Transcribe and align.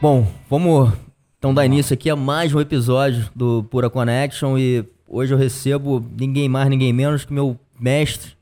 Bom, 0.00 0.32
vamos 0.48 0.92
então 1.38 1.52
dar 1.52 1.66
início 1.66 1.92
aqui 1.92 2.08
a 2.08 2.14
mais 2.14 2.54
um 2.54 2.60
episódio 2.60 3.28
do 3.34 3.64
Pura 3.64 3.90
Connection 3.90 4.56
e 4.56 4.84
hoje 5.08 5.34
eu 5.34 5.38
recebo 5.38 6.06
ninguém 6.16 6.48
mais, 6.48 6.70
ninguém 6.70 6.92
menos 6.92 7.24
que 7.24 7.32
meu 7.32 7.58
mestre, 7.80 8.36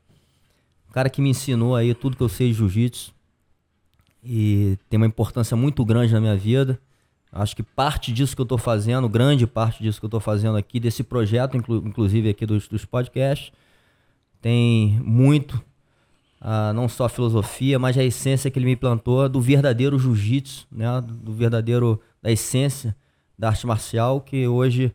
o 0.87 0.93
cara 0.93 1.09
que 1.09 1.19
me 1.19 1.31
ensinou 1.31 1.75
aí 1.75 1.95
tudo 1.95 2.15
que 2.15 2.21
eu 2.21 2.29
sei 2.29 2.49
de 2.49 2.53
jiu-jitsu 2.53 3.11
e 4.23 4.77
tem 4.87 4.97
uma 4.97 5.07
importância 5.07 5.57
muito 5.57 5.83
grande 5.83 6.13
na 6.13 6.21
minha 6.21 6.35
vida. 6.35 6.79
Acho 7.31 7.55
que 7.55 7.63
parte 7.63 8.13
disso 8.13 8.35
que 8.35 8.41
eu 8.41 8.43
estou 8.43 8.59
fazendo, 8.59 9.09
grande 9.09 9.47
parte 9.47 9.81
disso 9.81 9.99
que 9.99 10.05
eu 10.05 10.09
estou 10.09 10.19
fazendo 10.19 10.57
aqui, 10.57 10.79
desse 10.79 11.03
projeto, 11.03 11.57
inclu 11.57 11.77
inclusive 11.77 12.29
aqui 12.29 12.45
dos, 12.45 12.67
dos 12.67 12.85
podcasts, 12.85 13.51
tem 14.39 15.01
muito 15.03 15.59
ah, 16.39 16.71
não 16.73 16.87
só 16.87 17.05
a 17.05 17.09
filosofia, 17.09 17.79
mas 17.79 17.97
a 17.97 18.03
essência 18.03 18.49
que 18.51 18.59
ele 18.59 18.65
me 18.65 18.75
plantou 18.75 19.27
do 19.27 19.41
verdadeiro 19.41 19.97
jiu-jitsu, 19.97 20.67
né? 20.71 20.85
do 21.01 21.33
verdadeiro, 21.33 21.99
da 22.21 22.31
essência 22.31 22.95
da 23.37 23.49
arte 23.49 23.65
marcial, 23.65 24.21
que 24.21 24.47
hoje 24.47 24.93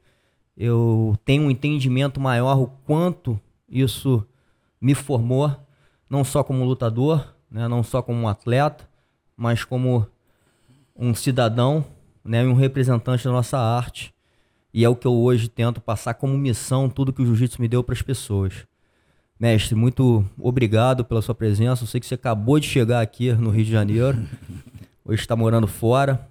eu 0.56 1.16
tenho 1.24 1.44
um 1.44 1.50
entendimento 1.50 2.20
maior 2.20 2.60
o 2.60 2.66
quanto 2.84 3.40
isso 3.68 4.26
me 4.80 4.94
formou, 4.94 5.54
não 6.08 6.24
só 6.24 6.42
como 6.44 6.64
lutador, 6.64 7.34
né? 7.50 7.66
não 7.68 7.82
só 7.82 8.02
como 8.02 8.20
um 8.20 8.28
atleta, 8.28 8.88
mas 9.36 9.64
como 9.64 10.06
um 10.96 11.14
cidadão 11.14 11.84
né? 12.24 12.44
um 12.44 12.54
representante 12.54 13.24
da 13.24 13.30
nossa 13.30 13.58
arte. 13.58 14.14
E 14.74 14.84
é 14.84 14.88
o 14.88 14.96
que 14.96 15.06
eu 15.06 15.12
hoje 15.12 15.48
tento 15.48 15.80
passar 15.80 16.14
como 16.14 16.36
missão, 16.38 16.88
tudo 16.88 17.12
que 17.12 17.20
o 17.20 17.26
jiu-jitsu 17.26 17.60
me 17.60 17.68
deu 17.68 17.84
para 17.84 17.94
as 17.94 18.02
pessoas. 18.02 18.66
Mestre, 19.42 19.74
muito 19.74 20.24
obrigado 20.38 21.04
pela 21.04 21.20
sua 21.20 21.34
presença. 21.34 21.82
Eu 21.82 21.88
sei 21.88 21.98
que 21.98 22.06
você 22.06 22.14
acabou 22.14 22.60
de 22.60 22.68
chegar 22.68 23.00
aqui 23.00 23.32
no 23.32 23.50
Rio 23.50 23.64
de 23.64 23.72
Janeiro. 23.72 24.16
Hoje 25.04 25.20
está 25.20 25.34
morando 25.34 25.66
fora. 25.66 26.28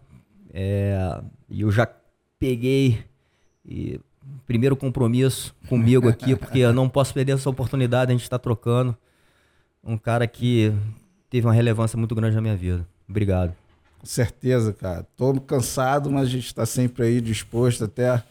É, 0.53 1.21
e 1.49 1.59
eu 1.59 1.69
já 1.73 1.85
peguei 2.39 3.03
e, 3.65 3.99
primeiro 4.47 4.77
compromisso 4.77 5.53
comigo 5.67 6.07
aqui, 6.07 6.37
porque 6.39 6.59
eu 6.59 6.71
não 6.71 6.87
posso 6.87 7.13
perder 7.13 7.33
essa 7.33 7.49
oportunidade. 7.49 8.11
A 8.11 8.15
gente 8.15 8.23
está 8.23 8.39
trocando. 8.39 8.95
Um 9.83 9.97
cara 9.97 10.25
que 10.25 10.71
teve 11.29 11.45
uma 11.45 11.53
relevância 11.53 11.97
muito 11.97 12.15
grande 12.15 12.37
na 12.37 12.41
minha 12.41 12.55
vida. 12.55 12.87
Obrigado. 13.09 13.53
Com 13.99 14.05
certeza, 14.05 14.71
cara. 14.71 15.05
Tô 15.17 15.33
cansado, 15.41 16.09
mas 16.09 16.27
a 16.27 16.31
gente 16.31 16.45
está 16.45 16.65
sempre 16.65 17.03
aí 17.03 17.19
disposto 17.19 17.83
até 17.83 18.23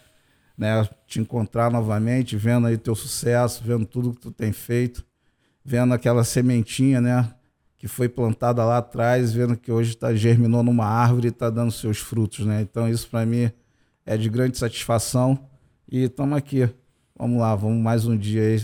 né, 0.61 0.87
te 1.07 1.19
encontrar 1.19 1.71
novamente, 1.71 2.37
vendo 2.37 2.67
aí 2.67 2.77
teu 2.77 2.95
sucesso, 2.95 3.63
vendo 3.65 3.87
tudo 3.87 4.13
que 4.13 4.21
tu 4.21 4.31
tem 4.31 4.53
feito, 4.53 5.03
vendo 5.65 5.95
aquela 5.95 6.23
sementinha, 6.23 7.01
né, 7.01 7.31
que 7.79 7.89
foi 7.89 8.11
plantada 8.11 8.63
lá 8.63 8.77
atrás, 8.77 9.33
vendo 9.33 9.57
que 9.57 9.73
hoje 9.73 9.97
tá, 9.97 10.15
germinou 10.15 10.63
numa 10.63 10.85
árvore 10.85 11.29
e 11.29 11.31
está 11.31 11.49
dando 11.49 11.73
seus 11.73 11.97
frutos, 11.97 12.45
né? 12.45 12.61
Então 12.61 12.87
isso 12.87 13.09
para 13.09 13.25
mim 13.25 13.51
é 14.05 14.19
de 14.19 14.29
grande 14.29 14.59
satisfação 14.59 15.49
e 15.91 16.05
estamos 16.05 16.37
aqui. 16.37 16.69
Vamos 17.19 17.41
lá, 17.41 17.55
vamos 17.55 17.83
mais 17.83 18.05
um 18.05 18.15
dia 18.15 18.43
aí 18.43 18.63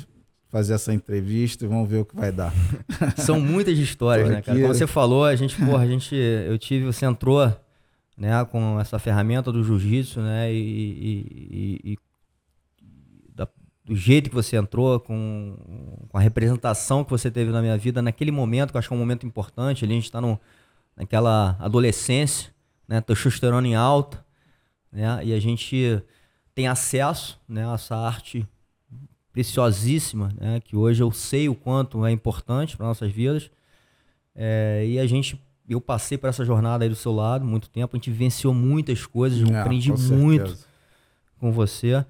fazer 0.50 0.74
essa 0.74 0.92
entrevista 0.92 1.64
e 1.64 1.68
vamos 1.68 1.88
ver 1.88 2.00
o 2.00 2.04
que 2.04 2.14
vai 2.14 2.30
dar. 2.30 2.52
São 3.16 3.40
muitas 3.40 3.78
histórias, 3.78 4.28
né, 4.28 4.42
cara? 4.42 4.60
Como 4.60 4.74
você 4.74 4.86
falou, 4.86 5.24
a 5.24 5.34
gente, 5.34 5.56
porra, 5.56 5.84
a 5.84 5.86
gente, 5.86 6.14
eu 6.14 6.58
tive, 6.58 6.84
você 6.84 7.06
entrou 7.06 7.40
né, 8.16 8.44
com 8.46 8.80
essa 8.80 8.98
ferramenta 8.98 9.52
do 9.52 9.62
jiu-jitsu, 9.62 10.20
né, 10.20 10.52
e, 10.52 11.80
e, 11.84 11.92
e 11.92 11.98
da, 13.34 13.46
do 13.84 13.94
jeito 13.94 14.30
que 14.30 14.34
você 14.34 14.56
entrou, 14.56 14.98
com, 14.98 15.56
com, 16.08 16.16
a 16.16 16.20
representação 16.20 17.04
que 17.04 17.10
você 17.10 17.30
teve 17.30 17.50
na 17.50 17.60
minha 17.60 17.76
vida 17.76 18.00
naquele 18.00 18.30
momento, 18.30 18.70
que 18.70 18.76
eu 18.76 18.78
acho 18.78 18.88
que 18.88 18.94
é 18.94 18.96
um 18.96 19.00
momento 19.00 19.26
importante, 19.26 19.84
ali 19.84 19.92
a 19.92 19.96
gente 19.96 20.04
está 20.04 20.20
naquela 20.96 21.56
adolescência, 21.60 22.54
né, 22.88 23.00
testosterona 23.00 23.68
em 23.68 23.74
alta, 23.74 24.24
né, 24.90 25.20
e 25.22 25.34
a 25.34 25.40
gente 25.40 26.02
tem 26.54 26.66
acesso, 26.66 27.38
né, 27.46 27.68
a 27.68 27.74
essa 27.74 27.96
arte 27.96 28.48
preciosíssima, 29.30 30.32
né, 30.40 30.60
que 30.60 30.74
hoje 30.74 31.02
eu 31.02 31.12
sei 31.12 31.50
o 31.50 31.54
quanto 31.54 32.06
é 32.06 32.10
importante 32.10 32.74
para 32.74 32.86
nossas 32.86 33.12
vidas, 33.12 33.50
é, 34.34 34.84
e 34.86 34.98
a 34.98 35.06
gente 35.06 35.38
eu 35.68 35.80
passei 35.80 36.16
por 36.16 36.28
essa 36.28 36.44
jornada 36.44 36.84
aí 36.84 36.88
do 36.88 36.94
seu 36.94 37.12
lado 37.12 37.44
muito 37.44 37.68
tempo, 37.68 37.96
a 37.96 37.98
gente 37.98 38.10
venceu 38.10 38.54
muitas 38.54 39.04
coisas, 39.04 39.40
eu 39.40 39.54
é, 39.54 39.60
aprendi 39.60 39.92
muito 39.92 40.56
com 41.38 41.52
você. 41.52 42.04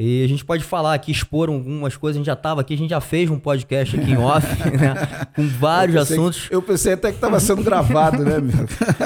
E 0.00 0.22
a 0.22 0.28
gente 0.28 0.44
pode 0.44 0.62
falar 0.62 0.94
aqui, 0.94 1.10
expor 1.10 1.48
algumas 1.48 1.96
coisas, 1.96 2.16
a 2.16 2.18
gente 2.20 2.26
já 2.26 2.34
estava 2.34 2.60
aqui, 2.60 2.72
a 2.72 2.76
gente 2.76 2.90
já 2.90 3.00
fez 3.00 3.28
um 3.28 3.38
podcast 3.38 3.98
aqui 3.98 4.12
em 4.12 4.16
off, 4.22 4.46
né? 4.70 4.94
Com 5.34 5.48
vários 5.48 5.96
eu 5.96 6.02
assuntos. 6.02 6.46
Que, 6.46 6.54
eu 6.54 6.62
pensei 6.62 6.92
até 6.92 7.08
que 7.08 7.16
estava 7.16 7.40
sendo 7.40 7.64
gravado, 7.64 8.24
né, 8.24 8.38
meu? 8.38 8.54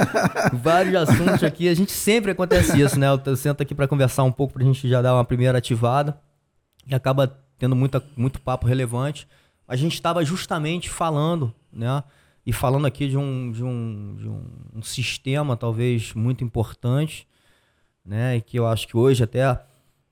vários 0.52 0.94
assuntos 0.94 1.42
aqui, 1.42 1.66
a 1.66 1.74
gente 1.74 1.92
sempre 1.92 2.32
acontece 2.32 2.78
isso, 2.78 2.98
né? 2.98 3.06
Eu 3.24 3.36
sento 3.36 3.62
aqui 3.62 3.74
para 3.74 3.88
conversar 3.88 4.22
um 4.24 4.32
pouco, 4.32 4.52
para 4.52 4.62
a 4.62 4.66
gente 4.66 4.86
já 4.86 5.00
dar 5.00 5.14
uma 5.14 5.24
primeira 5.24 5.56
ativada, 5.56 6.18
e 6.86 6.94
acaba 6.94 7.38
tendo 7.58 7.74
muita, 7.74 8.02
muito 8.14 8.38
papo 8.38 8.66
relevante. 8.66 9.26
A 9.66 9.76
gente 9.76 9.94
estava 9.94 10.22
justamente 10.22 10.90
falando, 10.90 11.54
né? 11.72 12.02
E 12.44 12.52
falando 12.52 12.86
aqui 12.86 13.08
de 13.08 13.16
um, 13.16 13.52
de 13.52 13.62
um, 13.62 14.14
de 14.16 14.28
um, 14.28 14.44
um 14.74 14.82
sistema 14.82 15.56
talvez 15.56 16.12
muito 16.12 16.42
importante, 16.42 17.26
né, 18.04 18.36
e 18.36 18.40
que 18.40 18.58
eu 18.58 18.66
acho 18.66 18.88
que 18.88 18.96
hoje 18.96 19.22
até 19.22 19.64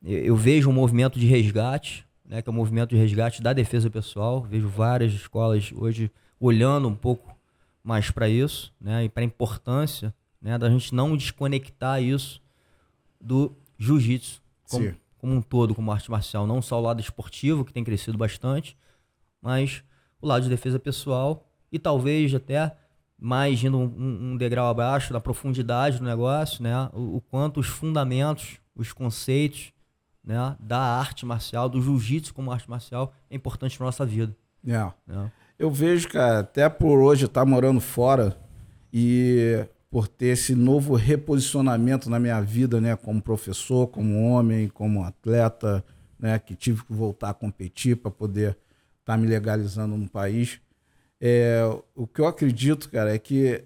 eu 0.02 0.36
vejo 0.36 0.70
um 0.70 0.72
movimento 0.72 1.18
de 1.18 1.26
resgate, 1.26 2.06
né, 2.24 2.40
que 2.40 2.48
é 2.48 2.52
o 2.52 2.54
um 2.54 2.56
movimento 2.56 2.90
de 2.90 2.96
resgate 2.96 3.42
da 3.42 3.52
defesa 3.52 3.90
pessoal. 3.90 4.42
Vejo 4.42 4.68
várias 4.68 5.12
escolas 5.12 5.72
hoje 5.74 6.10
olhando 6.38 6.88
um 6.88 6.94
pouco 6.94 7.36
mais 7.82 8.10
para 8.10 8.28
isso, 8.28 8.72
né, 8.80 9.04
e 9.04 9.08
para 9.08 9.22
a 9.22 9.26
importância, 9.26 10.14
né, 10.40 10.56
da 10.56 10.70
gente 10.70 10.94
não 10.94 11.16
desconectar 11.16 12.00
isso 12.00 12.40
do 13.20 13.52
jiu-jitsu 13.76 14.40
como, 14.70 14.94
como, 15.18 15.34
um 15.34 15.42
todo, 15.42 15.74
como 15.74 15.90
arte 15.90 16.10
marcial, 16.10 16.46
não 16.46 16.62
só 16.62 16.78
o 16.78 16.82
lado 16.82 17.00
esportivo 17.00 17.64
que 17.64 17.72
tem 17.72 17.82
crescido 17.82 18.16
bastante, 18.16 18.76
mas 19.42 19.82
o 20.20 20.26
lado 20.26 20.44
de 20.44 20.48
defesa 20.48 20.78
pessoal 20.78 21.49
e 21.72 21.78
talvez 21.78 22.34
até 22.34 22.74
mais 23.18 23.62
indo 23.62 23.76
um, 23.76 24.32
um 24.32 24.36
degrau 24.36 24.68
abaixo 24.68 25.12
da 25.12 25.20
profundidade 25.20 25.98
do 25.98 26.04
negócio, 26.04 26.62
né? 26.62 26.88
O, 26.92 27.16
o, 27.16 27.20
quanto 27.20 27.60
os 27.60 27.66
fundamentos, 27.66 28.58
os 28.74 28.92
conceitos, 28.92 29.72
né, 30.24 30.56
da 30.60 30.78
arte 30.78 31.26
marcial, 31.26 31.68
do 31.68 31.80
jiu-jitsu 31.82 32.34
como 32.34 32.52
arte 32.52 32.68
marcial 32.68 33.12
é 33.30 33.36
importante 33.36 33.76
para 33.76 33.86
nossa 33.86 34.06
vida. 34.06 34.34
É. 34.66 34.74
é. 34.74 35.30
Eu 35.58 35.70
vejo, 35.70 36.08
cara, 36.08 36.40
até 36.40 36.68
por 36.68 36.98
hoje 36.98 37.26
estar 37.26 37.42
tá 37.42 37.46
morando 37.46 37.80
fora 37.80 38.36
e 38.92 39.66
por 39.90 40.06
ter 40.06 40.28
esse 40.28 40.54
novo 40.54 40.94
reposicionamento 40.94 42.08
na 42.08 42.18
minha 42.18 42.40
vida, 42.40 42.80
né, 42.80 42.96
como 42.96 43.20
professor, 43.20 43.88
como 43.88 44.22
homem, 44.22 44.68
como 44.68 45.04
atleta, 45.04 45.84
né, 46.18 46.38
que 46.38 46.54
tive 46.54 46.84
que 46.84 46.92
voltar 46.92 47.30
a 47.30 47.34
competir 47.34 47.96
para 47.96 48.10
poder 48.10 48.50
estar 49.00 49.14
tá 49.14 49.16
me 49.16 49.26
legalizando 49.26 49.96
no 49.96 50.08
país. 50.08 50.60
É, 51.20 51.60
o 51.94 52.06
que 52.06 52.20
eu 52.20 52.26
acredito, 52.26 52.88
cara, 52.88 53.14
é 53.14 53.18
que 53.18 53.62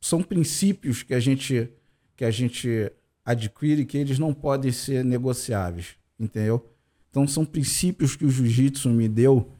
são 0.00 0.22
princípios 0.22 1.02
que 1.02 1.14
a 1.14 1.20
gente 1.20 1.68
que 2.16 2.24
a 2.24 2.30
gente 2.30 2.92
adquire 3.24 3.84
que 3.84 3.98
eles 3.98 4.18
não 4.18 4.32
podem 4.32 4.70
ser 4.70 5.04
negociáveis, 5.04 5.96
entendeu? 6.18 6.64
Então 7.10 7.26
são 7.26 7.44
princípios 7.44 8.14
que 8.14 8.24
o 8.24 8.30
jiu-jitsu 8.30 8.88
me 8.88 9.08
deu, 9.08 9.50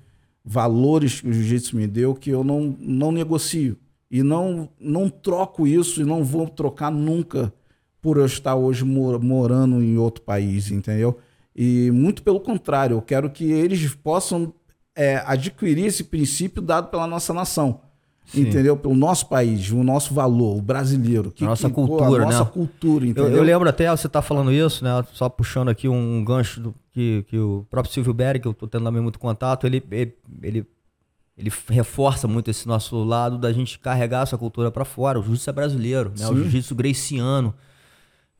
valores 0.45 1.21
que 1.21 1.29
o 1.29 1.33
jiu-jitsu 1.33 1.77
me 1.77 1.87
deu 1.87 2.15
que 2.15 2.31
eu 2.31 2.45
não, 2.45 2.77
não 2.79 3.13
negocio 3.13 3.77
e 4.11 4.23
não 4.23 4.69
não 4.79 5.09
troco 5.09 5.67
isso 5.67 6.01
e 6.01 6.05
não 6.05 6.23
vou 6.23 6.49
trocar 6.49 6.91
nunca 6.91 7.53
por 8.01 8.17
eu 8.17 8.27
estar 8.27 8.55
hoje 8.55 8.85
morando 8.85 9.83
em 9.83 9.97
outro 9.97 10.23
país, 10.23 10.71
entendeu? 10.71 11.19
E 11.55 11.91
muito 11.93 12.23
pelo 12.23 12.41
contrário, 12.41 12.97
eu 12.97 13.03
quero 13.03 13.31
que 13.31 13.45
eles 13.45 13.95
possam 13.95 14.53
é, 14.95 15.23
adquirir 15.27 15.87
esse 15.87 16.05
princípio 16.05 16.63
dado 16.63 16.89
pela 16.89 17.07
nossa 17.07 17.33
nação. 17.33 17.81
Sim. 18.25 18.43
Entendeu? 18.43 18.77
Pelo 18.77 18.95
nosso 18.95 19.29
país, 19.29 19.71
o 19.71 19.83
nosso 19.83 20.15
valor, 20.15 20.57
o 20.57 20.63
brasileiro. 20.63 21.31
Que, 21.31 21.45
nossa 21.45 21.69
que, 21.69 21.75
cultura, 21.75 22.07
pô, 22.07 22.17
a 22.17 22.25
nossa 22.25 22.45
né? 22.45 22.51
cultura, 22.53 23.07
entendeu? 23.07 23.31
Eu, 23.31 23.37
eu, 23.39 23.43
lembro 23.43 23.69
até, 23.69 23.91
você 23.91 24.09
tá 24.09 24.23
falando 24.23 24.53
isso, 24.53 24.85
né? 24.85 25.05
Só 25.13 25.29
puxando 25.29 25.69
aqui 25.69 25.89
um 25.89 26.25
gancho 26.25 26.61
do, 26.61 26.75
que, 26.93 27.25
que 27.29 27.39
o 27.39 27.67
próprio 27.69 27.93
Silvio 27.93 28.15
Berry, 28.15 28.41
que 28.41 28.47
eu 28.47 28.55
tô 28.55 28.67
tendo 28.67 28.85
também 28.85 29.03
muito 29.03 29.19
contato, 29.19 29.67
ele, 29.67 29.83
ele, 29.91 30.17
ele, 30.43 30.67
ele 31.37 31.53
reforça 31.69 32.29
muito 32.29 32.51
esse 32.51 32.67
nosso 32.67 33.03
lado 33.03 33.39
da 33.39 33.53
gente 33.53 33.79
carregar 33.79 34.23
essa 34.23 34.39
cultura 34.39 34.71
para 34.71 34.85
fora. 34.85 35.19
O 35.19 35.23
jiu-jitsu 35.23 35.51
é 35.51 35.53
brasileiro, 35.53 36.13
né? 36.17 36.27
O 36.29 36.37
jiu-jitsu 36.37 36.75
greciano. 36.75 37.53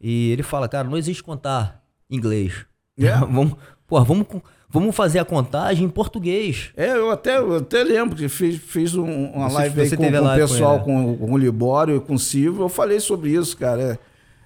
E 0.01 0.31
ele 0.31 0.43
fala, 0.43 0.69
cara, 0.69 0.89
não 0.89 0.97
existe 0.97 1.23
contar 1.23 1.85
inglês. 2.09 2.65
Yeah. 2.99 3.25
vamos, 3.31 3.55
pô, 3.87 4.03
vamos 4.05 4.27
Vamos 4.73 4.97
fazer 4.97 5.19
a 5.19 5.25
contagem 5.25 5.85
em 5.85 5.89
português. 5.91 6.71
É, 6.75 6.93
eu 6.93 7.11
até, 7.11 7.37
eu 7.37 7.57
até 7.57 7.85
lembro 7.85 8.17
que 8.17 8.27
fiz, 8.27 8.57
fiz 8.57 8.95
um, 8.95 9.05
uma 9.05 9.51
você, 9.51 9.55
live 9.57 9.87
você 9.87 9.97
com, 9.99 10.11
com 10.11 10.27
o 10.27 10.35
pessoal, 10.35 10.81
com, 10.81 11.19
com, 11.19 11.33
o 11.35 11.37
Libório 11.37 11.97
e 11.97 12.01
com 12.01 12.15
o 12.15 12.19
Silvio. 12.19 12.63
Eu 12.65 12.69
falei 12.71 12.99
sobre 12.99 13.29
isso, 13.29 13.55
cara. 13.55 13.83
É, 13.83 13.99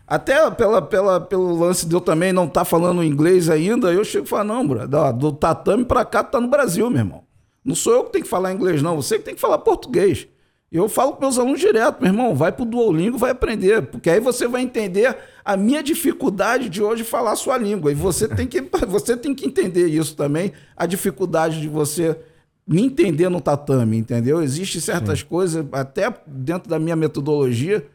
até 0.04 0.50
pela, 0.50 0.82
pela, 0.82 1.20
pelo 1.20 1.56
lance 1.56 1.86
de 1.86 1.94
eu 1.94 2.00
também 2.00 2.32
não 2.32 2.46
estar 2.46 2.62
tá 2.62 2.64
falando 2.64 3.04
inglês 3.04 3.48
ainda, 3.48 3.92
eu 3.92 4.04
chego 4.04 4.26
e 4.26 4.28
falo, 4.28 4.48
não, 4.48 4.66
bro, 4.66 4.80
do 5.12 5.30
tatame 5.30 5.84
pra 5.84 6.04
cá, 6.04 6.24
tá 6.24 6.40
no 6.40 6.48
Brasil, 6.48 6.90
meu 6.90 6.98
irmão. 6.98 7.22
Não 7.64 7.76
sou 7.76 7.92
eu 7.92 8.04
que 8.04 8.12
tenho 8.12 8.24
que 8.24 8.30
falar 8.30 8.52
inglês, 8.52 8.82
não. 8.82 8.96
Você 8.96 9.18
que 9.18 9.24
tem 9.24 9.34
que 9.36 9.40
falar 9.40 9.58
português. 9.58 10.26
Eu 10.70 10.88
falo 10.88 11.12
com 11.12 11.20
meus 11.20 11.38
alunos 11.38 11.60
direto, 11.60 12.00
meu 12.00 12.10
irmão, 12.10 12.34
vai 12.34 12.50
pro 12.50 12.64
Duolingo, 12.64 13.16
vai 13.16 13.30
aprender, 13.30 13.82
porque 13.82 14.10
aí 14.10 14.18
você 14.18 14.48
vai 14.48 14.62
entender 14.62 15.16
a 15.44 15.56
minha 15.56 15.82
dificuldade 15.82 16.68
de 16.68 16.82
hoje 16.82 17.04
falar 17.04 17.32
a 17.32 17.36
sua 17.36 17.56
língua. 17.56 17.92
E 17.92 17.94
você 17.94 18.26
tem 18.26 18.46
que, 18.46 18.60
você 18.88 19.16
tem 19.16 19.34
que 19.34 19.46
entender 19.46 19.86
isso 19.86 20.16
também, 20.16 20.52
a 20.76 20.84
dificuldade 20.84 21.60
de 21.60 21.68
você 21.68 22.18
me 22.66 22.82
entender 22.82 23.28
no 23.28 23.40
tatame, 23.40 23.96
entendeu? 23.96 24.42
Existem 24.42 24.80
certas 24.80 25.20
Sim. 25.20 25.26
coisas, 25.26 25.64
até 25.70 26.12
dentro 26.26 26.68
da 26.68 26.80
minha 26.80 26.96
metodologia, 26.96 27.86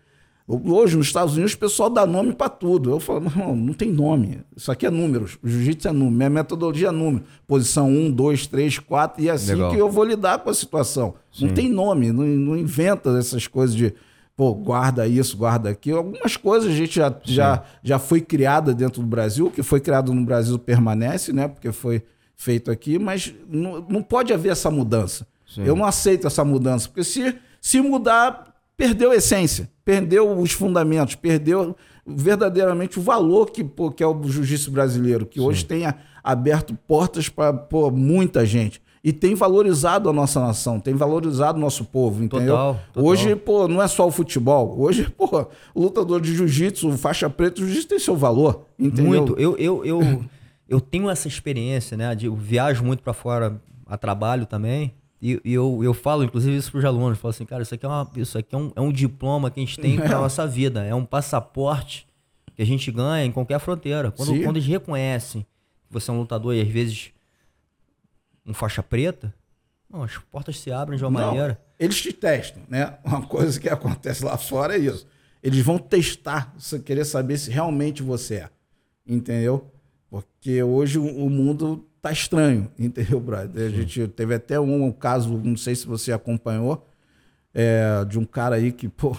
Hoje, 0.65 0.97
nos 0.97 1.07
Estados 1.07 1.35
Unidos, 1.35 1.53
o 1.53 1.57
pessoal 1.57 1.89
dá 1.89 2.05
nome 2.05 2.33
para 2.33 2.49
tudo. 2.49 2.91
Eu 2.91 2.99
falo, 2.99 3.31
não, 3.35 3.55
não 3.55 3.73
tem 3.73 3.89
nome. 3.91 4.41
Isso 4.55 4.71
aqui 4.71 4.85
é 4.85 4.89
números. 4.89 5.37
Jiu-jitsu 5.43 5.87
é 5.87 5.91
número. 5.91 6.15
Minha 6.15 6.29
metodologia 6.29 6.89
é 6.89 6.91
número. 6.91 7.23
Posição 7.47 7.89
1, 7.89 8.11
2, 8.11 8.47
3, 8.47 8.79
4. 8.79 9.23
E 9.23 9.29
é 9.29 9.31
assim 9.31 9.53
Legal. 9.53 9.71
que 9.71 9.77
eu 9.77 9.89
vou 9.89 10.03
lidar 10.03 10.39
com 10.39 10.49
a 10.49 10.53
situação. 10.53 11.15
Sim. 11.31 11.47
Não 11.47 11.53
tem 11.53 11.69
nome. 11.69 12.11
Não, 12.11 12.25
não, 12.25 12.57
inventa 12.57 13.17
essas 13.17 13.47
coisas 13.47 13.75
de, 13.75 13.93
pô, 14.35 14.53
guarda 14.53 15.07
isso, 15.07 15.37
guarda 15.37 15.69
aquilo. 15.69 15.99
Algumas 15.99 16.35
coisas 16.35 16.69
a 16.69 16.75
gente 16.75 16.95
já, 16.95 17.15
já, 17.23 17.63
já 17.81 17.97
foi 17.97 18.19
criada 18.19 18.73
dentro 18.73 19.01
do 19.01 19.07
Brasil. 19.07 19.47
O 19.47 19.51
que 19.51 19.63
foi 19.63 19.79
criado 19.79 20.13
no 20.13 20.25
Brasil 20.25 20.59
permanece, 20.59 21.31
né? 21.31 21.47
Porque 21.47 21.71
foi 21.71 22.03
feito 22.35 22.69
aqui. 22.69 22.99
Mas 22.99 23.33
não, 23.47 23.85
não 23.87 24.03
pode 24.03 24.33
haver 24.33 24.51
essa 24.51 24.69
mudança. 24.69 25.25
Sim. 25.47 25.63
Eu 25.63 25.75
não 25.75 25.85
aceito 25.85 26.27
essa 26.27 26.43
mudança. 26.43 26.89
Porque 26.89 27.03
se, 27.03 27.35
se 27.61 27.79
mudar, 27.79 28.50
perdeu 28.81 29.11
a 29.11 29.15
essência, 29.15 29.69
perdeu 29.85 30.39
os 30.39 30.53
fundamentos, 30.53 31.13
perdeu 31.13 31.75
verdadeiramente 32.03 32.97
o 32.97 33.01
valor 33.01 33.51
que, 33.51 33.63
pô, 33.63 33.91
que 33.91 34.01
é 34.01 34.07
o 34.07 34.23
jiu-jitsu 34.23 34.71
brasileiro, 34.71 35.23
que 35.27 35.39
Sim. 35.39 35.45
hoje 35.45 35.63
tem 35.63 35.83
aberto 36.23 36.73
portas 36.87 37.29
para 37.29 37.53
muita 37.93 38.43
gente. 38.43 38.81
E 39.03 39.13
tem 39.13 39.35
valorizado 39.35 40.09
a 40.09 40.13
nossa 40.13 40.39
nação, 40.39 40.79
tem 40.79 40.95
valorizado 40.95 41.59
o 41.59 41.61
nosso 41.61 41.85
povo, 41.85 42.23
entendeu? 42.23 42.55
Total, 42.55 42.79
total. 42.91 43.09
Hoje, 43.09 43.35
pô, 43.35 43.67
não 43.67 43.79
é 43.81 43.87
só 43.87 44.07
o 44.07 44.11
futebol. 44.11 44.75
Hoje, 44.79 45.07
pô, 45.15 45.47
o 45.75 45.81
lutador 45.83 46.19
de 46.19 46.35
jiu-jitsu, 46.35 46.91
faixa 46.97 47.29
preta, 47.29 47.61
o 47.61 47.65
jiu-jitsu 47.65 47.87
tem 47.87 47.99
seu 47.99 48.15
valor, 48.15 48.65
entendeu? 48.79 49.05
Muito. 49.05 49.35
Eu, 49.39 49.55
eu, 49.57 49.85
eu, 49.85 50.23
eu 50.67 50.81
tenho 50.81 51.07
essa 51.07 51.27
experiência, 51.27 51.95
né? 51.95 52.15
De, 52.15 52.25
eu 52.25 52.35
viajo 52.35 52.83
muito 52.83 53.03
para 53.03 53.13
fora 53.13 53.61
a 53.85 53.95
trabalho 53.95 54.47
também. 54.47 54.91
E, 55.21 55.39
e, 55.45 55.53
eu, 55.53 55.83
eu 55.83 55.93
falo, 55.93 56.23
inclusive, 56.23 56.55
isso 56.57 56.71
para 56.71 56.79
os 56.79 56.85
alunos. 56.85 57.19
Falo 57.19 57.29
assim, 57.29 57.45
cara, 57.45 57.61
isso 57.61 57.75
aqui, 57.75 57.85
é, 57.85 57.87
uma, 57.87 58.09
isso 58.15 58.37
aqui 58.37 58.55
é, 58.55 58.57
um, 58.57 58.71
é 58.75 58.81
um 58.81 58.91
diploma 58.91 59.51
que 59.51 59.59
a 59.59 59.63
gente 59.63 59.79
tem 59.79 59.97
para 60.01 60.17
a 60.17 60.21
nossa 60.21 60.47
vida. 60.47 60.83
É 60.83 60.95
um 60.95 61.05
passaporte 61.05 62.07
que 62.55 62.61
a 62.61 62.65
gente 62.65 62.91
ganha 62.91 63.25
em 63.25 63.31
qualquer 63.31 63.59
fronteira. 63.59 64.11
Quando, 64.11 64.41
quando 64.41 64.57
eles 64.57 64.67
reconhecem 64.67 65.43
que 65.87 65.93
você 65.93 66.09
é 66.09 66.13
um 66.13 66.19
lutador 66.19 66.55
e 66.55 66.61
às 66.61 66.67
vezes 66.67 67.11
um 68.45 68.53
faixa 68.53 68.81
preta, 68.81 69.33
não, 69.87 70.03
as 70.03 70.17
portas 70.17 70.57
se 70.57 70.71
abrem 70.71 70.97
de 70.97 71.03
uma 71.03 71.19
não, 71.19 71.27
maneira. 71.27 71.61
Eles 71.77 72.01
te 72.01 72.13
testam, 72.13 72.63
né? 72.67 72.97
Uma 73.03 73.21
coisa 73.21 73.59
que 73.59 73.69
acontece 73.69 74.23
lá 74.23 74.37
fora 74.37 74.75
é 74.75 74.79
isso. 74.79 75.05
Eles 75.43 75.59
vão 75.59 75.77
testar, 75.77 76.55
querer 76.85 77.05
saber 77.05 77.37
se 77.37 77.51
realmente 77.51 78.01
você 78.01 78.35
é. 78.35 78.49
Entendeu? 79.05 79.71
Porque 80.09 80.63
hoje 80.63 80.97
o 80.97 81.29
mundo 81.29 81.87
tá 82.01 82.11
estranho, 82.11 82.69
entendeu, 82.79 83.19
brother? 83.19 83.67
A 83.67 83.69
gente 83.69 84.07
teve 84.09 84.33
até 84.33 84.59
um, 84.59 84.85
um, 84.85 84.91
caso, 84.91 85.37
não 85.43 85.55
sei 85.55 85.75
se 85.75 85.85
você 85.85 86.11
acompanhou, 86.11 86.87
é, 87.53 88.03
de 88.05 88.17
um 88.17 88.25
cara 88.25 88.55
aí 88.55 88.71
que, 88.71 88.87
pô, 88.87 89.15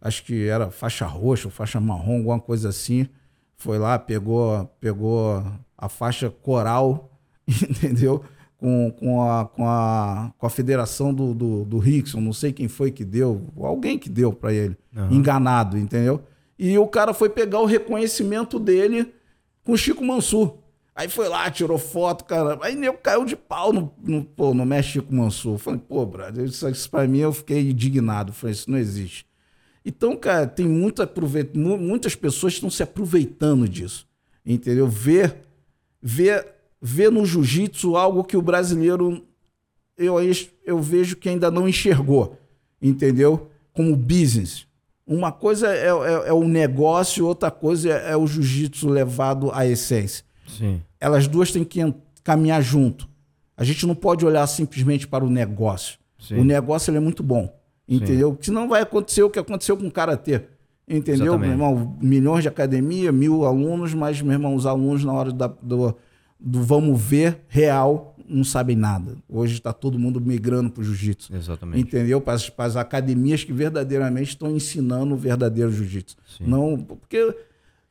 acho 0.00 0.24
que 0.24 0.46
era 0.46 0.70
faixa 0.70 1.06
roxa, 1.06 1.50
faixa 1.50 1.80
marrom, 1.80 2.18
alguma 2.18 2.40
coisa 2.40 2.68
assim. 2.68 3.08
Foi 3.56 3.78
lá, 3.78 3.98
pegou, 3.98 4.66
pegou 4.80 5.44
a 5.76 5.88
faixa 5.88 6.30
coral, 6.30 7.10
entendeu? 7.48 8.24
Com, 8.56 8.90
com, 8.90 9.22
a, 9.22 9.46
com, 9.46 9.66
a, 9.66 10.32
com 10.36 10.46
a 10.46 10.50
federação 10.50 11.14
do, 11.14 11.32
do, 11.32 11.64
do 11.64 11.78
Rickson, 11.78 12.20
não 12.20 12.32
sei 12.32 12.52
quem 12.52 12.68
foi 12.68 12.90
que 12.90 13.06
deu, 13.06 13.46
alguém 13.56 13.98
que 13.98 14.10
deu 14.10 14.34
para 14.34 14.52
ele, 14.52 14.76
uhum. 14.94 15.12
enganado, 15.12 15.78
entendeu? 15.78 16.22
E 16.58 16.76
o 16.76 16.86
cara 16.86 17.14
foi 17.14 17.30
pegar 17.30 17.60
o 17.60 17.64
reconhecimento 17.64 18.58
dele 18.60 19.14
com 19.64 19.72
o 19.72 19.78
Chico 19.78 20.04
Mansur. 20.04 20.59
Aí 21.00 21.08
foi 21.08 21.30
lá, 21.30 21.50
tirou 21.50 21.78
foto, 21.78 22.26
cara. 22.26 22.58
Aí 22.60 22.76
nego 22.76 22.98
caiu 22.98 23.24
de 23.24 23.34
pau 23.34 23.72
no, 23.72 23.90
no, 24.04 24.22
pô, 24.22 24.52
no 24.52 24.66
México 24.66 25.14
Mansur. 25.14 25.56
Falei, 25.56 25.80
pô, 25.80 26.04
brother, 26.04 26.44
isso, 26.44 26.68
isso 26.68 26.90
pra 26.90 27.08
mim 27.08 27.20
eu 27.20 27.32
fiquei 27.32 27.70
indignado. 27.70 28.34
Falei, 28.34 28.52
isso 28.52 28.70
não 28.70 28.76
existe. 28.76 29.24
Então, 29.82 30.14
cara, 30.14 30.46
tem 30.46 30.68
muito 30.68 31.00
aproveit... 31.00 31.56
muitas 31.56 32.14
pessoas 32.14 32.52
estão 32.52 32.68
se 32.68 32.82
aproveitando 32.82 33.66
disso. 33.66 34.06
Entendeu? 34.44 34.86
Ver, 34.88 35.38
ver, 36.02 36.46
ver 36.82 37.10
no 37.10 37.24
jiu-jitsu 37.24 37.96
algo 37.96 38.22
que 38.22 38.36
o 38.36 38.42
brasileiro 38.42 39.26
eu, 39.96 40.16
eu 40.66 40.78
vejo 40.82 41.16
que 41.16 41.30
ainda 41.30 41.50
não 41.50 41.66
enxergou. 41.66 42.38
Entendeu? 42.82 43.48
Como 43.72 43.96
business. 43.96 44.66
Uma 45.06 45.32
coisa 45.32 45.74
é, 45.74 45.86
é, 45.86 46.28
é 46.28 46.32
o 46.34 46.46
negócio, 46.46 47.26
outra 47.26 47.50
coisa 47.50 47.88
é, 47.88 48.10
é 48.10 48.16
o 48.18 48.26
jiu-jitsu 48.26 48.86
levado 48.86 49.50
à 49.54 49.66
essência. 49.66 50.28
Sim. 50.46 50.82
Elas 51.00 51.26
duas 51.26 51.50
têm 51.50 51.64
que 51.64 51.80
caminhar 52.22 52.62
junto. 52.62 53.08
A 53.56 53.64
gente 53.64 53.86
não 53.86 53.94
pode 53.94 54.24
olhar 54.24 54.46
simplesmente 54.46 55.08
para 55.08 55.24
o 55.24 55.30
negócio. 55.30 55.98
Sim. 56.18 56.38
O 56.38 56.44
negócio 56.44 56.94
é 56.94 57.00
muito 57.00 57.22
bom, 57.22 57.52
entendeu? 57.88 58.32
Sim. 58.32 58.46
Senão 58.46 58.68
vai 58.68 58.82
acontecer 58.82 59.22
o 59.22 59.30
que 59.30 59.38
aconteceu 59.38 59.76
com 59.76 59.86
o 59.86 59.90
Karatê. 59.90 60.42
Entendeu, 60.86 61.34
Exatamente. 61.34 61.56
meu 61.56 61.68
irmão? 61.68 61.98
Milhões 62.00 62.42
de 62.42 62.48
academia, 62.48 63.12
mil 63.12 63.44
alunos, 63.44 63.94
mas, 63.94 64.20
meu 64.20 64.32
irmão, 64.32 64.54
os 64.54 64.66
alunos 64.66 65.04
na 65.04 65.12
hora 65.12 65.32
da, 65.32 65.46
do, 65.46 65.96
do 66.38 66.62
vamos 66.62 67.00
ver 67.00 67.44
real 67.48 68.10
não 68.30 68.44
sabem 68.44 68.76
nada. 68.76 69.16
Hoje 69.28 69.54
está 69.54 69.72
todo 69.72 69.98
mundo 69.98 70.20
migrando 70.20 70.70
para 70.70 70.80
o 70.80 70.84
jiu-jitsu. 70.84 71.34
Exatamente. 71.34 71.80
Entendeu? 71.80 72.20
Para 72.20 72.34
as, 72.34 72.48
para 72.48 72.64
as 72.64 72.76
academias 72.76 73.44
que 73.44 73.52
verdadeiramente 73.52 74.30
estão 74.30 74.50
ensinando 74.54 75.14
o 75.14 75.16
verdadeiro 75.16 75.70
jiu-jitsu. 75.70 76.16
Não, 76.40 76.78
porque 76.78 77.34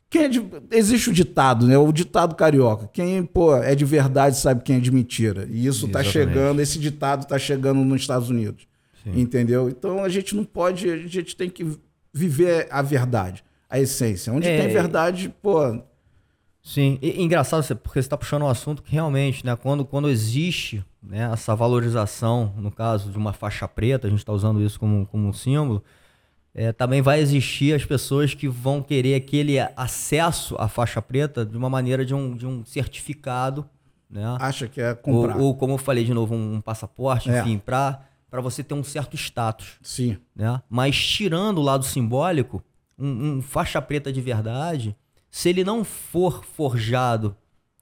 quem 0.10 0.24
é 0.24 0.28
de, 0.28 0.44
existe 0.72 1.10
o 1.12 1.14
ditado, 1.14 1.68
né? 1.68 1.78
O 1.78 1.92
ditado 1.92 2.34
carioca. 2.36 2.90
Quem 2.92 3.24
pô, 3.24 3.56
é 3.56 3.76
de 3.76 3.86
verdade 3.86 4.38
sabe 4.38 4.64
quem 4.64 4.78
é 4.78 4.80
de 4.80 4.92
mentira. 4.92 5.48
E 5.50 5.68
isso 5.68 5.86
está 5.86 6.04
chegando, 6.04 6.62
esse 6.62 6.80
ditado 6.80 7.24
está 7.24 7.38
chegando 7.38 7.84
nos 7.86 8.02
Estados 8.02 8.30
Unidos. 8.30 8.68
Sim. 9.04 9.20
Entendeu? 9.22 9.70
Então 9.70 10.04
a 10.04 10.10
gente 10.10 10.36
não 10.36 10.44
pode, 10.44 10.90
a 10.90 10.98
gente 10.98 11.36
tem 11.36 11.50
que 11.50 11.78
viver 12.12 12.68
a 12.72 12.82
verdade, 12.82 13.44
a 13.70 13.80
essência. 13.80 14.34
Onde 14.34 14.48
é, 14.48 14.60
tem 14.60 14.74
verdade, 14.74 15.34
pô. 15.42 15.80
Sim, 16.62 16.98
e, 17.02 17.22
engraçado 17.22 17.64
porque 17.78 17.94
você 17.94 18.00
está 18.00 18.18
puxando 18.18 18.44
um 18.44 18.50
assunto 18.50 18.82
que 18.82 18.92
realmente, 18.92 19.46
né, 19.46 19.56
quando, 19.56 19.86
quando 19.86 20.10
existe 20.10 20.84
né, 21.02 21.30
essa 21.32 21.56
valorização, 21.56 22.54
no 22.58 22.72
caso 22.72 23.12
de 23.12 23.18
uma 23.18 23.32
faixa 23.32 23.68
preta, 23.68 24.08
a 24.08 24.10
gente 24.10 24.20
está 24.20 24.34
usando 24.34 24.62
isso 24.62 24.80
como, 24.80 25.06
como 25.06 25.28
um 25.28 25.34
símbolo, 25.34 25.84
é, 26.60 26.74
também 26.74 27.02
vai 27.02 27.22
existir 27.22 27.74
as 27.74 27.86
pessoas 27.86 28.34
que 28.34 28.46
vão 28.46 28.84
querer 28.84 29.16
aquele 29.16 29.58
acesso 29.78 30.58
à 30.60 30.68
faixa 30.68 31.02
preta 31.02 31.46
de 31.46 31.56
uma 31.56 31.70
maneira 31.70 32.06
de 32.06 32.14
um, 32.14 32.36
de 32.36 32.46
um 32.46 32.66
certificado. 32.66 33.66
Né? 34.10 34.26
Acha 34.38 34.68
que 34.68 34.82
é 34.82 34.94
comprar. 34.94 35.38
Ou, 35.38 35.44
ou 35.44 35.56
como 35.56 35.76
eu 35.76 35.78
falei 35.78 36.04
de 36.04 36.14
novo, 36.14 36.36
um, 36.36 36.56
um 36.56 36.60
passaporte, 36.60 37.32
é. 37.32 37.40
enfim, 37.40 37.58
para 37.58 38.02
você 38.42 38.62
ter 38.62 38.74
um 38.74 38.84
certo 38.84 39.16
status. 39.16 39.78
Sim. 39.82 40.18
Né? 40.36 40.62
Mas 40.70 41.02
tirando 41.02 41.60
o 41.60 41.62
lado 41.62 41.86
simbólico, 41.86 42.62
um, 42.98 43.38
um 43.38 43.42
faixa 43.42 43.82
preta 43.82 44.12
de 44.12 44.20
verdade, 44.20 44.94
se 45.32 45.48
ele 45.48 45.64
não 45.64 45.86
for 45.86 46.44
forjado 46.44 47.38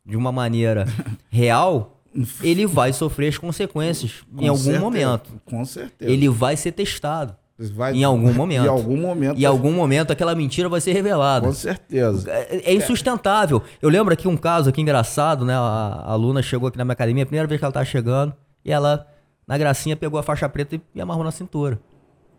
de 0.06 0.16
uma 0.16 0.32
maneira 0.32 0.86
real, 1.32 2.00
ele 2.44 2.68
vai 2.68 2.94
sofrer 2.94 3.30
as 3.30 3.40
consequências 3.40 4.24
com 4.32 4.44
em 4.44 4.48
algum 4.48 4.62
certeza, 4.62 4.84
momento. 4.84 5.42
Com 5.46 5.66
certeza. 5.66 6.12
Ele 6.12 6.30
vai 6.30 6.56
ser 6.56 6.74
testado. 6.74 7.36
Vai, 7.60 7.94
em 7.94 8.04
algum 8.04 8.32
momento. 8.34 8.66
Em 8.66 8.68
algum 8.68 8.98
momento. 8.98 9.40
Em 9.40 9.46
algum 9.46 9.72
momento 9.72 10.12
aquela 10.12 10.36
mentira 10.36 10.70
vai 10.70 10.80
ser 10.80 10.94
revelada. 10.94 11.48
Com 11.48 11.54
certeza. 11.54 12.30
É, 12.32 12.72
é 12.72 12.74
insustentável. 12.74 13.64
Eu 13.82 13.90
lembro 13.90 14.14
aqui 14.14 14.28
um 14.28 14.38
caso 14.38 14.70
aqui 14.70 14.80
engraçado, 14.80 15.44
né? 15.44 15.56
A, 15.56 15.58
a 16.06 16.12
aluna 16.12 16.44
chegou 16.44 16.68
aqui 16.68 16.78
na 16.78 16.86
minha 16.86 16.94
academia, 16.94 17.24
a 17.24 17.26
primeira 17.26 17.48
vez 17.48 17.60
que 17.60 17.66
ela 17.66 17.72
tava 17.72 17.86
chegando, 17.86 18.34
e 18.64 18.72
ela, 18.72 19.08
na 19.48 19.58
gracinha, 19.58 19.96
pegou 19.96 20.20
a 20.20 20.24
faixa 20.24 20.48
preta 20.48 20.80
e 20.94 21.02
amarrou 21.02 21.24
na 21.24 21.32
cintura. 21.32 21.80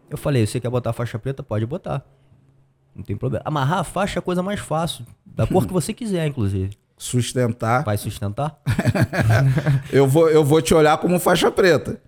Eu 0.08 0.16
falei, 0.16 0.46
você 0.46 0.60
quer 0.60 0.70
botar 0.70 0.90
a 0.90 0.92
faixa 0.92 1.18
preta? 1.18 1.42
Pode 1.42 1.66
botar. 1.66 2.04
Não 2.94 3.02
tem 3.02 3.16
problema. 3.16 3.42
Amarrar 3.44 3.80
a 3.80 3.84
faixa 3.84 4.18
é 4.18 4.20
a 4.20 4.22
coisa 4.22 4.42
mais 4.42 4.60
fácil. 4.60 5.04
Da 5.26 5.46
cor 5.46 5.66
que 5.66 5.72
você 5.72 5.92
quiser, 5.92 6.26
inclusive. 6.26 6.76
Sustentar. 6.96 7.84
Vai 7.84 7.96
sustentar? 7.96 8.60
eu, 9.92 10.06
vou, 10.06 10.28
eu 10.28 10.44
vou 10.44 10.60
te 10.60 10.74
olhar 10.74 10.98
como 10.98 11.18
faixa 11.18 11.50
preta. 11.50 12.00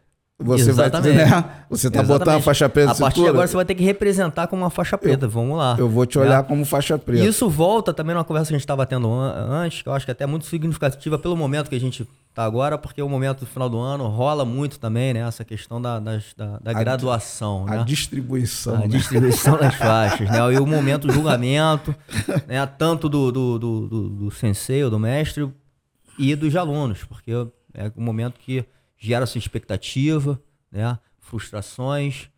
Você 0.43 0.71
Exatamente. 0.71 1.17
vai, 1.17 1.27
né? 1.27 1.45
Você 1.69 1.91
tá 1.91 2.03
botando 2.03 2.37
a 2.37 2.41
faixa 2.41 2.69
preta 2.69 2.93
A 2.93 2.95
partir 2.95 3.21
de 3.21 3.29
agora 3.29 3.47
você 3.47 3.55
vai 3.55 3.65
ter 3.65 3.75
que 3.75 3.85
representar 3.85 4.47
como 4.47 4.63
uma 4.63 4.71
faixa 4.71 4.97
preta. 4.97 5.27
Eu, 5.27 5.31
Vamos 5.31 5.59
lá. 5.59 5.77
Eu 5.79 5.89
vou 5.89 6.07
te 6.07 6.19
olhar 6.19 6.41
é. 6.41 6.43
como 6.43 6.65
faixa 6.65 6.99
preta. 6.99 7.25
Isso 7.25 7.49
volta 7.51 7.93
também 7.93 8.15
numa 8.15 8.25
conversa 8.25 8.49
que 8.49 8.55
a 8.55 8.59
gente 8.59 8.65
estava 8.65 8.87
tendo 8.87 9.13
antes, 9.13 9.83
que 9.83 9.89
eu 9.89 9.93
acho 9.93 10.07
que 10.07 10.11
é 10.11 10.13
até 10.13 10.25
muito 10.25 10.47
significativa 10.47 11.19
pelo 11.19 11.37
momento 11.37 11.69
que 11.69 11.77
a 11.77 11.81
gente 11.81 12.09
tá 12.35 12.45
agora, 12.45 12.79
porque 12.79 13.03
o 13.03 13.09
momento 13.09 13.41
do 13.41 13.47
final 13.47 13.69
do 13.69 13.79
ano 13.79 14.07
rola 14.09 14.45
muito 14.45 14.79
também, 14.79 15.13
né? 15.13 15.21
Essa 15.21 15.45
questão 15.45 15.81
da, 15.81 15.99
da, 15.99 16.19
da 16.61 16.73
graduação. 16.73 17.67
A 17.69 17.77
né? 17.77 17.85
distribuição. 17.85 18.77
A 18.77 18.79
né? 18.79 18.89
distribuição 18.89 19.59
das 19.59 19.75
faixas, 19.77 20.31
né? 20.31 20.39
E 20.55 20.59
o 20.59 20.67
momento 20.67 21.07
do 21.07 21.13
julgamento, 21.13 21.95
né? 22.47 22.65
Tanto 22.79 23.09
do, 23.11 23.31
do, 23.31 23.59
do, 23.59 23.89
do, 23.89 24.09
do 24.09 24.31
sensei 24.31 24.83
ou 24.83 24.91
do 24.91 24.99
mestre 24.99 25.49
e 26.19 26.35
dos 26.35 26.57
alunos, 26.57 27.05
porque 27.05 27.33
é 27.75 27.93
o 27.95 28.01
momento 28.01 28.41
que 28.41 28.65
gera 29.01 29.25
essa 29.25 29.39
expectativa, 29.39 30.41
né? 30.71 30.99
frustrações, 31.19 32.29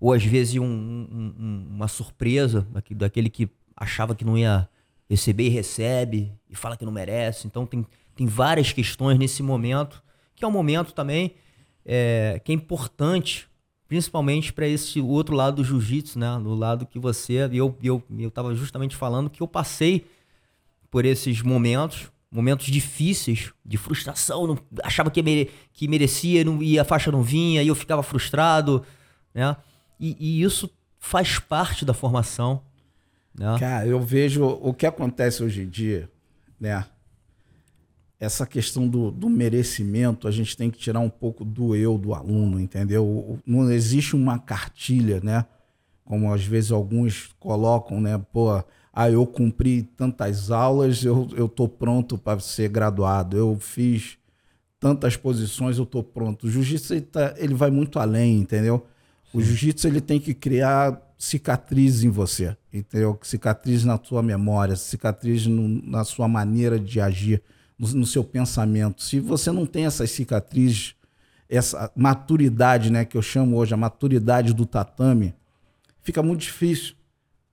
ou 0.00 0.12
às 0.12 0.24
vezes 0.24 0.56
um, 0.56 0.64
um, 0.64 1.66
uma 1.70 1.86
surpresa 1.86 2.66
daquele 2.90 3.30
que 3.30 3.48
achava 3.76 4.14
que 4.14 4.24
não 4.24 4.36
ia 4.36 4.68
receber 5.08 5.46
e 5.46 5.48
recebe, 5.48 6.32
e 6.50 6.56
fala 6.56 6.76
que 6.76 6.84
não 6.84 6.92
merece. 6.92 7.46
Então 7.46 7.64
tem, 7.64 7.86
tem 8.16 8.26
várias 8.26 8.72
questões 8.72 9.16
nesse 9.16 9.42
momento, 9.42 10.02
que 10.34 10.44
é 10.44 10.48
um 10.48 10.50
momento 10.50 10.92
também 10.92 11.34
é, 11.84 12.40
que 12.44 12.50
é 12.50 12.54
importante, 12.54 13.48
principalmente 13.86 14.52
para 14.52 14.66
esse 14.66 15.00
outro 15.00 15.36
lado 15.36 15.56
do 15.56 15.64
jiu-jitsu, 15.64 16.18
né? 16.18 16.38
Do 16.42 16.54
lado 16.54 16.86
que 16.86 16.98
você. 16.98 17.48
Eu, 17.52 17.76
eu, 17.82 18.02
eu 18.18 18.30
tava 18.30 18.54
justamente 18.54 18.96
falando 18.96 19.30
que 19.30 19.42
eu 19.42 19.46
passei 19.46 20.06
por 20.90 21.04
esses 21.04 21.42
momentos, 21.42 22.10
momentos 22.32 22.66
difíceis, 22.66 23.52
de 23.64 23.76
frustração, 23.76 24.46
não, 24.46 24.58
achava 24.82 25.10
que, 25.10 25.22
mere, 25.22 25.50
que 25.74 25.86
merecia 25.86 26.42
não, 26.42 26.62
e 26.62 26.78
a 26.78 26.84
faixa 26.84 27.12
não 27.12 27.22
vinha, 27.22 27.62
e 27.62 27.68
eu 27.68 27.74
ficava 27.74 28.02
frustrado, 28.02 28.82
né? 29.34 29.54
E, 30.00 30.16
e 30.18 30.42
isso 30.42 30.70
faz 30.98 31.38
parte 31.38 31.84
da 31.84 31.92
formação. 31.92 32.62
Né? 33.38 33.56
Cara, 33.58 33.86
eu 33.86 34.00
vejo 34.00 34.44
o 34.44 34.72
que 34.72 34.86
acontece 34.86 35.42
hoje 35.42 35.62
em 35.62 35.68
dia, 35.68 36.10
né? 36.58 36.86
Essa 38.18 38.46
questão 38.46 38.88
do, 38.88 39.10
do 39.10 39.28
merecimento, 39.28 40.26
a 40.26 40.30
gente 40.30 40.56
tem 40.56 40.70
que 40.70 40.78
tirar 40.78 41.00
um 41.00 41.10
pouco 41.10 41.44
do 41.44 41.76
eu 41.76 41.98
do 41.98 42.14
aluno, 42.14 42.58
entendeu? 42.58 43.38
Não 43.44 43.70
existe 43.70 44.16
uma 44.16 44.38
cartilha, 44.38 45.20
né? 45.22 45.44
Como 46.04 46.32
às 46.32 46.44
vezes 46.44 46.70
alguns 46.70 47.30
colocam, 47.38 48.00
né? 48.00 48.16
Pô, 48.32 48.62
ah, 48.92 49.10
eu 49.10 49.26
cumpri 49.26 49.82
tantas 49.96 50.50
aulas, 50.50 51.02
eu, 51.02 51.28
eu 51.34 51.48
tô 51.48 51.66
pronto 51.66 52.18
para 52.18 52.38
ser 52.40 52.68
graduado. 52.68 53.36
Eu 53.36 53.56
fiz 53.58 54.18
tantas 54.78 55.16
posições, 55.16 55.78
eu 55.78 55.86
tô 55.86 56.02
pronto. 56.02 56.46
O 56.46 56.50
jiu-jitsu 56.50 56.94
ele, 56.94 57.00
tá, 57.02 57.34
ele 57.38 57.54
vai 57.54 57.70
muito 57.70 57.98
além, 57.98 58.40
entendeu? 58.40 58.86
O 59.32 59.40
jiu-jitsu 59.40 59.86
ele 59.86 60.00
tem 60.00 60.20
que 60.20 60.34
criar 60.34 61.00
cicatrizes 61.16 62.02
em 62.02 62.10
você, 62.10 62.54
entendeu? 62.72 63.18
Cicatrizes 63.22 63.84
na 63.84 63.98
sua 64.02 64.22
memória, 64.22 64.76
cicatrizes 64.76 65.46
no, 65.46 65.68
na 65.68 66.04
sua 66.04 66.28
maneira 66.28 66.78
de 66.78 67.00
agir, 67.00 67.40
no, 67.78 67.88
no, 67.88 68.06
seu 68.06 68.22
pensamento. 68.22 69.02
Se 69.02 69.20
você 69.20 69.50
não 69.50 69.64
tem 69.64 69.86
essas 69.86 70.10
cicatrizes, 70.10 70.96
essa 71.48 71.90
maturidade, 71.94 72.90
né, 72.90 73.04
que 73.04 73.16
eu 73.16 73.22
chamo 73.22 73.56
hoje 73.56 73.72
a 73.72 73.76
maturidade 73.76 74.52
do 74.52 74.66
tatame, 74.66 75.32
fica 76.02 76.22
muito 76.22 76.40
difícil. 76.40 76.94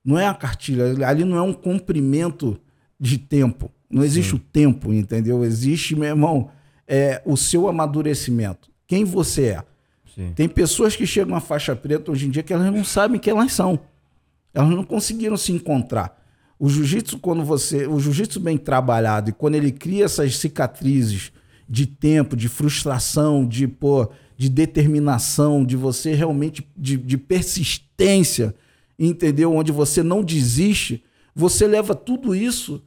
Não 0.04 0.18
é 0.18 0.26
a 0.26 0.34
cartilha, 0.34 1.06
ali 1.06 1.24
não 1.24 1.36
é 1.36 1.42
um 1.42 1.52
comprimento 1.52 2.58
de 2.98 3.18
tempo. 3.18 3.70
Não 3.88 4.04
existe 4.04 4.30
Sim. 4.30 4.36
o 4.36 4.38
tempo, 4.38 4.92
entendeu? 4.92 5.44
Existe, 5.44 5.96
meu 5.96 6.08
irmão, 6.08 6.50
é, 6.86 7.20
o 7.24 7.36
seu 7.36 7.68
amadurecimento. 7.68 8.70
Quem 8.86 9.04
você 9.04 9.46
é. 9.46 9.64
Sim. 10.14 10.32
Tem 10.34 10.48
pessoas 10.48 10.96
que 10.96 11.06
chegam 11.06 11.36
à 11.36 11.40
faixa 11.40 11.74
preta 11.76 12.10
hoje 12.10 12.26
em 12.26 12.30
dia 12.30 12.42
que 12.42 12.52
elas 12.52 12.72
não 12.72 12.84
sabem 12.84 13.20
quem 13.20 13.32
elas 13.32 13.52
são. 13.52 13.78
Elas 14.52 14.70
não 14.70 14.84
conseguiram 14.84 15.36
se 15.36 15.52
encontrar. 15.52 16.18
O 16.58 16.68
jiu-jitsu, 16.68 17.18
quando 17.18 17.44
você. 17.44 17.86
O 17.86 17.98
jiu-jitsu 17.98 18.40
bem 18.40 18.58
trabalhado 18.58 19.30
e 19.30 19.32
quando 19.32 19.54
ele 19.54 19.72
cria 19.72 20.04
essas 20.04 20.36
cicatrizes 20.36 21.32
de 21.68 21.86
tempo, 21.86 22.36
de 22.36 22.48
frustração, 22.48 23.46
de, 23.46 23.66
pô, 23.68 24.10
de 24.36 24.48
determinação, 24.48 25.64
de 25.64 25.76
você 25.76 26.14
realmente. 26.14 26.66
de, 26.76 26.96
de 26.96 27.16
persistência 27.16 28.54
entendeu? 29.00 29.52
Onde 29.54 29.72
você 29.72 30.02
não 30.02 30.22
desiste, 30.22 31.02
você 31.34 31.66
leva 31.66 31.94
tudo 31.94 32.34
isso 32.34 32.84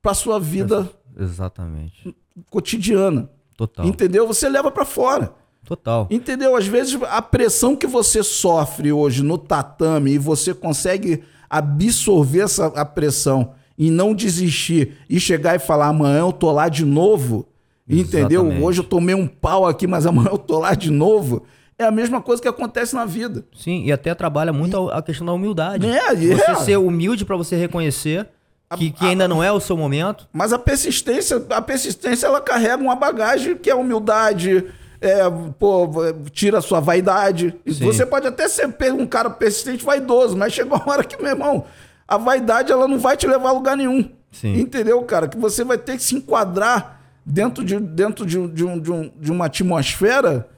para 0.00 0.14
sua 0.14 0.38
vida 0.38 0.88
exatamente 1.18 2.14
cotidiana. 2.50 3.30
Total. 3.56 3.86
Entendeu? 3.86 4.26
Você 4.26 4.48
leva 4.48 4.70
para 4.70 4.84
fora. 4.84 5.32
Total. 5.64 6.06
Entendeu? 6.10 6.54
Às 6.54 6.66
vezes 6.66 6.98
a 7.02 7.22
pressão 7.22 7.74
que 7.74 7.86
você 7.86 8.22
sofre 8.22 8.92
hoje 8.92 9.22
no 9.22 9.38
tatame 9.38 10.12
e 10.12 10.18
você 10.18 10.54
consegue 10.54 11.24
absorver 11.48 12.40
essa 12.40 12.66
a 12.66 12.84
pressão 12.84 13.52
e 13.78 13.90
não 13.90 14.14
desistir 14.14 14.98
e 15.08 15.18
chegar 15.18 15.56
e 15.56 15.58
falar 15.58 15.88
amanhã 15.88 16.20
eu 16.20 16.32
tô 16.32 16.52
lá 16.52 16.68
de 16.68 16.84
novo. 16.84 17.48
Entendeu? 17.88 18.42
Exatamente. 18.42 18.64
Hoje 18.64 18.80
eu 18.80 18.84
tomei 18.84 19.14
um 19.14 19.26
pau 19.26 19.66
aqui, 19.66 19.86
mas 19.86 20.06
amanhã 20.06 20.30
eu 20.30 20.38
tô 20.38 20.58
lá 20.58 20.74
de 20.74 20.90
novo 20.90 21.44
é 21.78 21.84
a 21.84 21.90
mesma 21.90 22.22
coisa 22.22 22.40
que 22.40 22.48
acontece 22.48 22.94
na 22.94 23.04
vida. 23.04 23.44
Sim, 23.54 23.84
e 23.84 23.92
até 23.92 24.14
trabalha 24.14 24.52
muito 24.52 24.90
a 24.90 25.02
questão 25.02 25.26
da 25.26 25.32
humildade. 25.32 25.86
É, 25.86 26.12
é. 26.12 26.14
Você 26.14 26.54
ser 26.64 26.76
humilde 26.78 27.24
para 27.24 27.36
você 27.36 27.56
reconhecer 27.56 28.28
que, 28.76 28.90
que 28.90 29.04
ainda 29.04 29.28
não 29.28 29.42
é 29.42 29.52
o 29.52 29.60
seu 29.60 29.76
momento. 29.76 30.26
Mas 30.32 30.52
a 30.52 30.58
persistência, 30.58 31.44
a 31.50 31.62
persistência 31.62 32.26
ela 32.26 32.40
carrega 32.40 32.82
uma 32.82 32.96
bagagem 32.96 33.56
que 33.56 33.70
é 33.70 33.74
humildade, 33.74 34.64
é, 35.00 35.18
pô, 35.58 35.88
tira 36.32 36.58
a 36.58 36.62
sua 36.62 36.80
vaidade. 36.80 37.54
Sim. 37.66 37.84
Você 37.84 38.04
pode 38.04 38.26
até 38.26 38.48
ser 38.48 38.66
um 38.92 39.06
cara 39.06 39.30
persistente, 39.30 39.84
vaidoso, 39.84 40.36
mas 40.36 40.52
chega 40.52 40.74
uma 40.74 40.90
hora 40.90 41.04
que, 41.04 41.20
meu 41.20 41.30
irmão, 41.30 41.64
a 42.08 42.16
vaidade 42.16 42.72
ela 42.72 42.88
não 42.88 42.98
vai 42.98 43.16
te 43.16 43.26
levar 43.26 43.50
a 43.50 43.52
lugar 43.52 43.76
nenhum. 43.76 44.10
Sim. 44.32 44.58
Entendeu, 44.58 45.00
cara? 45.02 45.28
Que 45.28 45.38
você 45.38 45.62
vai 45.62 45.78
ter 45.78 45.96
que 45.96 46.02
se 46.02 46.16
enquadrar 46.16 47.00
dentro 47.24 47.62
de, 47.64 47.78
dentro 47.78 48.26
de, 48.26 48.48
de, 48.48 48.64
um, 48.64 48.78
de, 48.78 48.90
um, 48.92 49.12
de 49.20 49.30
uma 49.30 49.46
atmosfera 49.46 50.48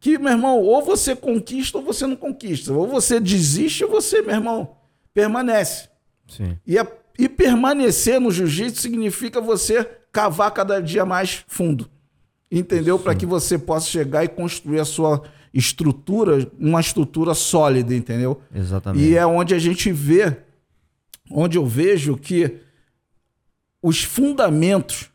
que, 0.00 0.18
meu 0.18 0.32
irmão, 0.32 0.58
ou 0.58 0.84
você 0.84 1.16
conquista 1.16 1.78
ou 1.78 1.84
você 1.84 2.06
não 2.06 2.16
conquista. 2.16 2.72
Ou 2.72 2.86
você 2.86 3.18
desiste 3.18 3.84
ou 3.84 3.90
você, 3.90 4.22
meu 4.22 4.34
irmão, 4.34 4.76
permanece. 5.12 5.88
Sim. 6.28 6.58
E, 6.66 6.78
a, 6.78 6.86
e 7.18 7.28
permanecer 7.28 8.20
no 8.20 8.30
jiu-jitsu 8.30 8.80
significa 8.80 9.40
você 9.40 9.84
cavar 10.12 10.50
cada 10.50 10.80
dia 10.80 11.04
mais 11.04 11.44
fundo. 11.48 11.88
Entendeu? 12.50 12.98
Para 12.98 13.14
que 13.14 13.26
você 13.26 13.58
possa 13.58 13.86
chegar 13.86 14.24
e 14.24 14.28
construir 14.28 14.80
a 14.80 14.84
sua 14.84 15.22
estrutura, 15.52 16.50
uma 16.58 16.80
estrutura 16.80 17.34
sólida, 17.34 17.94
entendeu? 17.94 18.40
Exatamente. 18.54 19.04
E 19.04 19.16
é 19.16 19.26
onde 19.26 19.54
a 19.54 19.58
gente 19.58 19.90
vê, 19.90 20.36
onde 21.30 21.56
eu 21.58 21.66
vejo 21.66 22.16
que 22.16 22.58
os 23.82 24.02
fundamentos 24.02 25.10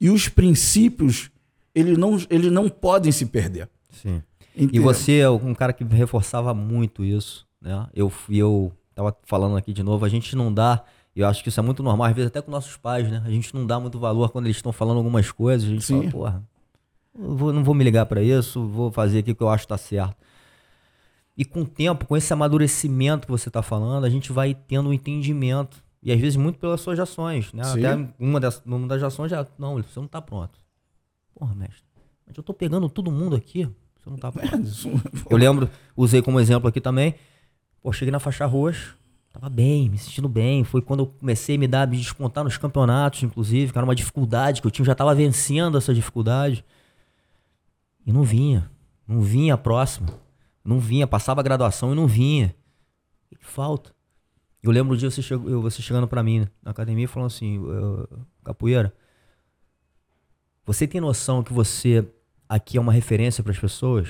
e 0.00 0.10
os 0.10 0.28
princípios, 0.28 1.30
eles 1.74 1.96
não, 1.98 2.20
eles 2.30 2.50
não 2.50 2.68
podem 2.68 3.12
se 3.12 3.26
perder. 3.26 3.68
Sim. 3.92 4.22
Entendo. 4.54 4.74
E 4.74 4.78
você 4.78 5.18
é 5.18 5.30
um 5.30 5.54
cara 5.54 5.72
que 5.72 5.84
reforçava 5.84 6.52
muito 6.52 7.04
isso, 7.04 7.46
né? 7.60 7.86
Eu, 7.94 8.12
eu 8.28 8.72
tava 8.94 9.16
falando 9.24 9.56
aqui 9.56 9.72
de 9.72 9.82
novo, 9.82 10.04
a 10.04 10.08
gente 10.08 10.34
não 10.36 10.52
dá, 10.52 10.84
eu 11.14 11.26
acho 11.26 11.42
que 11.42 11.48
isso 11.48 11.60
é 11.60 11.62
muito 11.62 11.82
normal, 11.82 12.08
às 12.08 12.14
vezes 12.14 12.28
até 12.28 12.42
com 12.42 12.50
nossos 12.50 12.76
pais, 12.76 13.10
né? 13.10 13.22
A 13.24 13.30
gente 13.30 13.54
não 13.54 13.66
dá 13.66 13.78
muito 13.80 13.98
valor 13.98 14.30
quando 14.30 14.46
eles 14.46 14.56
estão 14.56 14.72
falando 14.72 14.98
algumas 14.98 15.30
coisas, 15.30 15.68
a 15.68 15.72
gente 15.72 15.84
Sim. 15.84 15.98
fala, 15.98 16.10
porra, 16.10 16.42
vou, 17.14 17.52
não 17.52 17.64
vou 17.64 17.74
me 17.74 17.84
ligar 17.84 18.06
para 18.06 18.22
isso, 18.22 18.66
vou 18.66 18.90
fazer 18.90 19.20
aqui 19.20 19.30
o 19.30 19.34
que 19.36 19.42
eu 19.42 19.48
acho 19.48 19.64
que 19.64 19.68
tá 19.68 19.78
certo. 19.78 20.16
E 21.36 21.44
com 21.44 21.62
o 21.62 21.66
tempo, 21.66 22.06
com 22.06 22.16
esse 22.16 22.30
amadurecimento 22.32 23.26
que 23.26 23.30
você 23.30 23.50
tá 23.50 23.62
falando, 23.62 24.04
a 24.04 24.10
gente 24.10 24.30
vai 24.32 24.54
tendo 24.54 24.90
um 24.90 24.92
entendimento. 24.92 25.82
E 26.02 26.12
às 26.12 26.20
vezes 26.20 26.36
muito 26.36 26.58
pelas 26.58 26.80
suas 26.80 26.98
ações, 26.98 27.52
né? 27.52 27.64
Sim. 27.64 27.78
Até 27.86 28.14
uma 28.18 28.40
das, 28.40 28.60
uma 28.66 28.86
das 28.86 29.02
ações 29.02 29.30
já, 29.30 29.46
não, 29.58 29.76
você 29.76 29.98
não 29.98 30.08
tá 30.08 30.20
pronto. 30.20 30.60
Porra, 31.34 31.54
mestre, 31.54 31.84
mas 32.32 32.38
eu 32.38 32.42
tô 32.42 32.54
pegando 32.54 32.88
todo 32.88 33.12
mundo 33.12 33.36
aqui, 33.36 33.68
você 34.00 34.08
não 34.08 34.16
tá 34.16 34.32
Eu 35.28 35.36
lembro, 35.36 35.68
usei 35.94 36.22
como 36.22 36.40
exemplo 36.40 36.68
aqui 36.68 36.80
também. 36.80 37.14
Pô, 37.82 37.92
cheguei 37.92 38.10
na 38.10 38.18
faixa 38.18 38.46
roxa, 38.46 38.94
tava 39.32 39.50
bem, 39.50 39.90
me 39.90 39.98
sentindo 39.98 40.28
bem. 40.28 40.64
Foi 40.64 40.80
quando 40.80 41.00
eu 41.00 41.06
comecei 41.06 41.56
a 41.56 41.58
me 41.58 41.68
dar, 41.68 41.86
me 41.86 41.98
descontar 41.98 42.42
nos 42.42 42.56
campeonatos, 42.56 43.22
inclusive, 43.22 43.70
que 43.70 43.78
era 43.78 43.84
uma 43.84 43.94
dificuldade 43.94 44.60
que 44.60 44.66
eu 44.66 44.70
tinha, 44.70 44.86
já 44.86 44.94
tava 44.94 45.14
vencendo 45.14 45.76
essa 45.76 45.92
dificuldade. 45.92 46.64
E 48.06 48.12
não 48.12 48.22
vinha. 48.22 48.70
Não 49.06 49.20
vinha 49.20 49.54
a 49.54 49.58
próxima. 49.58 50.08
Não 50.64 50.78
vinha, 50.78 51.06
passava 51.06 51.40
a 51.40 51.44
graduação 51.44 51.92
e 51.92 51.94
não 51.94 52.06
vinha. 52.06 52.54
O 53.30 53.36
que 53.36 53.44
falta? 53.44 53.92
Eu 54.62 54.70
lembro 54.70 54.94
um 54.94 54.96
dia 54.96 55.10
você, 55.10 55.20
chegou, 55.20 55.60
você 55.60 55.82
chegando 55.82 56.06
para 56.06 56.22
mim 56.22 56.46
na 56.62 56.70
academia 56.70 57.04
e 57.04 57.08
falando 57.08 57.26
assim, 57.26 57.60
capoeira, 58.44 58.94
você 60.64 60.86
tem 60.86 61.00
noção 61.00 61.42
que 61.42 61.52
você 61.52 62.08
aqui 62.52 62.76
é 62.76 62.80
uma 62.80 62.92
referência 62.92 63.42
para 63.42 63.50
as 63.50 63.58
pessoas, 63.58 64.08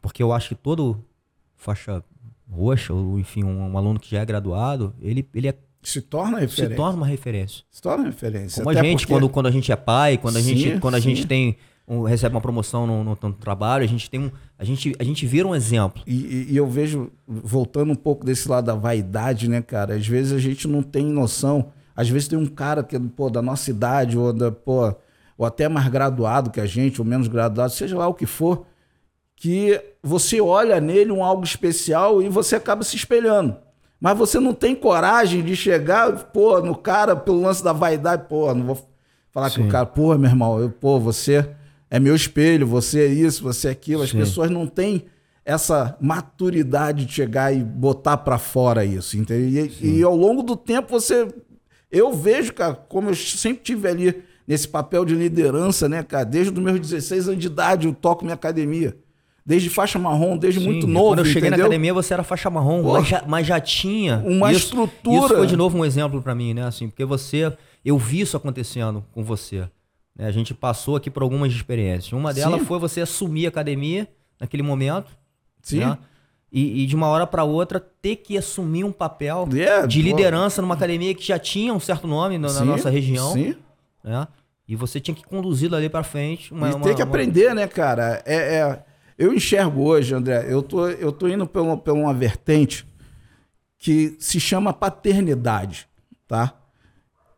porque 0.00 0.22
eu 0.22 0.32
acho 0.32 0.48
que 0.48 0.54
todo 0.54 1.04
faixa 1.54 2.02
roxa, 2.50 2.94
ou 2.94 3.18
enfim, 3.18 3.44
um, 3.44 3.70
um, 3.70 3.76
aluno 3.76 4.00
que 4.00 4.10
já 4.10 4.20
é 4.20 4.24
graduado, 4.24 4.94
ele, 4.98 5.28
ele 5.34 5.48
é, 5.48 5.54
se 5.82 6.00
torna 6.00 6.38
referência. 6.38 6.70
Se 6.70 6.76
torna 6.76 6.96
uma 6.96 7.06
referência. 7.06 7.64
Se 7.70 7.82
torna 7.82 8.04
referência. 8.04 8.62
Como 8.62 8.70
Até 8.70 8.80
a 8.80 8.82
gente, 8.82 9.00
porque... 9.00 9.12
quando, 9.12 9.28
quando 9.28 9.46
a 9.46 9.50
gente 9.50 9.70
é 9.70 9.76
pai, 9.76 10.16
quando 10.16 10.38
a 10.38 10.40
sim, 10.40 10.56
gente, 10.56 10.80
quando 10.80 10.94
a 10.94 11.00
gente 11.00 11.26
tem 11.26 11.56
um, 11.86 12.02
recebe 12.02 12.34
uma 12.34 12.40
promoção 12.40 12.86
no, 12.86 13.04
no, 13.04 13.18
no, 13.20 13.32
trabalho, 13.34 13.84
a 13.84 13.88
gente 13.88 14.08
tem 14.08 14.20
um, 14.20 14.30
a 14.58 14.64
gente, 14.64 14.94
a 14.98 15.04
gente 15.04 15.26
vira 15.26 15.46
um 15.46 15.54
exemplo. 15.54 16.02
E, 16.06 16.46
e, 16.50 16.56
eu 16.56 16.66
vejo, 16.66 17.12
voltando 17.26 17.92
um 17.92 17.96
pouco 17.96 18.24
desse 18.24 18.48
lado 18.48 18.64
da 18.64 18.74
vaidade, 18.74 19.48
né, 19.48 19.60
cara? 19.60 19.96
Às 19.96 20.06
vezes 20.06 20.32
a 20.32 20.38
gente 20.38 20.66
não 20.66 20.82
tem 20.82 21.04
noção. 21.04 21.70
Às 21.94 22.08
vezes 22.08 22.26
tem 22.26 22.38
um 22.38 22.46
cara 22.46 22.82
que 22.82 22.96
é 22.96 23.00
pô, 23.14 23.28
da 23.28 23.42
nossa 23.42 23.70
idade, 23.70 24.16
ou 24.16 24.32
da, 24.32 24.50
pô, 24.50 24.94
ou 25.42 25.46
até 25.46 25.68
mais 25.68 25.88
graduado 25.88 26.52
que 26.52 26.60
a 26.60 26.66
gente, 26.66 27.00
ou 27.00 27.04
menos 27.04 27.26
graduado, 27.26 27.72
seja 27.72 27.98
lá 27.98 28.06
o 28.06 28.14
que 28.14 28.26
for, 28.26 28.64
que 29.34 29.80
você 30.00 30.40
olha 30.40 30.80
nele 30.80 31.10
um 31.10 31.24
algo 31.24 31.42
especial 31.42 32.22
e 32.22 32.28
você 32.28 32.54
acaba 32.54 32.84
se 32.84 32.94
espelhando. 32.94 33.56
Mas 34.00 34.16
você 34.16 34.38
não 34.38 34.54
tem 34.54 34.72
coragem 34.72 35.42
de 35.42 35.56
chegar, 35.56 36.12
pô, 36.26 36.60
no 36.60 36.76
cara, 36.76 37.16
pelo 37.16 37.42
lance 37.42 37.62
da 37.62 37.72
vaidade, 37.72 38.26
pô, 38.28 38.54
não 38.54 38.66
vou 38.66 38.88
falar 39.32 39.50
Sim. 39.50 39.62
que 39.62 39.66
o 39.66 39.68
cara, 39.68 39.84
pô, 39.84 40.16
meu 40.16 40.30
irmão, 40.30 40.60
eu, 40.60 40.70
pô, 40.70 41.00
você 41.00 41.50
é 41.90 41.98
meu 41.98 42.14
espelho, 42.14 42.64
você 42.64 43.00
é 43.00 43.06
isso, 43.08 43.42
você 43.42 43.66
é 43.66 43.70
aquilo. 43.72 44.04
As 44.04 44.10
Sim. 44.10 44.18
pessoas 44.18 44.48
não 44.48 44.64
têm 44.64 45.06
essa 45.44 45.96
maturidade 46.00 47.04
de 47.04 47.12
chegar 47.12 47.52
e 47.52 47.64
botar 47.64 48.16
para 48.18 48.38
fora 48.38 48.84
isso, 48.84 49.18
entendeu? 49.18 49.68
E, 49.80 49.98
e, 49.98 50.02
ao 50.04 50.14
longo 50.14 50.40
do 50.44 50.54
tempo 50.54 50.88
você 50.88 51.26
eu 51.90 52.12
vejo, 52.12 52.54
cara, 52.54 52.74
como 52.74 53.10
eu 53.10 53.14
sempre 53.16 53.64
tive 53.64 53.88
ali 53.88 54.22
nesse 54.46 54.68
papel 54.68 55.04
de 55.04 55.14
liderança, 55.14 55.88
né, 55.88 56.02
cara, 56.02 56.24
desde 56.24 56.52
os 56.52 56.58
meus 56.58 56.80
16 56.80 57.28
anos 57.28 57.40
de 57.40 57.46
idade 57.46 57.86
eu 57.86 57.94
toco 57.94 58.24
minha 58.24 58.34
academia. 58.34 58.96
Desde 59.44 59.68
faixa 59.68 59.98
marrom, 59.98 60.36
desde 60.36 60.60
Sim, 60.60 60.66
muito 60.66 60.86
novo. 60.86 61.08
Quando 61.08 61.18
eu 61.18 61.24
cheguei 61.24 61.48
entendeu? 61.48 61.58
na 61.58 61.64
academia, 61.64 61.92
você 61.92 62.14
era 62.14 62.22
faixa 62.22 62.48
marrom, 62.48 62.82
mas 62.92 63.08
já, 63.08 63.24
mas 63.26 63.46
já, 63.46 63.60
tinha 63.60 64.22
uma 64.24 64.52
isso, 64.52 64.66
estrutura. 64.66 65.26
Isso 65.26 65.34
foi 65.34 65.46
de 65.48 65.56
novo 65.56 65.76
um 65.76 65.84
exemplo 65.84 66.22
para 66.22 66.32
mim, 66.32 66.54
né? 66.54 66.64
Assim, 66.64 66.88
porque 66.88 67.04
você, 67.04 67.52
eu 67.84 67.98
vi 67.98 68.20
isso 68.20 68.36
acontecendo 68.36 69.04
com 69.12 69.24
você. 69.24 69.68
Né? 70.16 70.26
A 70.26 70.30
gente 70.30 70.54
passou 70.54 70.94
aqui 70.94 71.10
por 71.10 71.24
algumas 71.24 71.52
experiências. 71.52 72.12
Uma 72.12 72.32
delas 72.32 72.60
Sim. 72.60 72.66
foi 72.66 72.78
você 72.78 73.00
assumir 73.00 73.46
a 73.46 73.48
academia 73.48 74.06
naquele 74.40 74.62
momento. 74.62 75.10
Sim. 75.60 75.80
Né? 75.80 75.98
E, 76.52 76.82
e, 76.82 76.86
de 76.86 76.94
uma 76.94 77.06
hora 77.06 77.26
para 77.26 77.44
outra 77.44 77.80
ter 77.80 78.16
que 78.16 78.36
assumir 78.36 78.84
um 78.84 78.92
papel 78.92 79.48
yeah, 79.50 79.86
de 79.86 80.02
liderança 80.02 80.56
pô. 80.56 80.62
numa 80.62 80.74
academia 80.74 81.14
que 81.14 81.26
já 81.26 81.38
tinha 81.38 81.72
um 81.72 81.80
certo 81.80 82.06
nome 82.06 82.36
na, 82.36 82.52
na 82.52 82.64
nossa 82.64 82.90
região. 82.90 83.32
Sim. 83.32 83.56
Né? 84.02 84.26
E 84.66 84.76
você 84.76 85.00
tinha 85.00 85.14
que 85.14 85.24
conduzir 85.24 85.72
ali 85.74 85.88
para 85.88 86.02
frente. 86.02 86.52
Uma, 86.52 86.70
e 86.70 86.74
uma, 86.74 86.84
tem 86.84 86.94
que 86.94 87.02
uma... 87.02 87.08
aprender, 87.08 87.54
né, 87.54 87.66
cara? 87.66 88.22
É, 88.24 88.56
é, 88.56 88.84
eu 89.18 89.32
enxergo 89.32 89.82
hoje, 89.82 90.14
André, 90.14 90.46
eu 90.48 90.62
tô, 90.62 90.88
eu 90.88 91.12
tô 91.12 91.28
indo 91.28 91.46
por 91.46 91.62
uma, 91.62 91.76
por 91.76 91.92
uma 91.92 92.14
vertente 92.14 92.86
que 93.78 94.16
se 94.18 94.38
chama 94.38 94.72
paternidade, 94.72 95.88
tá? 96.26 96.54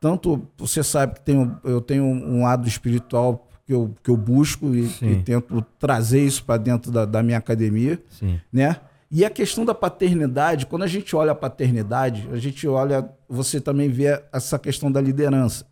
Tanto 0.01 0.47
você 0.59 0.83
sabe 0.83 1.15
que 1.15 1.23
tenho, 1.23 1.59
eu 1.65 1.81
tenho 1.81 2.05
um 2.05 2.43
lado 2.43 2.69
espiritual 2.69 3.49
que 3.67 3.73
eu, 3.73 3.95
que 4.03 4.11
eu 4.11 4.17
busco 4.17 4.75
e, 4.75 4.85
e 5.01 5.23
tento 5.23 5.65
trazer 5.79 6.23
isso 6.23 6.45
para 6.45 6.59
dentro 6.59 6.93
da, 6.93 7.07
da, 7.07 7.23
minha 7.23 7.39
academia, 7.39 7.99
Sim. 8.11 8.39
né? 8.53 8.77
E 9.11 9.25
a 9.25 9.31
questão 9.31 9.65
da 9.65 9.75
paternidade, 9.75 10.67
quando 10.67 10.83
a 10.83 10.87
gente 10.87 11.17
olha 11.17 11.33
a 11.33 11.35
paternidade, 11.35 12.29
a 12.31 12.37
gente 12.37 12.67
olha, 12.69 13.09
você 13.29 13.61
também 13.61 13.89
vê 13.89 14.23
essa 14.33 14.59
questão 14.59 14.93
da 14.93 15.01
liderança. 15.01 15.65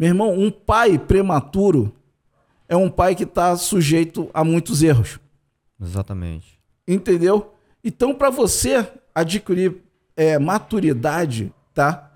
Meu 0.00 0.08
irmão, 0.08 0.32
um 0.32 0.50
pai 0.50 0.98
prematuro 0.98 1.94
é 2.66 2.74
um 2.74 2.88
pai 2.88 3.14
que 3.14 3.24
está 3.24 3.54
sujeito 3.54 4.30
a 4.32 4.42
muitos 4.42 4.82
erros. 4.82 5.20
Exatamente. 5.78 6.58
Entendeu? 6.88 7.52
Então, 7.84 8.14
para 8.14 8.30
você 8.30 8.90
adquirir 9.14 9.76
é, 10.16 10.38
maturidade, 10.38 11.52
tá? 11.74 12.10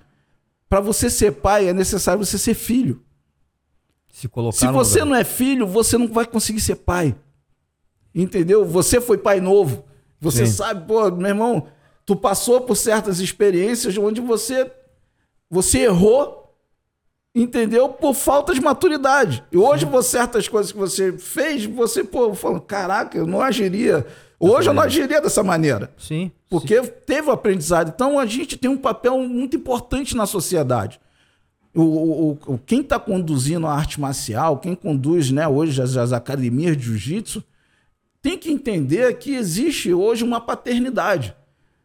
Para 0.66 0.80
você 0.80 1.10
ser 1.10 1.32
pai, 1.32 1.68
é 1.68 1.74
necessário 1.74 2.24
você 2.24 2.38
ser 2.38 2.54
filho. 2.54 3.02
Se, 4.10 4.28
colocar 4.28 4.56
Se 4.56 4.66
você 4.68 5.00
lugar. 5.00 5.10
não 5.10 5.16
é 5.16 5.22
filho, 5.22 5.66
você 5.66 5.98
não 5.98 6.08
vai 6.08 6.24
conseguir 6.24 6.62
ser 6.62 6.76
pai. 6.76 7.14
Entendeu? 8.14 8.64
Você 8.64 8.98
foi 8.98 9.18
pai 9.18 9.42
novo. 9.42 9.84
Você 10.22 10.46
Sim. 10.46 10.52
sabe, 10.52 10.86
pô, 10.86 11.10
meu 11.10 11.28
irmão, 11.28 11.68
tu 12.06 12.16
passou 12.16 12.62
por 12.62 12.76
certas 12.76 13.20
experiências 13.20 13.94
onde 13.98 14.22
você 14.22 14.72
você 15.50 15.80
errou, 15.80 16.43
entendeu? 17.34 17.88
Por 17.88 18.14
falta 18.14 18.54
de 18.54 18.60
maturidade. 18.60 19.42
E 19.50 19.56
hoje, 19.56 19.84
por 19.86 20.02
certas 20.02 20.46
coisas 20.46 20.70
que 20.70 20.78
você 20.78 21.12
fez, 21.12 21.64
você, 21.64 22.04
pô, 22.04 22.34
falando, 22.34 22.60
caraca, 22.60 23.18
eu 23.18 23.26
não 23.26 23.40
agiria. 23.40 24.06
Hoje 24.38 24.68
eu 24.68 24.74
não 24.74 24.82
agiria 24.82 25.20
dessa 25.20 25.42
maneira. 25.42 25.90
Sim. 25.98 26.30
Porque 26.48 26.82
sim. 26.82 26.90
teve 27.06 27.28
o 27.28 27.32
aprendizado. 27.32 27.92
Então 27.94 28.18
a 28.18 28.26
gente 28.26 28.56
tem 28.56 28.70
um 28.70 28.76
papel 28.76 29.18
muito 29.18 29.56
importante 29.56 30.16
na 30.16 30.26
sociedade 30.26 31.00
o, 31.74 31.82
o, 31.82 32.38
o 32.46 32.58
quem 32.58 32.80
está 32.80 32.98
conduzindo 32.98 33.66
a 33.66 33.74
arte 33.74 34.00
marcial, 34.00 34.58
quem 34.58 34.74
conduz 34.74 35.30
né, 35.30 35.46
hoje 35.48 35.82
as, 35.82 35.96
as 35.96 36.12
academias 36.12 36.76
de 36.76 36.84
jiu-jitsu, 36.84 37.42
tem 38.22 38.38
que 38.38 38.50
entender 38.50 39.18
que 39.18 39.34
existe 39.34 39.92
hoje 39.92 40.24
uma 40.24 40.40
paternidade. 40.40 41.34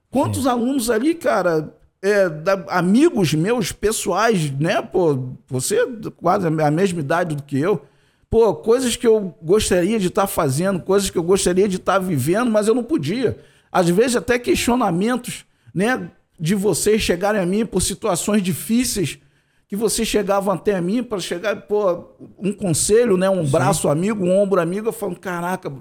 Quantos 0.09 0.43
Sim. 0.43 0.49
alunos 0.49 0.89
ali, 0.89 1.15
cara, 1.15 1.75
é, 2.01 2.29
da, 2.29 2.53
amigos 2.69 3.33
meus 3.33 3.71
pessoais, 3.71 4.51
né? 4.51 4.81
Pô, 4.81 5.29
você 5.47 5.77
quase 6.17 6.47
a 6.47 6.71
mesma 6.71 6.99
idade 6.99 7.35
do 7.35 7.43
que 7.43 7.59
eu. 7.59 7.81
Pô, 8.29 8.53
coisas 8.55 8.95
que 8.95 9.07
eu 9.07 9.35
gostaria 9.41 9.99
de 9.99 10.07
estar 10.07 10.23
tá 10.23 10.27
fazendo, 10.27 10.79
coisas 10.79 11.09
que 11.09 11.17
eu 11.17 11.23
gostaria 11.23 11.67
de 11.67 11.77
estar 11.77 11.93
tá 11.93 11.99
vivendo, 11.99 12.51
mas 12.51 12.67
eu 12.67 12.75
não 12.75 12.83
podia. 12.83 13.39
Às 13.71 13.89
vezes 13.89 14.15
até 14.15 14.37
questionamentos, 14.39 15.45
né, 15.73 16.09
de 16.39 16.55
vocês 16.55 17.01
chegarem 17.01 17.41
a 17.41 17.45
mim 17.45 17.65
por 17.65 17.81
situações 17.81 18.41
difíceis 18.41 19.19
que 19.67 19.75
você 19.75 20.03
chegava 20.03 20.51
até 20.51 20.79
mim 20.81 21.03
para 21.03 21.19
chegar, 21.19 21.55
pô, 21.55 22.05
um 22.39 22.51
conselho, 22.51 23.17
né, 23.17 23.29
um 23.29 23.45
Sim. 23.45 23.51
braço 23.51 23.87
amigo, 23.87 24.25
um 24.25 24.35
ombro 24.35 24.59
amigo, 24.59 24.87
eu 24.87 24.91
falo, 24.91 25.15
caraca, 25.15 25.71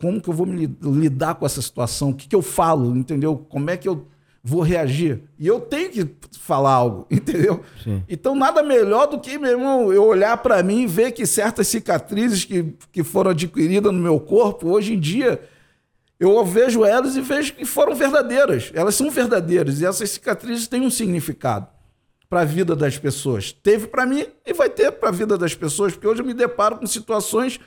como 0.00 0.20
que 0.20 0.28
eu 0.28 0.34
vou 0.34 0.46
me 0.46 0.66
lidar 0.80 1.34
com 1.34 1.44
essa 1.44 1.60
situação? 1.60 2.10
O 2.10 2.14
que, 2.14 2.28
que 2.28 2.36
eu 2.36 2.42
falo, 2.42 2.96
entendeu? 2.96 3.44
Como 3.48 3.68
é 3.70 3.76
que 3.76 3.88
eu 3.88 4.06
vou 4.48 4.62
reagir? 4.62 5.22
E 5.38 5.46
eu 5.46 5.60
tenho 5.60 5.90
que 5.90 6.08
falar 6.40 6.72
algo, 6.72 7.06
entendeu? 7.10 7.62
Sim. 7.84 8.02
Então, 8.08 8.34
nada 8.34 8.62
melhor 8.62 9.06
do 9.06 9.20
que, 9.20 9.38
meu 9.38 9.50
irmão, 9.50 9.92
eu 9.92 10.04
olhar 10.04 10.36
para 10.38 10.62
mim 10.62 10.82
e 10.82 10.86
ver 10.86 11.12
que 11.12 11.26
certas 11.26 11.68
cicatrizes 11.68 12.44
que, 12.44 12.74
que 12.90 13.04
foram 13.04 13.32
adquiridas 13.32 13.92
no 13.92 13.98
meu 13.98 14.18
corpo, 14.18 14.68
hoje 14.68 14.94
em 14.94 15.00
dia, 15.00 15.40
eu 16.18 16.44
vejo 16.44 16.84
elas 16.84 17.14
e 17.14 17.20
vejo 17.20 17.54
que 17.54 17.64
foram 17.64 17.94
verdadeiras. 17.94 18.70
Elas 18.74 18.94
são 18.94 19.10
verdadeiras 19.10 19.80
e 19.80 19.86
essas 19.86 20.10
cicatrizes 20.10 20.66
têm 20.66 20.80
um 20.80 20.90
significado 20.90 21.68
para 22.28 22.40
a 22.40 22.44
vida 22.44 22.74
das 22.74 22.98
pessoas. 22.98 23.52
Teve 23.52 23.86
para 23.86 24.04
mim 24.04 24.26
e 24.44 24.52
vai 24.52 24.68
ter 24.68 24.90
para 24.92 25.10
a 25.10 25.12
vida 25.12 25.36
das 25.38 25.54
pessoas, 25.54 25.92
porque 25.92 26.06
hoje 26.06 26.22
eu 26.22 26.26
me 26.26 26.34
deparo 26.34 26.76
com 26.76 26.86
situações 26.86 27.60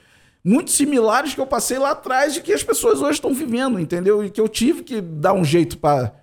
muito 0.43 0.71
similares 0.71 1.33
que 1.33 1.41
eu 1.41 1.45
passei 1.45 1.77
lá 1.77 1.91
atrás 1.91 2.35
e 2.35 2.41
que 2.41 2.51
as 2.51 2.63
pessoas 2.63 2.99
hoje 3.01 3.13
estão 3.13 3.33
vivendo, 3.33 3.79
entendeu? 3.79 4.23
E 4.23 4.29
que 4.29 4.41
eu 4.41 4.49
tive 4.49 4.83
que 4.83 4.99
dar 4.99 5.33
um 5.33 5.45
jeito 5.45 5.77
para 5.77 6.13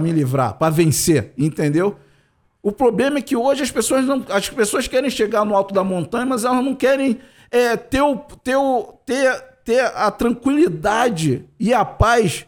me 0.00 0.12
livrar, 0.12 0.54
para 0.54 0.70
vencer, 0.70 1.32
entendeu? 1.38 1.96
O 2.62 2.72
problema 2.72 3.18
é 3.18 3.22
que 3.22 3.36
hoje 3.36 3.62
as 3.62 3.70
pessoas 3.70 4.04
não, 4.04 4.24
as 4.28 4.50
pessoas 4.50 4.88
querem 4.88 5.08
chegar 5.08 5.44
no 5.44 5.54
alto 5.54 5.72
da 5.72 5.84
montanha, 5.84 6.26
mas 6.26 6.44
elas 6.44 6.64
não 6.64 6.74
querem 6.74 7.18
é, 7.50 7.76
ter, 7.76 8.02
o, 8.02 8.16
ter, 8.42 8.56
o, 8.56 8.94
ter, 9.06 9.40
ter 9.64 9.80
a 9.80 10.10
tranquilidade 10.10 11.44
e 11.60 11.72
a 11.72 11.84
paz 11.84 12.44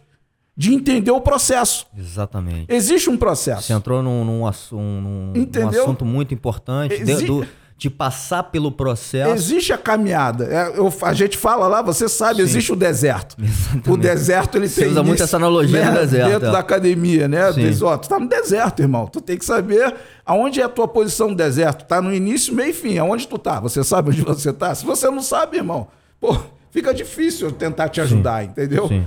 de 0.56 0.74
entender 0.74 1.12
o 1.12 1.20
processo. 1.20 1.86
Exatamente. 1.96 2.66
Existe 2.68 3.08
um 3.08 3.16
processo. 3.16 3.62
Você 3.62 3.72
entrou 3.72 4.02
num, 4.02 4.24
num, 4.24 4.50
num, 4.72 5.32
num 5.32 5.68
assunto 5.68 6.04
muito 6.04 6.34
importante 6.34 6.94
Exi... 6.94 7.26
do, 7.26 7.46
de, 7.78 7.88
passar 7.88 8.42
pelo 8.42 8.72
processo. 8.72 9.32
Existe 9.32 9.72
a 9.72 9.78
caminhada. 9.78 10.44
É, 10.44 10.78
eu, 10.78 10.92
a 11.00 11.14
gente 11.14 11.38
fala 11.38 11.68
lá, 11.68 11.80
você 11.80 12.08
sabe, 12.08 12.36
Sim. 12.36 12.42
existe 12.42 12.72
o 12.72 12.76
deserto. 12.76 13.36
Exatamente. 13.40 13.90
O 13.90 13.96
deserto 13.96 14.56
ele 14.56 14.68
você 14.68 14.82
tem. 14.82 14.90
usa 14.90 15.02
muito 15.04 15.22
essa 15.22 15.36
analogia 15.36 15.84
né, 15.84 15.90
do 15.92 15.98
deserto. 16.00 16.30
Dentro 16.30 16.48
é. 16.48 16.52
da 16.52 16.58
academia, 16.58 17.28
né? 17.28 17.52
Diz, 17.52 17.80
ó, 17.80 17.96
tu 17.96 18.08
tá 18.08 18.18
no 18.18 18.28
deserto, 18.28 18.80
irmão. 18.80 19.06
Tu 19.06 19.20
tem 19.20 19.38
que 19.38 19.44
saber 19.44 19.94
aonde 20.26 20.60
é 20.60 20.64
a 20.64 20.68
tua 20.68 20.88
posição 20.88 21.28
no 21.28 21.36
deserto. 21.36 21.86
Tá 21.86 22.02
no 22.02 22.12
início, 22.12 22.52
meio 22.52 22.70
e 22.70 22.74
fim. 22.74 22.98
Aonde 22.98 23.28
tu 23.28 23.38
tá? 23.38 23.60
Você 23.60 23.84
sabe 23.84 24.10
onde 24.10 24.22
você 24.26 24.52
tá? 24.52 24.74
Se 24.74 24.84
você 24.84 25.08
não 25.08 25.22
sabe, 25.22 25.58
irmão, 25.58 25.86
pô, 26.20 26.36
fica 26.72 26.92
difícil 26.92 27.52
tentar 27.52 27.88
te 27.88 28.00
ajudar, 28.00 28.42
Sim. 28.42 28.50
entendeu? 28.50 28.88
Sim. 28.88 29.06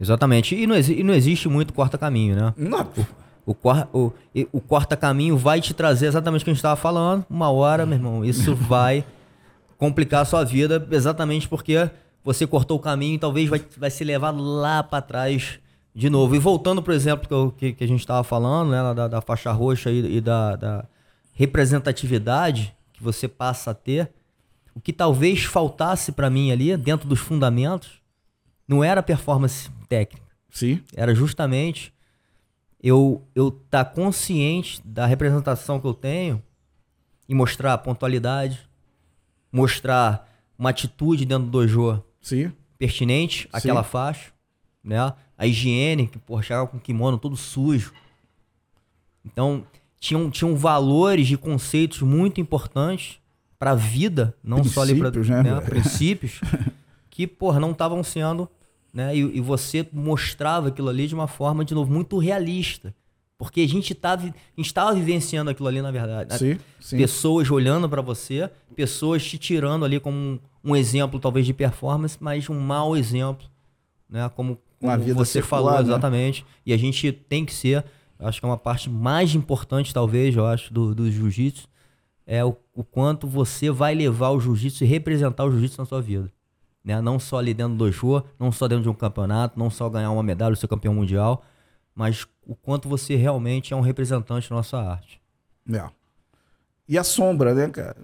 Exatamente. 0.00 0.54
E 0.54 0.66
não, 0.66 0.76
e 0.76 1.02
não 1.02 1.14
existe 1.14 1.48
muito 1.48 1.72
corta-caminho, 1.72 2.36
né? 2.36 2.54
Não. 2.56 2.88
O, 3.46 3.54
o, 3.92 4.12
o 4.52 4.60
corta-caminho 4.60 5.38
vai 5.38 5.60
te 5.60 5.72
trazer 5.72 6.06
exatamente 6.06 6.42
o 6.42 6.44
que 6.44 6.50
a 6.50 6.52
gente 6.52 6.58
estava 6.58 6.74
falando. 6.74 7.24
Uma 7.30 7.48
hora, 7.48 7.86
meu 7.86 7.96
irmão, 7.96 8.24
isso 8.24 8.54
vai 8.56 9.04
complicar 9.78 10.22
a 10.22 10.24
sua 10.24 10.44
vida 10.44 10.84
exatamente 10.90 11.48
porque 11.48 11.88
você 12.24 12.44
cortou 12.44 12.76
o 12.76 12.80
caminho 12.80 13.14
e 13.14 13.18
talvez 13.18 13.48
vai, 13.48 13.64
vai 13.78 13.90
se 13.90 14.02
levar 14.02 14.32
lá 14.32 14.82
para 14.82 15.00
trás 15.00 15.60
de 15.94 16.10
novo. 16.10 16.34
E 16.34 16.40
voltando, 16.40 16.82
por 16.82 16.92
exemplo, 16.92 17.52
que, 17.56 17.72
que 17.72 17.84
a 17.84 17.86
gente 17.86 18.00
estava 18.00 18.24
falando, 18.24 18.70
né, 18.70 18.94
da, 18.94 19.06
da, 19.06 19.20
faixa 19.20 19.52
roxa 19.52 19.90
e, 19.92 20.16
e 20.16 20.20
da, 20.20 20.56
da 20.56 20.84
representatividade 21.32 22.74
que 22.92 23.02
você 23.02 23.28
passa 23.28 23.70
a 23.70 23.74
ter, 23.74 24.10
o 24.74 24.80
que 24.80 24.92
talvez 24.92 25.44
faltasse 25.44 26.10
para 26.10 26.28
mim 26.28 26.50
ali, 26.50 26.76
dentro 26.76 27.08
dos 27.08 27.20
fundamentos, 27.20 28.02
não 28.66 28.82
era 28.82 29.02
performance 29.02 29.70
técnica. 29.88 30.26
Sim. 30.50 30.82
Era 30.94 31.14
justamente 31.14 31.94
eu 32.86 33.26
eu 33.34 33.48
estar 33.48 33.84
tá 33.84 33.90
consciente 33.90 34.80
da 34.84 35.06
representação 35.06 35.80
que 35.80 35.86
eu 35.86 35.94
tenho 35.94 36.40
e 37.28 37.34
mostrar 37.34 37.76
pontualidade, 37.78 38.68
mostrar 39.50 40.32
uma 40.56 40.70
atitude 40.70 41.24
dentro 41.24 41.46
do 41.46 41.50
dojo 41.50 42.00
Sim. 42.20 42.52
pertinente 42.78 43.48
àquela 43.52 43.82
Sim. 43.82 43.90
faixa, 43.90 44.32
né? 44.84 45.12
A 45.36 45.46
higiene, 45.46 46.06
que 46.06 46.16
porra, 46.18 46.42
chegava 46.42 46.68
com 46.68 46.76
o 46.76 46.80
kimono 46.80 47.18
todo 47.18 47.36
sujo. 47.36 47.92
Então, 49.24 49.66
tinham, 49.98 50.30
tinham 50.30 50.54
valores 50.54 51.28
e 51.30 51.36
conceitos 51.36 52.00
muito 52.02 52.40
importantes 52.40 53.18
para 53.58 53.72
a 53.72 53.74
vida, 53.74 54.34
não 54.42 54.62
só 54.62 54.82
ali 54.82 54.96
para 54.96 55.10
né? 55.10 55.42
né? 55.42 55.60
princípios, 55.60 56.40
que, 57.10 57.26
porra, 57.26 57.58
não 57.58 57.72
estavam 57.72 58.02
sendo 58.04 58.48
né? 58.96 59.16
E, 59.16 59.20
e, 59.20 59.40
você 59.40 59.86
mostrava 59.92 60.68
aquilo 60.68 60.88
ali 60.88 61.06
de 61.06 61.14
uma 61.14 61.28
forma, 61.28 61.64
de 61.64 61.74
novo, 61.74 61.92
muito 61.92 62.18
realista. 62.18 62.94
Porque 63.38 63.60
a 63.60 63.68
gente 63.68 63.92
estava 63.92 64.34
estava 64.56 64.94
vivenciando 64.94 65.50
aquilo 65.50 65.68
ali, 65.68 65.82
na 65.82 65.90
verdade. 65.90 66.30
Né? 66.30 66.38
Sim, 66.38 66.58
sim. 66.80 66.96
Pessoas 66.96 67.50
olhando 67.50 67.86
para 67.86 68.00
você, 68.00 68.50
pessoas 68.74 69.22
te 69.22 69.36
tirando 69.36 69.84
ali 69.84 70.00
como 70.00 70.16
um, 70.16 70.38
um, 70.64 70.74
exemplo, 70.74 71.20
talvez, 71.20 71.44
de 71.44 71.52
performance, 71.52 72.16
mas 72.18 72.48
um 72.48 72.58
mau 72.58 72.96
exemplo 72.96 73.46
né? 74.08 74.28
Como, 74.30 74.58
como 74.80 75.14
você 75.14 75.42
secular, 75.42 75.42
falou 75.42 75.72
né? 75.72 75.80
exatamente. 75.80 76.46
E 76.64 76.72
a 76.72 76.76
gente 76.76 77.12
tem 77.12 77.44
que 77.44 77.52
ser, 77.52 77.84
acho 78.18 78.40
que 78.40 78.46
é 78.46 78.48
uma 78.48 78.56
parte 78.56 78.88
mais 78.88 79.34
importante, 79.34 79.92
talvez, 79.92 80.34
eu 80.34 80.46
acho, 80.46 80.72
do, 80.72 80.94
do 80.94 81.10
jiu-jitsu, 81.10 81.68
é 82.26 82.44
o, 82.44 82.56
o 82.74 82.82
quanto 82.82 83.26
você 83.26 83.70
vai 83.70 83.94
levar 83.94 84.30
o 84.30 84.40
jiu-jitsu 84.40 84.84
e 84.84 84.86
representar 84.86 85.44
o 85.44 85.50
jiu-jitsu 85.50 85.80
na 85.80 85.86
sua 85.86 86.00
vida. 86.00 86.32
Né? 86.86 87.00
Não 87.02 87.18
só 87.18 87.38
ali 87.38 87.52
dentro 87.52 87.74
do 87.76 87.92
show, 87.92 88.24
não 88.38 88.52
só 88.52 88.68
dentro 88.68 88.84
de 88.84 88.88
um 88.88 88.94
campeonato, 88.94 89.58
não 89.58 89.68
só 89.68 89.90
ganhar 89.90 90.12
uma 90.12 90.22
medalha, 90.22 90.54
ser 90.54 90.68
campeão 90.68 90.94
mundial, 90.94 91.42
mas 91.92 92.24
o 92.46 92.54
quanto 92.54 92.88
você 92.88 93.16
realmente 93.16 93.74
é 93.74 93.76
um 93.76 93.80
representante 93.80 94.48
da 94.48 94.54
nossa 94.54 94.78
arte. 94.78 95.20
É. 95.72 95.84
E 96.88 96.96
a 96.96 97.02
sombra, 97.02 97.52
né, 97.52 97.68
cara? 97.68 97.96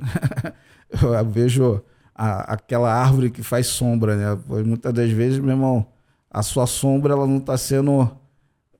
eu 1.00 1.24
vejo 1.30 1.80
a- 2.12 2.54
aquela 2.54 2.92
árvore 2.92 3.30
que 3.30 3.42
faz 3.44 3.68
sombra, 3.68 4.16
né? 4.16 4.42
Pois 4.48 4.66
Muitas 4.66 4.92
das 4.92 5.10
vezes, 5.12 5.38
meu 5.38 5.50
irmão, 5.50 5.86
a 6.28 6.42
sua 6.42 6.66
sombra 6.66 7.12
ela 7.12 7.26
não 7.26 7.36
está 7.38 7.56
sendo 7.56 8.10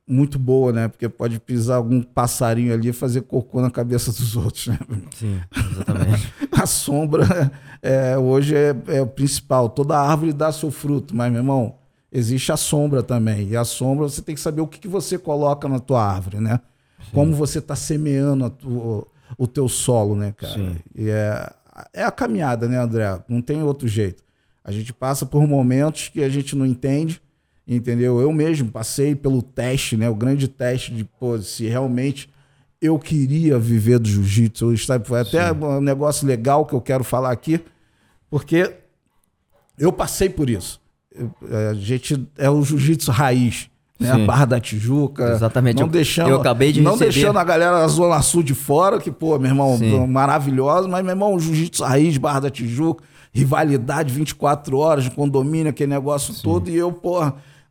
muito 0.06 0.38
boa, 0.38 0.72
né? 0.72 0.88
Porque 0.88 1.08
pode 1.08 1.38
pisar 1.38 1.76
algum 1.76 2.02
passarinho 2.02 2.72
ali 2.74 2.88
e 2.88 2.92
fazer 2.92 3.22
cocô 3.22 3.60
na 3.60 3.70
cabeça 3.70 4.10
dos 4.10 4.36
outros, 4.36 4.66
né? 4.68 4.78
Sim, 5.16 5.40
exatamente. 5.72 6.32
A 6.52 6.66
sombra 6.66 7.50
é, 7.80 8.16
hoje 8.18 8.54
é, 8.54 8.74
é 8.88 9.00
o 9.00 9.06
principal. 9.06 9.68
Toda 9.68 9.98
árvore 9.98 10.32
dá 10.32 10.52
seu 10.52 10.70
fruto, 10.70 11.14
mas, 11.16 11.30
meu 11.32 11.40
irmão, 11.40 11.76
existe 12.10 12.52
a 12.52 12.56
sombra 12.56 13.02
também. 13.02 13.48
E 13.48 13.56
a 13.56 13.64
sombra 13.64 14.08
você 14.08 14.20
tem 14.22 14.34
que 14.34 14.40
saber 14.40 14.60
o 14.60 14.66
que, 14.66 14.78
que 14.78 14.88
você 14.88 15.16
coloca 15.18 15.68
na 15.68 15.78
tua 15.80 16.04
árvore, 16.04 16.38
né? 16.40 16.60
Como 17.12 17.34
você 17.34 17.58
está 17.58 17.74
semeando 17.74 18.44
a 18.44 18.50
tu- 18.50 19.06
o 19.38 19.46
teu 19.46 19.68
solo, 19.68 20.14
né, 20.14 20.32
cara? 20.36 20.52
Sim. 20.54 20.76
E 20.94 21.08
é, 21.08 21.50
é 21.94 22.04
a 22.04 22.10
caminhada, 22.10 22.68
né, 22.68 22.78
André? 22.78 23.18
Não 23.28 23.40
tem 23.40 23.62
outro 23.62 23.88
jeito. 23.88 24.22
A 24.64 24.70
gente 24.70 24.92
passa 24.92 25.24
por 25.24 25.46
momentos 25.48 26.08
que 26.08 26.22
a 26.22 26.28
gente 26.28 26.54
não 26.54 26.66
entende, 26.66 27.20
entendeu? 27.66 28.20
Eu 28.20 28.32
mesmo 28.32 28.70
passei 28.70 29.14
pelo 29.14 29.42
teste, 29.42 29.96
né? 29.96 30.08
O 30.10 30.14
grande 30.14 30.48
teste 30.48 30.92
de 30.92 31.04
pô, 31.04 31.38
se 31.38 31.66
realmente 31.66 32.28
eu 32.80 32.98
queria 32.98 33.58
viver 33.58 33.98
do 33.98 34.08
jiu-jitsu. 34.08 34.74
Foi 35.04 35.20
até 35.20 35.52
um 35.52 35.80
negócio 35.80 36.26
legal 36.26 36.66
que 36.66 36.74
eu 36.74 36.80
quero 36.80 37.04
falar 37.04 37.30
aqui, 37.30 37.60
porque 38.28 38.74
eu 39.78 39.92
passei 39.92 40.28
por 40.28 40.50
isso. 40.50 40.80
É, 41.50 41.68
a 41.68 41.74
gente 41.74 42.26
é 42.36 42.48
o 42.50 42.62
jiu-jitsu 42.64 43.10
raiz, 43.10 43.68
né? 44.00 44.10
A 44.10 44.16
Sim. 44.16 44.26
Barra 44.26 44.46
da 44.46 44.60
Tijuca. 44.60 45.30
Exatamente. 45.32 45.76
Não 45.76 45.86
Eu- 45.86 45.88
deixando, 45.92 46.30
eu 46.30 46.40
acabei 46.40 46.72
de 46.72 46.80
não 46.80 46.92
receber- 46.92 47.12
deixando 47.12 47.38
a 47.38 47.44
galera 47.44 47.78
da 47.80 47.86
Zona 47.88 48.20
Sul 48.22 48.42
de 48.42 48.54
fora, 48.54 48.98
que, 48.98 49.12
pô, 49.12 49.38
meu 49.38 49.50
irmão, 49.50 49.76
Sim. 49.78 50.04
maravilhosa, 50.08 50.88
mas, 50.88 51.02
meu 51.04 51.12
irmão, 51.12 51.38
jiu-jitsu 51.38 51.84
raiz, 51.84 52.16
Barra 52.16 52.40
da 52.40 52.50
Tijuca, 52.50 53.04
rivalidade 53.32 54.12
24 54.12 54.76
horas, 54.78 55.08
condomínio, 55.08 55.68
aquele 55.70 55.90
negócio 55.90 56.34
todo, 56.42 56.68
e 56.68 56.76
eu, 56.76 56.92
pô, 56.92 57.20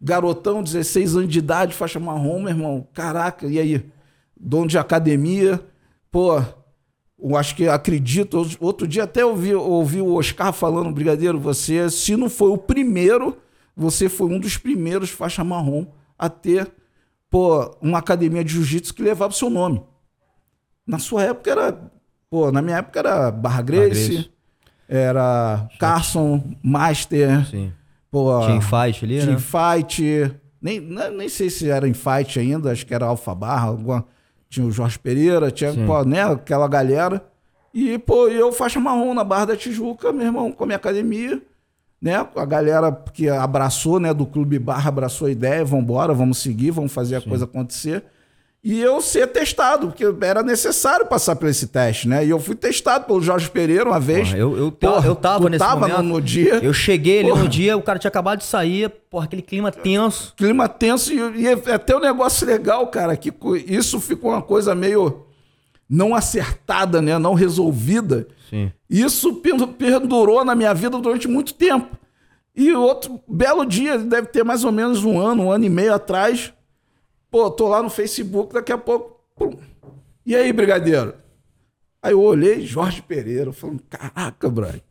garotão, 0.02 0.64
16 0.64 1.16
anos 1.16 1.30
de 1.30 1.40
idade, 1.40 1.76
faixa 1.76 2.00
marrom, 2.00 2.40
meu 2.40 2.50
irmão, 2.50 2.88
caraca, 2.94 3.46
e 3.46 3.60
aí? 3.60 3.86
Dono 4.36 4.68
de 4.68 4.78
academia, 4.78 5.62
pô, 6.10 6.42
eu 7.22 7.38
acho 7.38 7.56
que 7.56 7.68
acredito, 7.68 8.44
outro 8.60 8.88
dia 8.88 9.04
até 9.04 9.24
ouvi, 9.24 9.54
ouvi 9.54 10.02
o 10.02 10.16
Oscar 10.16 10.52
falando, 10.52 10.92
Brigadeiro, 10.92 11.40
você, 11.40 11.88
se 11.92 12.16
não 12.16 12.28
foi 12.28 12.50
o 12.50 12.58
primeiro, 12.58 13.38
você 13.76 14.10
foi 14.10 14.28
um 14.28 14.40
dos 14.40 14.58
primeiros 14.58 15.12
faixa 15.12 15.44
marrom 15.44 15.86
a 16.18 16.28
ter, 16.28 16.72
pô, 17.30 17.76
uma 17.80 18.00
academia 18.00 18.44
de 18.44 18.54
jiu-jitsu 18.54 18.96
que 18.96 19.04
levava 19.04 19.32
o 19.32 19.36
seu 19.36 19.52
nome. 19.52 19.84
Na 20.86 20.98
sua 20.98 21.24
época 21.24 21.52
era, 21.52 21.92
pô, 22.28 22.52
na 22.52 22.62
minha 22.62 22.78
época 22.78 23.00
era 23.00 23.30
Barra 23.30 23.62
Grace, 23.62 24.14
Grace. 24.14 24.32
era 24.90 25.70
Carson, 25.80 26.56
Master, 26.64 27.46
Sim. 27.46 27.72
Pô, 28.12 28.46
Team 28.46 28.62
Fight 28.62 29.06
ali, 29.06 29.20
Team 29.20 29.32
né? 29.32 29.40
Fight, 29.40 30.32
nem, 30.62 30.80
nem 30.80 31.18
nem 31.18 31.30
sei 31.30 31.50
se 31.50 31.70
era 31.70 31.88
em 31.88 31.94
Fight 31.94 32.38
ainda, 32.38 32.72
acho 32.72 32.86
que 32.86 32.94
era 32.94 33.06
Alfa 33.06 33.34
Barra, 33.34 33.70
alguma, 33.70 34.06
tinha 34.50 34.66
o 34.66 34.72
Jorge 34.72 35.00
Pereira, 35.00 35.50
tinha, 35.50 35.72
Sim. 35.72 35.86
pô, 35.88 36.04
né, 36.04 36.22
aquela 36.24 36.68
galera. 36.68 37.24
E, 37.74 37.98
pô, 37.98 38.28
eu 38.28 38.52
faixa 38.52 38.80
marrom 38.80 39.14
na 39.14 39.24
Barra 39.24 39.46
da 39.46 39.56
Tijuca, 39.56 40.12
meu 40.12 40.26
irmão, 40.26 40.52
com 40.52 40.66
a 40.66 40.68
minha 40.68 40.76
academia, 40.76 41.42
né, 42.02 42.16
a 42.36 42.46
galera 42.46 42.92
que 42.92 43.30
abraçou, 43.30 44.00
né, 44.00 44.14
do 44.14 44.26
Clube 44.26 44.60
Barra, 44.60 44.90
abraçou 44.90 45.28
a 45.28 45.32
ideia, 45.32 45.64
vamos 45.64 45.86
embora, 45.86 46.14
vamos 46.14 46.40
seguir, 46.40 46.72
vamos 46.72 46.92
fazer 46.92 47.16
a 47.16 47.22
coisa 47.22 47.46
acontecer. 47.46 48.04
E 48.64 48.80
eu 48.80 49.02
ser 49.02 49.26
testado, 49.28 49.88
porque 49.88 50.06
era 50.22 50.44
necessário 50.44 51.08
passar 51.08 51.36
por 51.36 51.50
esse 51.50 51.66
teste, 51.66 52.08
né? 52.08 52.24
E 52.24 52.30
eu 52.30 52.40
fui 52.40 52.54
testado 52.56 53.06
pelo 53.06 53.20
Jorge 53.20 53.50
Pereira 53.50 53.86
uma 53.90 54.00
vez. 54.00 54.28
Porra, 54.28 54.40
eu, 54.40 54.58
eu, 54.58 54.72
Porra, 54.72 55.08
eu 55.08 55.16
tava 55.16 55.50
nesse 55.50 55.66
tava 55.66 55.88
momento. 55.88 56.04
no, 56.04 56.22
dia. 56.22 56.60
Eu 56.62 56.72
cheguei 56.72 57.22
ali 57.22 57.30
Porra. 57.30 57.44
no 57.44 57.50
dia, 57.50 57.76
o 57.76 57.82
cara 57.82 57.98
tinha 57.98 58.10
acabado 58.10 58.38
de 58.38 58.46
sair, 58.46 58.88
porra, 59.10 59.26
aquele 59.26 59.42
clima 59.42 59.72
tenso. 59.72 60.36
clima 60.38 60.70
tenso 60.70 61.12
e, 61.12 61.42
e 61.42 61.48
é 61.48 61.54
até 61.74 61.96
um 61.96 62.00
negócio 62.00 62.46
legal, 62.46 62.86
cara, 62.88 63.18
que 63.18 63.34
isso 63.66 64.00
ficou 64.00 64.30
uma 64.30 64.44
coisa 64.44 64.76
meio 64.76 65.26
não 65.90 66.14
acertada, 66.14 67.02
né, 67.02 67.18
não 67.18 67.34
resolvida. 67.34 68.28
Sim. 68.48 68.72
Isso 68.88 69.42
perdurou 69.78 70.46
na 70.46 70.54
minha 70.54 70.74
vida 70.74 71.00
durante 71.00 71.28
muito 71.28 71.56
tempo. 71.56 71.98
E 72.56 72.72
outro 72.74 73.20
belo 73.28 73.66
dia, 73.66 73.98
deve 73.98 74.28
ter 74.28 74.44
mais 74.44 74.64
ou 74.64 74.72
menos 74.72 75.04
um 75.04 75.20
ano, 75.20 75.46
um 75.46 75.52
ano 75.52 75.66
e 75.66 75.70
meio 75.70 75.94
atrás, 75.94 76.54
pô, 77.32 77.50
tô 77.50 77.70
lá 77.70 77.82
no 77.82 77.90
Facebook, 77.90 78.54
daqui 78.54 78.74
a 78.74 78.78
pouco, 78.78 79.22
pum. 79.36 79.58
e 80.26 80.36
aí, 80.36 80.52
brigadeiro? 80.52 81.14
Aí 82.04 82.12
eu 82.12 82.22
olhei, 82.22 82.62
Jorge 82.66 83.02
Pereira, 83.02 83.54
falando, 83.54 83.82
caraca, 83.90 84.50
brother. 84.50 84.84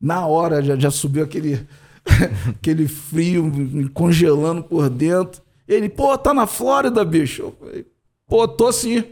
Na 0.00 0.26
hora 0.26 0.60
já, 0.60 0.76
já 0.76 0.90
subiu 0.90 1.22
aquele, 1.22 1.66
aquele 2.48 2.88
frio 2.88 3.44
me 3.44 3.88
congelando 3.88 4.64
por 4.64 4.90
dentro. 4.90 5.40
Ele, 5.68 5.88
pô, 5.88 6.16
tá 6.18 6.34
na 6.34 6.46
Flórida, 6.46 7.04
bicho. 7.04 7.42
Eu 7.42 7.56
falei, 7.58 7.86
pô, 8.26 8.48
tô 8.48 8.72
sim. 8.72 9.04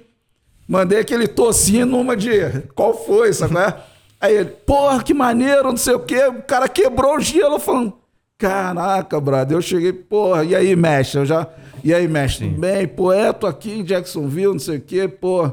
Mandei 0.67 0.99
aquele 0.99 1.29
tocinho 1.29 1.87
numa 1.87 2.17
de. 2.17 2.31
Qual 2.75 2.95
foi, 3.07 3.33
sabe? 3.33 3.57
é? 3.59 3.83
Aí 4.21 4.37
ele, 4.37 4.51
porra, 4.51 5.03
que 5.03 5.13
maneiro, 5.13 5.71
não 5.71 5.77
sei 5.77 5.95
o 5.95 6.01
quê. 6.01 6.25
O 6.27 6.43
cara 6.43 6.69
quebrou 6.69 7.17
o 7.17 7.21
gelo 7.21 7.59
falando. 7.59 8.02
Caraca, 8.43 9.21
brother. 9.21 9.57
Eu 9.57 9.63
cheguei, 9.63 9.93
porra, 9.93 10.45
e 10.45 10.55
aí, 10.55 10.75
mestre? 10.75 11.21
Eu 11.21 11.27
já. 11.27 11.47
E 11.85 11.95
aí, 11.95 12.09
mestre? 12.09 12.49
Tudo 12.49 12.61
bem? 12.61 12.89
Pô, 12.89 13.13
é, 13.13 13.33
tô 13.33 13.47
aqui 13.47 13.71
em 13.73 13.85
Jacksonville, 13.85 14.53
não 14.53 14.59
sei 14.59 14.79
o 14.79 14.81
quê, 14.81 15.07
pô. 15.07 15.53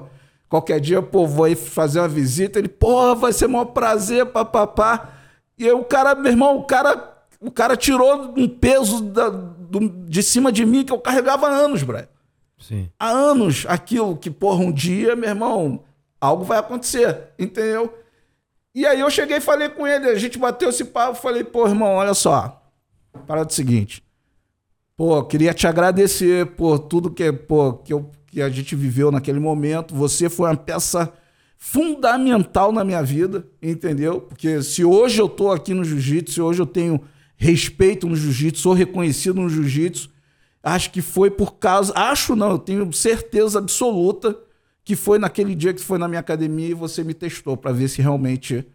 Qualquer 0.50 0.80
dia, 0.80 1.00
pô, 1.02 1.28
vou 1.28 1.46
aí 1.46 1.54
fazer 1.54 2.00
uma 2.00 2.08
visita. 2.08 2.58
Ele, 2.58 2.68
porra, 2.68 3.14
vai 3.14 3.32
ser 3.32 3.48
maior 3.48 3.66
prazer, 3.66 4.26
papapá. 4.26 5.10
E 5.58 5.66
aí 5.66 5.72
o 5.72 5.84
cara, 5.84 6.16
meu 6.16 6.32
irmão, 6.32 6.58
o 6.58 6.64
cara, 6.64 7.14
o 7.40 7.52
cara 7.52 7.78
tirou 7.78 8.34
um 8.36 8.48
peso 8.48 9.02
da- 9.04 9.30
do- 9.30 9.88
de 10.08 10.24
cima 10.24 10.52
de 10.52 10.66
mim 10.66 10.84
que 10.84 10.92
eu 10.92 10.98
carregava 11.00 11.48
há 11.48 11.52
anos, 11.52 11.84
brother 11.84 12.08
Sim. 12.58 12.90
há 13.00 13.10
anos 13.10 13.66
aquilo 13.70 14.18
que, 14.18 14.32
porra, 14.32 14.64
um 14.64 14.72
dia, 14.72 15.16
meu 15.16 15.30
irmão, 15.30 15.84
algo 16.20 16.44
vai 16.44 16.58
acontecer, 16.58 17.16
entendeu? 17.38 17.94
E 18.74 18.86
aí 18.88 19.00
eu 19.00 19.10
cheguei 19.12 19.38
e 19.38 19.42
falei 19.42 19.70
com 19.70 19.86
ele, 19.86 20.08
a 20.10 20.16
gente 20.16 20.40
bateu 20.40 20.70
esse 20.70 20.86
papo, 20.86 21.16
falei, 21.16 21.44
pô, 21.44 21.68
irmão, 21.68 21.96
olha 21.96 22.14
só, 22.14 22.59
parada 23.26 23.50
é 23.50 23.52
o 23.52 23.56
seguinte, 23.56 24.04
pô, 24.96 25.24
queria 25.24 25.54
te 25.54 25.66
agradecer 25.66 26.46
por 26.48 26.80
tudo 26.80 27.10
que, 27.10 27.32
pô, 27.32 27.74
que, 27.74 27.94
eu, 27.94 28.12
que 28.28 28.42
a 28.42 28.50
gente 28.50 28.76
viveu 28.76 29.12
naquele 29.12 29.40
momento, 29.40 29.96
você 29.96 30.30
foi 30.30 30.50
uma 30.50 30.58
peça 30.58 31.12
fundamental 31.58 32.72
na 32.72 32.84
minha 32.84 33.04
vida, 33.04 33.46
entendeu? 33.62 34.22
Porque 34.22 34.62
se 34.62 34.84
hoje 34.86 35.22
eu 35.22 35.28
tô 35.28 35.52
aqui 35.52 35.74
no 35.74 35.84
jiu-jitsu, 35.84 36.34
se 36.34 36.42
hoje 36.42 36.62
eu 36.62 36.66
tenho 36.66 37.02
respeito 37.36 38.08
no 38.08 38.16
jiu-jitsu, 38.16 38.62
sou 38.62 38.74
reconhecido 38.74 39.42
no 39.42 39.50
jiu-jitsu, 39.50 40.10
acho 40.64 40.92
que 40.92 41.02
foi 41.02 41.30
por 41.30 41.56
causa, 41.56 41.94
acho 41.96 42.36
não, 42.36 42.52
eu 42.52 42.60
tenho 42.60 42.92
certeza 42.94 43.60
absoluta 43.60 44.38
que 44.84 44.96
foi 44.96 45.20
naquele 45.20 45.54
dia 45.54 45.74
que 45.74 45.82
foi 45.82 45.98
na 45.98 46.08
minha 46.08 46.20
academia 46.20 46.70
e 46.70 46.74
você 46.74 47.04
me 47.04 47.14
testou 47.14 47.56
para 47.56 47.72
ver 47.72 47.88
se 47.88 48.02
realmente 48.02 48.66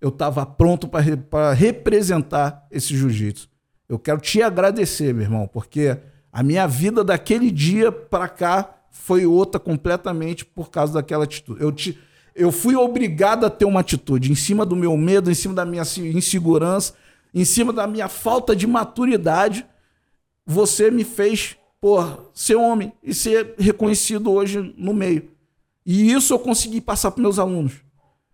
eu 0.00 0.08
estava 0.08 0.46
pronto 0.46 0.88
para 0.88 1.52
representar 1.52 2.66
esse 2.70 2.96
jiu-jitsu. 2.96 3.48
Eu 3.90 3.98
quero 3.98 4.20
te 4.20 4.40
agradecer, 4.40 5.12
meu 5.12 5.24
irmão, 5.24 5.50
porque 5.52 5.98
a 6.32 6.44
minha 6.44 6.64
vida 6.64 7.02
daquele 7.02 7.50
dia 7.50 7.90
para 7.90 8.28
cá 8.28 8.76
foi 8.88 9.26
outra 9.26 9.58
completamente 9.58 10.44
por 10.44 10.70
causa 10.70 10.92
daquela 10.92 11.24
atitude. 11.24 11.60
Eu, 11.60 11.72
te, 11.72 11.98
eu 12.32 12.52
fui 12.52 12.76
obrigado 12.76 13.44
a 13.44 13.50
ter 13.50 13.64
uma 13.64 13.80
atitude 13.80 14.30
em 14.30 14.36
cima 14.36 14.64
do 14.64 14.76
meu 14.76 14.96
medo, 14.96 15.28
em 15.28 15.34
cima 15.34 15.54
da 15.54 15.64
minha 15.64 15.82
insegurança, 16.14 16.94
em 17.34 17.44
cima 17.44 17.72
da 17.72 17.84
minha 17.84 18.06
falta 18.06 18.54
de 18.54 18.64
maturidade. 18.64 19.66
Você 20.46 20.88
me 20.88 21.02
fez, 21.02 21.56
porra, 21.80 22.16
ser 22.32 22.54
homem 22.54 22.92
e 23.02 23.12
ser 23.12 23.56
reconhecido 23.58 24.30
hoje 24.30 24.72
no 24.78 24.94
meio. 24.94 25.28
E 25.84 26.12
isso 26.12 26.32
eu 26.32 26.38
consegui 26.38 26.80
passar 26.80 27.10
para 27.10 27.22
meus 27.22 27.40
alunos. 27.40 27.72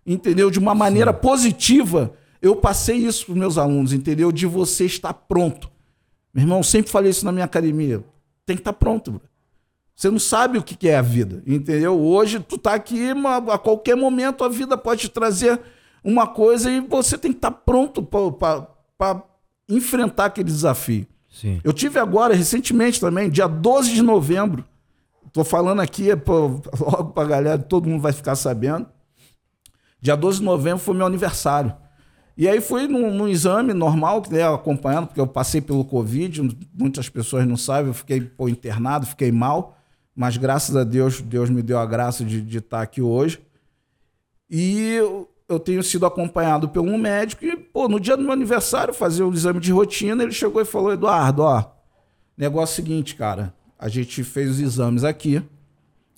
Entendeu? 0.04 0.50
De 0.50 0.58
uma 0.58 0.74
maneira 0.74 1.14
Sim. 1.14 1.18
positiva, 1.18 2.12
eu 2.46 2.56
passei 2.56 2.96
isso 2.96 3.26
para 3.26 3.34
meus 3.34 3.58
alunos, 3.58 3.92
entendeu? 3.92 4.32
De 4.32 4.46
você 4.46 4.84
estar 4.84 5.12
pronto. 5.12 5.70
Meu 6.32 6.42
irmão, 6.42 6.58
eu 6.58 6.64
sempre 6.64 6.90
falei 6.90 7.10
isso 7.10 7.24
na 7.24 7.32
minha 7.32 7.44
academia. 7.44 8.04
Tem 8.44 8.56
que 8.56 8.60
estar 8.60 8.72
pronto, 8.72 9.12
bro. 9.12 9.22
Você 9.94 10.10
não 10.10 10.18
sabe 10.18 10.58
o 10.58 10.62
que 10.62 10.88
é 10.88 10.96
a 10.96 11.02
vida, 11.02 11.42
entendeu? 11.46 11.98
Hoje 11.98 12.38
tu 12.38 12.58
tá 12.58 12.74
aqui, 12.74 13.10
a 13.50 13.56
qualquer 13.56 13.96
momento 13.96 14.44
a 14.44 14.48
vida 14.48 14.76
pode 14.76 15.02
te 15.02 15.08
trazer 15.08 15.58
uma 16.04 16.26
coisa 16.26 16.70
e 16.70 16.80
você 16.80 17.16
tem 17.16 17.32
que 17.32 17.38
estar 17.38 17.50
pronto 17.50 18.02
para 18.02 19.22
enfrentar 19.66 20.26
aquele 20.26 20.50
desafio. 20.50 21.06
Sim. 21.30 21.60
Eu 21.64 21.72
tive 21.72 21.98
agora, 21.98 22.34
recentemente 22.34 23.00
também, 23.00 23.30
dia 23.30 23.46
12 23.46 23.94
de 23.94 24.02
novembro. 24.02 24.64
Tô 25.32 25.42
falando 25.44 25.80
aqui, 25.80 26.14
pô, 26.14 26.60
logo 26.78 27.12
pra 27.12 27.24
galera, 27.24 27.58
todo 27.58 27.88
mundo 27.88 28.02
vai 28.02 28.12
ficar 28.12 28.36
sabendo. 28.36 28.86
Dia 29.98 30.14
12 30.14 30.40
de 30.40 30.44
novembro 30.44 30.78
foi 30.78 30.94
meu 30.94 31.06
aniversário. 31.06 31.74
E 32.36 32.46
aí 32.46 32.60
fui 32.60 32.86
num, 32.86 33.10
num 33.14 33.28
exame 33.28 33.72
normal, 33.72 34.22
né, 34.30 34.46
acompanhando, 34.46 35.06
porque 35.06 35.20
eu 35.20 35.26
passei 35.26 35.60
pelo 35.60 35.84
Covid, 35.84 36.54
muitas 36.74 37.08
pessoas 37.08 37.46
não 37.46 37.56
sabem, 37.56 37.86
eu 37.86 37.94
fiquei 37.94 38.20
pô, 38.20 38.48
internado, 38.48 39.06
fiquei 39.06 39.32
mal, 39.32 39.78
mas 40.14 40.36
graças 40.36 40.76
a 40.76 40.84
Deus, 40.84 41.20
Deus 41.22 41.48
me 41.48 41.62
deu 41.62 41.78
a 41.78 41.86
graça 41.86 42.24
de, 42.24 42.42
de 42.42 42.58
estar 42.58 42.82
aqui 42.82 43.00
hoje. 43.00 43.40
E 44.50 44.92
eu, 44.92 45.30
eu 45.48 45.58
tenho 45.58 45.82
sido 45.82 46.04
acompanhado 46.04 46.68
por 46.68 46.80
um 46.80 46.98
médico 46.98 47.44
e, 47.44 47.56
pô, 47.56 47.88
no 47.88 47.98
dia 47.98 48.16
do 48.16 48.22
meu 48.22 48.32
aniversário, 48.32 48.92
fazer 48.92 49.22
o 49.22 49.30
um 49.30 49.32
exame 49.32 49.58
de 49.58 49.72
rotina, 49.72 50.22
ele 50.22 50.32
chegou 50.32 50.60
e 50.60 50.64
falou, 50.66 50.92
Eduardo, 50.92 51.42
ó, 51.42 51.64
negócio 52.36 52.74
é 52.74 52.76
seguinte, 52.76 53.14
cara, 53.14 53.54
a 53.78 53.88
gente 53.88 54.22
fez 54.22 54.50
os 54.50 54.60
exames 54.60 55.04
aqui, 55.04 55.42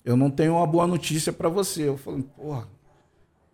eu 0.03 0.17
não 0.17 0.29
tenho 0.29 0.55
uma 0.55 0.67
boa 0.67 0.87
notícia 0.87 1.31
para 1.31 1.47
você. 1.47 1.87
Eu 1.87 1.97
falei, 1.97 2.23
porra, 2.35 2.67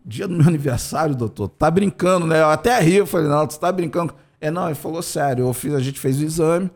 dia 0.05 0.27
do 0.27 0.35
meu 0.35 0.45
aniversário, 0.47 1.15
doutor, 1.15 1.49
tá 1.49 1.69
brincando, 1.71 2.27
né? 2.27 2.41
Eu 2.41 2.49
até 2.49 2.79
ri, 2.79 2.95
eu 2.95 3.07
falei, 3.07 3.27
não, 3.27 3.47
tu 3.47 3.59
tá 3.59 3.71
brincando. 3.71 4.13
É, 4.39 4.51
não, 4.51 4.67
ele 4.67 4.75
falou 4.75 5.01
sério, 5.01 5.47
eu 5.47 5.53
fiz, 5.53 5.73
a 5.73 5.79
gente 5.79 5.99
fez 5.99 6.19
o 6.19 6.23
exame 6.23 6.69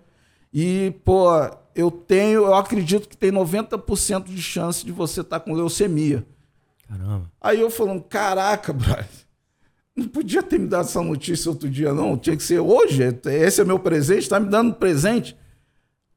e, 0.51 0.93
pô, 1.05 1.29
eu 1.75 1.91
tenho, 1.91 2.45
eu 2.45 2.55
acredito 2.55 3.07
que 3.07 3.15
tem 3.15 3.31
90% 3.31 4.23
de 4.25 4.41
chance 4.41 4.85
de 4.85 4.91
você 4.91 5.21
estar 5.21 5.39
tá 5.39 5.45
com 5.45 5.53
leucemia. 5.53 6.25
Caramba. 6.87 7.31
Aí 7.39 7.61
eu 7.61 7.69
falando, 7.69 8.01
caraca, 8.01 8.73
brother, 8.73 9.05
não 9.95 10.07
podia 10.07 10.41
ter 10.41 10.59
me 10.59 10.67
dado 10.67 10.85
essa 10.85 11.01
notícia 11.01 11.51
outro 11.51 11.69
dia, 11.69 11.93
não. 11.93 12.17
Tinha 12.17 12.35
que 12.35 12.43
ser 12.43 12.59
hoje. 12.59 13.03
Esse 13.25 13.61
é 13.61 13.65
meu 13.65 13.77
presente, 13.77 14.27
tá 14.27 14.39
me 14.39 14.49
dando 14.49 14.73
presente. 14.73 15.37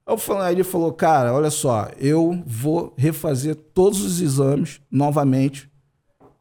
Eu 0.06 0.16
falei, 0.16 0.48
aí 0.48 0.54
ele 0.54 0.64
falou, 0.64 0.92
cara, 0.92 1.32
olha 1.32 1.50
só, 1.50 1.90
eu 1.98 2.42
vou 2.46 2.94
refazer 2.96 3.54
todos 3.54 4.02
os 4.02 4.20
exames 4.20 4.80
novamente 4.90 5.70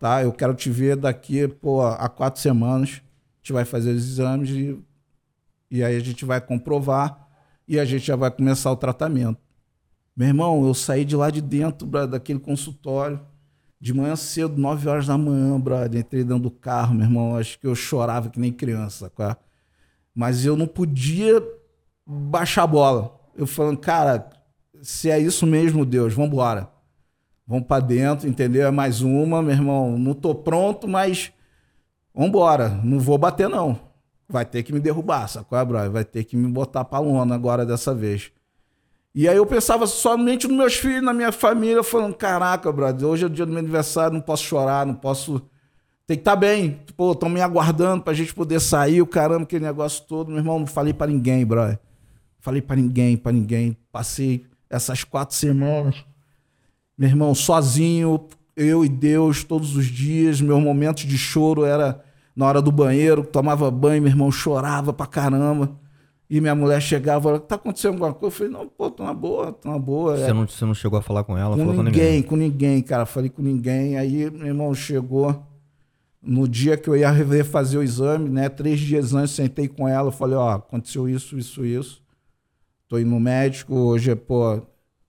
tá? 0.02 0.24
Eu 0.24 0.34
quero 0.34 0.56
te 0.56 0.70
ver 0.72 0.98
daqui 0.98 1.48
pô, 1.48 1.82
a 1.84 2.10
quatro 2.10 2.42
semanas. 2.42 3.02
A 3.04 3.38
gente 3.38 3.54
vai 3.54 3.64
fazer 3.64 3.92
os 3.92 4.04
exames 4.04 4.50
e, 4.50 4.78
e 5.70 5.84
aí 5.84 5.96
a 5.96 6.00
gente 6.00 6.26
vai 6.26 6.42
comprovar 6.42 7.28
e 7.68 7.80
a 7.80 7.86
gente 7.86 8.08
já 8.08 8.16
vai 8.16 8.32
começar 8.32 8.72
o 8.72 8.76
tratamento. 8.76 9.40
Meu 10.18 10.28
irmão, 10.28 10.66
eu 10.66 10.74
saí 10.74 11.06
de 11.06 11.16
lá 11.16 11.30
de 11.30 11.40
dentro 11.40 11.88
bro, 11.88 12.08
daquele 12.08 12.40
consultório, 12.40 13.22
de 13.80 13.94
manhã 13.94 14.16
cedo, 14.16 14.60
9 14.60 14.90
horas 14.90 15.06
da 15.08 15.18
manhã, 15.18 15.60
brother. 15.60 16.02
Entrei 16.02 16.24
dentro 16.24 16.44
do 16.44 16.52
carro, 16.52 16.96
meu 16.96 17.06
irmão. 17.06 17.38
Acho 17.38 17.60
que 17.60 17.68
eu 17.68 17.76
chorava 17.76 18.30
que 18.30 18.40
nem 18.40 18.52
criança, 18.52 19.10
cara. 19.10 19.38
Mas 20.14 20.46
eu 20.46 20.58
não 20.58 20.68
podia 20.68 21.42
baixar 22.06 22.64
a 22.64 22.68
bola. 22.68 23.20
Eu 23.36 23.46
falando, 23.46 23.78
cara, 23.78 24.30
se 24.82 25.10
é 25.12 25.20
isso 25.20 25.46
mesmo, 25.46 25.86
Deus, 25.86 26.14
vamos 26.14 26.32
embora. 26.32 26.70
Vamos 27.52 27.68
para 27.68 27.84
dentro, 27.84 28.30
entendeu? 28.30 28.66
É 28.66 28.72
mais 28.72 29.02
uma, 29.02 29.42
meu 29.42 29.52
irmão. 29.52 30.00
Não 30.00 30.14
tô 30.14 30.34
pronto, 30.34 30.88
mas 30.88 31.34
vambora. 32.16 32.70
Não 32.82 32.98
vou 32.98 33.18
bater, 33.18 33.50
não. 33.50 33.78
Vai 34.30 34.46
ter 34.46 34.64
que 34.64 34.72
me 34.72 34.80
derrubar, 34.80 35.28
sacou, 35.28 35.58
é, 35.58 35.66
brother? 35.66 35.92
Vai 35.92 36.06
ter 36.06 36.24
que 36.24 36.38
me 36.38 36.48
botar 36.48 36.86
pra 36.86 37.00
lona 37.00 37.36
agora 37.36 37.66
dessa 37.66 37.94
vez. 37.94 38.32
E 39.14 39.28
aí 39.28 39.36
eu 39.36 39.46
pensava 39.46 39.86
somente 39.86 40.48
nos 40.48 40.56
meus 40.56 40.76
filhos, 40.76 41.04
na 41.04 41.12
minha 41.12 41.34
família, 41.34 41.84
falando, 41.84 42.16
caraca, 42.16 42.72
brother, 42.72 43.06
hoje 43.06 43.26
é 43.26 43.28
o 43.28 43.30
dia 43.30 43.46
do 43.46 43.52
meu 43.52 43.60
aniversário, 43.60 44.14
não 44.14 44.22
posso 44.22 44.44
chorar, 44.46 44.86
não 44.86 44.96
posso... 44.96 45.42
Tem 46.08 46.16
que 46.16 46.22
estar 46.22 46.32
tá 46.32 46.38
bem. 46.38 46.80
Pô, 46.96 47.12
estão 47.12 47.28
me 47.28 47.42
aguardando 47.42 48.02
pra 48.02 48.14
gente 48.14 48.34
poder 48.34 48.62
sair, 48.62 49.02
o 49.02 49.06
caramba, 49.06 49.44
aquele 49.44 49.66
negócio 49.66 50.06
todo. 50.08 50.30
Meu 50.30 50.38
irmão, 50.38 50.58
não 50.58 50.68
falei 50.68 50.94
para 50.94 51.12
ninguém, 51.12 51.46
brother. 51.46 51.78
Falei 52.40 52.62
para 52.62 52.78
ninguém, 52.78 53.18
para 53.18 53.34
ninguém. 53.34 53.76
Passei 53.92 54.46
essas 54.70 55.04
quatro 55.04 55.36
semanas 55.36 56.06
meu 57.02 57.10
irmão, 57.10 57.34
sozinho, 57.34 58.28
eu 58.56 58.86
e 58.86 58.88
Deus 58.88 59.44
todos 59.44 59.76
os 59.76 59.88
dias. 59.88 60.40
Meus 60.40 60.62
momentos 60.62 61.04
de 61.04 61.18
choro 61.18 61.66
era 61.66 62.00
na 62.36 62.46
hora 62.46 62.62
do 62.62 62.72
banheiro, 62.72 63.24
tomava 63.24 63.72
banho, 63.72 64.04
meu 64.04 64.12
irmão 64.12 64.32
chorava 64.32 64.94
pra 64.94 65.08
caramba. 65.08 65.72
E 66.30 66.40
minha 66.40 66.54
mulher 66.54 66.80
chegava, 66.80 67.40
tá 67.40 67.56
acontecendo 67.56 67.94
alguma 67.94 68.14
coisa? 68.14 68.36
Eu 68.36 68.38
falei, 68.38 68.54
não, 68.54 68.68
pô, 68.68 68.92
tô 68.92 69.04
na 69.04 69.16
boa, 69.16 69.52
tô 69.52 69.72
na 69.72 69.80
boa. 69.80 70.16
Você, 70.16 70.30
é. 70.30 70.34
não, 70.34 70.48
você 70.48 70.64
não 70.64 70.76
chegou 70.76 71.00
a 71.00 71.02
falar 71.02 71.24
com 71.24 71.36
ela? 71.36 71.58
Com 71.58 71.64
ninguém, 71.64 71.74
com 71.74 71.84
ninguém, 71.84 72.24
com 72.24 72.36
ninguém, 72.36 72.82
cara. 72.84 73.08
Falei 73.08 73.32
com 73.32 73.42
ninguém. 73.42 73.98
Aí 73.98 74.30
meu 74.30 74.46
irmão 74.46 74.72
chegou 74.76 75.44
no 76.22 76.48
dia 76.48 76.78
que 76.78 76.88
eu 76.88 76.96
ia 76.96 77.12
fazer 77.44 77.80
o 77.80 77.84
exame, 77.84 78.30
né? 78.30 78.48
Três 78.48 78.80
dias 78.80 79.16
antes, 79.16 79.34
sentei 79.34 79.68
com 79.68 79.88
ela, 79.88 80.12
falei, 80.12 80.36
ó, 80.36 80.52
aconteceu 80.52 81.10
isso, 81.10 81.36
isso, 81.36 81.66
isso. 81.66 82.00
Tô 82.88 83.00
indo 83.00 83.10
no 83.10 83.20
médico, 83.20 83.74
hoje, 83.74 84.16
pô, 84.16 84.62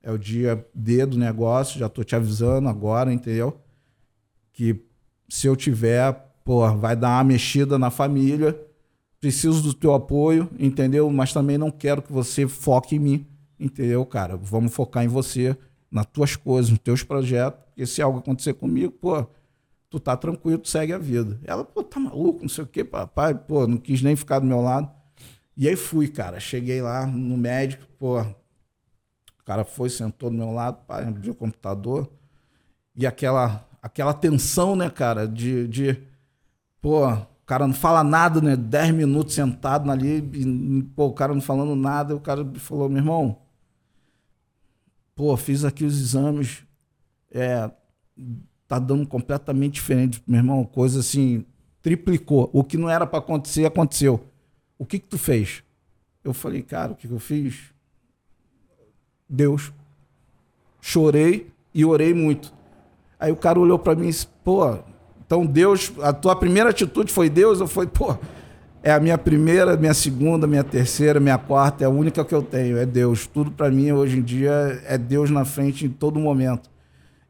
é 0.02 0.10
o 0.10 0.18
dia 0.18 0.66
D 0.74 1.06
do 1.06 1.16
negócio, 1.16 1.78
já 1.78 1.88
tô 1.88 2.02
te 2.02 2.16
avisando 2.16 2.68
agora, 2.68 3.12
entendeu? 3.12 3.60
Que 4.52 4.84
se 5.28 5.46
eu 5.46 5.56
tiver, 5.56 6.12
pô, 6.44 6.68
vai 6.76 6.96
dar 6.96 7.16
uma 7.16 7.24
mexida 7.24 7.78
na 7.78 7.90
família, 7.90 8.58
preciso 9.20 9.62
do 9.62 9.72
teu 9.72 9.94
apoio, 9.94 10.50
entendeu? 10.58 11.08
Mas 11.10 11.32
também 11.32 11.56
não 11.56 11.70
quero 11.70 12.02
que 12.02 12.12
você 12.12 12.48
foque 12.48 12.96
em 12.96 12.98
mim, 12.98 13.26
entendeu, 13.58 14.04
cara? 14.04 14.36
Vamos 14.36 14.74
focar 14.74 15.04
em 15.04 15.08
você, 15.08 15.56
nas 15.90 16.06
tuas 16.06 16.34
coisas, 16.34 16.70
nos 16.70 16.80
teus 16.80 17.02
projetos, 17.02 17.60
porque 17.66 17.86
se 17.86 18.02
algo 18.02 18.18
acontecer 18.18 18.54
comigo, 18.54 18.92
pô, 18.92 19.24
tu 19.88 20.00
tá 20.00 20.16
tranquilo, 20.16 20.58
tu 20.58 20.68
segue 20.68 20.92
a 20.92 20.98
vida. 20.98 21.38
Ela, 21.44 21.64
pô, 21.64 21.82
tá 21.84 22.00
maluco, 22.00 22.42
não 22.42 22.48
sei 22.48 22.64
o 22.64 22.66
quê, 22.66 22.82
papai, 22.82 23.34
pô, 23.34 23.66
não 23.66 23.76
quis 23.76 24.02
nem 24.02 24.16
ficar 24.16 24.40
do 24.40 24.46
meu 24.46 24.60
lado. 24.60 24.90
E 25.56 25.68
aí 25.68 25.76
fui, 25.76 26.08
cara, 26.08 26.40
cheguei 26.40 26.80
lá 26.80 27.06
no 27.06 27.36
médico, 27.36 27.84
pô, 27.98 28.24
o 29.42 29.44
cara 29.44 29.64
foi, 29.64 29.90
sentou 29.90 30.30
do 30.30 30.36
meu 30.36 30.52
lado, 30.52 30.78
pá, 30.86 31.00
abriu 31.00 31.32
o 31.32 31.36
computador. 31.36 32.08
E 32.94 33.06
aquela, 33.06 33.68
aquela 33.82 34.14
tensão, 34.14 34.76
né, 34.76 34.88
cara, 34.88 35.26
de, 35.26 35.66
de. 35.66 36.00
Pô, 36.80 37.08
o 37.08 37.26
cara 37.44 37.66
não 37.66 37.74
fala 37.74 38.04
nada, 38.04 38.40
né? 38.40 38.54
Dez 38.54 38.92
minutos 38.92 39.34
sentado 39.34 39.90
ali, 39.90 40.18
e, 40.18 40.82
pô, 40.94 41.06
o 41.06 41.12
cara 41.12 41.34
não 41.34 41.40
falando 41.40 41.74
nada. 41.74 42.14
O 42.14 42.20
cara 42.20 42.44
falou, 42.54 42.88
meu 42.88 42.98
irmão, 42.98 43.36
pô, 45.14 45.36
fiz 45.36 45.64
aqui 45.64 45.84
os 45.84 46.00
exames, 46.00 46.64
é, 47.30 47.68
tá 48.68 48.78
dando 48.78 49.06
completamente 49.08 49.74
diferente. 49.74 50.22
Meu 50.24 50.38
irmão, 50.38 50.64
coisa 50.64 51.00
assim, 51.00 51.44
triplicou. 51.82 52.48
O 52.52 52.62
que 52.62 52.78
não 52.78 52.88
era 52.88 53.06
para 53.06 53.18
acontecer, 53.18 53.66
aconteceu. 53.66 54.24
O 54.78 54.86
que 54.86 55.00
que 55.00 55.08
tu 55.08 55.18
fez? 55.18 55.64
Eu 56.22 56.32
falei, 56.32 56.62
cara, 56.62 56.92
o 56.92 56.94
que, 56.94 57.08
que 57.08 57.14
eu 57.14 57.18
fiz? 57.18 57.71
Deus. 59.32 59.72
Chorei 60.78 61.50
e 61.74 61.84
orei 61.86 62.12
muito. 62.12 62.52
Aí 63.18 63.32
o 63.32 63.36
cara 63.36 63.58
olhou 63.58 63.78
para 63.78 63.94
mim 63.94 64.08
e 64.08 64.10
disse: 64.10 64.28
pô, 64.44 64.78
então 65.24 65.46
Deus, 65.46 65.90
a 66.02 66.12
tua 66.12 66.36
primeira 66.36 66.68
atitude 66.68 67.10
foi 67.10 67.30
Deus? 67.30 67.60
Eu 67.60 67.66
falei: 67.66 67.88
pô, 67.88 68.14
é 68.82 68.92
a 68.92 69.00
minha 69.00 69.16
primeira, 69.16 69.76
minha 69.76 69.94
segunda, 69.94 70.46
minha 70.46 70.62
terceira, 70.62 71.18
minha 71.18 71.38
quarta, 71.38 71.84
é 71.84 71.86
a 71.86 71.90
única 71.90 72.24
que 72.24 72.34
eu 72.34 72.42
tenho, 72.42 72.76
é 72.76 72.84
Deus. 72.84 73.26
Tudo 73.26 73.50
para 73.50 73.70
mim 73.70 73.90
hoje 73.92 74.18
em 74.18 74.22
dia 74.22 74.82
é 74.86 74.98
Deus 74.98 75.30
na 75.30 75.46
frente 75.46 75.86
em 75.86 75.88
todo 75.88 76.20
momento. 76.20 76.70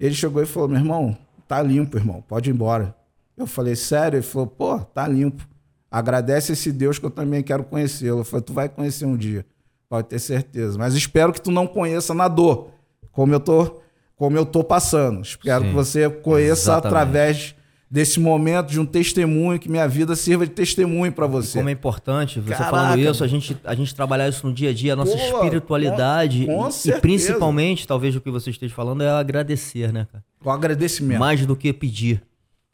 Ele 0.00 0.14
chegou 0.14 0.42
e 0.42 0.46
falou: 0.46 0.68
meu 0.68 0.78
irmão, 0.78 1.16
tá 1.46 1.62
limpo, 1.62 1.96
irmão, 1.96 2.24
pode 2.26 2.50
ir 2.50 2.52
embora. 2.52 2.96
Eu 3.36 3.46
falei: 3.46 3.76
sério? 3.76 4.16
Ele 4.16 4.26
falou: 4.26 4.48
pô, 4.48 4.78
tá 4.80 5.06
limpo. 5.06 5.46
Agradece 5.88 6.52
esse 6.52 6.72
Deus 6.72 6.98
que 6.98 7.06
eu 7.06 7.10
também 7.10 7.42
quero 7.42 7.62
conhecê-lo. 7.62 8.20
Eu 8.20 8.24
falei: 8.24 8.42
tu 8.42 8.52
vai 8.52 8.68
conhecer 8.68 9.04
um 9.04 9.16
dia. 9.16 9.46
Pode 9.92 10.08
ter 10.08 10.18
certeza. 10.18 10.78
Mas 10.78 10.94
espero 10.94 11.34
que 11.34 11.42
tu 11.42 11.50
não 11.50 11.66
conheça 11.66 12.14
na 12.14 12.26
dor, 12.26 12.70
como 13.10 13.34
eu 13.34 13.38
tô, 13.38 13.82
como 14.16 14.38
eu 14.38 14.46
tô 14.46 14.64
passando. 14.64 15.20
Espero 15.20 15.64
Sim, 15.64 15.68
que 15.68 15.74
você 15.74 16.08
conheça 16.08 16.62
exatamente. 16.62 16.86
através 16.86 17.54
desse 17.90 18.18
momento 18.18 18.68
de 18.68 18.80
um 18.80 18.86
testemunho, 18.86 19.58
que 19.58 19.68
minha 19.68 19.86
vida 19.86 20.16
sirva 20.16 20.46
de 20.46 20.52
testemunho 20.52 21.12
para 21.12 21.26
você. 21.26 21.58
E 21.58 21.60
como 21.60 21.68
é 21.68 21.72
importante, 21.72 22.40
você 22.40 22.54
Caraca. 22.54 22.70
falando 22.70 23.00
isso, 23.00 23.22
a 23.22 23.26
gente, 23.26 23.54
a 23.62 23.74
gente 23.74 23.94
trabalhar 23.94 24.30
isso 24.30 24.46
no 24.46 24.54
dia 24.54 24.70
a 24.70 24.72
dia, 24.72 24.94
a 24.94 24.96
nossa 24.96 25.14
Pô, 25.14 25.18
espiritualidade. 25.18 26.46
Com, 26.46 26.62
com 26.62 26.70
e, 26.70 26.88
e, 26.88 26.98
principalmente, 26.98 27.86
talvez 27.86 28.16
o 28.16 28.20
que 28.22 28.30
você 28.30 28.48
esteja 28.48 28.74
falando 28.74 29.02
é 29.02 29.10
agradecer, 29.10 29.92
né, 29.92 30.06
cara? 30.10 30.24
O 30.42 30.48
agradecimento. 30.48 31.18
Mais 31.18 31.44
do 31.44 31.54
que 31.54 31.70
pedir, 31.70 32.22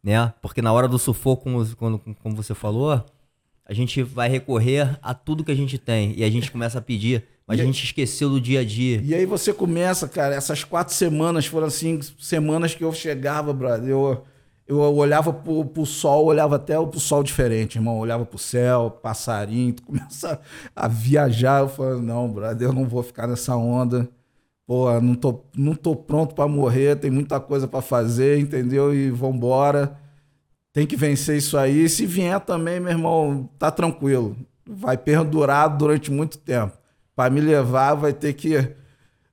né? 0.04 0.32
Porque 0.40 0.62
na 0.62 0.72
hora 0.72 0.86
do 0.86 1.00
sufoco, 1.00 1.42
como, 1.42 1.66
como, 1.74 1.98
como 2.22 2.36
você 2.36 2.54
falou, 2.54 3.04
a 3.68 3.74
gente 3.74 4.02
vai 4.02 4.30
recorrer 4.30 4.98
a 5.02 5.12
tudo 5.12 5.44
que 5.44 5.52
a 5.52 5.54
gente 5.54 5.76
tem 5.76 6.14
e 6.16 6.24
a 6.24 6.30
gente 6.30 6.50
começa 6.50 6.78
a 6.78 6.82
pedir, 6.82 7.24
mas 7.46 7.58
e 7.58 7.62
a 7.62 7.64
gente 7.66 7.84
esqueceu 7.84 8.30
do 8.30 8.40
dia 8.40 8.60
a 8.60 8.64
dia. 8.64 9.02
E 9.04 9.14
aí 9.14 9.26
você 9.26 9.52
começa, 9.52 10.08
cara, 10.08 10.34
essas 10.34 10.64
quatro 10.64 10.94
semanas 10.94 11.44
foram 11.44 11.66
assim, 11.66 12.00
semanas 12.18 12.74
que 12.74 12.82
eu 12.82 12.92
chegava, 12.94 13.52
brother, 13.52 13.90
eu, 13.90 14.24
eu 14.66 14.78
olhava 14.78 15.34
pro, 15.34 15.66
pro 15.66 15.84
sol, 15.84 16.24
olhava 16.24 16.56
até 16.56 16.74
pro 16.80 16.98
sol 16.98 17.22
diferente, 17.22 17.76
irmão, 17.76 17.98
olhava 17.98 18.24
pro 18.24 18.38
céu, 18.38 18.90
passarinho, 18.90 19.74
tu 19.74 19.82
começa 19.86 20.40
a 20.74 20.88
viajar, 20.88 21.60
eu 21.60 21.68
falo, 21.68 22.00
não, 22.00 22.26
brother, 22.26 22.68
eu 22.68 22.72
não 22.72 22.88
vou 22.88 23.02
ficar 23.02 23.26
nessa 23.26 23.54
onda. 23.54 24.08
Pô, 24.66 25.00
não 25.00 25.14
tô, 25.14 25.44
não 25.56 25.74
tô 25.74 25.96
pronto 25.96 26.34
para 26.34 26.46
morrer, 26.46 26.96
tem 26.96 27.10
muita 27.10 27.40
coisa 27.40 27.66
para 27.66 27.80
fazer, 27.80 28.38
entendeu? 28.38 28.94
E 28.94 29.10
vambora. 29.10 29.96
Tem 30.78 30.86
que 30.86 30.94
vencer 30.94 31.36
isso 31.36 31.58
aí. 31.58 31.88
Se 31.88 32.06
vier 32.06 32.38
também, 32.38 32.78
meu 32.78 32.92
irmão, 32.92 33.50
tá 33.58 33.68
tranquilo. 33.68 34.36
Vai 34.64 34.96
perdurar 34.96 35.76
durante 35.76 36.08
muito 36.08 36.38
tempo. 36.38 36.72
Para 37.16 37.30
me 37.30 37.40
levar, 37.40 37.94
vai 37.94 38.12
ter 38.12 38.32
que 38.34 38.76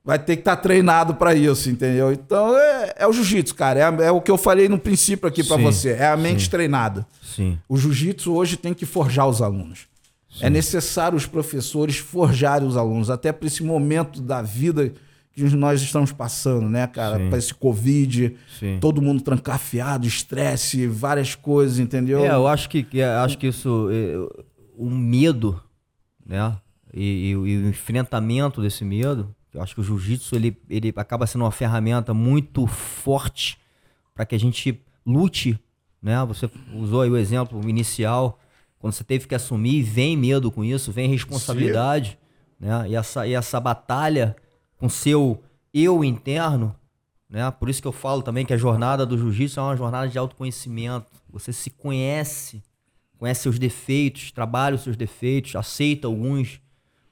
vai 0.04 0.18
ter 0.18 0.38
que 0.38 0.42
estar 0.42 0.56
tá 0.56 0.62
treinado 0.64 1.14
para 1.14 1.36
isso, 1.36 1.70
entendeu? 1.70 2.12
Então 2.12 2.58
é, 2.58 2.94
é 2.98 3.08
o 3.08 3.14
jiu-jitsu, 3.14 3.54
cara. 3.54 3.80
É, 3.80 4.08
é, 4.08 4.12
o 4.12 4.20
que 4.22 4.32
eu 4.32 4.40
falei 4.40 4.68
no 4.68 4.80
princípio 4.80 5.30
aqui 5.30 5.44
para 5.44 5.58
você. 5.58 5.92
É 5.92 6.08
a 6.08 6.18
mente 6.18 6.46
sim, 6.46 6.50
treinada. 6.50 7.06
Sim. 7.22 7.60
O 7.70 7.78
jiu-jitsu 7.78 8.34
hoje 8.34 8.58
tem 8.58 8.74
que 8.74 8.88
forjar 8.88 9.28
os 9.28 9.40
alunos. 9.40 9.88
Sim. 10.32 10.46
É 10.46 10.50
necessário 10.50 11.16
os 11.16 11.28
professores 11.28 11.98
forjarem 11.98 12.68
os 12.68 12.76
alunos, 12.76 13.12
até 13.12 13.32
para 13.32 13.46
esse 13.46 13.64
momento 13.64 14.20
da 14.20 14.42
vida 14.42 14.92
que 15.36 15.44
nós 15.56 15.82
estamos 15.82 16.12
passando, 16.12 16.70
né, 16.70 16.88
cara? 16.88 17.20
Para 17.28 17.38
esse 17.38 17.54
Covid, 17.54 18.36
Sim. 18.58 18.80
todo 18.80 19.02
mundo 19.02 19.22
trancafiado, 19.22 20.08
estresse, 20.08 20.88
várias 20.88 21.36
coisas, 21.36 21.78
entendeu? 21.78 22.26
É, 22.26 22.30
eu 22.30 22.48
acho 22.48 22.70
que, 22.70 22.88
acho 23.02 23.38
que 23.38 23.48
isso, 23.48 23.90
é, 23.92 24.16
o 24.78 24.90
medo, 24.90 25.62
né? 26.26 26.56
E, 26.94 27.04
e, 27.04 27.30
e, 27.32 27.36
o 27.36 27.70
enfrentamento 27.70 28.62
desse 28.62 28.86
medo 28.86 29.36
eu 29.56 29.62
acho 29.62 29.74
que 29.74 29.80
o 29.80 29.84
jiu-jitsu 29.84 30.36
ele, 30.36 30.58
ele 30.70 30.94
acaba 30.98 31.26
sendo 31.26 31.46
uma 31.46 31.52
ferramenta 31.52 32.14
muito 32.14 32.68
forte 32.68 33.58
para 34.14 34.26
que 34.26 34.36
a 34.36 34.40
gente 34.40 34.82
lute, 35.06 35.58
né? 36.02 36.24
Você 36.26 36.50
usou 36.74 37.02
aí 37.02 37.10
o 37.10 37.18
exemplo 37.18 37.68
inicial, 37.68 38.38
quando 38.78 38.94
você 38.94 39.04
teve 39.04 39.28
que 39.28 39.34
assumir, 39.34 39.82
vem 39.82 40.18
medo 40.18 40.52
com 40.52 40.64
isso, 40.64 40.92
vem 40.92 41.10
responsabilidade, 41.10 42.20
Sim. 42.60 42.66
né? 42.68 42.90
E 42.90 42.96
essa, 42.96 43.26
e 43.26 43.34
essa 43.34 43.60
batalha 43.60 44.36
com 44.78 44.90
seu 44.90 45.44
eu 45.74 46.04
interno, 46.04 46.76
né? 47.30 47.50
Por 47.52 47.70
isso 47.70 47.82
que 47.82 47.88
eu 47.88 47.92
falo 47.92 48.22
também 48.22 48.46
que 48.46 48.54
a 48.54 48.58
jornada 48.58 49.06
do 49.06 49.18
jiu-jitsu 49.18 49.60
é 49.60 49.64
uma 49.64 49.76
jornada 49.76 50.08
de 50.08 50.18
autoconhecimento. 50.18 51.08
Você 51.30 51.52
se 51.52 51.70
conhece, 51.70 52.64
conhece 53.18 53.42
seus 53.42 53.60
defeitos, 53.60 54.32
trabalha 54.32 54.76
os 54.76 54.84
seus 54.84 54.96
defeitos, 54.96 55.56
aceita 55.56 56.08
alguns, 56.08 56.62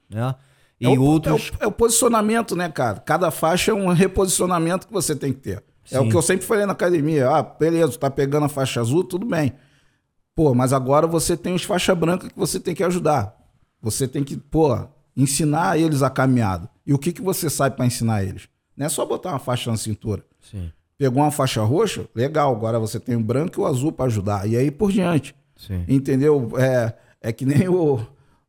né? 0.08 0.34
E 0.80 0.86
é 0.86 0.88
o, 0.88 1.02
outros. 1.02 1.52
É 1.58 1.64
o, 1.64 1.64
é 1.64 1.66
o, 1.66 1.72
posicionamento, 1.72 2.56
né, 2.56 2.68
cara? 2.68 3.00
Cada 3.00 3.30
faixa 3.30 3.70
é 3.70 3.74
um 3.74 3.88
reposicionamento 3.88 4.86
que 4.86 4.92
você 4.92 5.14
tem 5.14 5.32
que 5.32 5.40
ter. 5.40 5.62
Sim. 5.84 5.96
É 5.96 6.00
o 6.00 6.08
que 6.08 6.16
eu 6.16 6.22
sempre 6.22 6.46
falei 6.46 6.66
na 6.66 6.72
academia. 6.72 7.28
Ah, 7.28 7.42
beleza, 7.42 7.98
tá 7.98 8.10
pegando 8.10 8.46
a 8.46 8.48
faixa 8.48 8.80
azul, 8.80 9.04
tudo 9.04 9.26
bem. 9.26 9.52
Pô, 10.34 10.54
mas 10.54 10.72
agora 10.72 11.06
você 11.06 11.36
tem 11.36 11.54
os 11.54 11.62
faixa 11.62 11.94
branca 11.94 12.28
que 12.28 12.38
você 12.38 12.58
tem 12.58 12.74
que 12.74 12.82
ajudar. 12.82 13.36
Você 13.80 14.08
tem 14.08 14.24
que, 14.24 14.36
pô, 14.36 14.74
ensinar 15.16 15.78
eles 15.78 16.02
a 16.02 16.10
caminhada. 16.10 16.68
E 16.86 16.92
o 16.92 16.98
que, 16.98 17.12
que 17.12 17.22
você 17.22 17.48
sabe 17.48 17.76
para 17.76 17.86
ensinar 17.86 18.24
eles? 18.24 18.48
Não 18.76 18.86
é 18.86 18.88
só 18.88 19.04
botar 19.06 19.30
uma 19.30 19.38
faixa 19.38 19.70
na 19.70 19.76
cintura. 19.76 20.24
Sim. 20.50 20.70
Pegou 20.98 21.22
uma 21.22 21.30
faixa 21.30 21.62
roxa, 21.62 22.06
legal. 22.14 22.54
Agora 22.54 22.78
você 22.78 23.00
tem 23.00 23.16
o 23.16 23.20
branco 23.20 23.60
e 23.60 23.62
o 23.62 23.66
azul 23.66 23.92
para 23.92 24.06
ajudar. 24.06 24.48
E 24.48 24.56
aí 24.56 24.70
por 24.70 24.92
diante. 24.92 25.34
Sim. 25.56 25.84
Entendeu? 25.88 26.52
É, 26.58 26.94
é 27.20 27.32
que 27.32 27.44
nem 27.44 27.68
o 27.68 28.04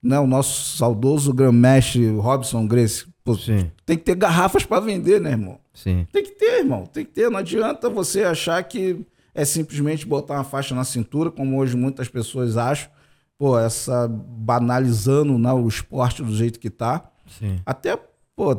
né, 0.06 0.20
o 0.20 0.28
nosso 0.28 0.78
saudoso 0.78 1.34
grão-mestre 1.34 2.16
Robson 2.18 2.68
Grace. 2.68 3.08
Pô, 3.24 3.36
tem 3.84 3.98
que 3.98 4.04
ter 4.04 4.16
garrafas 4.16 4.64
para 4.64 4.80
vender, 4.80 5.20
né, 5.20 5.32
irmão? 5.32 5.60
Sim. 5.74 6.06
Tem 6.12 6.24
que 6.24 6.32
ter, 6.32 6.60
irmão. 6.60 6.86
Tem 6.86 7.04
que 7.04 7.12
ter. 7.12 7.28
Não 7.30 7.40
adianta 7.40 7.90
você 7.90 8.24
achar 8.24 8.62
que 8.64 9.04
é 9.34 9.44
simplesmente 9.44 10.06
botar 10.06 10.36
uma 10.36 10.44
faixa 10.44 10.76
na 10.76 10.84
cintura, 10.84 11.32
como 11.32 11.58
hoje 11.58 11.76
muitas 11.76 12.08
pessoas 12.08 12.56
acham. 12.56 12.90
Pô, 13.38 13.58
essa 13.60 14.08
banalizando 14.08 15.38
né, 15.38 15.52
o 15.52 15.68
esporte 15.68 16.24
do 16.24 16.34
jeito 16.34 16.60
que 16.60 16.70
tá. 16.70 17.10
Sim. 17.28 17.60
Até, 17.66 17.98
pô, 18.36 18.56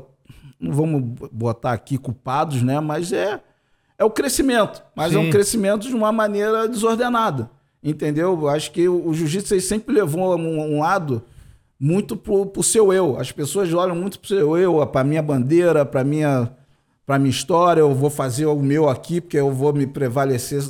não 0.61 0.73
vamos 0.73 1.03
botar 1.33 1.73
aqui 1.73 1.97
culpados, 1.97 2.63
né? 2.63 2.81
Mas 2.81 3.13
é, 3.13 3.41
é 3.99 4.05
o 4.05 4.11
crescimento. 4.11 4.83
Mas 4.95 5.13
Sim. 5.13 5.19
é 5.19 5.21
um 5.21 5.31
crescimento 5.31 5.89
de 5.89 5.95
uma 5.95 6.13
maneira 6.13 6.69
desordenada. 6.69 7.51
Entendeu? 7.83 8.49
Acho 8.49 8.71
que 8.73 8.89
o, 8.89 9.09
o 9.09 9.15
jiu-jitsu 9.15 9.59
sempre 9.61 9.95
levou 9.95 10.37
um, 10.37 10.77
um 10.77 10.81
lado 10.81 11.23
muito 11.79 12.17
pro, 12.17 12.47
pro 12.47 12.63
seu 12.63 12.93
eu. 12.93 13.19
As 13.19 13.31
pessoas 13.31 13.73
olham 13.73 13.95
muito 13.95 14.19
pro 14.19 14.29
seu 14.29 14.57
eu, 14.57 14.87
para 14.87 15.05
minha 15.05 15.23
bandeira, 15.23 15.85
para 15.85 16.03
minha 16.03 16.51
para 17.07 17.21
minha 17.21 17.31
história, 17.31 17.81
eu 17.81 17.95
vou 17.95 18.11
fazer 18.11 18.47
o 18.47 18.61
meu 18.61 18.89
aqui 18.89 19.21
porque 19.21 19.39
eu 19.39 19.53
vou 19.53 19.73
me 19.73 19.87
prevalecer 19.87 20.61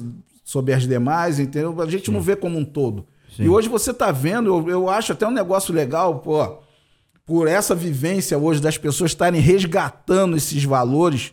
sobre 0.45 0.75
as 0.75 0.87
demais, 0.87 1.41
entendeu? 1.41 1.75
A 1.81 1.87
gente 1.87 2.07
Sim. 2.07 2.13
não 2.13 2.21
vê 2.21 2.37
como 2.37 2.59
um 2.59 2.65
todo. 2.65 3.07
Sim. 3.37 3.45
E 3.45 3.49
hoje 3.49 3.69
você 3.69 3.91
está 3.91 4.11
vendo, 4.11 4.49
eu, 4.49 4.69
eu 4.69 4.89
acho 4.89 5.13
até 5.13 5.27
um 5.27 5.31
negócio 5.31 5.75
legal, 5.75 6.21
pô, 6.21 6.59
por 7.25 7.47
essa 7.49 7.75
vivência 7.75 8.39
hoje 8.39 8.61
das 8.61 8.79
pessoas 8.79 9.11
estarem 9.11 9.41
resgatando 9.41 10.37
esses 10.37 10.65
valores 10.65 11.33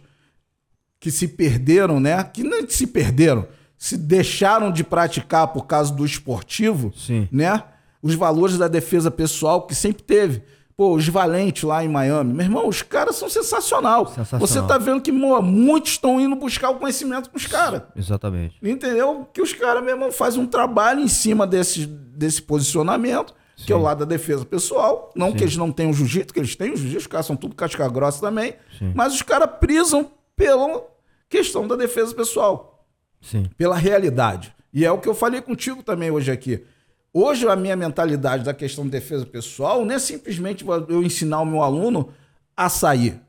que 1.00 1.12
se 1.12 1.28
perderam, 1.28 2.00
né? 2.00 2.24
Que 2.24 2.44
não 2.44 2.68
se 2.70 2.88
perderam, 2.88 3.48
se 3.78 3.98
deixaram 3.98 4.72
de 4.72 4.84
praticar 4.84 5.48
por 5.48 5.66
causa 5.66 5.94
do 5.94 6.06
esportivo, 6.06 6.94
Sim. 6.96 7.28
né? 7.32 7.64
os 8.04 8.16
valores 8.16 8.58
da 8.58 8.68
defesa 8.68 9.10
pessoal 9.10 9.66
que 9.66 9.74
sempre 9.74 10.04
teve. 10.04 10.44
Pô, 10.76 10.96
os 10.96 11.08
valentes 11.08 11.64
lá 11.64 11.84
em 11.84 11.88
Miami. 11.88 12.34
Meu 12.34 12.46
irmão, 12.46 12.68
os 12.68 12.82
caras 12.82 13.16
são 13.16 13.30
sensacional. 13.30 14.08
sensacional. 14.08 14.48
Você 14.48 14.62
tá 14.64 14.78
vendo 14.78 15.02
que 15.02 15.12
mo, 15.12 15.40
muitos 15.42 15.92
estão 15.92 16.20
indo 16.20 16.36
buscar 16.36 16.72
o 16.72 16.76
conhecimento 16.76 17.30
com 17.30 17.38
os 17.38 17.46
caras. 17.46 17.84
Exatamente. 17.96 18.58
Entendeu? 18.62 19.28
Que 19.32 19.42
os 19.42 19.54
caras, 19.54 19.84
meu 19.84 19.94
irmão, 19.94 20.12
fazem 20.12 20.42
um 20.42 20.48
trabalho 20.48 21.00
em 21.00 21.08
cima 21.08 21.46
desse, 21.46 21.86
desse 21.86 22.42
posicionamento, 22.42 23.36
Sim. 23.56 23.66
que 23.66 23.74
é 23.74 23.76
o 23.76 23.82
lado 23.82 24.00
da 24.00 24.06
defesa 24.06 24.44
pessoal. 24.44 25.12
Não 25.16 25.30
Sim. 25.30 25.38
que 25.38 25.44
eles 25.44 25.58
não 25.58 25.72
tenham 25.72 25.94
jiu-jitsu, 25.94 26.34
que 26.34 26.40
eles 26.40 26.56
têm 26.56 26.72
o 26.72 26.78
jiu-jitsu, 26.78 27.02
os 27.02 27.08
caras 27.08 27.28
são 27.28 27.36
tudo 27.36 27.54
casca 27.56 27.88
grossa 27.88 28.20
também. 28.20 28.56
Sim. 28.80 28.94
Mas 28.96 29.14
os 29.14 29.22
caras 29.22 29.50
prisam 29.60 30.10
pela 30.36 30.84
questão 31.30 31.68
da 31.68 31.76
defesa 31.76 32.16
pessoal. 32.16 32.84
Sim. 33.22 33.48
Pela 33.56 33.76
realidade. 33.76 34.54
E 34.74 34.84
é 34.84 34.92
o 34.92 34.98
que 34.98 35.08
eu 35.08 35.14
falei 35.14 35.40
contigo 35.40 35.84
também 35.84 36.10
hoje 36.10 36.32
aqui. 36.32 36.66
Hoje, 37.14 37.48
a 37.48 37.56
minha 37.56 37.76
mentalidade 37.76 38.44
da 38.44 38.56
questão 38.56 38.84
de 38.86 38.90
defesa 38.90 39.24
pessoal 39.24 39.86
não 39.86 39.94
é 39.94 40.00
simplesmente 40.00 40.66
eu 40.90 41.04
ensinar 41.04 41.42
o 41.42 41.46
meu 41.46 41.62
aluno 41.62 42.10
a 42.58 42.70
sair. 42.70 43.22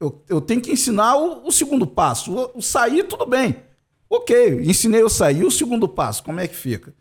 Eu, 0.00 0.22
eu 0.26 0.40
tenho 0.40 0.60
que 0.60 0.72
ensinar 0.72 1.16
o, 1.16 1.46
o 1.46 1.52
segundo 1.52 1.86
passo. 1.86 2.34
O, 2.34 2.58
o, 2.58 2.62
sair, 2.62 3.04
tudo 3.04 3.26
bem. 3.26 3.56
Ok, 4.08 4.62
ensinei 4.62 5.02
eu 5.02 5.10
sair. 5.10 5.44
O 5.44 5.50
segundo 5.50 5.86
passo, 5.86 6.22
como 6.22 6.40
é 6.40 6.48
que 6.48 6.56
fica? 6.56 6.94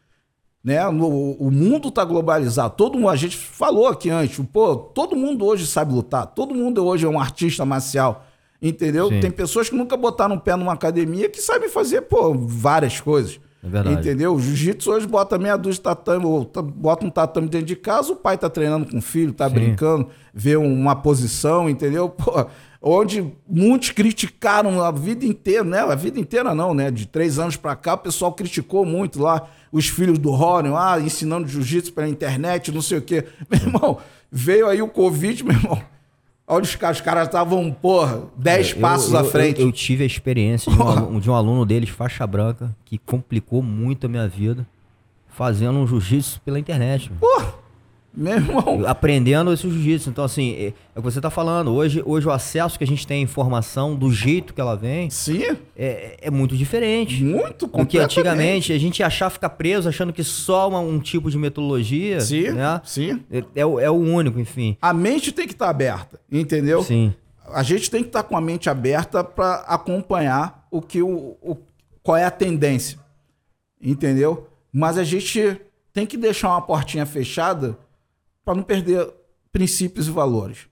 Né? 0.61 0.83
No, 0.89 1.31
o 1.33 1.49
mundo 1.49 1.87
está 1.87 2.03
globalizado. 2.03 2.75
Todo 2.75 2.97
mundo, 2.97 3.09
a 3.09 3.15
gente 3.15 3.37
falou 3.37 3.87
aqui 3.87 4.09
antes, 4.09 4.43
pô, 4.51 4.75
todo 4.75 5.15
mundo 5.15 5.45
hoje 5.45 5.65
sabe 5.65 5.93
lutar. 5.93 6.27
Todo 6.27 6.53
mundo 6.53 6.85
hoje 6.85 7.05
é 7.05 7.09
um 7.09 7.19
artista 7.19 7.63
marcial. 7.63 8.25
Entendeu? 8.61 9.07
Sim. 9.07 9.19
Tem 9.21 9.31
pessoas 9.31 9.69
que 9.69 9.75
nunca 9.75 9.95
botaram 9.95 10.35
um 10.35 10.39
pé 10.39 10.55
numa 10.55 10.73
academia 10.73 11.29
que 11.29 11.39
sabem 11.39 11.69
fazer, 11.69 12.01
pô, 12.01 12.33
várias 12.33 12.99
coisas. 12.99 13.39
É 13.65 13.69
verdade. 13.69 13.99
Entendeu? 13.99 14.35
O 14.35 14.39
jiu-jitsu 14.39 14.91
hoje 14.91 15.07
bota 15.07 15.39
meia 15.39 15.57
dúzia 15.57 15.73
de 15.73 15.81
tatame, 15.81 16.25
ou 16.25 16.49
bota 16.75 17.05
um 17.05 17.09
tatame 17.09 17.49
dentro 17.49 17.65
de 17.65 17.75
casa, 17.75 18.13
o 18.13 18.15
pai 18.15 18.37
tá 18.37 18.47
treinando 18.47 18.85
com 18.85 18.99
o 18.99 19.01
filho, 19.01 19.33
tá 19.33 19.47
Sim. 19.49 19.55
brincando, 19.55 20.07
vê 20.31 20.55
uma 20.55 20.95
posição, 20.95 21.67
entendeu? 21.67 22.07
Pô, 22.09 22.45
onde 22.79 23.33
muitos 23.49 23.89
criticaram 23.89 24.83
a 24.83 24.91
vida 24.91 25.25
inteira, 25.25 25.63
né? 25.63 25.79
A 25.79 25.95
vida 25.95 26.19
inteira 26.19 26.53
não, 26.53 26.75
né? 26.75 26.91
De 26.91 27.07
três 27.07 27.39
anos 27.39 27.57
para 27.57 27.75
cá, 27.75 27.95
o 27.95 27.97
pessoal 27.97 28.31
criticou 28.33 28.85
muito 28.85 29.19
lá 29.19 29.49
os 29.71 29.87
filhos 29.87 30.19
do 30.19 30.29
Rony, 30.29 30.69
ah, 30.75 30.99
ensinando 30.99 31.47
jiu-jitsu 31.47 31.91
pela 31.91 32.07
internet, 32.07 32.71
não 32.71 32.83
sei 32.83 32.99
o 32.99 33.01
quê. 33.01 33.25
Meu 33.49 33.59
irmão, 33.59 33.97
veio 34.31 34.67
aí 34.67 34.81
o 34.81 34.87
Covid, 34.87 35.43
meu 35.43 35.55
irmão 35.55 35.81
Olha 36.47 36.63
os 36.63 36.75
caras, 36.75 36.97
os 36.97 37.01
caras 37.01 37.27
estavam, 37.27 37.71
porra, 37.71 38.23
10 38.37 38.71
é, 38.71 38.75
passos 38.75 39.13
eu, 39.13 39.19
à 39.19 39.23
frente. 39.23 39.59
Eu, 39.59 39.67
eu, 39.67 39.71
tive 39.71 40.03
a 40.03 40.07
experiência 40.07 40.71
de 40.71 40.79
um, 40.79 40.87
aluno, 40.87 41.21
de 41.21 41.29
um, 41.29 41.33
aluno, 41.33 41.65
deles, 41.65 41.89
faixa 41.89 42.25
branca, 42.27 42.75
que 42.85 42.99
complicou 42.99 43.63
muito 43.63 44.05
a 44.05 44.09
minha 44.09 44.27
vida, 44.27 44.65
fazendo 45.27 45.79
um 45.79 45.87
jiu-jitsu 45.87 46.39
pela 46.41 46.59
internet. 46.59 47.11
Porra! 47.19 47.64
Meu 48.15 48.33
irmão. 48.33 48.83
Aprendendo 48.87 49.51
esse 49.51 49.69
jiu-jitsu. 49.69 50.09
Então, 50.09 50.23
assim, 50.23 50.53
é, 50.53 50.67
é, 50.67 50.73
o 50.95 51.01
que 51.01 51.01
você 51.01 51.19
está 51.19 51.29
falando. 51.29 51.73
Hoje, 51.73 52.01
hoje 52.05 52.27
o 52.27 52.31
acesso 52.31 52.77
que 52.77 52.83
a 52.83 52.87
gente 52.87 53.05
tem 53.05 53.19
à 53.19 53.21
informação, 53.21 53.95
do 53.95 54.11
jeito 54.11 54.53
que 54.53 54.61
ela 54.61 54.75
vem, 54.75 55.09
Sim. 55.09 55.57
É, 55.75 56.17
é 56.21 56.31
muito 56.31 56.55
diferente. 56.55 57.23
Muito, 57.23 57.67
Porque 57.67 57.97
antigamente 57.97 58.71
a 58.71 58.77
gente 58.77 59.03
achava 59.03 59.31
ficar 59.31 59.49
preso 59.49 59.89
achando 59.89 60.13
que 60.13 60.23
só 60.23 60.69
uma, 60.69 60.79
um 60.79 60.99
tipo 60.99 61.29
de 61.29 61.37
metodologia. 61.37 62.21
Sim. 62.21 62.51
Né? 62.51 62.81
Sim. 62.83 63.23
É, 63.29 63.43
é, 63.55 63.65
o, 63.65 63.79
é 63.79 63.89
o 63.89 63.95
único, 63.95 64.39
enfim. 64.39 64.77
A 64.81 64.93
mente 64.93 65.31
tem 65.31 65.45
que 65.45 65.53
estar 65.53 65.65
tá 65.65 65.71
aberta, 65.71 66.19
entendeu? 66.31 66.83
Sim. 66.83 67.13
A 67.53 67.61
gente 67.61 67.91
tem 67.91 68.01
que 68.01 68.09
estar 68.09 68.23
tá 68.23 68.29
com 68.29 68.37
a 68.37 68.41
mente 68.41 68.69
aberta 68.69 69.23
para 69.23 69.55
acompanhar 69.67 70.65
o 70.71 70.81
que 70.81 71.01
o, 71.01 71.37
o, 71.41 71.57
qual 72.01 72.17
é 72.17 72.23
a 72.23 72.31
tendência. 72.31 72.97
Entendeu? 73.81 74.47
Mas 74.73 74.97
a 74.97 75.03
gente 75.03 75.61
tem 75.93 76.05
que 76.05 76.17
deixar 76.17 76.49
uma 76.49 76.61
portinha 76.61 77.05
fechada 77.05 77.77
para 78.45 78.55
não 78.55 78.63
perder 78.63 79.11
princípios 79.51 80.07
e 80.07 80.11
valores. 80.11 80.67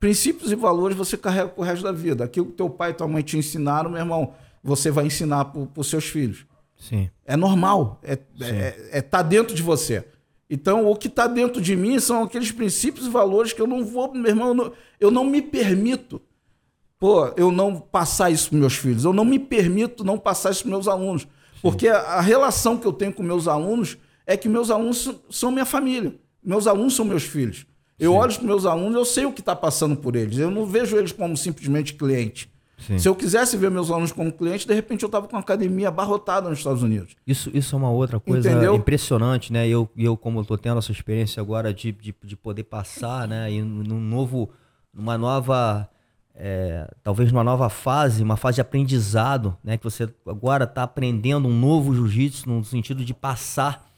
Princípios 0.00 0.50
e 0.50 0.56
valores 0.56 0.96
você 0.96 1.16
carrega 1.16 1.48
pro 1.48 1.62
resto 1.62 1.84
da 1.84 1.92
vida. 1.92 2.24
Aquilo 2.24 2.46
que 2.46 2.52
teu 2.54 2.68
pai 2.68 2.90
e 2.90 2.94
tua 2.94 3.06
mãe 3.06 3.22
te 3.22 3.38
ensinaram, 3.38 3.88
meu 3.88 4.00
irmão, 4.00 4.34
você 4.62 4.90
vai 4.90 5.06
ensinar 5.06 5.46
para 5.46 5.68
os 5.80 5.88
seus 5.88 6.06
filhos. 6.06 6.44
Sim. 6.76 7.08
É 7.24 7.36
normal, 7.36 8.00
é, 8.02 8.18
é, 8.40 8.98
é 8.98 9.00
tá 9.00 9.22
dentro 9.22 9.54
de 9.54 9.62
você. 9.62 10.04
Então, 10.50 10.86
o 10.90 10.96
que 10.96 11.06
está 11.06 11.26
dentro 11.26 11.62
de 11.62 11.76
mim 11.76 11.98
são 12.00 12.24
aqueles 12.24 12.50
princípios 12.50 13.06
e 13.06 13.10
valores 13.10 13.52
que 13.52 13.62
eu 13.62 13.66
não 13.66 13.84
vou, 13.84 14.12
meu 14.12 14.26
irmão, 14.26 14.48
eu 14.48 14.54
não, 14.54 14.72
eu 15.00 15.10
não 15.10 15.24
me 15.24 15.40
permito, 15.40 16.20
pô, 16.98 17.28
eu 17.36 17.50
não 17.50 17.80
passar 17.80 18.30
isso 18.30 18.50
para 18.50 18.58
meus 18.58 18.74
filhos. 18.74 19.04
Eu 19.04 19.12
não 19.12 19.24
me 19.24 19.38
permito 19.38 20.04
não 20.04 20.18
passar 20.18 20.50
isso 20.50 20.62
para 20.62 20.72
meus 20.72 20.88
alunos. 20.88 21.22
Sim. 21.22 21.28
Porque 21.62 21.88
a, 21.88 21.98
a, 21.98 22.20
relação 22.20 22.76
que 22.76 22.86
eu 22.86 22.92
tenho 22.92 23.14
com 23.14 23.22
meus 23.22 23.48
alunos 23.48 23.96
é 24.26 24.36
que 24.36 24.48
meus 24.48 24.70
alunos 24.70 25.10
são 25.30 25.50
minha 25.50 25.64
família. 25.64 26.14
Meus 26.42 26.66
alunos 26.66 26.94
são 26.94 27.04
meus 27.04 27.22
filhos. 27.24 27.66
Eu 27.98 28.12
Sim. 28.12 28.18
olho 28.18 28.34
para 28.34 28.44
meus 28.44 28.66
alunos, 28.66 28.94
eu 28.94 29.04
sei 29.04 29.24
o 29.26 29.32
que 29.32 29.40
está 29.40 29.54
passando 29.54 29.96
por 29.96 30.16
eles. 30.16 30.38
Eu 30.38 30.50
não 30.50 30.66
vejo 30.66 30.96
eles 30.96 31.12
como 31.12 31.36
simplesmente 31.36 31.94
cliente. 31.94 32.50
Sim. 32.86 32.98
Se 32.98 33.08
eu 33.08 33.14
quisesse 33.14 33.56
ver 33.56 33.70
meus 33.70 33.90
alunos 33.90 34.10
como 34.10 34.32
cliente, 34.32 34.66
de 34.66 34.74
repente 34.74 35.04
eu 35.04 35.06
estava 35.06 35.28
com 35.28 35.36
uma 35.36 35.42
academia 35.42 35.88
abarrotada 35.88 36.48
nos 36.48 36.58
Estados 36.58 36.82
Unidos. 36.82 37.14
Isso, 37.24 37.48
isso 37.54 37.76
é 37.76 37.78
uma 37.78 37.90
outra 37.90 38.18
coisa 38.18 38.50
Entendeu? 38.50 38.74
impressionante, 38.74 39.52
né? 39.52 39.68
Eu, 39.68 39.88
eu 39.96 40.16
como 40.16 40.40
estou 40.40 40.58
tendo 40.58 40.78
essa 40.78 40.90
experiência 40.90 41.40
agora 41.40 41.72
de, 41.72 41.92
de, 41.92 42.14
de 42.24 42.36
poder 42.36 42.64
passar, 42.64 43.28
né? 43.28 43.52
E 43.52 43.62
num 43.62 44.00
novo, 44.00 44.50
numa 44.92 45.16
nova, 45.16 45.88
é, 46.34 46.92
talvez 47.04 47.30
numa 47.30 47.44
nova 47.44 47.68
fase, 47.68 48.22
uma 48.22 48.36
fase 48.36 48.56
de 48.56 48.62
aprendizado, 48.62 49.56
né? 49.62 49.78
Que 49.78 49.84
você 49.84 50.08
agora 50.26 50.64
está 50.64 50.82
aprendendo 50.82 51.46
um 51.46 51.56
novo 51.56 51.94
jiu-jitsu 51.94 52.48
no 52.48 52.64
sentido 52.64 53.04
de 53.04 53.14
passar. 53.14 53.91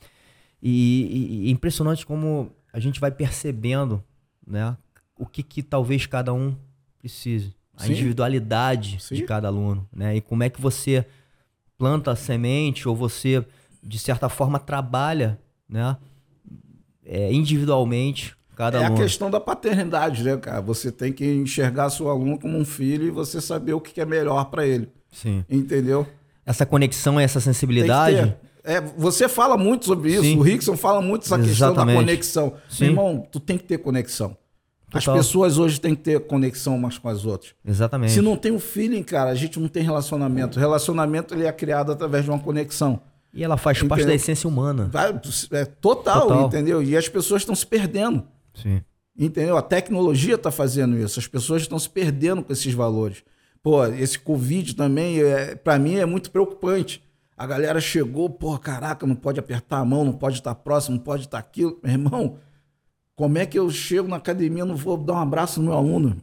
E, 0.65 0.71
e, 0.71 1.45
e, 1.45 1.49
é 1.49 1.51
impressionante 1.51 2.07
como 2.07 2.51
a 2.73 2.81
gente 2.81 2.99
vai 2.99 3.11
percebendo, 3.11 4.03
né? 4.47 4.75
O 5.15 5.27
que, 5.27 5.43
que 5.43 5.63
talvez 5.63 6.07
cada 6.07 6.33
um 6.33 6.57
precise 6.99 7.55
a 7.77 7.85
Sim. 7.85 7.93
individualidade 7.93 8.97
Sim. 8.99 9.17
de 9.17 9.23
cada 9.25 9.49
aluno, 9.49 9.87
né? 9.95 10.17
E 10.17 10.23
como 10.23 10.43
é 10.43 10.49
que 10.49 10.59
você 10.59 11.05
planta 11.77 12.13
a 12.13 12.17
semente 12.17 12.89
ou 12.89 12.97
você, 12.97 13.45
de 13.83 13.99
certa 13.99 14.31
forma, 14.31 14.59
trabalha, 14.59 15.39
né? 15.69 15.99
É, 17.05 17.31
individualmente 17.31 18.35
cada 18.57 18.79
é 18.79 18.85
aluno. 18.87 19.01
É 19.01 19.05
a 19.05 19.07
questão 19.07 19.31
da 19.31 19.39
paternidade, 19.39 20.25
né, 20.25 20.35
cara? 20.39 20.63
Você 20.63 20.91
tem 20.91 21.13
que 21.13 21.27
enxergar 21.27 21.91
seu 21.91 22.09
aluno 22.09 22.39
como 22.39 22.57
um 22.57 22.65
filho 22.65 23.05
e 23.07 23.11
você 23.11 23.39
saber 23.39 23.75
o 23.75 23.81
que 23.83 24.01
é 24.01 24.07
melhor 24.07 24.47
para 24.47 24.67
ele. 24.67 24.89
Sim. 25.13 25.45
Entendeu? 25.51 26.07
Essa 26.47 26.65
conexão, 26.65 27.21
essa 27.21 27.39
sensibilidade. 27.39 28.35
É, 28.65 28.81
você 28.81 29.29
fala 29.29 29.59
muito 29.59 29.85
sobre 29.85 30.13
isso, 30.13 30.23
Sim. 30.23 30.39
o 30.39 30.43
Rickson 30.43 30.75
fala 30.75 31.03
muito 31.03 31.25
essa 31.25 31.39
questão 31.39 31.75
da 31.75 31.85
conexão. 31.85 32.55
Sim. 32.69 32.85
Meu 32.85 32.91
irmão, 32.93 33.29
tu 33.31 33.39
tem 33.39 33.59
que 33.59 33.65
ter 33.65 33.79
conexão. 33.79 34.37
Total. 34.91 35.15
As 35.15 35.21
pessoas 35.21 35.59
hoje 35.59 35.81
têm 35.81 35.95
que 35.95 36.03
ter 36.03 36.21
conexão 36.21 36.77
umas 36.77 36.97
com 36.97 37.09
as 37.09 37.27
outras. 37.27 37.55
Exatamente. 37.65 38.13
Se 38.13 38.23
não 38.23 38.37
tem 38.37 38.53
o 38.53 38.57
um 38.57 38.61
feeling, 38.61 39.03
cara, 39.03 39.31
a 39.31 39.35
gente 39.35 39.61
não 39.61 39.69
tem 39.69 39.83
relacionamento. 39.83 40.57
O 40.57 40.61
relacionamento 40.61 41.35
ele 41.35 41.45
é 41.47 41.53
criado 41.53 41.93
através 41.93 42.25
de 42.25 42.31
uma 42.31 42.39
conexão. 42.39 43.01
E 43.35 43.43
ela 43.43 43.57
faz 43.57 43.79
entendeu? 43.79 43.89
parte 43.91 44.07
da 44.07 44.15
essência 44.15 44.49
humana. 44.49 44.91
É 45.51 45.65
total, 45.65 46.29
total, 46.29 46.47
entendeu? 46.47 46.83
E 46.83 46.97
as 46.97 47.09
pessoas 47.09 47.43
estão 47.43 47.55
se 47.55 47.67
perdendo. 47.67 48.25
Sim. 48.55 48.81
Entendeu? 49.19 49.57
A 49.57 49.63
tecnologia 49.63 50.37
está 50.37 50.51
fazendo 50.51 50.97
isso. 50.97 51.19
As 51.19 51.27
pessoas 51.27 51.63
estão 51.63 51.79
se 51.79 51.91
perdendo 51.91 52.43
com 52.43 52.53
esses 52.53 52.73
valores. 52.73 53.25
Pô, 53.63 53.85
esse 53.87 54.19
Covid 54.19 54.75
também, 54.75 55.21
é, 55.21 55.55
para 55.55 55.79
mim, 55.79 55.97
é 55.97 56.07
muito 56.07 56.31
preocupante. 56.31 57.03
A 57.37 57.47
galera 57.47 57.81
chegou, 57.81 58.31
pô, 58.31 58.57
caraca, 58.59 59.07
não 59.07 59.17
pode 59.17 59.41
apertar 59.41 59.79
a 59.79 59.85
mão, 59.85 60.05
não 60.05 60.13
pode 60.13 60.37
estar 60.37 60.55
próximo, 60.55 60.97
não 60.97 61.03
pode 61.03 61.25
estar 61.25 61.39
aquilo. 61.39 61.79
Meu 61.83 61.93
irmão, 61.93 62.39
como 63.17 63.39
é 63.39 63.47
que 63.47 63.59
eu 63.59 63.69
chego 63.71 64.09
na 64.09 64.17
academia 64.17 64.63
e 64.63 64.67
não 64.67 64.77
vou 64.77 64.97
dar 64.97 65.15
um 65.15 65.19
abraço 65.19 65.61
no 65.61 65.67
meu 65.67 65.77
aluno? 65.77 66.21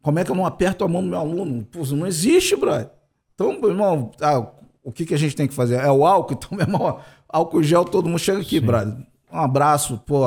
Como 0.00 0.18
é 0.18 0.24
que 0.24 0.30
eu 0.30 0.34
não 0.34 0.46
aperto 0.46 0.84
a 0.84 0.88
mão 0.88 1.02
do 1.02 1.08
meu 1.08 1.18
aluno? 1.18 1.64
Pô, 1.64 1.84
não 1.94 2.06
existe, 2.06 2.56
brother. 2.56 2.90
Então, 3.34 3.60
meu 3.60 3.70
irmão, 3.70 4.10
ah, 4.20 4.50
o 4.82 4.90
que, 4.90 5.06
que 5.06 5.14
a 5.14 5.18
gente 5.18 5.36
tem 5.36 5.46
que 5.46 5.54
fazer? 5.54 5.76
É 5.76 5.90
o 5.90 6.04
álcool? 6.06 6.34
Então, 6.40 6.56
meu 6.56 6.66
irmão, 6.66 7.00
álcool 7.28 7.62
gel, 7.62 7.84
todo 7.84 8.08
mundo 8.08 8.18
chega 8.18 8.40
aqui, 8.40 8.60
Sim. 8.60 8.66
brother. 8.66 9.06
Um 9.30 9.38
abraço, 9.38 9.98
pô. 9.98 10.26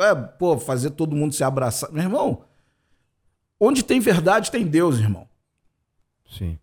É, 0.00 0.14
pô, 0.14 0.58
fazer 0.58 0.90
todo 0.90 1.14
mundo 1.14 1.34
se 1.34 1.44
abraçar. 1.44 1.92
Meu 1.92 2.02
irmão, 2.02 2.42
onde 3.60 3.82
tem 3.82 4.00
verdade, 4.00 4.50
tem 4.50 4.66
Deus, 4.66 4.98
irmão. 4.98 5.28
Sim. 6.28 6.58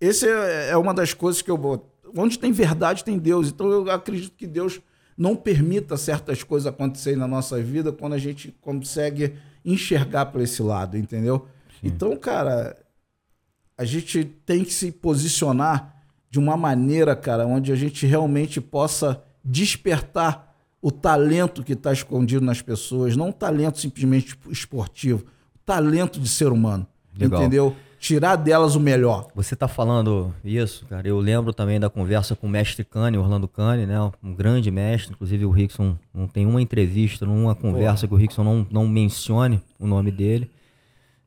Esse 0.00 0.26
é, 0.26 0.70
é 0.70 0.76
uma 0.76 0.94
das 0.94 1.12
coisas 1.12 1.42
que 1.42 1.50
eu 1.50 1.58
vou. 1.58 1.92
Onde 2.16 2.38
tem 2.38 2.50
verdade, 2.50 3.04
tem 3.04 3.18
Deus. 3.18 3.48
Então, 3.48 3.70
eu 3.70 3.90
acredito 3.90 4.34
que 4.36 4.46
Deus 4.46 4.80
não 5.16 5.36
permita 5.36 5.96
certas 5.96 6.42
coisas 6.42 6.66
acontecerem 6.66 7.18
na 7.18 7.28
nossa 7.28 7.60
vida 7.62 7.92
quando 7.92 8.14
a 8.14 8.18
gente 8.18 8.56
consegue 8.60 9.34
enxergar 9.64 10.26
para 10.26 10.42
esse 10.42 10.62
lado, 10.62 10.96
entendeu? 10.96 11.46
Sim. 11.80 11.88
Então, 11.88 12.16
cara, 12.16 12.76
a 13.76 13.84
gente 13.84 14.24
tem 14.24 14.64
que 14.64 14.72
se 14.72 14.90
posicionar 14.90 15.94
de 16.30 16.38
uma 16.38 16.56
maneira, 16.56 17.14
cara, 17.14 17.46
onde 17.46 17.72
a 17.72 17.76
gente 17.76 18.06
realmente 18.06 18.60
possa 18.60 19.22
despertar 19.44 20.54
o 20.80 20.90
talento 20.90 21.62
que 21.62 21.74
está 21.74 21.92
escondido 21.92 22.44
nas 22.44 22.62
pessoas, 22.62 23.16
não 23.16 23.28
o 23.28 23.32
talento 23.32 23.78
simplesmente 23.78 24.38
esportivo, 24.48 25.24
o 25.54 25.58
talento 25.66 26.18
de 26.18 26.28
ser 26.28 26.52
humano, 26.52 26.86
Legal. 27.18 27.40
entendeu? 27.40 27.76
Tirar 28.00 28.34
delas 28.36 28.74
o 28.74 28.80
melhor. 28.80 29.28
Você 29.34 29.52
está 29.52 29.68
falando 29.68 30.34
isso, 30.42 30.86
cara. 30.86 31.06
Eu 31.06 31.20
lembro 31.20 31.52
também 31.52 31.78
da 31.78 31.90
conversa 31.90 32.34
com 32.34 32.46
o 32.46 32.50
mestre 32.50 32.82
Cane, 32.82 33.18
Orlando 33.18 33.46
Cane, 33.46 33.84
né? 33.84 33.96
Um 34.22 34.34
grande 34.34 34.70
mestre. 34.70 35.12
Inclusive 35.12 35.44
o 35.44 35.50
Rickson 35.50 35.96
não 36.12 36.26
tem 36.26 36.46
uma 36.46 36.62
entrevista, 36.62 37.26
numa 37.26 37.54
conversa 37.54 38.08
que 38.08 38.14
o 38.14 38.16
Rickson 38.16 38.42
não, 38.42 38.66
não 38.70 38.88
mencione 38.88 39.62
o 39.78 39.86
nome 39.86 40.10
dele. 40.10 40.50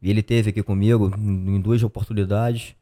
E 0.01 0.09
ele 0.09 0.23
teve 0.23 0.49
aqui 0.49 0.63
comigo 0.63 1.13
em 1.15 1.61
duas 1.61 1.83
oportunidades, 1.83 2.75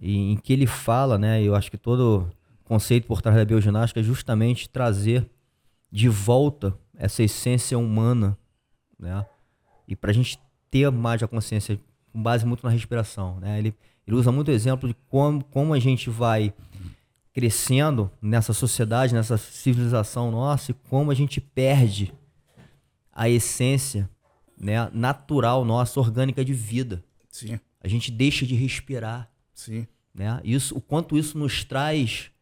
em 0.00 0.36
que 0.36 0.52
ele 0.52 0.66
fala, 0.66 1.16
né? 1.18 1.42
Eu 1.42 1.54
acho 1.54 1.70
que 1.70 1.78
todo 1.78 2.28
conceito 2.64 3.06
por 3.06 3.22
trás 3.22 3.36
da 3.36 3.46
bioginástica 3.46 3.98
é 3.98 4.02
justamente 4.02 4.68
trazer 4.68 5.26
de 5.90 6.08
volta 6.08 6.74
essa 6.94 7.22
essência 7.22 7.78
humana, 7.78 8.36
né? 9.00 9.24
E 9.88 9.96
para 9.96 10.10
a 10.10 10.14
gente 10.14 10.38
ter 10.70 10.92
mais 10.92 11.22
a 11.22 11.26
consciência 11.26 11.80
com 12.18 12.22
base 12.22 12.44
muito 12.44 12.64
na 12.64 12.70
respiração. 12.70 13.38
Né? 13.38 13.60
Ele, 13.60 13.74
ele 14.04 14.16
usa 14.16 14.32
muito 14.32 14.50
exemplo 14.50 14.88
de 14.88 14.96
como, 15.08 15.44
como 15.44 15.72
a 15.72 15.78
gente 15.78 16.10
vai 16.10 16.52
crescendo 17.32 18.10
nessa 18.20 18.52
sociedade, 18.52 19.14
nessa 19.14 19.38
civilização 19.38 20.32
nossa, 20.32 20.72
e 20.72 20.74
como 20.74 21.12
a 21.12 21.14
gente 21.14 21.40
perde 21.40 22.12
a 23.12 23.28
essência 23.28 24.10
né, 24.58 24.90
natural 24.92 25.64
nossa, 25.64 26.00
orgânica 26.00 26.44
de 26.44 26.52
vida. 26.52 27.04
Sim. 27.30 27.60
A 27.80 27.86
gente 27.86 28.10
deixa 28.10 28.44
de 28.44 28.56
respirar. 28.56 29.30
Sim. 29.54 29.86
Né? 30.12 30.40
Isso, 30.42 30.76
o 30.76 30.80
quanto 30.80 31.16
isso 31.16 31.38
nos 31.38 31.62
traz 31.62 32.32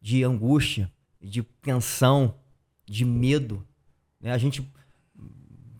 de 0.00 0.22
angústia, 0.22 0.92
de 1.20 1.42
tensão, 1.42 2.36
de 2.86 3.04
medo. 3.04 3.66
Né? 4.20 4.30
A 4.30 4.38
gente, 4.38 4.64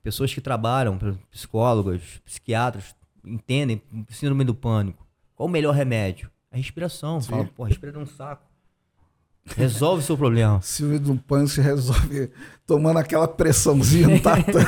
pessoas 0.03 0.35
que 0.35 0.41
trabalham, 0.41 0.99
psicólogos, 1.31 2.21
psiquiatras, 2.25 2.97
entendem 3.25 3.83
síndrome 4.11 4.45
do 4.45 4.55
pânico. 4.55 5.07
Qual 5.35 5.49
o 5.49 5.53
melhor 5.53 5.75
remédio? 5.75 6.31
A 6.51 6.57
respiração. 6.57 7.21
Sim. 7.21 7.31
Fala, 7.31 7.45
pô, 7.45 7.65
respira 7.65 7.99
um 7.99 8.07
saco. 8.07 8.43
Resolve 9.57 10.03
o 10.03 10.07
seu 10.07 10.17
problema. 10.17 10.61
Síndrome 10.63 10.99
do 10.99 11.17
pânico 11.17 11.51
se 11.51 11.61
resolve 11.61 12.31
tomando 12.67 12.99
aquela 12.99 13.29
pressãozinha 13.29 14.09
no 14.09 14.21
tatame. 14.21 14.65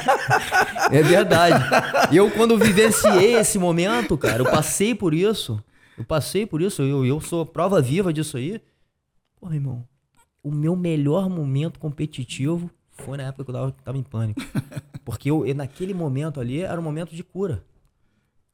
é 0.90 1.02
verdade. 1.02 1.62
Eu, 2.10 2.30
quando 2.30 2.56
vivenciei 2.56 3.34
esse 3.34 3.58
momento, 3.58 4.16
cara, 4.16 4.38
eu 4.38 4.50
passei 4.50 4.94
por 4.94 5.12
isso. 5.12 5.62
Eu 5.98 6.04
passei 6.04 6.46
por 6.46 6.62
isso. 6.62 6.82
Eu, 6.82 7.04
eu 7.04 7.20
sou 7.20 7.44
prova 7.44 7.82
viva 7.82 8.12
disso 8.12 8.36
aí. 8.36 8.60
Pô, 9.38 9.52
irmão, 9.52 9.86
o 10.42 10.50
meu 10.50 10.74
melhor 10.74 11.28
momento 11.28 11.78
competitivo 11.78 12.70
foi 12.92 13.18
na 13.18 13.24
época 13.24 13.44
que 13.44 13.50
eu 13.50 13.54
tava, 13.54 13.72
tava 13.84 13.98
em 13.98 14.02
pânico. 14.02 14.40
Porque 15.04 15.30
eu, 15.30 15.44
naquele 15.54 15.92
momento 15.92 16.40
ali 16.40 16.62
era 16.62 16.80
um 16.80 16.84
momento 16.84 17.14
de 17.14 17.22
cura. 17.22 17.62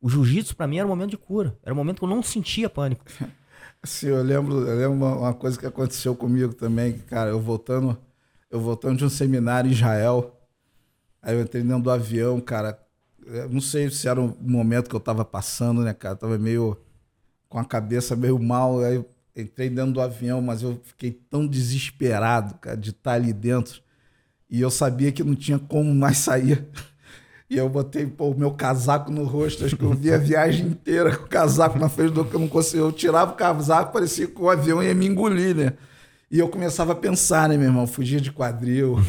O 0.01 0.09
jiu-jitsu 0.09 0.57
para 0.57 0.67
mim 0.67 0.79
era 0.79 0.87
um 0.87 0.91
momento 0.91 1.11
de 1.11 1.19
cura. 1.19 1.59
Era 1.63 1.75
um 1.75 1.77
momento 1.77 1.99
que 1.99 2.05
eu 2.05 2.09
não 2.09 2.23
sentia 2.23 2.71
pânico. 2.71 3.05
Sim, 3.85 4.09
eu 4.09 4.23
lembro, 4.23 4.67
eu 4.67 4.77
lembro 4.77 4.93
uma, 4.93 5.17
uma, 5.17 5.35
coisa 5.35 5.59
que 5.59 5.67
aconteceu 5.67 6.15
comigo 6.15 6.53
também, 6.53 6.99
cara, 6.99 7.31
eu 7.31 7.41
voltando, 7.41 7.97
eu 8.51 8.61
voltando 8.61 8.99
de 8.99 9.05
um 9.07 9.09
seminário 9.09 9.71
em 9.71 9.73
Israel, 9.73 10.39
aí 11.23 11.35
eu 11.35 11.41
entrei 11.41 11.63
dentro 11.63 11.85
do 11.85 11.91
avião, 11.91 12.39
cara, 12.43 12.79
não 13.51 13.61
sei 13.61 13.89
se 13.91 14.07
era 14.07 14.21
o 14.21 14.37
momento 14.39 14.91
que 14.91 14.95
eu 14.95 15.01
tava 15.01 15.25
passando, 15.25 15.83
né, 15.83 15.95
cara, 15.95 16.15
eu 16.15 16.19
tava 16.19 16.39
meio 16.39 16.77
com 17.49 17.59
a 17.59 17.65
cabeça 17.65 18.15
meio 18.15 18.39
mal, 18.39 18.81
aí 18.81 18.97
eu 18.97 19.11
entrei 19.35 19.71
dentro 19.71 19.93
do 19.93 20.01
avião, 20.01 20.43
mas 20.43 20.63
eu 20.63 20.79
fiquei 20.85 21.13
tão 21.13 21.47
desesperado, 21.47 22.57
cara, 22.57 22.77
de 22.77 22.91
estar 22.91 23.13
ali 23.13 23.33
dentro, 23.33 23.83
e 24.49 24.61
eu 24.61 24.71
sabia 24.71 25.11
que 25.11 25.25
não 25.25 25.35
tinha 25.35 25.59
como 25.59 25.95
mais 25.95 26.19
sair. 26.19 26.69
E 27.51 27.57
eu 27.57 27.69
botei 27.69 28.07
pô, 28.07 28.29
o 28.31 28.39
meu 28.39 28.53
casaco 28.53 29.11
no 29.11 29.25
rosto, 29.25 29.65
acho 29.65 29.77
que 29.77 29.83
eu 29.83 29.93
vi 29.93 30.13
a 30.13 30.19
viagem 30.19 30.69
inteira 30.69 31.17
com 31.17 31.25
o 31.25 31.29
casaco 31.29 31.77
na 31.81 31.89
frente 31.89 32.13
do 32.13 32.25
que 32.25 32.33
eu 32.33 32.39
não 32.39 32.47
conseguia. 32.47 32.83
Eu 32.87 32.93
tirava 32.93 33.33
o 33.33 33.35
casaco, 33.35 33.93
parecia 33.93 34.29
que 34.29 34.41
o 34.41 34.49
avião 34.49 34.81
ia 34.81 34.95
me 34.95 35.07
engolir, 35.07 35.57
né? 35.57 35.73
E 36.31 36.39
eu 36.39 36.49
começava 36.49 36.93
a 36.93 36.95
pensar, 36.95 37.49
né, 37.49 37.57
meu 37.57 37.67
irmão? 37.67 37.89
Fugir 37.89 38.21
de 38.21 38.31
quadril, 38.31 39.01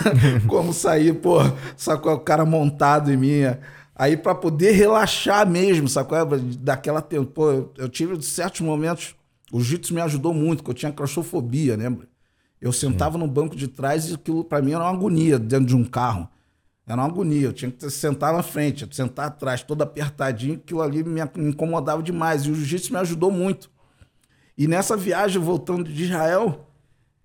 como 0.48 0.72
sair, 0.72 1.12
pô, 1.12 1.40
sacou? 1.76 2.14
O 2.14 2.20
cara 2.20 2.46
montado 2.46 3.12
em 3.12 3.18
mim. 3.18 3.42
Aí 3.94 4.16
para 4.16 4.34
poder 4.34 4.70
relaxar 4.70 5.46
mesmo, 5.46 5.86
sacou? 5.86 6.16
Daquela 6.58 7.02
tempo. 7.02 7.26
Pô, 7.26 7.68
eu 7.76 7.86
tive 7.86 8.20
certos 8.22 8.62
momentos. 8.62 9.14
O 9.52 9.60
jiu-jitsu 9.60 9.92
me 9.92 10.00
ajudou 10.00 10.32
muito, 10.32 10.62
porque 10.62 10.70
eu 10.70 10.74
tinha 10.74 10.92
claustrofobia, 10.92 11.76
lembra? 11.76 12.08
Eu 12.58 12.72
sentava 12.72 13.18
Sim. 13.18 13.18
no 13.18 13.26
banco 13.26 13.54
de 13.54 13.68
trás 13.68 14.08
e 14.08 14.14
aquilo 14.14 14.42
para 14.42 14.62
mim 14.62 14.72
era 14.72 14.84
uma 14.84 14.90
agonia 14.90 15.38
dentro 15.38 15.66
de 15.66 15.76
um 15.76 15.84
carro. 15.84 16.26
Era 16.90 17.00
uma 17.00 17.08
agonia. 17.08 17.46
Eu 17.48 17.52
tinha 17.52 17.70
que 17.70 17.88
sentar 17.90 18.32
na 18.32 18.42
frente, 18.42 18.88
sentar 18.94 19.26
atrás, 19.28 19.62
todo 19.62 19.82
apertadinho. 19.82 20.54
Aquilo 20.54 20.82
ali 20.82 21.04
me 21.04 21.20
incomodava 21.36 22.02
demais. 22.02 22.42
E 22.44 22.50
o 22.50 22.54
jiu-jitsu 22.54 22.92
me 22.92 22.98
ajudou 22.98 23.30
muito. 23.30 23.70
E 24.56 24.66
nessa 24.66 24.96
viagem, 24.96 25.40
voltando 25.40 25.84
de 25.84 26.04
Israel, 26.04 26.66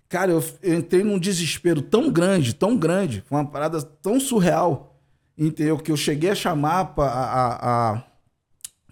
cara, 0.08 0.32
eu, 0.32 0.44
eu 0.62 0.76
entrei 0.80 1.04
num 1.04 1.20
desespero 1.20 1.82
tão 1.82 2.10
grande, 2.12 2.54
tão 2.54 2.78
grande, 2.78 3.24
foi 3.28 3.38
uma 3.40 3.46
parada 3.50 3.82
tão 3.82 4.20
surreal, 4.20 4.98
entendeu? 5.38 5.78
Que 5.78 5.92
eu 5.92 5.98
cheguei 5.98 6.30
a 6.30 6.36
chamar 6.36 6.94
pra, 6.96 7.06
a, 7.06 7.56
a, 7.96 8.04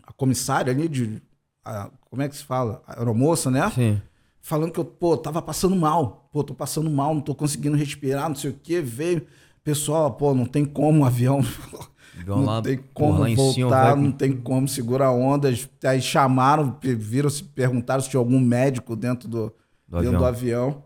a 0.07 0.13
comissária 0.13 0.73
ali 0.73 0.87
de. 0.89 1.21
a- 1.63 1.89
como 2.09 2.21
é 2.21 2.27
que 2.29 2.35
se 2.35 2.43
fala? 2.43 2.83
A 2.85 2.99
aeromoça, 2.99 3.49
né? 3.49 3.71
Sim. 3.71 4.01
falando 4.41 4.71
que 4.73 4.79
eu, 4.79 4.85
pô, 4.85 5.15
tava 5.17 5.41
passando 5.41 5.75
mal. 5.75 6.27
Pô, 6.31 6.43
tô 6.43 6.53
passando 6.53 6.89
mal, 6.89 7.13
não 7.13 7.21
tô 7.21 7.33
conseguindo 7.33 7.77
respirar, 7.77 8.27
não 8.27 8.35
sei 8.35 8.51
o 8.51 8.59
quê. 8.61 8.81
Veio, 8.81 9.25
pessoal, 9.63 10.11
pô, 10.11 10.33
não 10.33 10.45
tem 10.45 10.65
como 10.65 11.03
o 11.03 11.05
avião. 11.05 11.39
Avião 12.19 12.37
não 12.37 12.45
lá, 12.45 12.61
tem 12.61 12.79
como 12.93 13.19
lá 13.19 13.29
voltar, 13.35 13.95
não 13.95 14.11
tem 14.11 14.31
como 14.33 14.67
segurar 14.67 15.11
ondas. 15.11 15.67
Aí 15.83 16.01
chamaram, 16.01 16.77
viram, 16.81 17.29
se 17.29 17.43
perguntaram 17.43 18.01
se 18.01 18.09
tinha 18.09 18.19
algum 18.19 18.39
médico 18.39 18.95
dentro 18.95 19.27
do, 19.27 19.53
Do 19.87 19.99
dentro 20.01 20.07
avião. 20.09 20.19
do 20.19 20.25
avião. 20.25 20.83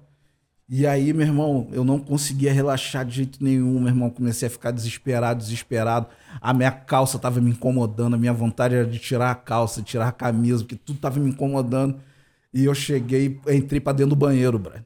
E 0.69 0.85
aí, 0.85 1.13
meu 1.13 1.25
irmão, 1.25 1.69
eu 1.71 1.85
não 1.85 1.97
conseguia 1.97 2.51
relaxar 2.51 3.05
de 3.05 3.15
jeito 3.15 3.41
nenhum, 3.41 3.79
meu 3.79 3.87
irmão. 3.87 4.09
Comecei 4.09 4.47
a 4.47 4.51
ficar 4.51 4.71
desesperado, 4.71 5.39
desesperado. 5.41 6.07
A 6.41 6.53
minha 6.53 6.71
calça 6.71 7.17
tava 7.17 7.39
me 7.39 7.51
incomodando, 7.51 8.15
a 8.15 8.17
minha 8.17 8.33
vontade 8.33 8.75
era 8.75 8.85
de 8.85 8.99
tirar 8.99 9.31
a 9.31 9.35
calça, 9.35 9.81
tirar 9.81 10.09
a 10.09 10.11
camisa, 10.11 10.63
porque 10.63 10.75
tudo 10.75 10.99
tava 10.99 11.19
me 11.19 11.29
incomodando. 11.29 11.97
E 12.53 12.65
eu 12.65 12.73
cheguei, 12.73 13.39
entrei 13.49 13.79
pra 13.79 13.93
dentro 13.93 14.09
do 14.09 14.15
banheiro, 14.17 14.59
brother. 14.59 14.83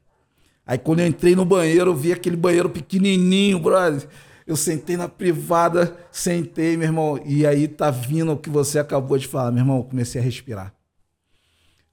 Aí 0.66 0.78
quando 0.78 1.00
eu 1.00 1.06
entrei 1.06 1.34
no 1.34 1.44
banheiro, 1.44 1.90
eu 1.90 1.96
vi 1.96 2.12
aquele 2.12 2.36
banheiro 2.36 2.70
pequenininho, 2.70 3.58
brother. 3.58 4.08
Eu 4.46 4.56
sentei 4.56 4.96
na 4.96 5.08
privada, 5.08 5.96
sentei, 6.10 6.76
meu 6.76 6.88
irmão. 6.88 7.20
E 7.24 7.46
aí 7.46 7.68
tá 7.68 7.90
vindo 7.90 8.32
o 8.32 8.36
que 8.36 8.50
você 8.50 8.78
acabou 8.78 9.16
de 9.18 9.26
falar, 9.26 9.50
meu 9.50 9.62
irmão. 9.62 9.78
Eu 9.78 9.84
comecei 9.84 10.20
a 10.20 10.24
respirar. 10.24 10.74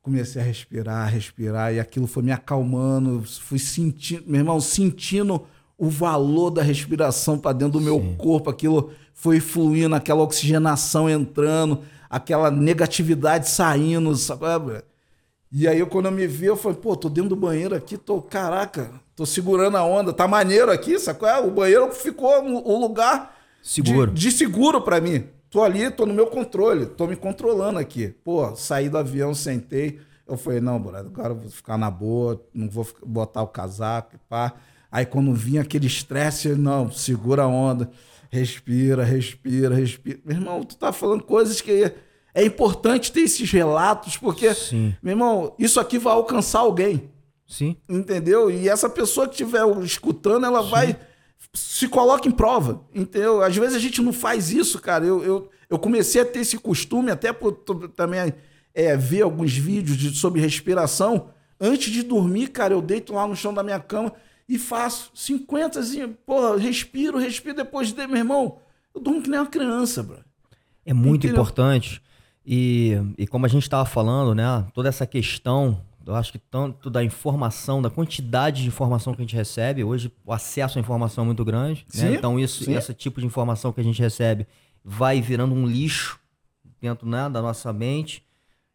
Comecei 0.02 0.42
a 0.42 0.46
respirar, 0.46 1.12
respirar, 1.12 1.74
e 1.74 1.80
aquilo 1.80 2.08
foi 2.08 2.24
me 2.24 2.32
acalmando. 2.32 3.24
Fui 3.24 3.60
sentindo, 3.60 4.24
meu 4.26 4.40
irmão, 4.40 4.60
sentindo 4.60 5.46
o 5.78 5.90
valor 5.90 6.50
da 6.50 6.62
respiração 6.62 7.38
para 7.38 7.54
dentro 7.54 7.80
do 7.80 7.82
meu 7.82 8.16
corpo. 8.18 8.50
Aquilo 8.50 8.92
foi 9.14 9.40
fluindo, 9.40 9.94
aquela 9.96 10.24
oxigenação 10.24 11.10
entrando, 11.10 11.82
aquela 12.10 12.50
negatividade 12.50 13.50
saindo, 13.50 14.16
sabe? 14.16 14.84
E 15.52 15.68
aí, 15.68 15.80
eu, 15.80 15.88
quando 15.88 16.06
eu 16.06 16.12
me 16.12 16.28
vi, 16.28 16.46
eu 16.46 16.56
falei, 16.56 16.78
pô, 16.78 16.96
tô 16.96 17.10
dentro 17.10 17.30
do 17.32 17.36
banheiro 17.36 17.76
aqui, 17.76 17.98
tô, 17.98 18.22
caraca, 18.22 18.92
tô 19.16 19.26
segurando 19.26 19.78
a 19.78 19.84
onda, 19.84 20.14
tá 20.14 20.28
maneiro 20.28 20.72
aqui, 20.72 21.00
sacou? 21.00 21.28
É, 21.28 21.40
O 21.40 21.50
banheiro 21.50 21.92
ficou 21.92 22.42
um- 22.44 22.58
um 22.76 22.80
lugar 22.80 23.36
Seguro. 23.62 24.12
de, 24.12 24.22
de 24.30 24.32
seguro 24.32 24.80
pra 24.82 25.02
mim. 25.02 25.26
Tô 25.50 25.64
ali, 25.64 25.90
tô 25.90 26.06
no 26.06 26.14
meu 26.14 26.28
controle, 26.28 26.86
tô 26.86 27.08
me 27.08 27.16
controlando 27.16 27.80
aqui. 27.80 28.10
Pô, 28.24 28.56
saí 28.56 28.88
do 28.88 28.98
avião, 29.00 29.34
sentei. 29.34 30.00
Eu 30.28 30.38
falei, 30.38 30.60
não, 30.62 30.80
brother, 30.80 31.08
agora 31.08 31.30
eu 31.30 31.38
vou 31.38 31.50
ficar 31.50 31.76
na 31.76 31.90
boa, 31.90 32.40
não 32.54 32.70
vou 32.70 32.88
botar 33.04 33.42
o 33.42 33.48
casaco 33.48 34.12
e 34.16 34.20
pá. 34.30 34.54
Aí 34.92 35.04
quando 35.08 35.34
vinha 35.34 35.62
aquele 35.62 35.88
estresse, 35.88 36.50
não, 36.50 36.92
segura 36.92 37.44
a 37.44 37.48
onda, 37.48 37.90
respira, 38.30 39.04
respira, 39.04 39.74
respira. 39.74 40.20
Meu 40.24 40.38
irmão, 40.38 40.64
tu 40.64 40.76
tá 40.78 40.92
falando 40.94 41.24
coisas 41.24 41.60
que 41.62 41.92
é 42.34 42.44
importante 42.46 43.12
ter 43.12 43.22
esses 43.22 43.52
relatos, 43.52 44.18
porque, 44.18 44.54
Sim. 44.54 44.96
meu 45.02 45.14
irmão, 45.14 45.56
isso 45.58 45.80
aqui 45.80 45.98
vai 45.98 46.14
alcançar 46.14 46.60
alguém. 46.60 47.10
Sim. 47.48 47.76
Entendeu? 47.90 48.52
E 48.52 48.70
essa 48.70 48.88
pessoa 48.88 49.28
que 49.28 49.34
estiver 49.34 49.64
escutando, 49.84 50.46
ela 50.46 50.62
vai. 50.62 50.98
Se 51.54 51.88
coloca 51.88 52.28
em 52.28 52.32
prova. 52.32 52.86
Entendeu? 52.94 53.42
Às 53.42 53.56
vezes 53.56 53.76
a 53.76 53.80
gente 53.80 54.02
não 54.02 54.14
faz 54.14 54.52
isso, 54.52 54.80
cara. 54.80 55.04
Eu, 55.04 55.24
eu, 55.24 55.50
eu 55.68 55.80
comecei 55.80 56.22
a 56.22 56.26
ter 56.26 56.40
esse 56.42 56.58
costume, 56.60 57.10
até 57.10 57.34
por 57.34 57.54
também 57.96 58.34
é, 58.74 58.96
ver 58.96 59.24
alguns 59.24 59.52
vídeos 59.58 59.98
de, 59.98 60.16
sobre 60.16 60.42
respiração. 60.42 61.30
Antes 61.60 61.92
de 61.92 62.04
dormir, 62.04 62.50
cara, 62.50 62.74
eu 62.74 62.82
deito 62.82 63.14
lá 63.14 63.28
no 63.28 63.36
chão 63.36 63.54
da 63.54 63.64
minha 63.64 63.80
cama 63.80 64.14
e 64.48 64.58
faço 64.58 65.12
50, 65.16 65.80
assim, 65.80 66.08
porra, 66.26 66.58
respiro, 66.58 67.18
respiro. 67.18 67.56
Depois 67.56 67.92
de 67.92 68.08
meu 68.08 68.18
irmão, 68.18 68.60
eu 68.94 69.02
durmo 69.02 69.22
que 69.22 69.30
nem 69.30 69.40
uma 69.40 69.46
criança, 69.48 70.04
bro. 70.04 70.24
É 70.86 70.94
muito 70.94 71.26
Entendeu? 71.26 71.42
importante. 71.42 72.02
E, 72.52 72.94
e 73.16 73.28
como 73.28 73.46
a 73.46 73.50
gente 73.50 73.62
estava 73.62 73.86
falando, 73.86 74.34
né? 74.34 74.66
Toda 74.74 74.90
essa 74.90 75.06
questão, 75.06 75.80
eu 76.04 76.16
acho 76.16 76.32
que 76.32 76.40
tanto 76.40 76.90
da 76.90 77.04
informação, 77.04 77.80
da 77.80 77.92
quantidade 77.92 78.64
de 78.64 78.68
informação 78.68 79.14
que 79.14 79.22
a 79.22 79.24
gente 79.24 79.36
recebe, 79.36 79.84
hoje 79.84 80.12
o 80.26 80.34
acesso 80.34 80.80
à 80.80 80.82
informação 80.82 81.24
é 81.24 81.28
muito 81.28 81.46
grande. 81.46 81.86
né? 81.94 82.08
Sim, 82.10 82.14
Então, 82.16 82.40
isso, 82.40 82.64
sim. 82.64 82.74
esse 82.74 82.92
tipo 82.96 83.20
de 83.22 83.28
informação 83.28 83.72
que 83.72 83.80
a 83.80 83.84
gente 83.84 84.02
recebe 84.02 84.48
vai 84.84 85.22
virando 85.22 85.54
um 85.54 85.68
lixo 85.68 86.20
dentro 86.82 87.08
né, 87.08 87.30
da 87.30 87.40
nossa 87.40 87.72
mente. 87.72 88.24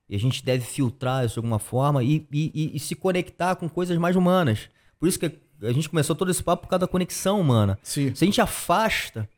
E 0.08 0.14
a 0.14 0.18
gente 0.20 0.44
deve 0.44 0.64
filtrar 0.64 1.24
isso 1.24 1.34
de 1.34 1.38
alguma 1.40 1.58
forma 1.58 2.04
e, 2.04 2.24
e- 2.30 2.52
e- 2.54 2.76
e 2.76 2.78
se 2.78 2.94
conectar 2.94 3.56
com 3.56 3.68
coisas 3.68 3.98
mais 3.98 4.14
humanas. 4.14 4.68
Por 5.00 5.08
isso 5.08 5.18
que 5.18 5.32
a 5.62 5.72
gente 5.72 5.88
começou 5.88 6.14
todo 6.14 6.30
esse 6.30 6.42
papo 6.44 6.62
por 6.64 6.68
causa 6.68 6.80
da 6.80 6.86
conexão 6.86 7.40
humana. 7.40 7.76
Sim. 7.82 8.14
Se 8.14 8.22
a 8.22 8.26
gente 8.26 8.40
afasta 8.40 9.28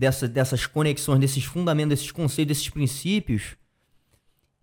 dessa, 0.00 0.26
dessas 0.26 0.64
conexões, 0.64 1.20
desses 1.20 1.44
fundamentos, 1.44 1.90
desses 1.90 2.10
conceitos, 2.10 2.56
desses 2.56 2.70
princípios, 2.70 3.54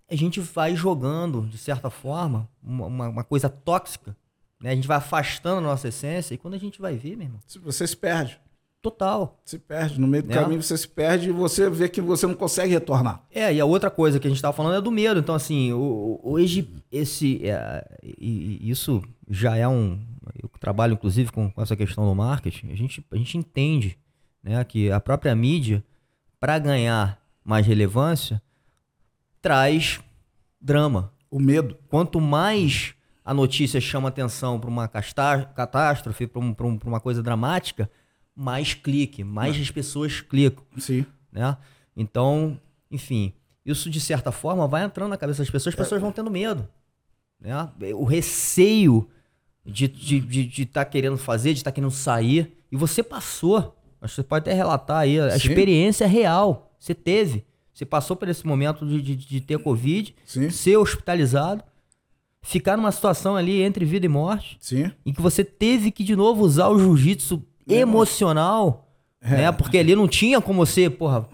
a 0.10 0.16
gente 0.16 0.40
vai 0.40 0.76
jogando, 0.76 1.42
de 1.48 1.58
certa 1.60 1.92
forma, 1.92 2.50
uma, 2.64 3.08
uma- 3.10 3.24
coisa 3.24 3.48
tóxica. 3.48 4.18
Né? 4.60 4.72
A 4.72 4.76
gente 4.76 4.88
vai 4.88 4.98
afastando 4.98 5.60
a 5.60 5.62
nossa 5.62 5.90
essência 5.90 6.34
e 6.34 6.38
quando 6.40 6.56
a 6.56 6.58
gente 6.58 6.82
vai 6.82 6.96
ver, 6.98 7.16
meu 7.16 7.28
irmão, 7.28 7.40
Você 7.64 7.86
se 7.86 7.96
perde. 7.96 8.40
total. 8.82 9.40
Se 9.46 9.60
perde. 9.60 10.00
No 10.00 10.08
meio 10.08 10.24
do 10.24 10.32
É. 10.32 10.36
caminho 10.36 10.64
você 10.64 10.76
se 10.78 10.88
perde 10.88 11.30
e 11.30 11.32
você 11.32 11.70
vê 11.70 11.88
que 11.88 12.02
você 12.02 12.26
não 12.26 12.34
consegue 12.34 12.74
retornar. 12.74 13.22
É, 13.30 13.54
e 13.54 13.60
a 13.60 13.66
outra 13.66 13.92
coisa 13.92 14.20
que 14.20 14.26
a 14.26 14.30
gente 14.30 14.38
estava 14.38 14.56
falando 14.58 14.76
é 14.78 14.82
do 14.82 14.90
medo. 14.90 15.20
Então, 15.20 15.36
assim, 15.36 15.72
hoje, 15.74 16.68
esse, 16.92 17.42
é, 17.48 17.86
isso 18.18 19.04
já 19.30 19.56
é 19.56 19.68
um. 19.68 20.00
Eu 20.42 20.50
trabalho, 20.60 20.94
inclusive, 20.94 21.32
com, 21.32 21.52
com 21.52 21.62
essa 21.62 21.76
questão 21.76 22.08
do 22.08 22.16
marketing. 22.16 22.72
A 22.72 22.76
gente, 22.76 23.06
a 23.12 23.16
gente 23.18 23.38
entende 23.38 23.98
né, 24.44 24.64
que 24.64 24.92
a 24.92 25.00
própria 25.00 25.36
mídia, 25.36 25.84
para 26.40 26.58
ganhar 26.60 27.20
mais 27.44 27.66
relevância, 27.66 28.42
traz 29.42 30.00
drama. 30.60 31.12
O 31.30 31.40
medo. 31.40 31.78
Quanto 31.90 32.22
mais 32.22 32.94
a 33.24 33.34
notícia 33.34 33.82
chama 33.82 34.10
atenção 34.10 34.60
para 34.60 34.70
uma 34.70 34.88
catástrofe, 34.88 36.28
para 36.28 36.40
um, 36.42 36.56
um- 36.60 36.80
uma 36.86 37.00
coisa 37.00 37.22
dramática, 37.22 37.90
mais 38.36 38.74
clique, 38.74 39.24
mais 39.24 39.60
as 39.60 39.72
pessoas 39.72 40.22
clicam 40.22 40.64
Sim. 40.78 41.06
né? 41.32 41.58
Então, 41.96 42.60
enfim, 42.90 43.34
isso 43.66 43.90
de 43.90 44.00
certa 44.00 44.32
forma 44.32 44.68
vai 44.68 44.84
entrando 44.86 45.10
na 45.10 45.18
cabeça 45.18 45.40
das 45.42 45.50
pessoas, 45.50 45.74
as 45.74 45.78
pessoas 45.78 46.00
vão 46.00 46.12
tendo 46.12 46.30
medo, 46.32 46.68
né? 47.40 47.54
O 47.96 48.06
receio 48.06 49.10
de 49.66 49.86
estar 49.86 49.98
de, 50.00 50.20
de, 50.22 50.46
de 50.46 50.66
tá 50.66 50.86
querendo 50.86 51.18
fazer, 51.18 51.52
de 51.54 51.60
estar 51.60 51.72
querendo 51.72 51.92
sair, 51.92 52.54
e 52.72 52.78
você 52.78 53.04
passou. 53.04 53.77
Acho 54.02 54.16
que 54.16 54.22
você 54.22 54.24
pode 54.24 54.44
até 54.50 54.54
relatar 54.54 54.98
aí, 55.00 55.20
a 55.20 55.32
Sim. 55.32 55.38
experiência 55.50 56.08
real, 56.08 56.72
você 56.80 56.94
teve. 56.94 57.46
Você 57.74 57.86
passou 57.86 58.16
por 58.16 58.28
esse 58.28 58.46
momento 58.46 58.86
de, 58.86 59.02
de, 59.02 59.16
de 59.16 59.42
ter 59.42 59.60
Covid, 59.60 60.16
Sim. 60.26 60.50
ser 60.50 60.78
hospitalizado, 60.78 61.64
ficar 62.42 62.76
numa 62.78 62.92
situação 62.92 63.36
ali 63.36 63.62
entre 63.62 63.86
vida 63.86 64.06
e 64.06 64.10
morte, 64.10 64.58
Sim. 64.60 64.92
em 65.06 65.14
que 65.14 65.22
você 65.22 65.44
teve 65.44 65.92
que 65.92 66.04
de 66.04 66.16
novo 66.16 66.44
usar 66.44 66.70
o 66.70 66.80
jiu-jitsu 66.80 67.44
emocional, 67.68 68.88
né? 69.22 69.52
Porque 69.52 69.78
ali 69.78 69.96
não 69.96 70.08
tinha 70.08 70.40
como 70.42 70.66
você, 70.66 70.90
porra, 70.90 71.28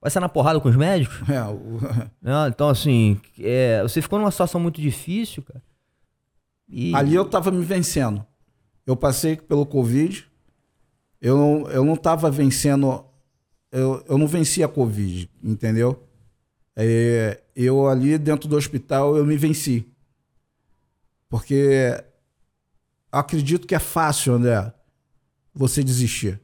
vai 0.00 0.10
ser 0.10 0.20
na 0.20 0.28
porrada 0.28 0.60
com 0.60 0.68
os 0.68 0.76
médicos, 0.76 1.28
É, 1.28 1.42
o- 1.44 1.78
né? 2.22 2.48
Então, 2.48 2.68
assim, 2.68 3.20
é, 3.40 3.82
você 3.82 4.02
ficou 4.02 4.18
numa 4.18 4.30
situação 4.30 4.60
muito 4.60 4.80
difícil, 4.80 5.42
cara. 5.42 5.62
E, 6.68 6.94
Ali 6.94 7.14
eu 7.14 7.24
tava 7.24 7.50
me 7.50 7.64
vencendo. 7.64 8.24
Eu 8.86 8.94
passei 8.94 9.36
pelo 9.36 9.64
Covid. 9.64 10.26
Eu 11.20 11.36
não, 11.36 11.70
eu 11.70 11.84
não 11.84 11.96
tava 11.96 12.30
vencendo. 12.30 13.04
Eu, 13.70 14.04
eu 14.08 14.16
não 14.16 14.26
venci 14.26 14.62
a 14.62 14.68
Covid, 14.68 15.30
entendeu? 15.42 16.02
É, 16.74 17.42
eu 17.56 17.88
ali 17.88 18.16
dentro 18.16 18.48
do 18.48 18.56
hospital 18.56 19.16
eu 19.16 19.26
me 19.26 19.36
venci. 19.36 19.86
Porque 21.28 21.92
acredito 23.12 23.66
que 23.66 23.74
é 23.74 23.78
fácil, 23.78 24.34
André, 24.34 24.72
você 25.52 25.82
desistir. 25.82 26.40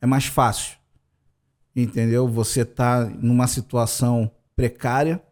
É 0.00 0.06
mais 0.06 0.26
fácil. 0.26 0.76
Entendeu? 1.74 2.28
Você 2.28 2.64
tá 2.64 3.04
numa 3.06 3.46
situação 3.46 4.30
precária, 4.54 5.22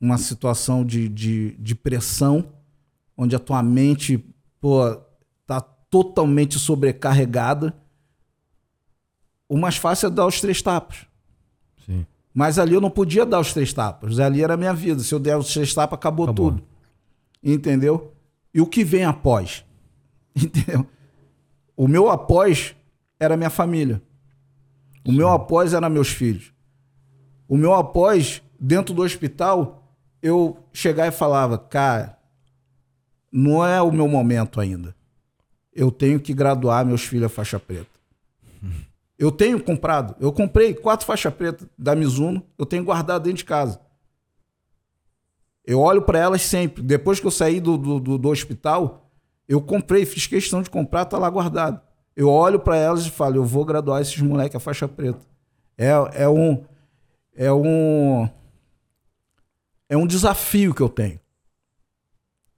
uma 0.00 0.18
situação 0.18 0.84
de, 0.84 1.08
de, 1.08 1.52
de 1.58 1.74
pressão, 1.74 2.52
onde 3.16 3.34
a 3.36 3.38
tua 3.38 3.62
mente, 3.62 4.18
pô, 4.60 5.00
totalmente 5.90 6.58
sobrecarregada. 6.58 7.74
O 9.48 9.56
mais 9.56 9.76
fácil 9.76 10.08
é 10.08 10.10
dar 10.10 10.26
os 10.26 10.40
três 10.40 10.60
tapas. 10.60 11.06
Sim. 11.86 12.06
Mas 12.34 12.58
ali 12.58 12.74
eu 12.74 12.80
não 12.80 12.90
podia 12.90 13.24
dar 13.24 13.40
os 13.40 13.52
três 13.52 13.72
tapas. 13.72 14.18
Ali 14.18 14.42
era 14.42 14.54
a 14.54 14.56
minha 14.56 14.74
vida. 14.74 15.02
Se 15.02 15.14
eu 15.14 15.18
der 15.18 15.36
os 15.36 15.52
três 15.52 15.72
tapas, 15.72 15.98
acabou, 15.98 16.24
Acabou. 16.26 16.52
tudo. 16.52 16.62
Entendeu? 17.42 18.12
E 18.52 18.60
o 18.60 18.66
que 18.66 18.84
vem 18.84 19.04
após? 19.04 19.64
Entendeu? 20.36 20.86
O 21.76 21.88
meu 21.88 22.10
após 22.10 22.74
era 23.18 23.36
minha 23.36 23.50
família. 23.50 24.02
O 25.06 25.12
meu 25.12 25.28
após 25.30 25.72
era 25.72 25.88
meus 25.88 26.08
filhos. 26.08 26.52
O 27.48 27.56
meu 27.56 27.72
após, 27.72 28.42
dentro 28.60 28.92
do 28.94 29.02
hospital, 29.02 29.90
eu 30.20 30.58
chegava 30.72 31.08
e 31.08 31.12
falava, 31.12 31.56
cara, 31.56 32.18
não 33.32 33.64
é 33.64 33.80
o 33.80 33.90
meu 33.90 34.06
momento 34.06 34.60
ainda. 34.60 34.94
Eu 35.78 35.92
tenho 35.92 36.18
que 36.18 36.34
graduar 36.34 36.84
meus 36.84 37.04
filhos 37.04 37.26
a 37.26 37.28
faixa 37.28 37.60
preta. 37.60 37.86
Eu 39.16 39.30
tenho 39.30 39.62
comprado. 39.62 40.16
Eu 40.18 40.32
comprei 40.32 40.74
quatro 40.74 41.06
faixas 41.06 41.32
pretas 41.32 41.68
da 41.78 41.94
Mizuno. 41.94 42.42
Eu 42.58 42.66
tenho 42.66 42.82
guardado 42.82 43.22
dentro 43.22 43.38
de 43.38 43.44
casa. 43.44 43.80
Eu 45.64 45.78
olho 45.78 46.02
para 46.02 46.18
elas 46.18 46.42
sempre. 46.42 46.82
Depois 46.82 47.20
que 47.20 47.26
eu 47.28 47.30
saí 47.30 47.60
do, 47.60 47.78
do, 47.78 48.18
do, 48.18 48.28
hospital, 48.28 49.08
eu 49.46 49.62
comprei, 49.62 50.04
fiz 50.04 50.26
questão 50.26 50.62
de 50.62 50.68
comprar, 50.68 51.04
tá 51.04 51.16
lá 51.16 51.30
guardado. 51.30 51.80
Eu 52.16 52.28
olho 52.28 52.58
para 52.58 52.76
elas 52.76 53.06
e 53.06 53.10
falo, 53.10 53.36
eu 53.36 53.44
vou 53.44 53.64
graduar 53.64 54.02
esses 54.02 54.20
moleques 54.20 54.56
a 54.56 54.60
faixa 54.60 54.88
preta. 54.88 55.20
É, 55.76 55.92
é 56.24 56.28
um 56.28 56.64
é 57.36 57.52
um 57.52 58.28
é 59.88 59.96
um 59.96 60.08
desafio 60.08 60.74
que 60.74 60.82
eu 60.82 60.88
tenho. 60.88 61.20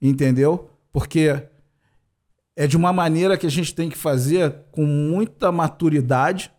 Entendeu? 0.01 0.71
Porque 0.91 1.50
é 2.55 2.67
de 2.67 2.77
uma 2.77 2.91
maneira 2.91 3.37
que 3.37 3.47
a 3.47 3.51
gente 3.51 3.73
tem 3.73 3.89
que 3.89 3.97
fazer 3.97 4.53
com 4.71 4.85
muita 4.85 5.51
maturidade 5.51 6.51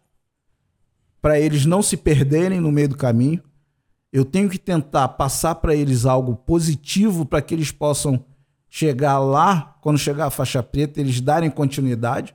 para 1.20 1.38
eles 1.38 1.64
não 1.64 1.82
se 1.82 1.96
perderem 1.96 2.60
no 2.60 2.72
meio 2.72 2.88
do 2.88 2.96
caminho. 2.96 3.42
Eu 4.12 4.24
tenho 4.24 4.48
que 4.48 4.58
tentar 4.58 5.08
passar 5.08 5.54
para 5.56 5.74
eles 5.74 6.04
algo 6.04 6.34
positivo 6.34 7.24
para 7.24 7.40
que 7.40 7.54
eles 7.54 7.70
possam 7.70 8.24
chegar 8.68 9.18
lá, 9.18 9.76
quando 9.80 9.98
chegar 9.98 10.26
a 10.26 10.30
faixa 10.30 10.62
preta, 10.62 11.00
eles 11.00 11.20
darem 11.20 11.50
continuidade. 11.50 12.34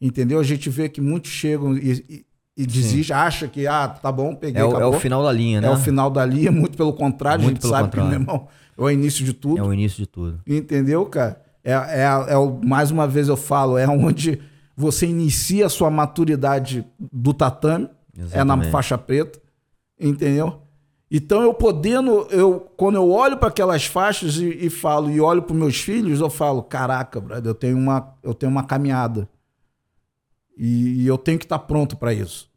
Entendeu? 0.00 0.38
A 0.38 0.42
gente 0.42 0.68
vê 0.68 0.88
que 0.88 1.00
muitos 1.00 1.30
chegam 1.30 1.76
e, 1.76 1.92
e, 2.08 2.26
e 2.56 2.66
desistem, 2.66 3.16
acha 3.16 3.48
que, 3.48 3.66
ah, 3.66 3.88
tá 3.88 4.12
bom, 4.12 4.34
peguei, 4.34 4.60
é 4.60 4.64
o, 4.64 4.78
é 4.78 4.86
o 4.86 5.00
final 5.00 5.22
da 5.22 5.32
linha, 5.32 5.60
né? 5.60 5.68
É 5.68 5.70
o 5.70 5.76
final 5.76 6.10
da 6.10 6.26
linha, 6.26 6.52
muito 6.52 6.76
pelo 6.76 6.92
contrário, 6.92 7.42
Muito 7.44 7.58
a 7.58 7.60
gente 7.62 7.70
sabe 7.70 7.84
contrário. 7.84 8.10
que, 8.10 8.18
meu 8.18 8.20
irmão, 8.20 8.48
é 8.76 8.82
o 8.82 8.90
início 8.90 9.24
de 9.24 9.32
tudo. 9.32 9.58
É 9.58 9.62
o 9.62 9.72
início 9.72 9.96
de 9.98 10.06
tudo. 10.06 10.40
Entendeu, 10.46 11.06
cara? 11.06 11.43
É, 11.64 11.72
é, 11.72 12.02
é 12.28 12.36
o, 12.36 12.60
mais 12.62 12.90
uma 12.90 13.08
vez 13.08 13.28
eu 13.28 13.36
falo, 13.36 13.78
é 13.78 13.88
onde 13.88 14.40
você 14.76 15.06
inicia 15.06 15.66
a 15.66 15.70
sua 15.70 15.90
maturidade 15.90 16.86
do 16.98 17.32
tatame, 17.32 17.88
é 18.14 18.18
na 18.18 18.26
Exatamente. 18.26 18.70
faixa 18.70 18.98
preta, 18.98 19.40
entendeu? 19.98 20.60
Então 21.10 21.42
eu 21.42 21.54
podendo, 21.54 22.26
eu, 22.30 22.60
quando 22.76 22.96
eu 22.96 23.10
olho 23.10 23.36
para 23.36 23.48
aquelas 23.48 23.86
faixas 23.86 24.36
e, 24.36 24.66
e 24.66 24.70
falo, 24.70 25.10
e 25.10 25.20
olho 25.20 25.42
para 25.42 25.54
meus 25.54 25.80
filhos, 25.80 26.20
eu 26.20 26.28
falo, 26.28 26.62
caraca, 26.62 27.20
brother, 27.20 27.50
eu 27.50 27.54
tenho 27.54 27.76
uma, 27.78 28.14
eu 28.22 28.34
tenho 28.34 28.50
uma 28.50 28.64
caminhada. 28.64 29.28
E, 30.56 31.02
e 31.02 31.06
eu 31.06 31.18
tenho 31.18 31.38
que 31.38 31.44
estar 31.44 31.58
pronto 31.60 31.96
para 31.96 32.12
isso. 32.12 32.50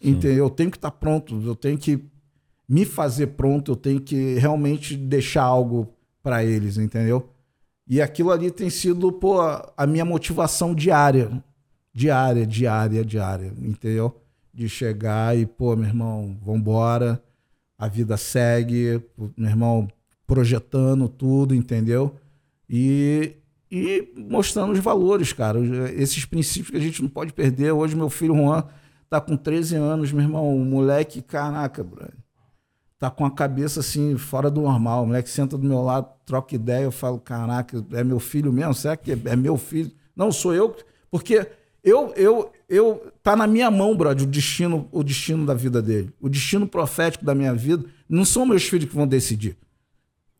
Entendeu? 0.00 0.44
Eu 0.44 0.50
tenho 0.50 0.70
que 0.70 0.76
estar 0.76 0.90
pronto, 0.90 1.40
eu 1.44 1.54
tenho 1.54 1.78
que 1.78 2.02
me 2.68 2.84
fazer 2.84 3.28
pronto, 3.28 3.72
eu 3.72 3.76
tenho 3.76 4.00
que 4.00 4.34
realmente 4.34 4.96
deixar 4.96 5.42
algo 5.42 5.94
para 6.22 6.44
eles, 6.44 6.78
entendeu? 6.78 7.31
E 7.92 8.00
aquilo 8.00 8.30
ali 8.30 8.50
tem 8.50 8.70
sido, 8.70 9.12
pô, 9.12 9.38
a 9.76 9.86
minha 9.86 10.02
motivação 10.02 10.74
diária. 10.74 11.44
Diária, 11.92 12.46
diária, 12.46 13.04
diária, 13.04 13.52
entendeu? 13.58 14.18
De 14.50 14.66
chegar 14.66 15.36
e, 15.36 15.44
pô, 15.44 15.76
meu 15.76 15.88
irmão, 15.88 16.34
vambora, 16.42 17.22
a 17.76 17.86
vida 17.88 18.16
segue, 18.16 18.98
meu 19.36 19.50
irmão, 19.50 19.88
projetando 20.26 21.06
tudo, 21.06 21.54
entendeu? 21.54 22.16
E, 22.66 23.36
e 23.70 24.10
mostrando 24.16 24.72
os 24.72 24.78
valores, 24.78 25.34
cara. 25.34 25.58
Esses 25.94 26.24
princípios 26.24 26.70
que 26.70 26.78
a 26.78 26.80
gente 26.80 27.02
não 27.02 27.10
pode 27.10 27.34
perder. 27.34 27.72
Hoje, 27.72 27.94
meu 27.94 28.08
filho 28.08 28.34
Juan 28.34 28.64
tá 29.10 29.20
com 29.20 29.36
13 29.36 29.76
anos, 29.76 30.12
meu 30.12 30.22
irmão, 30.22 30.56
um 30.56 30.64
moleque, 30.64 31.20
caraca, 31.20 31.84
brother 31.84 32.21
tá 33.02 33.10
com 33.10 33.26
a 33.26 33.30
cabeça 33.32 33.80
assim, 33.80 34.16
fora 34.16 34.48
do 34.48 34.60
normal. 34.60 35.02
O 35.02 35.06
moleque 35.08 35.28
senta 35.28 35.58
do 35.58 35.66
meu 35.66 35.82
lado, 35.82 36.06
troca 36.24 36.54
ideia, 36.54 36.84
eu 36.84 36.92
falo, 36.92 37.18
caraca, 37.18 37.84
é 37.94 38.04
meu 38.04 38.20
filho 38.20 38.52
mesmo? 38.52 38.72
Será 38.74 38.96
que 38.96 39.10
é 39.24 39.34
meu 39.34 39.56
filho? 39.56 39.90
Não, 40.14 40.30
sou 40.30 40.54
eu, 40.54 40.76
porque 41.10 41.44
eu, 41.82 42.12
eu, 42.14 42.52
eu, 42.68 43.12
tá 43.20 43.34
na 43.34 43.44
minha 43.44 43.68
mão, 43.72 43.96
brother, 43.96 44.22
o 44.24 44.30
destino, 44.30 44.88
o 44.92 45.02
destino 45.02 45.44
da 45.44 45.52
vida 45.52 45.82
dele. 45.82 46.12
O 46.20 46.28
destino 46.28 46.64
profético 46.64 47.24
da 47.24 47.34
minha 47.34 47.52
vida. 47.52 47.84
Não 48.08 48.24
são 48.24 48.46
meus 48.46 48.62
filhos 48.62 48.88
que 48.88 48.94
vão 48.94 49.04
decidir. 49.08 49.56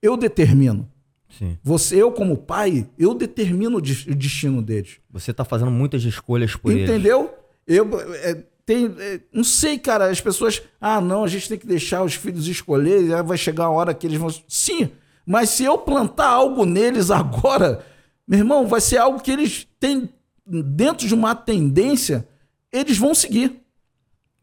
Eu 0.00 0.16
determino. 0.16 0.88
Sim. 1.36 1.58
Você, 1.64 2.00
eu 2.00 2.12
como 2.12 2.36
pai, 2.36 2.86
eu 2.96 3.12
determino 3.12 3.78
o 3.78 3.80
des- 3.80 4.06
o 4.06 4.14
destino 4.14 4.62
deles. 4.62 4.98
Você 5.10 5.32
tá 5.32 5.44
fazendo 5.44 5.70
muitas 5.72 6.04
escolhas 6.04 6.54
por 6.54 6.70
eles. 6.70 6.88
Entendeu? 6.88 7.34
Eu 7.66 7.88
é, 8.14 8.44
tem, 8.64 8.94
é, 8.98 9.20
não 9.32 9.44
sei, 9.44 9.78
cara. 9.78 10.10
As 10.10 10.20
pessoas, 10.20 10.62
ah, 10.80 11.00
não, 11.00 11.24
a 11.24 11.28
gente 11.28 11.48
tem 11.48 11.58
que 11.58 11.66
deixar 11.66 12.02
os 12.02 12.14
filhos 12.14 12.46
escolherem. 12.46 13.08
Vai 13.22 13.36
chegar 13.36 13.64
a 13.64 13.70
hora 13.70 13.94
que 13.94 14.06
eles 14.06 14.18
vão. 14.18 14.28
Sim, 14.48 14.90
mas 15.26 15.50
se 15.50 15.64
eu 15.64 15.78
plantar 15.78 16.28
algo 16.28 16.64
neles 16.64 17.10
agora, 17.12 17.84
meu 18.26 18.40
irmão, 18.40 18.66
vai 18.66 18.80
ser 18.80 18.98
algo 18.98 19.20
que 19.20 19.30
eles 19.30 19.66
têm 19.78 20.08
dentro 20.46 21.06
de 21.06 21.14
uma 21.14 21.34
tendência, 21.34 22.26
eles 22.72 22.98
vão 22.98 23.14
seguir. 23.14 23.60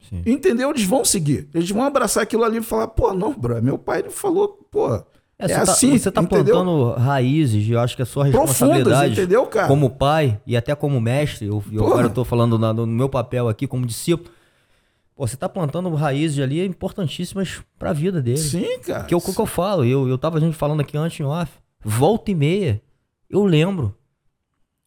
Sim. 0.09 0.24
Entendeu? 0.26 0.70
Eles 0.70 0.84
vão 0.84 1.03
seguir. 1.05 1.49
Eles 1.53 1.70
vão 1.70 1.84
abraçar 1.84 2.24
aquilo 2.24 2.43
ali 2.43 2.57
e 2.57 2.63
falar, 2.63 2.88
pô, 2.88 3.13
não, 3.13 3.34
bro, 3.34 3.61
meu 3.61 3.78
pai 3.78 3.99
ele 3.99 4.09
falou, 4.09 4.47
pô, 4.72 5.03
é, 5.39 5.45
É, 5.45 5.47
você, 5.47 5.53
tá, 5.65 5.71
assim, 5.71 5.97
você 5.97 6.11
tá 6.11 6.21
entendeu? 6.21 6.43
plantando 6.55 6.91
raízes, 6.93 7.67
eu 7.69 7.79
acho 7.79 7.95
que 7.95 8.01
é 8.01 8.05
sua 8.05 8.25
responsabilidade 8.25 9.13
entendeu, 9.13 9.45
cara? 9.47 9.67
como 9.67 9.89
pai 9.89 10.39
e 10.45 10.57
até 10.57 10.75
como 10.75 10.99
mestre, 10.99 11.47
eu, 11.47 11.63
eu 11.71 11.85
agora 11.85 12.07
eu 12.07 12.13
tô 12.13 12.25
falando 12.25 12.59
na- 12.59 12.73
no 12.73 12.85
meu 12.85 13.07
papel 13.09 13.47
aqui 13.47 13.65
como 13.65 13.85
discípulo. 13.85 14.29
Pô, 15.15 15.25
você 15.27 15.35
tá 15.37 15.47
plantando 15.49 15.93
raízes 15.95 16.39
ali 16.39 16.65
importantíssimas 16.65 17.61
pra 17.77 17.91
vida 17.93 18.21
dele. 18.21 18.37
Sim, 18.37 18.79
cara. 18.79 19.03
Que 19.05 19.13
é 19.13 19.17
o 19.17 19.21
que 19.21 19.37
eu 19.39 19.45
falo, 19.45 19.83
eu, 19.85 20.07
eu 20.07 20.17
tava 20.17 20.37
a 20.37 20.41
gente 20.41 20.55
falando 20.55 20.81
aqui 20.81 20.97
antes 20.97 21.19
em 21.19 21.23
off, 21.23 21.51
volta 21.83 22.31
e 22.31 22.35
meia, 22.35 22.81
eu 23.29 23.43
lembro 23.45 23.95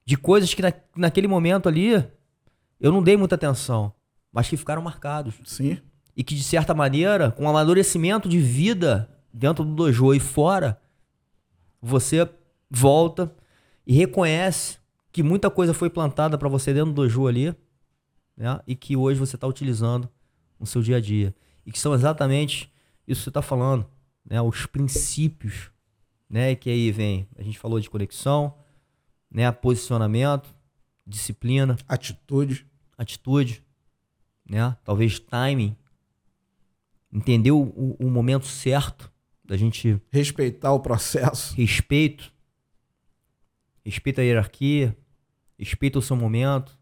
de 0.04 0.16
coisas 0.16 0.52
que 0.52 0.62
na, 0.62 0.72
naquele 0.96 1.28
momento 1.28 1.68
ali 1.68 2.02
eu 2.80 2.90
não 2.92 3.02
dei 3.02 3.16
muita 3.16 3.34
atenção, 3.36 3.92
mas 4.32 4.48
que 4.48 4.56
ficaram 4.56 4.82
marcados. 4.82 5.34
Sim. 5.44 5.78
E 6.16 6.22
que, 6.24 6.34
de 6.34 6.42
certa 6.42 6.74
maneira, 6.74 7.30
com 7.30 7.44
o 7.44 7.48
amadurecimento 7.48 8.28
de 8.28 8.38
vida 8.38 9.08
dentro 9.32 9.64
do 9.64 9.74
dojo 9.74 10.12
e 10.14 10.20
fora, 10.20 10.80
você 11.80 12.28
volta 12.70 13.34
e 13.86 13.92
reconhece 13.94 14.78
que 15.10 15.22
muita 15.22 15.50
coisa 15.50 15.74
foi 15.74 15.90
plantada 15.90 16.38
para 16.38 16.48
você 16.48 16.72
dentro 16.72 16.92
do 16.92 17.02
dojo 17.02 17.26
ali, 17.26 17.54
né? 18.36 18.60
E 18.66 18.74
que 18.74 18.96
hoje 18.96 19.18
você 19.20 19.36
está 19.36 19.46
utilizando 19.46 20.08
no 20.58 20.66
seu 20.66 20.80
dia 20.82 20.96
a 20.96 21.00
dia. 21.00 21.34
E 21.66 21.72
que 21.72 21.78
são 21.78 21.94
exatamente 21.94 22.72
isso 23.06 23.20
que 23.20 23.24
você 23.24 23.30
está 23.30 23.42
falando, 23.42 23.86
né? 24.24 24.40
Os 24.40 24.64
princípios, 24.66 25.70
né? 26.30 26.54
Que 26.54 26.70
aí 26.70 26.90
vem, 26.90 27.28
a 27.36 27.42
gente 27.42 27.58
falou 27.58 27.78
de 27.78 27.90
conexão, 27.90 28.54
né? 29.30 29.50
Posicionamento, 29.52 30.48
disciplina, 31.06 31.76
Atitude. 31.88 32.66
atitude, 32.96 33.62
né? 34.48 34.76
Talvez 34.84 35.18
timing. 35.18 35.76
Entender 37.12 37.50
o, 37.50 37.60
o- 37.62 37.96
o 38.00 38.10
momento 38.10 38.46
certo 38.46 39.11
da 39.52 39.58
gente 39.58 40.00
Respeitar 40.10 40.72
o 40.72 40.80
processo. 40.80 41.54
respeito, 41.54 42.32
respeita 43.84 44.22
a 44.22 44.24
hierarquia, 44.24 44.96
respeita 45.58 45.98
o 45.98 46.02
seu 46.02 46.16
momento. 46.16 46.74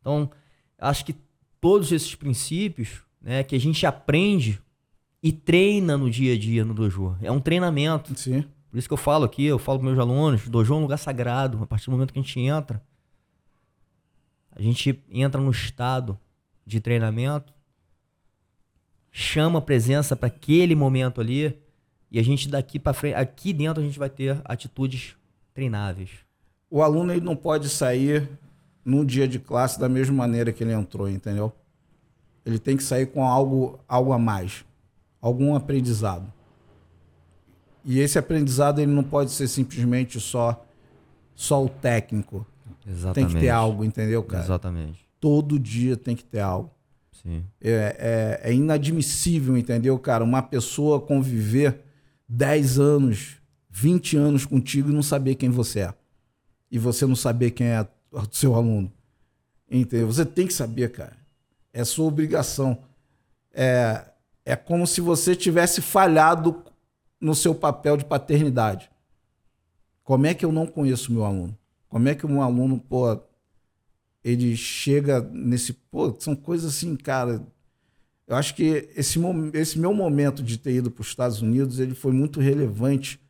Então, 0.00 0.30
acho 0.78 1.04
que 1.04 1.14
todos 1.60 1.92
esses 1.92 2.14
princípios, 2.14 3.02
né, 3.20 3.44
que 3.44 3.54
a 3.54 3.60
gente 3.60 3.84
aprende 3.84 4.58
e 5.22 5.30
treina 5.30 5.98
no 5.98 6.10
dia 6.10 6.32
a 6.32 6.38
dia 6.38 6.64
no 6.64 6.72
dojo. 6.72 7.18
É 7.20 7.30
um 7.30 7.38
treinamento. 7.38 8.18
Sim. 8.18 8.46
Por 8.70 8.78
isso 8.78 8.88
que 8.88 8.94
eu 8.94 8.98
falo 8.98 9.26
aqui, 9.26 9.44
eu 9.44 9.58
falo 9.58 9.78
para 9.80 9.88
meus 9.88 9.98
alunos, 9.98 10.48
dojo 10.48 10.72
é 10.72 10.76
um 10.78 10.80
lugar 10.80 10.96
sagrado. 10.96 11.62
A 11.62 11.66
partir 11.66 11.84
do 11.84 11.92
momento 11.92 12.14
que 12.14 12.18
a 12.18 12.22
gente 12.22 12.40
entra, 12.40 12.82
a 14.52 14.62
gente 14.62 15.04
entra 15.10 15.38
no 15.38 15.50
estado 15.50 16.18
de 16.64 16.80
treinamento, 16.80 17.52
chama 19.12 19.58
a 19.58 19.62
presença 19.62 20.16
para 20.16 20.28
aquele 20.28 20.74
momento 20.74 21.20
ali, 21.20 21.65
e 22.10 22.18
a 22.18 22.22
gente 22.22 22.48
daqui 22.48 22.78
para 22.78 22.92
frente, 22.92 23.14
aqui 23.14 23.52
dentro 23.52 23.82
a 23.82 23.84
gente 23.86 23.98
vai 23.98 24.10
ter 24.10 24.40
atitudes 24.44 25.16
treináveis. 25.52 26.10
O 26.70 26.82
aluno 26.82 27.12
ele 27.12 27.20
não 27.20 27.36
pode 27.36 27.68
sair 27.68 28.28
num 28.84 29.04
dia 29.04 29.26
de 29.26 29.38
classe 29.38 29.78
da 29.80 29.88
mesma 29.88 30.16
maneira 30.16 30.52
que 30.52 30.62
ele 30.62 30.72
entrou, 30.72 31.08
entendeu? 31.08 31.52
Ele 32.44 32.58
tem 32.58 32.76
que 32.76 32.82
sair 32.82 33.06
com 33.06 33.24
algo, 33.24 33.80
algo 33.88 34.12
a 34.12 34.18
mais, 34.18 34.64
algum 35.20 35.54
aprendizado. 35.56 36.32
E 37.84 37.98
esse 37.98 38.18
aprendizado 38.18 38.80
ele 38.80 38.92
não 38.92 39.02
pode 39.02 39.30
ser 39.30 39.48
simplesmente 39.48 40.20
só 40.20 40.64
só 41.34 41.62
o 41.62 41.68
técnico. 41.68 42.46
Exatamente. 42.86 43.14
Tem 43.14 43.26
que 43.26 43.46
ter 43.46 43.50
algo, 43.50 43.84
entendeu, 43.84 44.22
cara? 44.22 44.44
Exatamente. 44.44 45.06
Todo 45.20 45.58
dia 45.58 45.96
tem 45.96 46.16
que 46.16 46.24
ter 46.24 46.40
algo. 46.40 46.70
Sim. 47.12 47.44
É, 47.60 48.40
é, 48.42 48.50
é 48.50 48.54
inadmissível, 48.54 49.56
entendeu, 49.56 49.98
cara? 49.98 50.24
Uma 50.24 50.42
pessoa 50.42 51.00
conviver 51.00 51.85
10 52.28 52.78
anos, 52.78 53.36
20 53.70 54.16
anos 54.16 54.44
contigo 54.44 54.90
e 54.90 54.92
não 54.92 55.02
saber 55.02 55.34
quem 55.34 55.50
você 55.50 55.80
é. 55.80 55.94
E 56.70 56.78
você 56.78 57.06
não 57.06 57.16
saber 57.16 57.52
quem 57.52 57.68
é 57.68 57.86
o 58.10 58.22
seu 58.30 58.54
aluno. 58.54 58.92
Entendeu? 59.70 60.06
Você 60.06 60.24
tem 60.24 60.46
que 60.46 60.52
saber, 60.52 60.90
cara. 60.92 61.16
É 61.72 61.84
sua 61.84 62.06
obrigação. 62.06 62.82
É, 63.52 64.04
é 64.44 64.56
como 64.56 64.86
se 64.86 65.00
você 65.00 65.34
tivesse 65.34 65.80
falhado 65.80 66.64
no 67.20 67.34
seu 67.34 67.54
papel 67.54 67.96
de 67.96 68.04
paternidade. 68.04 68.90
Como 70.02 70.26
é 70.26 70.34
que 70.34 70.44
eu 70.44 70.52
não 70.52 70.66
conheço 70.66 71.12
meu 71.12 71.24
aluno? 71.24 71.56
Como 71.88 72.08
é 72.08 72.14
que 72.14 72.26
um 72.26 72.42
aluno, 72.42 72.78
pô, 72.78 73.18
ele 74.22 74.56
chega 74.56 75.20
nesse. 75.20 75.72
Pô, 75.72 76.14
são 76.18 76.36
coisas 76.36 76.74
assim, 76.74 76.96
cara. 76.96 77.44
Eu 78.26 78.36
acho 78.36 78.54
que 78.54 78.88
esse, 78.96 79.20
esse 79.54 79.78
meu 79.78 79.94
momento 79.94 80.42
de 80.42 80.58
ter 80.58 80.74
ido 80.74 80.90
para 80.90 81.02
os 81.02 81.08
Estados 81.08 81.40
Unidos 81.40 81.78
ele 81.78 81.94
foi 81.94 82.12
muito 82.12 82.40
relevante 82.40 83.20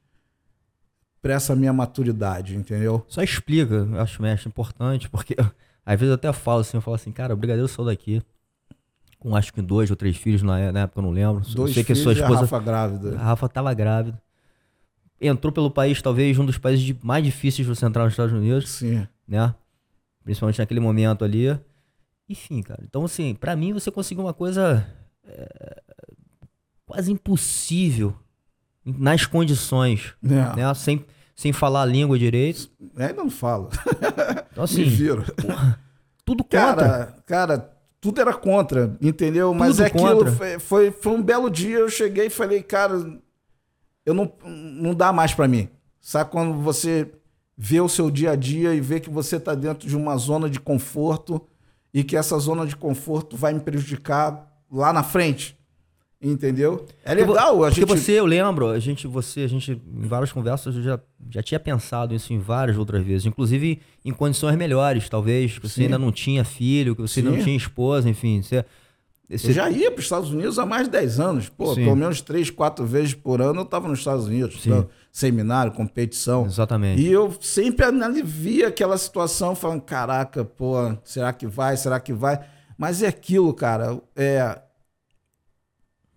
para 1.20 1.34
essa 1.34 1.54
minha 1.54 1.72
maturidade, 1.72 2.56
entendeu? 2.56 3.04
Só 3.08 3.22
explica, 3.22 3.74
eu 3.74 4.00
acho, 4.00 4.22
mestre, 4.22 4.48
importante, 4.48 5.08
porque 5.10 5.34
às 5.84 6.00
vezes 6.00 6.08
eu 6.08 6.14
até 6.14 6.32
falo 6.32 6.60
assim, 6.60 6.76
eu 6.76 6.80
falo 6.80 6.94
assim, 6.94 7.12
cara, 7.12 7.34
o 7.34 7.36
Brigadeiro 7.36 7.68
saiu 7.68 7.86
daqui 7.86 8.22
com 9.18 9.34
acho 9.34 9.52
que 9.52 9.60
dois 9.60 9.90
ou 9.90 9.96
três 9.96 10.16
filhos 10.16 10.42
na, 10.42 10.58
época, 10.60 11.00
eu 11.00 11.02
não 11.02 11.10
lembro. 11.10 11.42
Dois 11.54 11.56
eu 11.56 11.74
sei 11.74 11.82
que 11.82 11.94
filhos 11.94 12.02
sua 12.02 12.12
esposa, 12.12 12.38
a 12.38 12.40
Rafa 12.42 12.60
grávida. 12.60 13.16
A 13.16 13.22
Rafa 13.22 13.46
estava 13.46 13.74
grávida. 13.74 14.22
Entrou 15.20 15.52
pelo 15.52 15.70
país, 15.70 16.00
talvez 16.00 16.38
um 16.38 16.44
dos 16.44 16.58
países 16.58 16.94
mais 17.02 17.24
difíceis 17.24 17.66
de 17.66 17.74
você 17.74 17.86
entrar 17.86 18.04
nos 18.04 18.12
Estados 18.12 18.32
Unidos. 18.32 18.68
Sim. 18.68 19.06
Né? 19.26 19.52
Principalmente 20.22 20.58
naquele 20.58 20.80
momento 20.80 21.24
ali. 21.24 21.58
Enfim, 22.28 22.62
cara. 22.62 22.82
Então, 22.82 23.04
assim, 23.04 23.34
para 23.34 23.54
mim 23.54 23.72
você 23.72 23.90
conseguiu 23.90 24.24
uma 24.24 24.34
coisa 24.34 24.86
é, 25.24 25.82
quase 26.84 27.12
impossível 27.12 28.16
nas 28.84 29.26
condições. 29.26 30.14
É. 30.24 30.56
Né? 30.56 30.74
Sem, 30.74 31.04
sem 31.34 31.52
falar 31.52 31.82
a 31.82 31.86
língua 31.86 32.18
direito. 32.18 32.70
É, 32.96 33.12
não 33.12 33.30
falo. 33.30 33.70
Então, 34.56 34.64
assim, 34.64 34.86
porra, 35.42 35.78
tudo 36.24 36.42
contra. 36.42 36.74
Cara, 36.74 37.16
cara, 37.26 37.76
tudo 38.00 38.22
era 38.22 38.32
contra, 38.32 38.96
entendeu? 39.02 39.48
Tudo 39.48 39.58
Mas 39.58 39.78
é 39.78 39.84
aquilo 39.84 40.32
foi, 40.32 40.58
foi, 40.58 40.90
foi, 40.90 41.12
um 41.12 41.22
belo 41.22 41.50
dia, 41.50 41.76
eu 41.76 41.90
cheguei 41.90 42.28
e 42.28 42.30
falei, 42.30 42.62
cara, 42.62 42.94
eu 44.06 44.14
não, 44.14 44.32
não 44.46 44.94
dá 44.94 45.12
mais 45.12 45.34
para 45.34 45.46
mim. 45.46 45.68
Sabe 46.00 46.30
quando 46.30 46.54
você 46.54 47.12
vê 47.54 47.78
o 47.78 47.88
seu 47.88 48.10
dia 48.10 48.30
a 48.30 48.34
dia 48.36 48.72
e 48.74 48.80
vê 48.80 48.98
que 48.98 49.10
você 49.10 49.36
está 49.36 49.54
dentro 49.54 49.86
de 49.86 49.94
uma 49.94 50.16
zona 50.16 50.48
de 50.48 50.58
conforto 50.58 51.46
e 51.96 52.04
que 52.04 52.14
essa 52.14 52.38
zona 52.38 52.66
de 52.66 52.76
conforto 52.76 53.38
vai 53.38 53.54
me 53.54 53.60
prejudicar 53.60 54.46
lá 54.70 54.92
na 54.92 55.02
frente. 55.02 55.56
Entendeu? 56.20 56.84
É 57.02 57.14
legal. 57.14 57.64
A 57.64 57.70
gente... 57.70 57.86
Porque 57.86 57.98
você, 57.98 58.12
eu 58.12 58.26
lembro, 58.26 58.68
a 58.68 58.78
gente, 58.78 59.06
você, 59.06 59.40
a 59.40 59.46
gente, 59.46 59.72
em 59.72 60.06
várias 60.06 60.30
conversas, 60.30 60.76
eu 60.76 60.82
já, 60.82 61.00
já 61.30 61.42
tinha 61.42 61.58
pensado 61.58 62.14
isso 62.14 62.34
em 62.34 62.38
várias 62.38 62.76
outras 62.76 63.02
vezes, 63.02 63.24
inclusive 63.24 63.80
em 64.04 64.12
condições 64.12 64.56
melhores, 64.56 65.08
talvez, 65.08 65.58
que 65.58 65.66
você 65.66 65.76
Sim. 65.76 65.82
ainda 65.84 65.98
não 65.98 66.12
tinha 66.12 66.44
filho, 66.44 66.94
que 66.94 67.00
você 67.00 67.22
Sim. 67.22 67.28
não 67.28 67.38
tinha 67.38 67.56
esposa, 67.56 68.10
enfim. 68.10 68.42
Você, 68.42 68.62
esse... 69.30 69.46
Eu 69.46 69.54
já 69.54 69.70
ia 69.70 69.90
para 69.90 69.98
os 69.98 70.04
Estados 70.04 70.30
Unidos 70.30 70.58
há 70.58 70.66
mais 70.66 70.88
de 70.88 70.92
10 70.92 71.18
anos. 71.18 71.48
Pô, 71.48 71.74
Sim. 71.74 71.84
pelo 71.84 71.96
menos 71.96 72.20
três, 72.20 72.50
quatro 72.50 72.84
vezes 72.84 73.14
por 73.14 73.40
ano 73.40 73.60
eu 73.60 73.64
estava 73.64 73.88
nos 73.88 74.00
Estados 74.00 74.26
Unidos. 74.26 74.60
Sim. 74.60 74.84
Seminário, 75.16 75.72
competição. 75.72 76.44
Exatamente. 76.44 77.00
E 77.00 77.10
eu 77.10 77.34
sempre 77.40 77.86
alivia 77.86 78.68
aquela 78.68 78.98
situação, 78.98 79.56
falando: 79.56 79.80
caraca, 79.80 80.44
pô, 80.44 80.74
será 81.04 81.32
que 81.32 81.46
vai? 81.46 81.74
Será 81.78 81.98
que 81.98 82.12
vai? 82.12 82.46
Mas 82.76 83.02
é 83.02 83.06
aquilo, 83.06 83.54
cara. 83.54 83.98
É... 84.14 84.60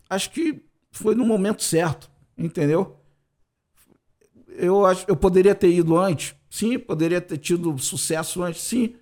Acho 0.09 0.29
que 0.31 0.65
foi 0.91 1.15
no 1.15 1.25
momento 1.25 1.63
certo, 1.63 2.11
entendeu? 2.37 2.99
Eu, 4.49 4.85
acho, 4.85 5.05
eu 5.07 5.15
poderia 5.15 5.55
ter 5.55 5.69
ido 5.69 5.97
antes, 5.97 6.35
sim, 6.49 6.77
poderia 6.77 7.21
ter 7.21 7.37
tido 7.37 7.77
sucesso 7.77 8.43
antes, 8.43 8.63
sim, 8.63 8.97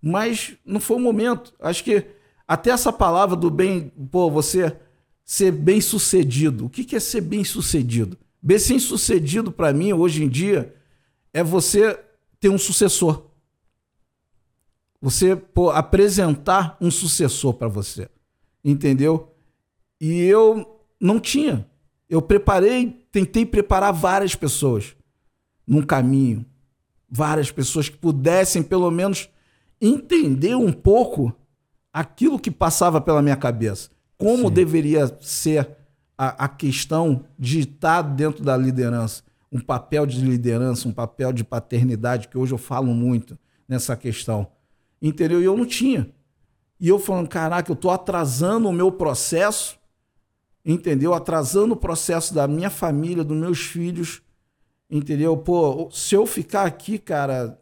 mas 0.00 0.56
não 0.64 0.80
foi 0.80 0.96
o 0.96 1.00
momento. 1.00 1.52
Acho 1.60 1.84
que 1.84 2.06
até 2.48 2.70
essa 2.70 2.90
palavra 2.90 3.36
do 3.36 3.50
bem, 3.50 3.92
pô, 4.10 4.30
você 4.30 4.74
ser 5.22 5.52
bem 5.52 5.82
sucedido. 5.82 6.64
O 6.64 6.70
que, 6.70 6.82
que 6.82 6.96
é 6.96 7.00
ser 7.00 7.20
bem 7.20 7.44
sucedido? 7.44 8.16
Bem 8.46 8.58
sucedido 8.58 9.50
para 9.50 9.72
mim 9.72 9.94
hoje 9.94 10.22
em 10.22 10.28
dia 10.28 10.74
é 11.32 11.42
você 11.42 11.98
ter 12.38 12.50
um 12.50 12.58
sucessor. 12.58 13.30
Você 15.00 15.34
pô, 15.34 15.70
apresentar 15.70 16.76
um 16.78 16.90
sucessor 16.90 17.54
para 17.54 17.68
você. 17.68 18.06
Entendeu? 18.62 19.34
E 19.98 20.20
eu 20.24 20.78
não 21.00 21.18
tinha. 21.18 21.66
Eu 22.06 22.20
preparei, 22.20 23.06
tentei 23.10 23.46
preparar 23.46 23.94
várias 23.94 24.34
pessoas 24.34 24.94
num 25.66 25.80
caminho. 25.80 26.44
Várias 27.08 27.50
pessoas 27.50 27.88
que 27.88 27.96
pudessem, 27.96 28.62
pelo 28.62 28.90
menos, 28.90 29.30
entender 29.80 30.54
um 30.54 30.70
pouco 30.70 31.34
aquilo 31.90 32.38
que 32.38 32.50
passava 32.50 33.00
pela 33.00 33.22
minha 33.22 33.36
cabeça. 33.36 33.88
Como 34.18 34.48
Sim. 34.48 34.54
deveria 34.54 35.16
ser 35.22 35.83
a, 36.16 36.44
a 36.44 36.48
questão 36.48 37.24
de 37.38 37.60
estar 37.60 38.02
dentro 38.02 38.44
da 38.44 38.56
liderança. 38.56 39.22
Um 39.50 39.60
papel 39.60 40.06
de 40.06 40.20
liderança, 40.20 40.88
um 40.88 40.92
papel 40.92 41.32
de 41.32 41.44
paternidade, 41.44 42.28
que 42.28 42.38
hoje 42.38 42.52
eu 42.52 42.58
falo 42.58 42.92
muito 42.94 43.38
nessa 43.68 43.96
questão. 43.96 44.48
Entendeu? 45.00 45.40
E 45.40 45.44
eu 45.44 45.56
não 45.56 45.66
tinha. 45.66 46.10
E 46.80 46.88
eu 46.88 46.98
falando, 46.98 47.28
caraca, 47.28 47.70
eu 47.70 47.74
estou 47.74 47.90
atrasando 47.90 48.68
o 48.68 48.72
meu 48.72 48.90
processo, 48.90 49.78
entendeu? 50.64 51.14
Atrasando 51.14 51.74
o 51.74 51.76
processo 51.76 52.34
da 52.34 52.48
minha 52.48 52.70
família, 52.70 53.22
dos 53.22 53.36
meus 53.36 53.60
filhos, 53.60 54.22
entendeu? 54.90 55.36
Pô, 55.36 55.88
se 55.90 56.14
eu 56.14 56.26
ficar 56.26 56.66
aqui, 56.66 56.98
cara, 56.98 57.60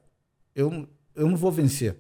eu, 0.55 0.88
eu 1.14 1.28
não 1.28 1.36
vou 1.36 1.53
vencer. 1.53 1.98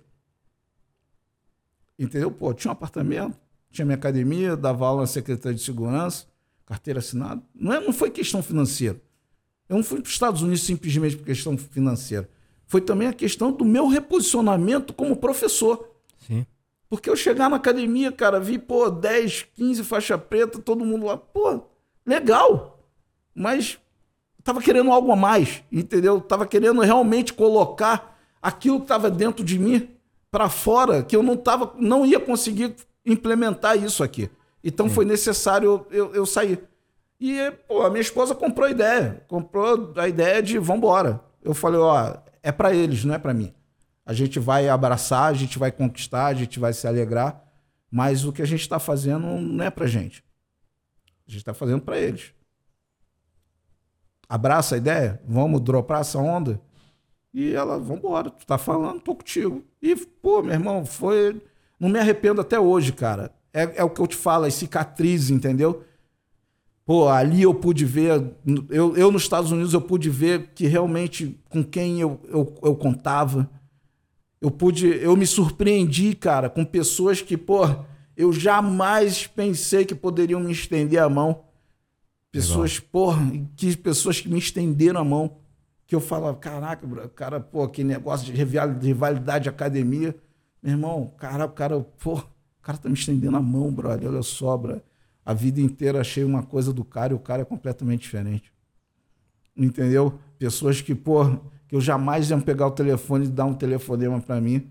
Entendeu? 1.98 2.30
Pô, 2.30 2.52
tinha 2.54 2.70
um 2.70 2.72
apartamento, 2.72 3.38
tinha 3.70 3.84
minha 3.84 3.96
academia, 3.96 4.56
dava 4.56 4.86
aula 4.86 5.02
na 5.02 5.06
Secretaria 5.06 5.56
de 5.56 5.62
Segurança, 5.62 6.26
carteira 6.66 7.00
assinada. 7.00 7.42
Não, 7.54 7.72
é, 7.72 7.80
não 7.80 7.92
foi 7.92 8.10
questão 8.10 8.42
financeira. 8.42 9.00
Eu 9.68 9.76
não 9.76 9.84
fui 9.84 10.00
para 10.00 10.08
os 10.08 10.12
Estados 10.12 10.42
Unidos 10.42 10.62
simplesmente 10.62 11.16
por 11.16 11.24
questão 11.24 11.56
financeira. 11.56 12.28
Foi 12.66 12.80
também 12.80 13.08
a 13.08 13.12
questão 13.12 13.52
do 13.52 13.64
meu 13.64 13.86
reposicionamento 13.86 14.92
como 14.92 15.16
professor. 15.16 15.90
Sim. 16.26 16.46
Porque 16.88 17.08
eu 17.08 17.16
chegar 17.16 17.48
na 17.48 17.56
academia, 17.56 18.12
cara, 18.12 18.38
vi, 18.38 18.58
pô, 18.58 18.90
10, 18.90 19.46
15 19.54 19.84
faixa 19.84 20.18
preta, 20.18 20.58
todo 20.58 20.84
mundo 20.84 21.06
lá, 21.06 21.16
pô, 21.16 21.62
legal. 22.04 22.86
Mas 23.34 23.78
tava 24.44 24.60
querendo 24.60 24.92
algo 24.92 25.10
a 25.10 25.16
mais, 25.16 25.62
entendeu? 25.72 26.20
Tava 26.20 26.46
querendo 26.46 26.80
realmente 26.80 27.32
colocar 27.32 28.18
aquilo 28.42 28.78
que 28.78 28.84
estava 28.84 29.10
dentro 29.10 29.44
de 29.44 29.58
mim 29.58 29.88
para 30.30 30.48
fora 30.48 31.02
que 31.02 31.14
eu 31.14 31.22
não 31.22 31.36
tava, 31.36 31.74
não 31.78 32.04
ia 32.04 32.18
conseguir 32.18 32.74
implementar 33.04 33.82
isso 33.82 34.02
aqui. 34.02 34.30
Então 34.62 34.88
foi 34.88 35.04
necessário 35.04 35.86
eu, 35.90 36.14
eu 36.14 36.24
sair. 36.24 36.62
E 37.20 37.50
pô, 37.68 37.82
a 37.82 37.90
minha 37.90 38.00
esposa 38.00 38.34
comprou 38.34 38.66
a 38.66 38.70
ideia, 38.70 39.24
comprou 39.28 39.92
a 39.96 40.08
ideia 40.08 40.42
de 40.42 40.58
vamos 40.58 40.78
embora. 40.78 41.20
Eu 41.42 41.54
falei, 41.54 41.80
ó, 41.80 42.16
é 42.42 42.52
para 42.52 42.74
eles, 42.74 43.04
não 43.04 43.14
é 43.14 43.18
para 43.18 43.34
mim. 43.34 43.52
A 44.04 44.12
gente 44.12 44.38
vai 44.38 44.68
abraçar, 44.68 45.30
a 45.30 45.34
gente 45.34 45.58
vai 45.58 45.70
conquistar, 45.70 46.26
a 46.26 46.34
gente 46.34 46.58
vai 46.58 46.72
se 46.72 46.86
alegrar, 46.86 47.42
mas 47.90 48.24
o 48.24 48.32
que 48.32 48.42
a 48.42 48.46
gente 48.46 48.60
está 48.60 48.78
fazendo 48.78 49.26
não 49.26 49.64
é 49.64 49.70
para 49.70 49.86
gente. 49.86 50.24
A 51.26 51.30
gente 51.30 51.40
está 51.40 51.54
fazendo 51.54 51.82
para 51.82 51.98
eles. 51.98 52.32
Abraça 54.28 54.74
a 54.74 54.78
ideia, 54.78 55.20
vamos 55.26 55.60
dropar 55.60 56.00
essa 56.00 56.18
onda. 56.18 56.60
E 57.32 57.54
ela, 57.54 57.78
vambora, 57.78 58.30
tu 58.30 58.44
tá 58.46 58.58
falando, 58.58 59.00
tô 59.00 59.14
contigo. 59.14 59.64
E, 59.80 59.94
pô, 59.94 60.42
meu 60.42 60.52
irmão, 60.52 60.84
foi. 60.84 61.40
Não 61.78 61.88
me 61.88 61.98
arrependo 61.98 62.40
até 62.40 62.58
hoje, 62.58 62.92
cara. 62.92 63.32
É, 63.52 63.80
é 63.80 63.84
o 63.84 63.90
que 63.90 64.00
eu 64.00 64.06
te 64.06 64.16
falo, 64.16 64.44
as 64.44 64.54
cicatrizes, 64.54 65.30
entendeu? 65.30 65.84
Pô, 66.84 67.08
ali 67.08 67.42
eu 67.42 67.54
pude 67.54 67.84
ver. 67.84 68.32
Eu, 68.68 68.96
eu 68.96 69.12
nos 69.12 69.22
Estados 69.22 69.52
Unidos 69.52 69.72
eu 69.72 69.80
pude 69.80 70.10
ver 70.10 70.50
que 70.54 70.66
realmente 70.66 71.38
com 71.48 71.62
quem 71.62 72.00
eu, 72.00 72.20
eu, 72.28 72.54
eu 72.62 72.74
contava. 72.74 73.48
Eu 74.40 74.50
pude. 74.50 74.86
Eu 74.86 75.16
me 75.16 75.26
surpreendi, 75.26 76.14
cara, 76.14 76.50
com 76.50 76.64
pessoas 76.64 77.20
que, 77.20 77.36
pô, 77.36 77.62
eu 78.16 78.32
jamais 78.32 79.26
pensei 79.26 79.84
que 79.84 79.94
poderiam 79.94 80.40
me 80.40 80.50
estender 80.50 81.00
a 81.00 81.08
mão. 81.08 81.44
Pessoas, 82.32 82.80
pô, 82.80 83.12
que 83.56 83.76
pessoas 83.76 84.20
que 84.20 84.28
me 84.28 84.38
estenderam 84.38 85.00
a 85.00 85.04
mão 85.04 85.36
que 85.92 85.94
eu 85.94 86.00
falo, 86.00 86.34
caraca, 86.36 86.86
cara, 87.08 87.38
pô, 87.38 87.68
que 87.68 87.84
negócio 87.84 88.32
de 88.32 88.32
rivalidade 88.32 89.42
de 89.42 89.48
academia. 89.50 90.16
Meu 90.62 90.72
irmão, 90.72 91.12
cara, 91.18 91.44
o 91.44 91.50
cara, 91.50 91.80
pô, 92.02 92.22
o 92.62 92.64
cara 92.64 92.78
tá 92.78 92.88
me 92.88 92.94
estendendo 92.94 93.36
a 93.36 93.42
mão, 93.42 93.72
brother. 93.72 94.08
Olha 94.08 94.22
só, 94.22 94.56
brother. 94.56 94.84
A 95.26 95.34
vida 95.34 95.60
inteira 95.60 96.00
achei 96.00 96.22
uma 96.22 96.44
coisa 96.44 96.72
do 96.72 96.84
cara 96.84 97.12
e 97.12 97.16
o 97.16 97.18
cara 97.18 97.42
é 97.42 97.44
completamente 97.44 98.02
diferente. 98.02 98.52
Entendeu? 99.56 100.16
Pessoas 100.38 100.80
que, 100.80 100.94
pô, 100.94 101.24
que 101.66 101.74
eu 101.74 101.80
jamais 101.80 102.30
ia 102.30 102.38
pegar 102.38 102.68
o 102.68 102.70
telefone 102.70 103.26
e 103.26 103.28
dar 103.28 103.46
um 103.46 103.54
telefonema 103.54 104.20
para 104.20 104.40
mim 104.40 104.70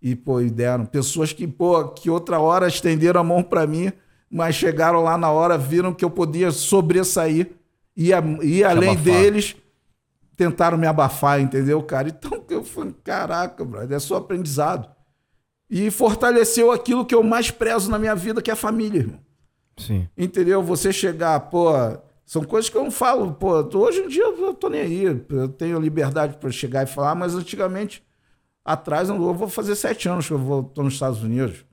e, 0.00 0.16
pô, 0.16 0.40
e 0.40 0.48
deram. 0.48 0.86
Pessoas 0.86 1.34
que, 1.34 1.46
pô, 1.46 1.88
que 1.88 2.08
outra 2.08 2.40
hora 2.40 2.66
estenderam 2.68 3.20
a 3.20 3.24
mão 3.24 3.42
para 3.42 3.66
mim, 3.66 3.92
mas 4.30 4.54
chegaram 4.54 5.02
lá 5.02 5.18
na 5.18 5.30
hora, 5.30 5.58
viram 5.58 5.92
que 5.92 6.06
eu 6.06 6.10
podia 6.10 6.50
sobressair 6.50 7.52
e, 7.94 8.12
e 8.42 8.64
além 8.64 8.96
deles 8.96 9.56
tentaram 10.34 10.78
me 10.78 10.86
abafar, 10.86 11.38
entendeu, 11.38 11.82
cara? 11.82 12.08
Então 12.08 12.42
eu 12.48 12.64
falei, 12.64 12.94
caraca, 13.04 13.62
brother, 13.62 13.94
é 13.94 14.00
só 14.00 14.16
aprendizado. 14.16 14.95
E 15.68 15.90
fortaleceu 15.90 16.70
aquilo 16.70 17.04
que 17.04 17.14
eu 17.14 17.22
mais 17.22 17.50
prezo 17.50 17.90
na 17.90 17.98
minha 17.98 18.14
vida, 18.14 18.40
que 18.40 18.50
é 18.50 18.52
a 18.52 18.56
família, 18.56 19.00
irmão. 19.00 19.20
Sim. 19.76 20.08
Entendeu? 20.16 20.62
Você 20.62 20.92
chegar, 20.92 21.38
pô, 21.50 21.70
São 22.24 22.42
coisas 22.42 22.68
que 22.68 22.76
eu 22.76 22.82
não 22.82 22.90
falo, 22.90 23.34
pô, 23.34 23.62
hoje 23.78 24.00
em 24.00 24.08
dia 24.08 24.24
eu 24.24 24.52
tô 24.52 24.68
nem 24.68 24.80
aí, 24.80 25.04
eu 25.04 25.48
tenho 25.48 25.78
liberdade 25.78 26.36
para 26.38 26.50
chegar 26.50 26.82
e 26.82 26.86
falar, 26.86 27.14
mas 27.14 27.36
antigamente, 27.36 28.04
atrás, 28.64 29.08
eu 29.08 29.32
vou 29.32 29.48
fazer 29.48 29.76
sete 29.76 30.08
anos 30.08 30.26
que 30.26 30.32
eu 30.32 30.38
vou, 30.38 30.64
tô 30.64 30.82
nos 30.82 30.94
Estados 30.94 31.22
Unidos. 31.22 31.64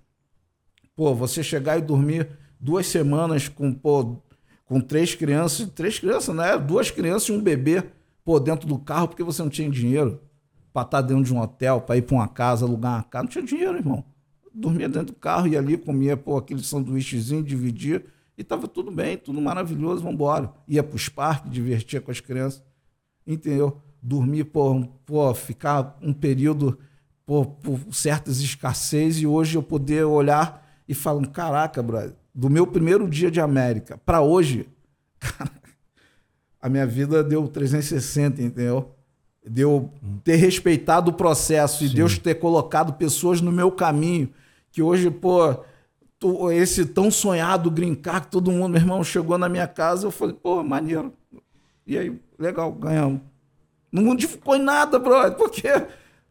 Pô, 0.95 1.15
você 1.15 1.41
chegar 1.41 1.79
e 1.79 1.81
dormir 1.81 2.29
duas 2.59 2.85
semanas 2.85 3.47
com, 3.49 3.73
pô, 3.73 4.21
com 4.63 4.79
três 4.79 5.15
crianças, 5.15 5.67
três 5.73 5.97
crianças, 5.97 6.35
né? 6.35 6.55
Duas 6.55 6.91
crianças 6.91 7.29
e 7.29 7.31
um 7.31 7.41
bebê, 7.41 7.83
pô, 8.23 8.39
dentro 8.39 8.67
do 8.67 8.77
carro 8.77 9.07
porque 9.07 9.23
você 9.23 9.41
não 9.41 9.49
tinha 9.49 9.67
dinheiro 9.69 10.21
para 10.73 10.81
estar 10.81 11.01
tá 11.01 11.01
dentro 11.01 11.23
de 11.23 11.33
um 11.33 11.39
hotel, 11.39 11.79
para 11.79 11.95
ir 11.95 12.01
para 12.01 12.15
uma 12.15 12.27
casa, 12.27 12.65
alugar 12.65 12.95
uma 12.95 13.03
casa. 13.03 13.23
Não 13.23 13.29
tinha 13.29 13.45
dinheiro, 13.45 13.77
irmão. 13.77 14.03
Dormia 14.53 14.89
dentro 14.89 15.13
do 15.13 15.19
carro 15.19 15.47
e 15.47 15.55
ali 15.55 15.77
comia, 15.77 16.17
pô, 16.17 16.37
aquele 16.37 16.63
sanduíchezinho, 16.63 17.43
dividia 17.43 18.03
e 18.37 18.43
tava 18.43 18.67
tudo 18.67 18.91
bem, 18.91 19.17
tudo 19.17 19.39
maravilhoso, 19.39 20.01
vamos 20.01 20.15
embora. 20.15 20.51
Ia 20.67 20.83
para 20.83 20.95
os 20.95 21.07
parques, 21.07 21.51
divertia 21.51 22.01
com 22.01 22.11
as 22.11 22.19
crianças, 22.19 22.63
entendeu? 23.25 23.81
Dormir, 24.01 24.45
pô, 24.45 24.83
pô 25.05 25.33
ficar 25.33 25.97
um 26.01 26.11
período 26.11 26.77
pô, 27.25 27.45
por 27.45 27.79
certas 27.91 28.41
escassez 28.41 29.19
e 29.19 29.27
hoje 29.27 29.57
eu 29.57 29.63
poder 29.63 30.03
olhar 30.03 30.67
e 30.87 30.93
falar, 30.93 31.25
caraca, 31.27 31.81
brother, 31.81 32.15
do 32.33 32.49
meu 32.49 32.67
primeiro 32.67 33.07
dia 33.07 33.31
de 33.31 33.39
América 33.39 33.97
para 33.97 34.21
hoje, 34.21 34.67
cara, 35.19 35.51
a 36.59 36.69
minha 36.69 36.85
vida 36.85 37.23
deu 37.23 37.47
360, 37.47 38.41
entendeu? 38.41 38.92
Deu 39.45 39.91
ter 40.23 40.35
respeitado 40.35 41.11
o 41.11 41.13
processo 41.13 41.79
Sim. 41.79 41.85
e 41.85 41.95
Deus 41.95 42.17
ter 42.17 42.35
colocado 42.35 42.93
pessoas 42.93 43.41
no 43.41 43.51
meu 43.51 43.71
caminho, 43.71 44.29
que 44.71 44.81
hoje, 44.81 45.11
pô, 45.11 45.55
esse 46.53 46.85
tão 46.85 47.11
sonhado 47.11 47.69
green 47.69 47.95
card, 47.95 48.27
que 48.27 48.31
todo 48.31 48.51
mundo, 48.51 48.69
meu 48.69 48.81
irmão, 48.81 49.03
chegou 49.03 49.37
na 49.37 49.49
minha 49.49 49.67
casa, 49.67 50.07
eu 50.07 50.11
falei, 50.11 50.35
pô, 50.35 50.63
maneiro. 50.63 51.13
E 51.85 51.97
aí, 51.97 52.17
legal, 52.39 52.71
ganhamos. 52.71 53.21
Não 53.91 54.03
modificou 54.03 54.55
em 54.55 54.61
nada, 54.61 54.97
brother, 54.97 55.37
porque 55.37 55.67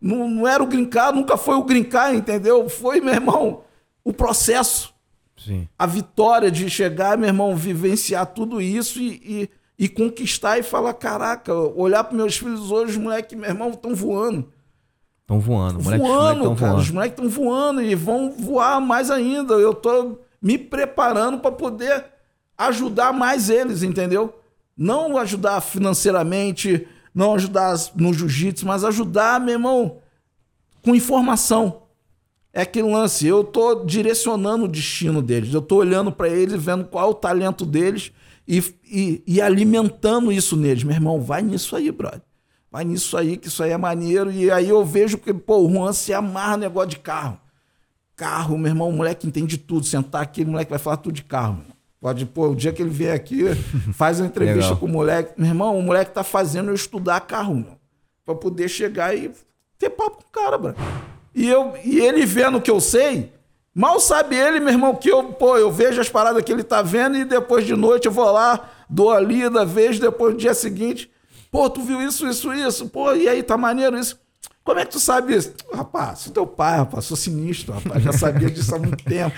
não, 0.00 0.28
não 0.28 0.48
era 0.48 0.62
o 0.62 0.66
green 0.66 0.86
card, 0.86 1.16
nunca 1.16 1.36
foi 1.36 1.54
o 1.54 1.62
green 1.62 1.84
card, 1.84 2.16
entendeu? 2.16 2.68
Foi, 2.68 3.00
meu 3.00 3.14
irmão, 3.14 3.62
o 4.02 4.12
processo. 4.12 4.92
Sim. 5.36 5.68
A 5.78 5.86
vitória 5.86 6.50
de 6.50 6.68
chegar, 6.68 7.16
meu 7.16 7.28
irmão, 7.28 7.54
vivenciar 7.54 8.26
tudo 8.26 8.60
isso 8.60 8.98
e, 8.98 9.10
e, 9.24 9.50
e 9.83 9.89
conquistar 9.89 10.61
e 10.61 10.62
falar: 10.62 10.95
caraca, 10.95 11.53
olhar 11.53 12.05
para 12.05 12.16
meus 12.16 12.37
filhos 12.37 12.70
hoje, 12.70 12.93
os 12.93 12.97
moleques, 12.99 13.37
meu 13.37 13.51
irmão, 13.51 13.70
estão 13.70 13.93
voando. 13.93 14.49
Estão 15.22 15.41
voando, 15.41 15.83
moleque, 15.83 16.05
voando, 16.05 16.39
moleque 16.45 16.61
cara. 16.61 16.70
Voando. 16.70 16.83
Os 16.83 16.91
moleques 16.93 17.18
estão 17.18 17.28
voando 17.28 17.83
e 17.83 17.95
vão 17.97 18.30
voar 18.30 18.80
mais 18.80 19.11
ainda. 19.11 19.55
Eu 19.55 19.74
tô 19.74 20.18
me 20.41 20.57
preparando 20.57 21.41
para 21.41 21.51
poder 21.51 22.05
ajudar 22.57 23.12
mais 23.12 23.51
eles, 23.51 23.83
entendeu? 23.83 24.33
Não 24.76 25.18
ajudar 25.18 25.61
financeiramente, 25.61 26.87
não 27.12 27.35
ajudar 27.35 27.74
no 27.97 28.14
jiu-jitsu, 28.14 28.64
mas 28.64 28.85
ajudar, 28.85 29.41
meu 29.41 29.55
irmão, 29.55 29.97
com 30.80 30.95
informação. 30.95 31.83
É 32.53 32.62
aquele 32.62 32.89
lance, 32.89 33.26
eu 33.26 33.43
tô 33.43 33.85
direcionando 33.85 34.66
o 34.66 34.68
destino 34.68 35.20
deles, 35.20 35.53
eu 35.53 35.62
tô 35.62 35.76
olhando 35.76 36.12
para 36.12 36.28
eles, 36.28 36.62
vendo 36.62 36.85
qual 36.85 37.09
é 37.09 37.11
o 37.11 37.14
talento 37.14 37.66
deles 37.66 38.12
e, 38.47 38.62
e, 38.84 39.22
e, 39.26 39.40
alimentando 39.40 40.32
isso 40.32 40.57
neles. 40.57 40.82
Meu 40.82 40.95
irmão, 40.95 41.20
vai 41.20 41.43
nisso 41.43 41.76
aí, 41.76 41.90
brother. 41.90 42.22
Vai 42.70 42.84
nisso 42.84 43.16
aí, 43.16 43.36
que 43.36 43.49
isso 43.49 43.62
aí 43.62 43.70
é 43.70 43.76
maneiro. 43.76 44.30
E 44.32 44.51
aí 44.51 44.68
eu 44.68 44.84
vejo 44.84 45.18
que, 45.18 45.32
pô, 45.32 45.59
o 45.59 45.70
Juan 45.70 45.93
se 45.93 46.12
amarra 46.12 46.57
no 46.57 46.62
negócio 46.62 46.90
de 46.90 46.99
carro. 46.99 47.38
Carro, 48.16 48.59
meu 48.59 48.70
irmão, 48.70 48.88
o 48.88 48.93
moleque 48.93 49.26
entende 49.26 49.59
tudo. 49.59 49.86
Sentar 49.86 50.22
aqui, 50.22 50.43
o 50.43 50.49
moleque 50.49 50.70
vai 50.70 50.78
falar 50.78 50.97
tudo 50.97 51.14
de 51.14 51.22
carro. 51.22 51.62
Pode, 52.01 52.26
pô, 52.26 52.49
o 52.49 52.57
dia 52.57 52.72
que 52.72 52.82
ele 52.82 52.90
vier 52.90 53.14
aqui, 53.14 53.45
faz 53.95 54.18
uma 54.18 54.26
entrevista 54.26 54.70
Legal. 54.70 54.76
com 54.78 54.86
o 54.86 54.88
moleque. 54.88 55.40
Meu 55.40 55.49
irmão, 55.49 55.78
o 55.78 55.82
moleque 55.82 56.12
tá 56.12 56.24
fazendo 56.24 56.70
eu 56.70 56.74
estudar 56.74 57.20
carro, 57.20 57.55
meu. 57.55 57.78
Pra 58.24 58.34
poder 58.34 58.68
chegar 58.68 59.16
e 59.16 59.30
ter 59.78 59.90
papo 59.90 60.16
com 60.16 60.28
o 60.28 60.32
cara, 60.32 60.59
brother. 60.59 60.82
E, 61.34 61.49
eu, 61.49 61.74
e 61.84 62.01
ele 62.01 62.26
vendo 62.26 62.59
o 62.59 62.61
que 62.61 62.70
eu 62.70 62.80
sei, 62.80 63.32
mal 63.74 64.00
sabe 64.00 64.36
ele, 64.36 64.60
meu 64.60 64.70
irmão, 64.70 64.94
que 64.94 65.10
eu, 65.10 65.24
pô, 65.24 65.56
eu 65.56 65.70
vejo 65.70 66.00
as 66.00 66.08
paradas 66.08 66.42
que 66.42 66.52
ele 66.52 66.62
tá 66.62 66.82
vendo 66.82 67.16
e 67.16 67.24
depois 67.24 67.66
de 67.66 67.74
noite 67.74 68.06
eu 68.06 68.12
vou 68.12 68.30
lá, 68.30 68.68
dou 68.88 69.10
a 69.10 69.20
lida, 69.20 69.64
vejo, 69.64 70.00
depois 70.00 70.34
no 70.34 70.40
dia 70.40 70.54
seguinte, 70.54 71.10
pô, 71.50 71.68
tu 71.68 71.82
viu 71.82 72.00
isso, 72.02 72.26
isso, 72.26 72.52
isso, 72.52 72.88
pô, 72.88 73.12
e 73.14 73.28
aí, 73.28 73.42
tá 73.42 73.56
maneiro 73.56 73.98
isso. 73.98 74.20
Como 74.64 74.78
é 74.78 74.84
que 74.84 74.92
tu 74.92 75.00
sabe 75.00 75.34
isso? 75.34 75.52
Rapaz, 75.74 76.20
sou 76.20 76.32
teu 76.32 76.46
pai, 76.46 76.76
rapaz, 76.76 77.04
sou 77.06 77.16
sinistro, 77.16 77.72
rapaz, 77.74 78.00
já 78.00 78.12
sabia 78.12 78.48
disso 78.48 78.72
há 78.72 78.78
muito 78.78 79.02
tempo. 79.02 79.34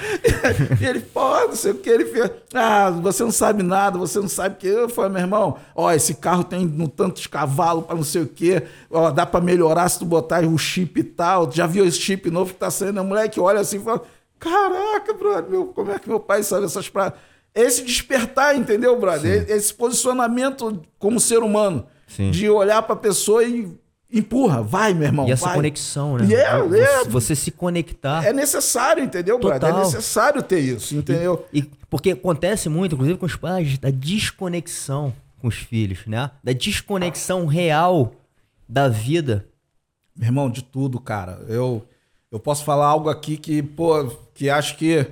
E 0.78 0.84
ele, 0.84 1.00
pô, 1.00 1.46
não 1.46 1.56
sei 1.56 1.72
o 1.72 1.76
que, 1.76 1.88
ele 1.88 2.04
fez. 2.04 2.30
Ah, 2.52 2.90
você 2.90 3.22
não 3.24 3.30
sabe 3.30 3.62
nada, 3.62 3.96
você 3.96 4.18
não 4.20 4.28
sabe 4.28 4.56
o 4.56 4.58
que. 4.58 4.66
Eu 4.66 4.88
falei, 4.90 5.12
meu 5.12 5.20
irmão, 5.22 5.56
ó, 5.74 5.90
esse 5.92 6.12
carro 6.12 6.44
tem 6.44 6.66
no 6.66 6.88
tantos 6.88 7.26
cavalos 7.26 7.86
para 7.86 7.96
não 7.96 8.04
sei 8.04 8.20
o 8.20 8.26
que, 8.26 8.62
ó, 8.90 9.10
dá 9.10 9.24
para 9.24 9.42
melhorar 9.42 9.88
se 9.88 9.98
tu 9.98 10.04
botar 10.04 10.44
o 10.44 10.58
chip 10.58 11.00
e 11.00 11.04
tal. 11.04 11.50
Já 11.50 11.66
viu 11.66 11.86
esse 11.86 11.98
chip 11.98 12.30
novo 12.30 12.52
que 12.52 12.60
tá 12.60 12.70
saindo? 12.70 13.00
O 13.00 13.04
moleque 13.04 13.40
olha 13.40 13.60
assim 13.60 13.78
e 13.78 13.82
fala, 13.82 14.02
caraca, 14.44 15.14
brother, 15.14 15.50
meu, 15.50 15.66
como 15.68 15.90
é 15.90 15.98
que 15.98 16.08
meu 16.08 16.20
pai 16.20 16.42
sabe 16.42 16.66
essas 16.66 16.88
pratas? 16.88 17.18
Esse 17.54 17.82
despertar, 17.82 18.56
entendeu, 18.56 18.98
brother? 18.98 19.46
Sim. 19.46 19.52
Esse 19.52 19.72
posicionamento 19.72 20.82
como 20.98 21.18
ser 21.18 21.38
humano. 21.38 21.86
Sim. 22.06 22.30
De 22.30 22.48
olhar 22.50 22.82
para 22.82 22.94
a 22.94 22.98
pessoa 22.98 23.44
e 23.44 23.72
empurra, 24.12 24.62
vai, 24.62 24.92
meu 24.92 25.06
irmão. 25.06 25.26
E 25.26 25.32
essa 25.32 25.46
vai. 25.46 25.54
conexão, 25.56 26.18
né? 26.18 26.26
Yeah, 26.26 26.64
é, 26.64 26.78
yeah. 26.78 26.98
Você, 27.04 27.10
você, 27.10 27.34
se 27.36 27.50
conectar. 27.50 28.24
É 28.24 28.32
necessário, 28.32 29.02
entendeu, 29.02 29.38
Total. 29.38 29.58
brother? 29.58 29.76
É 29.76 29.84
necessário 29.84 30.42
ter 30.42 30.60
isso, 30.60 30.94
entendeu? 30.96 31.46
E, 31.52 31.60
e, 31.60 31.70
porque 31.88 32.10
acontece 32.10 32.68
muito, 32.68 32.94
inclusive 32.94 33.18
com 33.18 33.26
os 33.26 33.36
pais, 33.36 33.78
da 33.78 33.90
desconexão 33.90 35.12
com 35.40 35.48
os 35.48 35.56
filhos, 35.56 36.06
né? 36.06 36.30
Da 36.42 36.52
desconexão 36.52 37.46
real 37.46 38.12
da 38.68 38.88
vida. 38.88 39.46
Meu 40.16 40.28
irmão, 40.28 40.50
de 40.50 40.62
tudo, 40.62 41.00
cara. 41.00 41.44
Eu, 41.48 41.84
eu 42.34 42.40
posso 42.40 42.64
falar 42.64 42.86
algo 42.86 43.08
aqui 43.08 43.36
que, 43.36 43.62
pô, 43.62 44.06
que 44.34 44.50
acho 44.50 44.76
que 44.76 45.06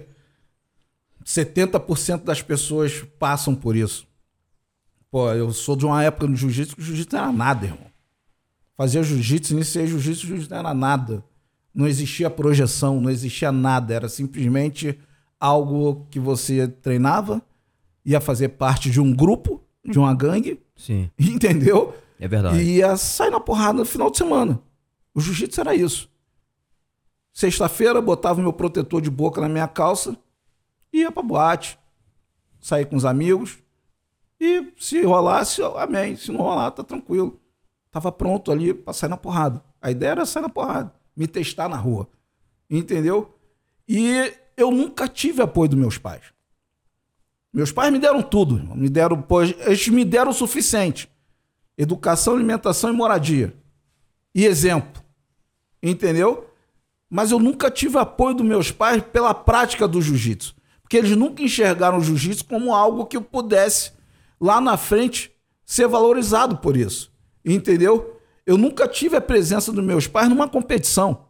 70% 1.24 2.24
das 2.24 2.42
pessoas 2.42 3.04
passam 3.16 3.54
por 3.54 3.76
isso. 3.76 4.08
Pô, 5.08 5.30
eu 5.30 5.52
sou 5.52 5.76
de 5.76 5.86
uma 5.86 6.02
época 6.02 6.26
no 6.26 6.34
jiu-jitsu 6.34 6.74
que 6.74 6.82
o 6.82 6.84
jiu-jitsu 6.84 7.14
não 7.14 7.22
era 7.22 7.32
nada, 7.32 7.66
irmão. 7.66 7.86
Fazia 8.76 9.04
jiu-jitsu, 9.04 9.52
iniciei 9.52 9.86
jiu-jitsu, 9.86 10.26
jiu-jitsu 10.26 10.50
não 10.50 10.58
era 10.58 10.74
nada. 10.74 11.22
Não 11.72 11.86
existia 11.86 12.28
projeção, 12.28 13.00
não 13.00 13.08
existia 13.08 13.52
nada. 13.52 13.94
Era 13.94 14.08
simplesmente 14.08 14.98
algo 15.38 16.08
que 16.10 16.18
você 16.18 16.66
treinava, 16.66 17.40
ia 18.04 18.20
fazer 18.20 18.48
parte 18.48 18.90
de 18.90 19.00
um 19.00 19.14
grupo, 19.14 19.62
de 19.84 19.96
uma 19.96 20.12
gangue. 20.12 20.60
Sim. 20.74 21.08
Entendeu? 21.16 21.94
É 22.18 22.26
verdade. 22.26 22.58
E 22.58 22.78
ia 22.78 22.96
sair 22.96 23.30
na 23.30 23.38
porrada 23.38 23.78
no 23.78 23.84
final 23.84 24.10
de 24.10 24.18
semana. 24.18 24.60
O 25.14 25.20
jiu-jitsu 25.20 25.60
era 25.60 25.72
isso. 25.72 26.10
Sexta-feira, 27.33 28.01
botava 28.01 28.41
meu 28.41 28.53
protetor 28.53 29.01
de 29.01 29.11
boca 29.11 29.41
na 29.41 29.49
minha 29.49 29.66
calça, 29.66 30.16
ia 30.93 31.11
pra 31.11 31.22
boate, 31.22 31.78
sair 32.61 32.87
com 32.87 32.97
os 32.97 33.05
amigos. 33.05 33.59
E 34.39 34.72
se 34.78 35.03
rolasse, 35.03 35.62
amém. 35.76 36.16
Se 36.16 36.30
não 36.30 36.41
rolar, 36.41 36.70
tá 36.72 36.83
tranquilo. 36.83 37.41
Tava 37.91 38.11
pronto 38.11 38.51
ali 38.51 38.74
para 38.74 38.93
sair 38.93 39.09
na 39.09 39.16
porrada. 39.16 39.62
A 39.80 39.91
ideia 39.91 40.11
era 40.11 40.26
sair 40.26 40.43
na 40.43 40.49
porrada, 40.49 40.93
me 41.16 41.26
testar 41.26 41.68
na 41.68 41.76
rua. 41.76 42.09
Entendeu? 42.68 43.39
E 43.89 44.33
eu 44.57 44.70
nunca 44.70 45.09
tive 45.09 45.43
apoio 45.43 45.70
dos 45.70 45.78
meus 45.78 45.99
pais. 45.99 46.24
Meus 47.53 47.70
pais 47.70 47.93
me 47.93 47.99
deram 47.99 48.22
tudo, 48.22 48.57
me 48.74 48.89
deram, 48.89 49.20
pois, 49.20 49.55
eles 49.61 49.89
me 49.89 50.05
deram 50.05 50.30
o 50.30 50.35
suficiente. 50.35 51.11
Educação, 51.76 52.35
alimentação 52.35 52.91
e 52.91 52.97
moradia. 52.97 53.55
E 54.35 54.47
exemplo. 54.47 55.03
Entendeu? 55.83 56.51
Mas 57.14 57.30
eu 57.30 57.38
nunca 57.38 57.70
tive 57.70 57.98
apoio 57.98 58.34
dos 58.34 58.46
meus 58.46 58.70
pais 58.70 59.04
pela 59.12 59.34
prática 59.34 59.86
do 59.86 60.00
jiu-jitsu. 60.00 60.56
Porque 60.80 60.96
eles 60.96 61.14
nunca 61.14 61.42
enxergaram 61.42 61.98
o 61.98 62.02
jiu-jitsu 62.02 62.46
como 62.46 62.74
algo 62.74 63.04
que 63.04 63.18
eu 63.18 63.20
pudesse, 63.20 63.92
lá 64.40 64.62
na 64.62 64.78
frente, 64.78 65.30
ser 65.62 65.86
valorizado 65.86 66.56
por 66.56 66.74
isso. 66.74 67.12
Entendeu? 67.44 68.18
Eu 68.46 68.56
nunca 68.56 68.88
tive 68.88 69.14
a 69.14 69.20
presença 69.20 69.70
dos 69.70 69.84
meus 69.84 70.06
pais 70.06 70.26
numa 70.26 70.48
competição. 70.48 71.26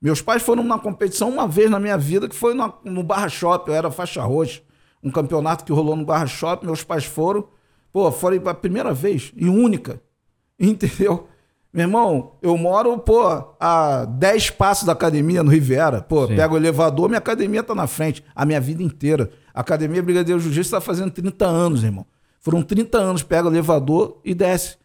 Meus 0.00 0.22
pais 0.22 0.42
foram 0.42 0.62
numa 0.62 0.78
competição 0.78 1.28
uma 1.28 1.46
vez 1.46 1.70
na 1.70 1.78
minha 1.78 1.98
vida, 1.98 2.26
que 2.26 2.34
foi 2.34 2.54
no, 2.54 2.72
no 2.82 3.02
Barra 3.02 3.28
Shop, 3.28 3.68
eu 3.68 3.74
era 3.74 3.90
faixa 3.90 4.22
roxa. 4.22 4.62
Um 5.02 5.10
campeonato 5.10 5.66
que 5.66 5.72
rolou 5.72 5.96
no 5.96 6.06
Barra 6.06 6.26
Shop, 6.26 6.64
meus 6.64 6.82
pais 6.82 7.04
foram. 7.04 7.46
Pô, 7.92 8.10
foram 8.10 8.48
a 8.48 8.54
primeira 8.54 8.94
vez 8.94 9.34
e 9.36 9.50
única. 9.50 10.02
Entendeu? 10.58 11.28
Meu 11.74 11.86
irmão, 11.86 12.36
eu 12.40 12.56
moro, 12.56 12.96
pô, 12.98 13.20
a 13.58 14.04
10 14.04 14.50
passos 14.50 14.84
da 14.84 14.92
academia 14.92 15.42
no 15.42 15.50
Riviera. 15.50 16.00
Pô, 16.00 16.28
Sim. 16.28 16.36
pego 16.36 16.54
o 16.54 16.56
elevador, 16.56 17.08
minha 17.08 17.18
academia 17.18 17.64
tá 17.64 17.74
na 17.74 17.88
frente. 17.88 18.22
A 18.32 18.46
minha 18.46 18.60
vida 18.60 18.80
inteira. 18.80 19.28
A 19.52 19.60
Academia 19.60 20.00
Brigadeiro 20.00 20.40
Jiu-Jitsu 20.40 20.70
tá 20.70 20.80
fazendo 20.80 21.10
30 21.10 21.44
anos, 21.44 21.82
irmão. 21.82 22.06
Foram 22.38 22.62
30 22.62 22.96
anos, 22.96 23.22
pega 23.24 23.48
o 23.48 23.50
elevador 23.50 24.20
e 24.24 24.34
desce. 24.34 24.76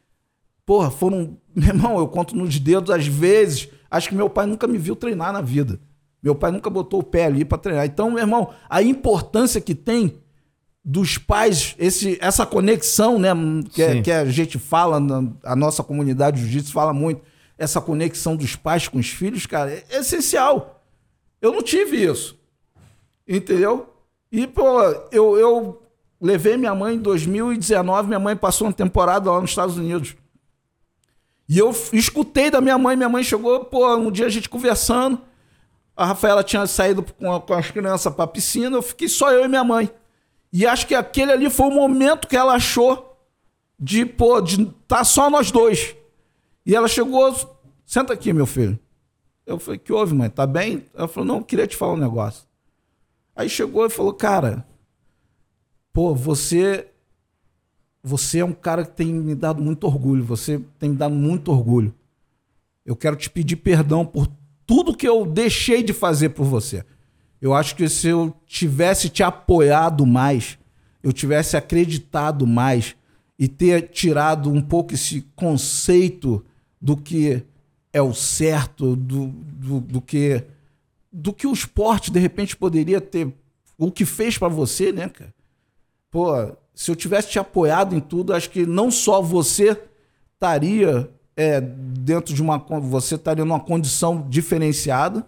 Porra, 0.66 0.90
foram. 0.90 1.38
Meu 1.54 1.68
irmão, 1.68 2.00
eu 2.00 2.08
conto 2.08 2.36
nos 2.36 2.60
dedos 2.60 2.90
às 2.90 3.06
vezes. 3.06 3.70
Acho 3.92 4.10
que 4.10 4.16
meu 4.16 4.30
pai 4.30 4.46
nunca 4.46 4.68
me 4.68 4.78
viu 4.78 4.96
treinar 4.96 5.34
na 5.34 5.42
vida. 5.42 5.80
Meu 6.22 6.34
pai 6.34 6.52
nunca 6.52 6.70
botou 6.70 7.02
o 7.02 7.04
pé 7.04 7.26
ali 7.26 7.46
para 7.46 7.58
treinar. 7.58 7.86
Então, 7.86 8.10
meu 8.10 8.20
irmão, 8.20 8.50
a 8.70 8.82
importância 8.82 9.62
que 9.62 9.76
tem 9.76 10.20
dos 10.84 11.18
pais, 11.18 11.76
esse, 11.78 12.18
essa 12.22 12.46
conexão, 12.46 13.20
né? 13.20 13.30
Que, 13.72 13.82
é, 13.82 14.02
que 14.02 14.12
a 14.12 14.26
gente 14.26 14.58
fala, 14.58 15.00
na, 15.00 15.24
a 15.44 15.56
nossa 15.56 15.84
comunidade 15.84 16.38
de 16.38 16.44
jiu-jitsu 16.44 16.72
fala 16.74 16.94
muito, 16.94 17.22
essa 17.58 17.82
conexão 17.82 18.36
dos 18.36 18.56
pais 18.56 18.88
com 18.88 18.98
os 18.98 19.10
filhos, 19.10 19.46
cara, 19.46 19.72
é 19.72 19.98
essencial. 20.00 20.82
Eu 21.42 21.52
não 21.52 21.62
tive 21.62 22.04
isso. 22.04 22.38
Entendeu? 23.28 23.94
E, 24.32 24.48
pô, 24.48 24.82
eu, 25.12 25.38
eu 25.38 25.84
levei 26.22 26.58
minha 26.58 26.74
mãe 26.74 26.96
em 26.96 27.00
2019, 27.00 28.08
minha 28.08 28.20
mãe 28.20 28.36
passou 28.36 28.68
uma 28.68 28.74
temporada 28.74 29.30
lá 29.32 29.40
nos 29.42 29.50
Estados 29.52 29.78
Unidos. 29.78 30.16
E 31.48 31.58
eu 31.58 31.72
escutei 31.92 32.50
da 32.52 32.62
minha 32.62 32.78
mãe, 32.78 32.96
minha 32.96 33.10
mãe 33.10 33.24
chegou, 33.24 33.66
pô, 33.66 33.96
um 33.98 34.12
dia 34.12 34.28
a 34.28 34.30
gente 34.30 34.48
conversando, 34.48 35.20
a 35.96 36.06
Rafaela 36.06 36.44
tinha 36.44 36.66
saído 36.68 37.04
com, 37.04 37.34
a- 37.34 37.42
com 37.42 37.54
as 37.54 37.70
crianças 37.72 38.14
pra 38.14 38.28
piscina, 38.28 38.78
eu 38.78 38.82
fiquei 38.82 39.08
só 39.08 39.32
eu 39.32 39.44
e 39.46 39.48
minha 39.48 39.64
mãe. 39.64 39.90
E 40.52 40.66
acho 40.66 40.88
que 40.88 40.96
aquele 40.96 41.32
ali 41.32 41.50
foi 41.50 41.68
o 41.68 41.72
momento 41.72 42.28
que 42.28 42.36
ela 42.36 42.54
achou 42.54 43.18
de, 43.80 44.06
pô, 44.06 44.42
de 44.42 44.66
tá 44.88 45.04
só 45.04 45.30
nós 45.30 45.52
dois. 45.52 45.96
E 46.66 46.76
ela 46.76 46.88
chegou, 46.88 47.34
senta 47.86 48.14
aqui, 48.14 48.34
meu 48.34 48.46
filho. 48.46 48.78
Eu 49.46 49.60
falei, 49.60 49.80
que 49.80 49.94
houve, 49.94 50.14
mãe? 50.14 50.30
Tá 50.30 50.46
bem? 50.46 50.86
Ela 50.94 51.08
falou, 51.08 51.28
não, 51.28 51.44
queria 51.44 51.66
te 51.66 51.76
falar 51.76 51.94
um 51.94 51.98
negócio. 51.98 52.48
Aí 53.36 53.50
chegou 53.50 53.86
e 53.86 53.90
falou, 53.90 54.14
cara, 54.14 54.66
pô, 55.94 56.14
você 56.14 56.88
você 58.02 58.40
é 58.40 58.46
um 58.46 58.54
cara 58.54 58.86
que 58.86 58.92
tem 58.92 59.08
me 59.08 59.36
dado 59.36 59.62
muito 59.62 59.86
orgulho, 59.86 60.24
você 60.24 60.60
tem 60.78 60.92
me 60.92 60.96
dado 60.96 61.14
muito 61.14 61.52
orgulho. 61.52 61.94
Eu 62.86 62.96
quero 62.96 63.16
te 63.16 63.30
pedir 63.30 63.58
perdão 63.58 64.06
por 64.06 64.28
tudo 64.66 64.96
que 64.96 65.08
eu 65.08 65.26
deixei 65.26 65.84
de 65.84 65.94
fazer 65.94 66.30
por 66.30 66.46
você. 66.46 66.86
Eu 67.42 67.54
acho 67.54 67.76
que 67.76 67.88
se 67.88 68.08
eu 68.08 68.36
tivesse 68.46 69.10
te 69.10 69.24
apoiado 69.24 70.06
mais, 70.06 70.58
eu 71.02 71.14
tivesse 71.14 71.56
acreditado 71.56 72.46
mais 72.46 72.96
e 73.38 73.48
ter 73.48 73.90
tirado 73.90 74.52
um 74.52 74.62
pouco 74.62 74.94
esse 74.94 75.22
conceito 75.36 76.46
do 76.82 76.98
que 76.98 77.44
é 77.94 78.02
o 78.02 78.14
certo, 78.14 78.96
do, 78.96 79.28
do, 79.28 79.80
do 79.80 80.02
que 80.02 80.44
do 81.12 81.34
que 81.34 81.48
o 81.48 81.54
esporte 81.54 82.12
de 82.12 82.20
repente 82.20 82.56
poderia 82.56 83.02
ter, 83.02 83.34
o 83.78 83.92
que 83.92 84.06
fez 84.06 84.38
pra 84.38 84.48
você, 84.48 84.92
né, 84.92 85.10
cara? 85.10 85.34
Pô, 86.12 86.56
se 86.76 86.92
eu 86.92 86.96
tivesse 86.96 87.30
te 87.30 87.40
apoiado 87.40 87.96
em 87.96 88.00
tudo, 88.00 88.34
acho 88.34 88.50
que 88.50 88.66
não 88.66 88.92
só 88.92 89.22
você 89.22 89.80
estaria 90.34 91.10
é, 91.36 91.60
dentro 91.60 92.34
de 92.34 92.42
uma. 92.42 92.58
Você 92.58 93.16
estaria 93.16 93.46
numa 93.46 93.60
condição 93.60 94.28
diferenciada 94.30 95.26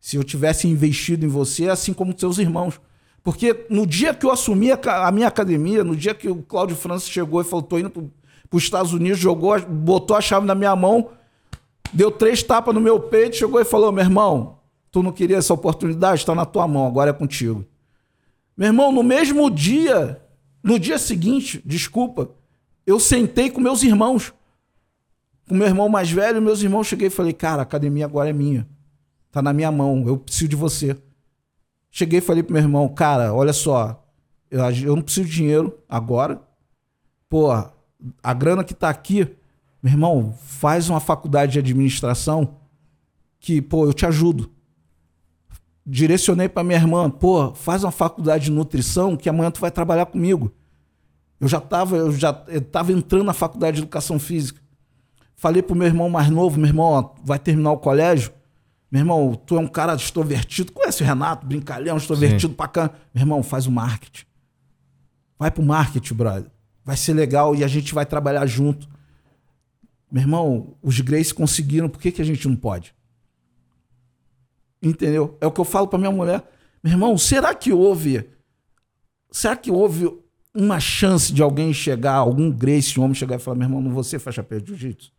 se 0.00 0.16
eu 0.16 0.24
tivesse 0.24 0.68
investido 0.68 1.24
em 1.24 1.28
você, 1.28 1.68
assim 1.68 1.92
como 1.92 2.18
seus 2.18 2.38
irmãos. 2.38 2.80
Porque 3.22 3.66
no 3.68 3.86
dia 3.86 4.14
que 4.14 4.24
eu 4.24 4.30
assumi 4.30 4.70
a, 4.70 5.10
minha 5.10 5.26
academia, 5.26 5.82
no 5.82 5.96
dia 5.96 6.14
que 6.14 6.28
o 6.28 6.42
Cláudio 6.42 6.76
França 6.76 7.06
chegou 7.06 7.40
e 7.40 7.44
falou: 7.44 7.64
tô 7.64 7.78
indo 7.78 7.90
para 7.90 8.56
os 8.56 8.62
Estados 8.62 8.92
Unidos, 8.92 9.18
jogou, 9.18 9.60
botou 9.60 10.16
a 10.16 10.20
chave 10.20 10.46
na 10.46 10.54
minha 10.54 10.76
mão, 10.76 11.10
deu 11.92 12.10
três 12.10 12.42
tapas 12.42 12.72
no 12.72 12.80
meu 12.80 13.00
peito, 13.00 13.36
chegou 13.36 13.60
e 13.60 13.64
falou: 13.64 13.90
meu 13.90 14.04
irmão, 14.04 14.60
tu 14.92 15.02
não 15.02 15.10
queria 15.10 15.38
essa 15.38 15.52
oportunidade? 15.52 16.20
Está 16.20 16.34
na 16.34 16.44
tua 16.44 16.68
mão, 16.68 16.86
agora 16.86 17.10
é 17.10 17.12
contigo. 17.12 17.66
Meu 18.56 18.68
irmão, 18.68 18.92
no 18.92 19.02
mesmo 19.02 19.50
dia, 19.50 20.22
no 20.62 20.78
dia 20.78 20.98
seguinte, 20.98 21.60
desculpa, 21.66 22.30
eu 22.86 23.00
sentei 23.00 23.50
com 23.50 23.60
meus 23.60 23.82
irmãos. 23.82 24.32
Com 25.48 25.54
meu 25.56 25.66
irmão 25.66 25.88
mais 25.88 26.10
velho, 26.10 26.40
meus 26.40 26.62
irmãos, 26.62 26.86
cheguei 26.86 27.08
e 27.08 27.10
falei, 27.10 27.32
cara, 27.32 27.62
a 27.62 27.64
academia 27.64 28.04
agora 28.04 28.30
é 28.30 28.32
minha. 28.32 28.68
Tá 29.36 29.42
na 29.42 29.52
minha 29.52 29.70
mão, 29.70 30.02
eu 30.06 30.16
preciso 30.16 30.48
de 30.48 30.56
você. 30.56 30.96
Cheguei 31.90 32.20
e 32.20 32.22
falei 32.22 32.42
pro 32.42 32.54
meu 32.54 32.62
irmão, 32.62 32.88
cara, 32.88 33.34
olha 33.34 33.52
só, 33.52 34.02
eu, 34.50 34.62
eu 34.62 34.96
não 34.96 35.02
preciso 35.02 35.28
de 35.28 35.34
dinheiro 35.34 35.78
agora. 35.86 36.40
Pô, 37.28 37.50
a 37.52 38.32
grana 38.32 38.64
que 38.64 38.72
tá 38.72 38.88
aqui, 38.88 39.28
meu 39.82 39.92
irmão, 39.92 40.34
faz 40.42 40.88
uma 40.88 41.00
faculdade 41.00 41.52
de 41.52 41.58
administração 41.58 42.56
que, 43.38 43.60
pô, 43.60 43.84
eu 43.84 43.92
te 43.92 44.06
ajudo 44.06 44.50
direcionei 45.84 46.48
para 46.48 46.64
minha 46.64 46.78
irmã, 46.78 47.10
pô, 47.10 47.52
faz 47.52 47.84
uma 47.84 47.92
faculdade 47.92 48.46
de 48.46 48.50
nutrição 48.50 49.18
que 49.18 49.28
amanhã 49.28 49.50
tu 49.50 49.60
vai 49.60 49.70
trabalhar 49.70 50.06
comigo. 50.06 50.50
Eu 51.38 51.46
já 51.46 51.58
estava 51.58 51.94
eu 51.94 52.10
já 52.10 52.42
eu 52.48 52.62
tava 52.62 52.90
entrando 52.90 53.24
na 53.24 53.34
faculdade 53.34 53.76
de 53.76 53.82
educação 53.82 54.18
física. 54.18 54.62
Falei 55.34 55.60
pro 55.60 55.76
meu 55.76 55.86
irmão 55.86 56.08
mais 56.08 56.30
novo, 56.30 56.58
meu 56.58 56.70
irmão, 56.70 56.86
ó, 56.86 57.14
vai 57.22 57.38
terminar 57.38 57.72
o 57.72 57.76
colégio. 57.76 58.32
Meu 58.96 59.02
irmão, 59.02 59.34
tu 59.34 59.56
é 59.56 59.60
um 59.60 59.68
cara 59.68 59.94
extrovertido. 59.94 60.72
Conhece 60.72 61.02
o 61.02 61.06
Renato, 61.06 61.46
brincalhão, 61.46 61.98
extrovertido 61.98 62.54
pra 62.54 62.66
cá. 62.66 62.90
Meu 63.12 63.24
irmão, 63.24 63.42
faz 63.42 63.66
o 63.66 63.70
marketing. 63.70 64.24
Vai 65.38 65.50
pro 65.50 65.62
marketing, 65.62 66.14
brother. 66.14 66.50
Vai 66.82 66.96
ser 66.96 67.12
legal 67.12 67.54
e 67.54 67.62
a 67.62 67.68
gente 67.68 67.92
vai 67.92 68.06
trabalhar 68.06 68.46
junto. 68.46 68.88
Meu 70.10 70.22
irmão, 70.22 70.78
os 70.80 70.98
Grace 70.98 71.34
conseguiram, 71.34 71.90
por 71.90 72.00
que, 72.00 72.10
que 72.10 72.22
a 72.22 72.24
gente 72.24 72.48
não 72.48 72.56
pode? 72.56 72.94
Entendeu? 74.82 75.36
É 75.42 75.46
o 75.46 75.52
que 75.52 75.60
eu 75.60 75.66
falo 75.66 75.88
pra 75.88 75.98
minha 75.98 76.10
mulher. 76.10 76.42
Meu 76.82 76.94
irmão, 76.94 77.18
será 77.18 77.54
que 77.54 77.74
houve. 77.74 78.26
Será 79.30 79.54
que 79.56 79.70
houve 79.70 80.10
uma 80.54 80.80
chance 80.80 81.34
de 81.34 81.42
alguém 81.42 81.70
chegar, 81.74 82.14
algum 82.14 82.50
Grace, 82.50 82.98
um 82.98 83.02
homem 83.02 83.14
chegar 83.14 83.36
e 83.36 83.40
falar: 83.40 83.58
meu 83.58 83.66
irmão, 83.66 83.82
não 83.82 83.90
vou 83.90 84.02
ser 84.02 84.18
faixa 84.18 84.42
preta 84.42 84.64
de 84.64 84.70
jiu-jitsu? 84.70 85.12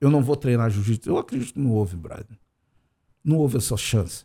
Eu 0.00 0.08
não 0.08 0.22
vou 0.22 0.34
treinar 0.34 0.70
jiu-jitsu. 0.70 1.10
Eu 1.10 1.18
acredito 1.18 1.52
que 1.52 1.60
não 1.60 1.72
houve, 1.72 1.94
brother. 1.94 2.41
Não 3.24 3.36
houve 3.38 3.58
essa 3.58 3.76
chance. 3.76 4.24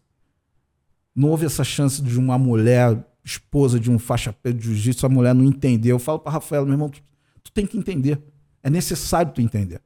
Não 1.16 1.30
houve 1.30 1.46
essa 1.46 1.64
chance 1.64 2.02
de 2.02 2.18
uma 2.18 2.38
mulher, 2.38 3.04
esposa 3.24 3.80
de 3.80 3.90
um 3.90 3.98
faixa 4.00 4.36
de 4.44 4.60
jiu-jitsu, 4.60 5.06
a 5.06 5.10
mulher 5.10 5.34
não 5.34 5.44
entender. 5.44 5.92
Eu 5.92 6.00
falo 6.00 6.20
pra 6.20 6.32
Rafaela, 6.32 6.66
meu 6.66 6.74
irmão, 6.74 6.90
tu, 6.90 7.02
tu 7.44 7.52
tem 7.52 7.66
que 7.66 7.78
entender. 7.78 8.22
É 8.62 8.70
necessário 8.70 9.32
tu 9.32 9.42
entender. 9.42 9.82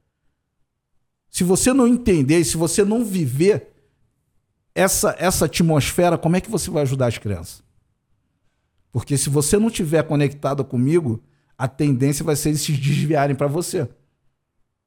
Se 1.30 1.44
você 1.44 1.72
não 1.72 1.88
entender, 1.88 2.38
e 2.38 2.44
se 2.44 2.56
você 2.56 2.84
não 2.84 3.04
viver 3.04 3.72
essa, 4.74 5.14
essa 5.18 5.46
atmosfera, 5.46 6.18
como 6.18 6.36
é 6.36 6.40
que 6.40 6.50
você 6.50 6.70
vai 6.70 6.82
ajudar 6.82 7.06
as 7.06 7.18
crianças? 7.18 7.62
Porque 8.92 9.16
se 9.16 9.30
você 9.30 9.58
não 9.58 9.70
tiver 9.70 10.02
conectado 10.02 10.62
comigo, 10.64 11.22
a 11.56 11.66
tendência 11.66 12.24
vai 12.24 12.36
ser 12.36 12.50
eles 12.50 12.60
se 12.60 12.72
desviarem 12.72 13.34
para 13.34 13.46
você. 13.46 13.88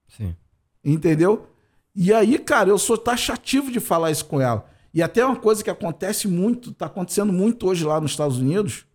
Sim. 0.08 0.36
Entendeu? 0.84 1.50
E 1.96 2.14
aí, 2.14 2.38
cara, 2.38 2.70
eu 2.70 2.78
sou 2.78 2.98
taxativo 2.98 3.72
de 3.72 3.80
falar 3.80 4.12
isso 4.12 4.26
com 4.26 4.42
ela. 4.42 4.66
E 4.94 5.02
até 5.02 5.26
uma 5.26 5.36
coisa 5.36 5.64
que 5.64 5.70
acontece 5.70 6.28
muito, 6.28 6.72
tá 6.74 6.86
acontecendo 6.88 7.32
muito 7.32 7.68
hoje 7.68 7.84
lá 7.86 8.00
nos 8.02 8.12
Estados 8.12 8.38
Unidos, 8.40 8.86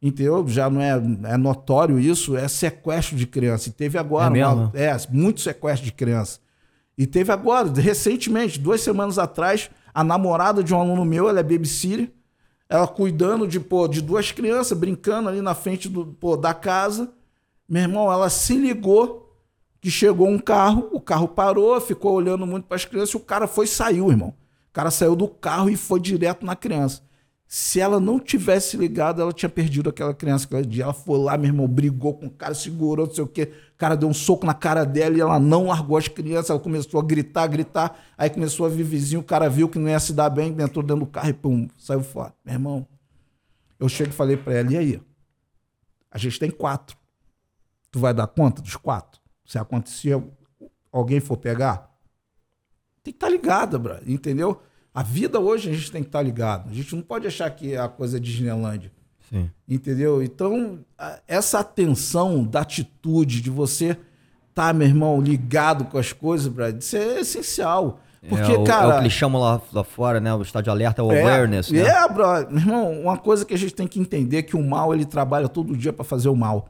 entendeu? 0.00 0.46
Já 0.48 0.68
não 0.70 0.80
é, 0.80 0.92
é 1.24 1.36
notório 1.36 1.98
isso, 1.98 2.36
é 2.36 2.46
sequestro 2.48 3.16
de 3.16 3.26
criança. 3.26 3.68
E 3.68 3.72
teve 3.72 3.98
agora, 3.98 4.26
É 4.26 4.28
uma- 4.54 4.72
é, 4.74 4.96
muito 5.10 5.40
sequestro 5.40 5.84
de 5.84 5.92
criança. 5.92 6.40
E 6.96 7.06
teve 7.06 7.30
agora, 7.32 7.70
recentemente, 7.80 8.58
duas 8.58 8.80
semanas 8.80 9.18
atrás, 9.18 9.70
a 9.94 10.02
namorada 10.02 10.62
de 10.64 10.74
um 10.74 10.80
aluno 10.80 11.04
meu, 11.04 11.28
ela 11.28 11.40
é 11.40 11.42
babysitter, 11.42 12.10
ela 12.68 12.86
cuidando 12.86 13.46
de, 13.46 13.58
pô, 13.60 13.88
de 13.88 14.00
duas 14.02 14.30
crianças, 14.32 14.76
brincando 14.76 15.28
ali 15.28 15.40
na 15.40 15.54
frente 15.54 15.88
do, 15.88 16.06
pô, 16.06 16.36
da 16.36 16.52
casa. 16.52 17.10
Meu 17.68 17.82
irmão, 17.82 18.12
ela 18.12 18.28
se 18.28 18.56
ligou 18.56 19.27
que 19.80 19.90
chegou 19.90 20.28
um 20.28 20.38
carro, 20.38 20.88
o 20.92 21.00
carro 21.00 21.28
parou, 21.28 21.80
ficou 21.80 22.12
olhando 22.12 22.46
muito 22.46 22.66
para 22.66 22.76
as 22.76 22.84
crianças, 22.84 23.14
o 23.14 23.20
cara 23.20 23.46
foi 23.46 23.64
e 23.64 23.68
saiu, 23.68 24.10
irmão. 24.10 24.30
O 24.70 24.72
cara 24.72 24.90
saiu 24.90 25.14
do 25.14 25.28
carro 25.28 25.70
e 25.70 25.76
foi 25.76 26.00
direto 26.00 26.44
na 26.44 26.56
criança. 26.56 27.02
Se 27.50 27.80
ela 27.80 27.98
não 27.98 28.20
tivesse 28.20 28.76
ligado, 28.76 29.22
ela 29.22 29.32
tinha 29.32 29.48
perdido 29.48 29.88
aquela 29.88 30.12
criança 30.12 30.44
aquele 30.44 30.66
dia. 30.66 30.84
Ela 30.84 30.92
foi 30.92 31.18
lá, 31.18 31.38
meu 31.38 31.48
irmão, 31.48 31.66
brigou 31.66 32.12
com 32.12 32.26
o 32.26 32.30
cara, 32.30 32.54
segurou, 32.54 33.06
não 33.06 33.14
sei 33.14 33.24
o 33.24 33.26
quê. 33.26 33.50
O 33.74 33.78
cara 33.78 33.96
deu 33.96 34.06
um 34.06 34.12
soco 34.12 34.44
na 34.44 34.52
cara 34.52 34.84
dela 34.84 35.16
e 35.16 35.20
ela 35.20 35.40
não 35.40 35.68
largou 35.68 35.96
as 35.96 36.08
crianças. 36.08 36.50
Ela 36.50 36.60
começou 36.60 37.00
a 37.00 37.02
gritar, 37.02 37.46
gritar. 37.46 37.98
Aí 38.18 38.28
começou 38.28 38.66
a 38.66 38.68
vir 38.68 38.82
vizinho, 38.82 39.22
o 39.22 39.24
cara 39.24 39.48
viu 39.48 39.66
que 39.66 39.78
não 39.78 39.88
ia 39.88 39.98
se 39.98 40.12
dar 40.12 40.28
bem, 40.28 40.50
entrou 40.50 40.84
dentro 40.84 41.06
do 41.06 41.06
carro 41.06 41.30
e 41.30 41.32
pum, 41.32 41.66
saiu 41.78 42.02
fora. 42.02 42.34
Meu 42.44 42.54
irmão, 42.54 42.86
eu 43.80 43.88
chego 43.88 44.10
e 44.10 44.12
falei 44.12 44.36
para 44.36 44.52
ela, 44.52 44.70
e 44.70 44.76
aí? 44.76 45.00
A 46.10 46.18
gente 46.18 46.38
tem 46.38 46.50
quatro. 46.50 46.98
Tu 47.90 47.98
vai 47.98 48.12
dar 48.12 48.26
conta 48.26 48.60
dos 48.60 48.76
quatro? 48.76 49.17
Se 49.48 49.58
acontecer, 49.58 50.22
alguém 50.92 51.20
for 51.20 51.38
pegar? 51.38 51.90
Tem 53.02 53.14
que 53.14 53.16
estar 53.16 53.30
ligada, 53.30 53.78
bro, 53.78 53.96
entendeu? 54.06 54.60
A 54.92 55.02
vida 55.02 55.40
hoje 55.40 55.70
a 55.70 55.72
gente 55.72 55.90
tem 55.90 56.02
que 56.02 56.10
estar 56.10 56.20
ligado. 56.20 56.68
A 56.68 56.74
gente 56.74 56.94
não 56.94 57.00
pode 57.00 57.26
achar 57.26 57.48
que 57.50 57.72
é 57.72 57.78
a 57.78 57.88
coisa 57.88 58.18
é 58.18 58.20
Disneylândia. 58.20 58.92
Sim. 59.30 59.50
Entendeu? 59.66 60.22
Então, 60.22 60.80
essa 61.26 61.60
atenção 61.60 62.44
da 62.44 62.60
atitude 62.60 63.40
de 63.40 63.48
você 63.48 63.96
tá, 64.54 64.70
meu 64.74 64.86
irmão, 64.86 65.18
ligado 65.18 65.86
com 65.86 65.96
as 65.96 66.12
coisas, 66.12 66.46
Brad, 66.46 66.78
isso 66.78 66.98
é 66.98 67.20
essencial. 67.20 68.00
Porque, 68.28 68.52
é, 68.52 68.58
o, 68.58 68.64
cara. 68.64 68.84
é 68.84 68.88
o 68.88 68.92
que 68.96 69.00
eles 69.04 69.12
chamam 69.14 69.40
lá, 69.40 69.62
lá 69.72 69.82
fora, 69.84 70.20
né? 70.20 70.34
O 70.34 70.42
estado 70.42 70.64
de 70.64 70.70
alerta, 70.70 71.02
o 71.02 71.10
é, 71.10 71.22
awareness, 71.22 71.70
né? 71.70 71.80
É, 71.80 72.06
bro. 72.06 72.26
Meu 72.50 72.58
irmão, 72.58 73.00
uma 73.00 73.16
coisa 73.16 73.46
que 73.46 73.54
a 73.54 73.58
gente 73.58 73.72
tem 73.72 73.88
que 73.88 73.98
entender 73.98 74.36
é 74.36 74.42
que 74.42 74.56
o 74.56 74.62
mal, 74.62 74.92
ele 74.92 75.06
trabalha 75.06 75.48
todo 75.48 75.74
dia 75.74 75.92
para 75.92 76.04
fazer 76.04 76.28
o 76.28 76.36
mal. 76.36 76.68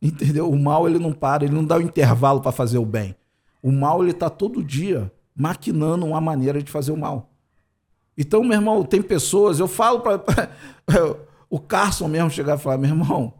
Entendeu? 0.00 0.48
O 0.50 0.58
mal, 0.58 0.88
ele 0.88 0.98
não 0.98 1.12
para, 1.12 1.44
ele 1.44 1.54
não 1.54 1.64
dá 1.64 1.76
o 1.76 1.82
intervalo 1.82 2.40
para 2.40 2.52
fazer 2.52 2.78
o 2.78 2.86
bem. 2.86 3.16
O 3.62 3.72
mal, 3.72 4.02
ele 4.02 4.12
tá 4.12 4.30
todo 4.30 4.62
dia 4.62 5.12
maquinando 5.34 6.06
uma 6.06 6.20
maneira 6.20 6.62
de 6.62 6.70
fazer 6.70 6.92
o 6.92 6.96
mal. 6.96 7.30
Então, 8.16 8.42
meu 8.42 8.54
irmão, 8.54 8.84
tem 8.84 9.00
pessoas, 9.00 9.60
eu 9.60 9.68
falo 9.68 10.00
para 10.00 10.50
O 11.50 11.58
Carson 11.58 12.08
mesmo 12.08 12.30
chegava 12.30 12.60
e 12.60 12.62
falava, 12.62 12.82
meu 12.82 12.90
irmão, 12.90 13.32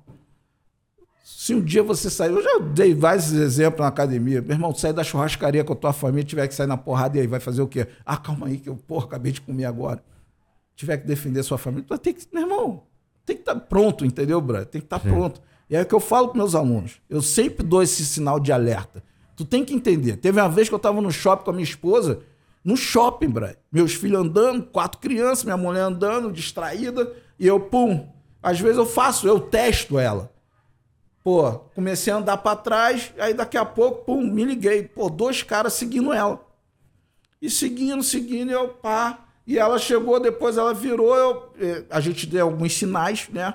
se 1.22 1.54
um 1.54 1.60
dia 1.60 1.82
você 1.82 2.08
sair, 2.08 2.30
eu 2.30 2.42
já 2.42 2.58
dei 2.58 2.94
vários 2.94 3.32
exemplos 3.32 3.80
na 3.80 3.88
academia. 3.88 4.40
Meu 4.40 4.52
irmão, 4.52 4.74
sair 4.74 4.92
da 4.92 5.04
churrascaria 5.04 5.62
com 5.62 5.74
a 5.74 5.76
tua 5.76 5.92
família, 5.92 6.24
tiver 6.24 6.48
que 6.48 6.54
sair 6.54 6.66
na 6.66 6.76
porrada 6.76 7.18
e 7.18 7.20
aí 7.20 7.26
vai 7.26 7.38
fazer 7.38 7.60
o 7.60 7.68
quê? 7.68 7.86
Ah, 8.04 8.16
calma 8.16 8.46
aí, 8.46 8.58
que 8.58 8.68
eu, 8.68 8.76
porra, 8.76 9.06
acabei 9.06 9.32
de 9.32 9.40
comer 9.40 9.66
agora. 9.66 10.02
Tiver 10.74 10.96
que 10.98 11.06
defender 11.06 11.42
sua 11.42 11.58
família, 11.58 11.86
tem 11.98 12.14
que, 12.14 12.26
meu 12.32 12.44
irmão, 12.44 12.82
tem 13.26 13.36
que 13.36 13.42
estar 13.42 13.54
tá 13.54 13.60
pronto, 13.60 14.06
entendeu, 14.06 14.40
Brad? 14.40 14.66
Tem 14.66 14.80
que 14.80 14.86
estar 14.86 15.00
tá 15.00 15.08
pronto. 15.08 15.40
E 15.70 15.76
é 15.76 15.82
o 15.82 15.86
que 15.86 15.94
eu 15.94 16.00
falo 16.00 16.28
para 16.28 16.38
meus 16.38 16.54
alunos. 16.54 17.00
Eu 17.08 17.20
sempre 17.20 17.64
dou 17.64 17.82
esse 17.82 18.04
sinal 18.04 18.40
de 18.40 18.52
alerta. 18.52 19.02
Tu 19.36 19.44
tem 19.44 19.64
que 19.64 19.74
entender. 19.74 20.16
Teve 20.16 20.40
uma 20.40 20.48
vez 20.48 20.68
que 20.68 20.74
eu 20.74 20.78
estava 20.78 21.00
no 21.00 21.12
shopping 21.12 21.44
com 21.44 21.50
a 21.50 21.54
minha 21.54 21.64
esposa, 21.64 22.20
no 22.64 22.76
shopping, 22.76 23.28
Brad. 23.28 23.56
Meus 23.70 23.94
filhos 23.94 24.20
andando, 24.20 24.64
quatro 24.64 25.00
crianças, 25.00 25.44
minha 25.44 25.56
mulher 25.56 25.82
andando, 25.82 26.32
distraída, 26.32 27.12
e 27.38 27.46
eu, 27.46 27.60
pum. 27.60 28.08
Às 28.42 28.58
vezes 28.58 28.78
eu 28.78 28.86
faço, 28.86 29.28
eu 29.28 29.38
testo 29.38 29.98
ela. 29.98 30.32
Pô, 31.22 31.52
comecei 31.74 32.12
a 32.12 32.16
andar 32.16 32.38
para 32.38 32.56
trás, 32.56 33.12
aí 33.18 33.34
daqui 33.34 33.56
a 33.56 33.64
pouco, 33.64 34.04
pum, 34.04 34.22
me 34.22 34.44
liguei. 34.44 34.82
Pô, 34.82 35.10
dois 35.10 35.42
caras 35.42 35.74
seguindo 35.74 36.12
ela. 36.12 36.44
E 37.40 37.50
seguindo, 37.50 38.02
seguindo, 38.02 38.50
eu 38.50 38.68
pá. 38.68 39.26
E 39.46 39.58
ela 39.58 39.78
chegou, 39.78 40.18
depois 40.18 40.56
ela 40.56 40.74
virou, 40.74 41.14
eu, 41.16 41.52
eh, 41.60 41.84
a 41.88 42.00
gente 42.00 42.26
deu 42.26 42.46
alguns 42.46 42.74
sinais, 42.74 43.28
né? 43.30 43.54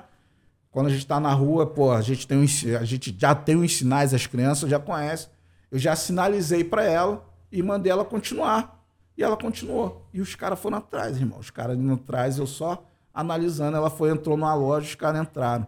Quando 0.74 0.88
a 0.88 0.90
gente 0.90 1.06
tá 1.06 1.20
na 1.20 1.32
rua, 1.32 1.64
pô, 1.64 1.92
a 1.92 2.00
gente, 2.00 2.26
tem 2.26 2.36
uns, 2.36 2.66
a 2.66 2.84
gente 2.84 3.14
já 3.16 3.32
tem 3.32 3.54
uns 3.54 3.76
sinais, 3.76 4.12
as 4.12 4.26
crianças 4.26 4.68
já 4.68 4.80
conhecem. 4.80 5.28
Eu 5.70 5.78
já 5.78 5.94
sinalizei 5.94 6.64
para 6.64 6.82
ela 6.82 7.24
e 7.52 7.62
mandei 7.62 7.92
ela 7.92 8.04
continuar. 8.04 8.84
E 9.16 9.22
ela 9.22 9.36
continuou. 9.36 10.04
E 10.12 10.20
os 10.20 10.34
caras 10.34 10.58
foram 10.58 10.78
atrás, 10.78 11.16
irmão. 11.16 11.38
Os 11.38 11.48
caras 11.48 11.78
indo 11.78 11.94
atrás, 11.94 12.38
eu 12.38 12.46
só 12.48 12.84
analisando. 13.14 13.76
Ela 13.76 13.88
foi, 13.88 14.10
entrou 14.10 14.36
numa 14.36 14.52
loja, 14.52 14.88
os 14.88 14.96
caras 14.96 15.20
entraram. 15.20 15.64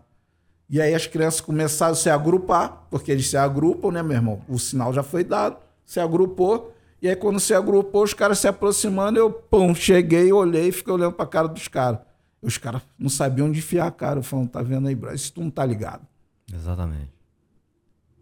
E 0.69 0.81
aí 0.81 0.93
as 0.93 1.07
crianças 1.07 1.41
começaram 1.41 1.93
a 1.93 1.97
se 1.97 2.11
agrupar, 2.11 2.89
porque 2.91 3.13
eles 3.13 3.31
se 3.31 3.37
agrupam, 3.37 3.93
né, 3.93 4.03
meu 4.03 4.17
irmão? 4.17 4.43
O 4.49 4.59
sinal 4.59 4.93
já 4.93 5.05
foi 5.05 5.23
dado, 5.23 5.57
se 5.85 6.01
agrupou. 6.01 6.75
E 7.01 7.09
aí 7.09 7.15
quando 7.15 7.39
se 7.39 7.55
agrupou, 7.55 8.03
os 8.03 8.13
caras 8.13 8.41
se 8.41 8.49
aproximando, 8.49 9.21
eu, 9.21 9.31
pum, 9.31 9.73
cheguei, 9.73 10.33
olhei 10.33 10.67
e 10.67 10.73
fiquei 10.73 10.93
olhando 10.93 11.13
pra 11.13 11.27
cara 11.27 11.47
dos 11.47 11.69
caras. 11.69 12.01
Os 12.43 12.59
caras 12.59 12.83
não 12.99 13.09
sabiam 13.09 13.49
onde 13.49 13.59
enfiar 13.59 13.87
a 13.87 13.91
cara. 13.91 14.23
Falando, 14.23 14.49
tá 14.49 14.63
vendo 14.63 14.89
aí, 14.89 14.95
bro? 14.95 15.15
Isso 15.15 15.33
tu 15.33 15.41
não 15.41 15.51
tá 15.51 15.65
ligado. 15.65 16.07
Exatamente. 16.53 17.17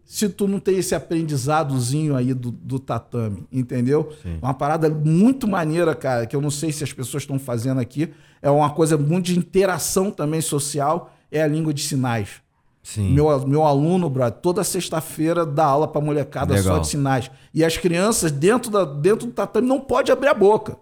Se 0.05 0.29
tu 0.29 0.47
não 0.47 0.59
tem 0.59 0.77
esse 0.77 0.93
aprendizadozinho 0.93 2.15
aí 2.15 2.33
do, 2.33 2.51
do 2.51 2.79
tatame, 2.79 3.47
entendeu? 3.51 4.13
Sim. 4.21 4.37
Uma 4.39 4.53
parada 4.53 4.87
muito 4.87 5.47
maneira, 5.47 5.95
cara, 5.95 6.27
que 6.27 6.35
eu 6.35 6.41
não 6.41 6.51
sei 6.51 6.71
se 6.71 6.83
as 6.83 6.93
pessoas 6.93 7.23
estão 7.23 7.39
fazendo 7.39 7.79
aqui. 7.79 8.13
É 8.39 8.49
uma 8.49 8.69
coisa 8.69 8.97
muito 8.97 9.25
de 9.25 9.37
interação 9.37 10.11
também 10.11 10.41
social 10.41 11.11
é 11.31 11.41
a 11.41 11.47
língua 11.47 11.73
de 11.73 11.81
sinais. 11.81 12.41
Sim. 12.83 13.13
Meu, 13.13 13.47
meu 13.47 13.63
aluno, 13.63 14.07
brother, 14.09 14.39
toda 14.39 14.63
sexta-feira 14.63 15.43
dá 15.43 15.65
aula 15.65 15.87
para 15.87 15.99
molecada 15.99 16.53
Legal. 16.53 16.75
só 16.75 16.79
de 16.81 16.87
sinais. 16.87 17.31
E 17.51 17.65
as 17.65 17.77
crianças 17.77 18.31
dentro, 18.31 18.69
da, 18.69 18.85
dentro 18.85 19.25
do 19.25 19.33
tatame 19.33 19.67
não 19.67 19.81
pode 19.81 20.11
abrir 20.11 20.27
a 20.27 20.35
boca. 20.35 20.77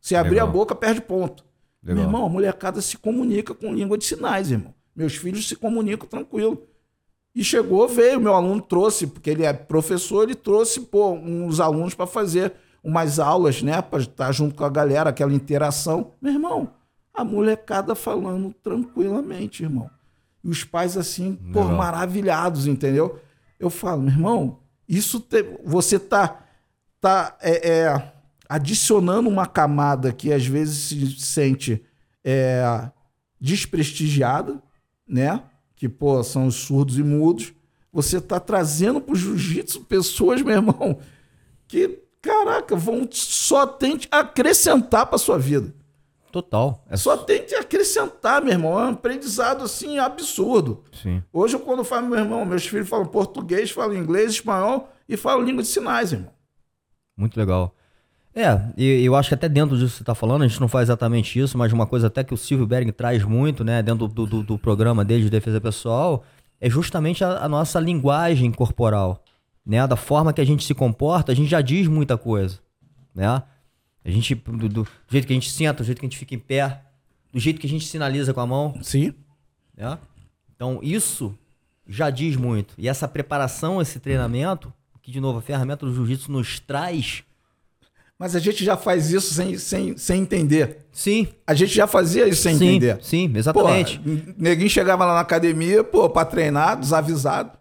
Se 0.00 0.14
abrir 0.14 0.34
Legal. 0.36 0.48
a 0.48 0.50
boca, 0.50 0.74
perde 0.74 1.00
ponto. 1.00 1.44
Legal. 1.82 1.96
Meu 1.96 2.04
irmão, 2.04 2.26
a 2.26 2.28
molecada 2.28 2.80
se 2.80 2.96
comunica 2.96 3.54
com 3.54 3.72
língua 3.72 3.96
de 3.96 4.04
sinais, 4.04 4.50
irmão. 4.50 4.74
Meus 4.94 5.14
filhos 5.16 5.48
se 5.48 5.56
comunicam 5.56 6.08
tranquilo. 6.08 6.66
E 7.34 7.44
chegou, 7.44 7.86
veio, 7.86 8.20
meu 8.20 8.34
aluno 8.34 8.60
trouxe, 8.60 9.06
porque 9.06 9.30
ele 9.30 9.44
é 9.44 9.52
professor, 9.52 10.24
ele 10.24 10.34
trouxe 10.34 10.80
pô, 10.80 11.12
uns 11.12 11.60
alunos 11.60 11.94
para 11.94 12.06
fazer 12.06 12.52
umas 12.82 13.18
aulas, 13.18 13.62
né, 13.62 13.80
para 13.80 14.00
estar 14.00 14.32
junto 14.32 14.54
com 14.54 14.64
a 14.64 14.68
galera, 14.68 15.10
aquela 15.10 15.32
interação. 15.32 16.12
Meu 16.20 16.32
irmão, 16.32 16.72
a 17.14 17.22
molecada 17.24 17.94
falando 17.94 18.52
tranquilamente, 18.62 19.62
irmão. 19.62 19.90
E 20.42 20.48
os 20.48 20.64
pais 20.64 20.96
assim, 20.96 21.34
por 21.52 21.70
maravilhados, 21.70 22.66
entendeu? 22.66 23.20
Eu 23.58 23.70
falo, 23.70 24.02
meu 24.02 24.12
irmão, 24.12 24.58
isso 24.88 25.20
te, 25.20 25.44
você 25.64 25.98
tá, 25.98 26.40
tá 27.00 27.36
é, 27.40 27.68
é, 27.68 28.12
adicionando 28.48 29.28
uma 29.28 29.46
camada 29.46 30.12
que 30.12 30.32
às 30.32 30.46
vezes 30.46 30.76
se 30.76 31.20
sente 31.20 31.84
é, 32.24 32.90
desprestigiada, 33.40 34.62
né? 35.06 35.42
Que, 35.76 35.88
pô, 35.88 36.22
são 36.24 36.46
os 36.46 36.54
surdos 36.54 36.98
e 36.98 37.02
mudos. 37.02 37.52
Você 37.92 38.20
tá 38.20 38.40
trazendo 38.40 39.00
pro 39.00 39.14
jiu-jitsu 39.14 39.82
pessoas, 39.84 40.42
meu 40.42 40.54
irmão, 40.54 40.98
que, 41.66 42.02
caraca, 42.20 42.74
vão 42.74 43.08
só 43.10 43.66
tente 43.66 44.08
acrescentar 44.10 45.06
pra 45.06 45.18
sua 45.18 45.38
vida. 45.38 45.74
Total. 46.30 46.84
É 46.88 46.96
só 46.96 47.16
tem 47.16 47.44
que 47.44 47.54
acrescentar, 47.54 48.42
meu 48.42 48.52
irmão. 48.52 48.78
É 48.78 48.84
um 48.84 48.90
aprendizado 48.90 49.64
assim 49.64 49.98
absurdo. 49.98 50.84
Sim. 50.92 51.22
Hoje, 51.32 51.56
eu, 51.56 51.60
quando 51.60 51.78
eu 51.78 51.84
falo, 51.84 52.06
meu 52.06 52.18
irmão, 52.18 52.44
meus 52.44 52.66
filhos 52.66 52.88
falam 52.88 53.06
português, 53.06 53.70
falam 53.70 53.96
inglês, 53.96 54.32
espanhol 54.32 54.90
e 55.08 55.16
falam 55.16 55.44
língua 55.44 55.62
de 55.62 55.68
sinais, 55.68 56.12
irmão. 56.12 56.32
Muito 57.16 57.38
legal. 57.38 57.74
É, 58.38 58.72
e 58.76 59.04
eu 59.04 59.16
acho 59.16 59.30
que 59.30 59.34
até 59.34 59.48
dentro 59.48 59.76
disso 59.76 59.90
que 59.90 59.96
você 59.96 60.02
está 60.04 60.14
falando, 60.14 60.42
a 60.42 60.46
gente 60.46 60.60
não 60.60 60.68
faz 60.68 60.88
exatamente 60.88 61.40
isso, 61.40 61.58
mas 61.58 61.72
uma 61.72 61.88
coisa 61.88 62.06
até 62.06 62.22
que 62.22 62.32
o 62.32 62.36
Silvio 62.36 62.68
Bering 62.68 62.92
traz 62.92 63.24
muito, 63.24 63.64
né, 63.64 63.82
dentro 63.82 64.06
do, 64.06 64.26
do, 64.26 64.42
do 64.44 64.56
programa 64.56 65.04
dele 65.04 65.24
de 65.24 65.30
defesa 65.30 65.60
pessoal, 65.60 66.24
é 66.60 66.70
justamente 66.70 67.24
a, 67.24 67.44
a, 67.44 67.48
nossa 67.48 67.80
linguagem 67.80 68.52
corporal, 68.52 69.24
né, 69.66 69.84
da 69.88 69.96
forma 69.96 70.32
que 70.32 70.40
a 70.40 70.44
gente 70.44 70.64
se 70.64 70.72
comporta, 70.72 71.32
a 71.32 71.34
gente 71.34 71.48
já 71.48 71.60
diz 71.60 71.88
muita 71.88 72.16
coisa, 72.16 72.60
né? 73.12 73.42
A 74.04 74.10
gente, 74.10 74.36
do, 74.36 74.68
do, 74.68 74.88
jeito 75.10 75.26
que 75.26 75.32
a 75.32 75.36
gente 75.36 75.50
senta, 75.50 75.82
do 75.82 75.86
jeito 75.86 75.98
que 75.98 76.06
a 76.06 76.08
gente 76.08 76.18
fica 76.18 76.34
em 76.36 76.38
pé, 76.38 76.80
do 77.32 77.40
jeito 77.40 77.60
que 77.60 77.66
a 77.66 77.70
gente 77.70 77.86
sinaliza 77.86 78.32
com 78.32 78.40
a 78.40 78.46
mão. 78.46 78.78
Sim. 78.80 79.12
Né? 79.76 79.98
Então, 80.54 80.78
isso 80.80 81.36
já 81.86 82.08
diz 82.08 82.36
muito. 82.36 82.72
E 82.78 82.88
essa 82.88 83.08
preparação, 83.08 83.82
esse 83.82 83.98
treinamento, 83.98 84.72
que, 85.02 85.10
de 85.10 85.20
novo, 85.20 85.40
a 85.40 85.42
ferramenta 85.42 85.84
do 85.84 85.92
jiu-jitsu 85.92 86.30
nos 86.30 86.60
traz. 86.60 87.24
Mas 88.18 88.34
a 88.34 88.40
gente 88.40 88.64
já 88.64 88.76
faz 88.76 89.12
isso 89.12 89.32
sem, 89.32 89.56
sem, 89.56 89.96
sem 89.96 90.22
entender. 90.22 90.78
Sim. 90.90 91.28
A 91.46 91.54
gente 91.54 91.72
já 91.72 91.86
fazia 91.86 92.26
isso 92.26 92.42
sem 92.42 92.58
sim, 92.58 92.66
entender. 92.66 92.98
Sim, 93.00 93.32
exatamente. 93.34 94.00
Pô, 94.00 94.10
neguinho 94.36 94.68
chegava 94.68 95.04
lá 95.04 95.14
na 95.14 95.20
academia, 95.20 95.84
pô, 95.84 96.10
pra 96.10 96.24
treinar, 96.24 96.76
desavisado. 96.76 97.52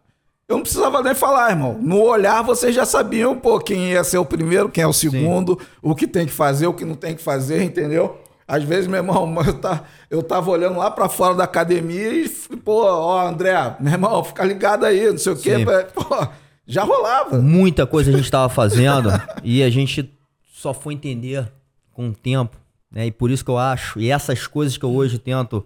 Eu 0.47 0.55
não 0.55 0.63
precisava 0.63 1.03
nem 1.03 1.13
falar, 1.13 1.51
irmão. 1.51 1.77
No 1.79 2.01
olhar 2.01 2.41
vocês 2.41 2.73
já 2.73 2.85
sabiam, 2.85 3.37
pô, 3.37 3.59
quem 3.59 3.91
ia 3.91 4.03
ser 4.03 4.17
o 4.17 4.25
primeiro, 4.25 4.69
quem 4.69 4.83
é 4.83 4.87
o 4.87 4.93
segundo, 4.93 5.59
Sim. 5.59 5.67
o 5.81 5.93
que 5.93 6.07
tem 6.07 6.25
que 6.25 6.31
fazer, 6.31 6.65
o 6.65 6.73
que 6.73 6.85
não 6.85 6.95
tem 6.95 7.15
que 7.15 7.21
fazer, 7.21 7.61
entendeu? 7.61 8.17
Às 8.47 8.63
vezes, 8.63 8.87
meu 8.87 8.97
irmão, 8.97 9.31
eu, 9.45 9.53
tá, 9.53 9.83
eu 10.09 10.23
tava 10.23 10.49
olhando 10.49 10.79
lá 10.79 10.89
para 10.89 11.07
fora 11.07 11.35
da 11.35 11.43
academia 11.43 12.13
e, 12.13 12.29
pô, 12.63 12.83
ó, 12.85 13.27
André, 13.27 13.75
meu 13.79 13.93
irmão, 13.93 14.23
fica 14.23 14.43
ligado 14.43 14.85
aí, 14.85 15.11
não 15.11 15.17
sei 15.19 15.33
o 15.33 15.37
quê. 15.37 15.53
Pô, 15.93 16.27
já 16.65 16.83
rolava. 16.83 17.39
Muita 17.39 17.85
coisa 17.85 18.09
a 18.09 18.13
gente 18.17 18.31
tava 18.31 18.49
fazendo 18.49 19.09
e 19.43 19.61
a 19.61 19.69
gente 19.69 20.16
só 20.57 20.73
foi 20.73 20.95
entender 20.95 21.51
com 21.93 22.09
o 22.09 22.13
tempo, 22.15 22.57
né? 22.89 23.05
E 23.05 23.11
por 23.11 23.29
isso 23.29 23.45
que 23.45 23.51
eu 23.51 23.59
acho, 23.59 23.99
e 23.99 24.09
essas 24.09 24.47
coisas 24.47 24.75
que 24.75 24.83
eu 24.83 24.91
hoje 24.91 25.19
tento 25.19 25.63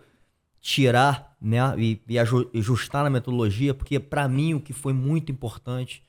tirar 0.60 1.34
né, 1.42 1.60
e, 1.78 2.02
e 2.10 2.20
ajustar 2.20 3.06
na 3.06 3.10
metodologia, 3.10 3.74
porque 3.74 4.02
para 4.02 4.28
mim 4.28 4.54
o 4.54 4.60
que 4.60 4.74
foi 4.74 4.92
muito 4.92 5.32
importante, 5.32 6.04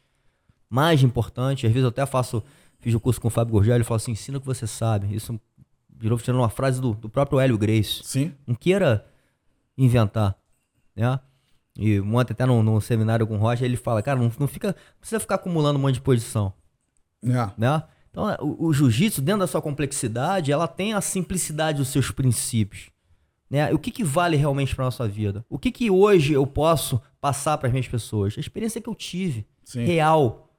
mais 0.68 1.04
importante, 1.04 1.64
às 1.64 1.72
vezes 1.72 1.84
eu 1.84 1.90
até 1.90 2.04
faço, 2.04 2.42
fiz 2.80 2.92
o 2.92 2.98
curso 2.98 3.20
com 3.20 3.28
o 3.28 3.30
Fábio 3.30 3.52
Gurgel, 3.52 3.76
ele 3.76 3.84
fala 3.84 3.98
assim, 3.98 4.10
ensina 4.10 4.38
o 4.38 4.40
que 4.40 4.46
você 4.46 4.66
sabe. 4.66 5.14
Isso 5.14 5.40
virou 5.88 6.18
tirando 6.18 6.40
uma 6.40 6.50
frase 6.50 6.80
do, 6.80 6.92
do 6.92 7.09
próprio 7.09 7.38
Hélio 7.38 7.56
Grace. 7.56 8.02
Sim. 8.02 8.34
Não 8.44 8.56
queira 8.56 9.06
inventar, 9.78 10.36
né? 10.96 11.20
E 11.78 12.00
ontem 12.00 12.32
até 12.32 12.44
num, 12.44 12.64
num 12.64 12.80
seminário 12.80 13.28
com 13.28 13.36
o 13.36 13.38
Rocha, 13.38 13.64
ele 13.64 13.76
fala, 13.76 14.02
cara, 14.02 14.18
não, 14.18 14.30
não, 14.40 14.48
fica, 14.48 14.68
não 14.68 14.98
precisa 14.98 15.20
ficar 15.20 15.36
acumulando 15.36 15.78
um 15.78 15.82
monte 15.82 15.94
de 15.94 16.00
posição. 16.00 16.52
É. 17.22 17.50
Né? 17.56 17.82
Então, 18.12 18.36
o, 18.40 18.66
o 18.66 18.72
jiu-jitsu, 18.72 19.22
dentro 19.22 19.40
da 19.40 19.47
sua 19.47 19.62
complexidade, 19.62 20.52
ela 20.52 20.68
tem 20.68 20.93
a 20.93 21.01
simplicidade 21.01 21.78
dos 21.78 21.89
seus 21.89 22.10
princípios. 22.10 22.90
Né? 23.51 23.72
O 23.72 23.78
que, 23.78 23.90
que 23.90 24.05
vale 24.05 24.36
realmente 24.36 24.76
para 24.76 24.84
nossa 24.84 25.09
vida? 25.09 25.44
O 25.48 25.59
que, 25.59 25.72
que 25.72 25.90
hoje 25.90 26.34
eu 26.34 26.47
posso 26.47 27.01
passar 27.20 27.56
para 27.59 27.68
as 27.68 27.72
minhas 27.72 27.89
pessoas? 27.89 28.34
A 28.36 28.40
experiência 28.40 28.80
que 28.80 28.89
eu 28.89 28.94
tive, 28.94 29.47
Sim. 29.64 29.84
real. 29.84 30.55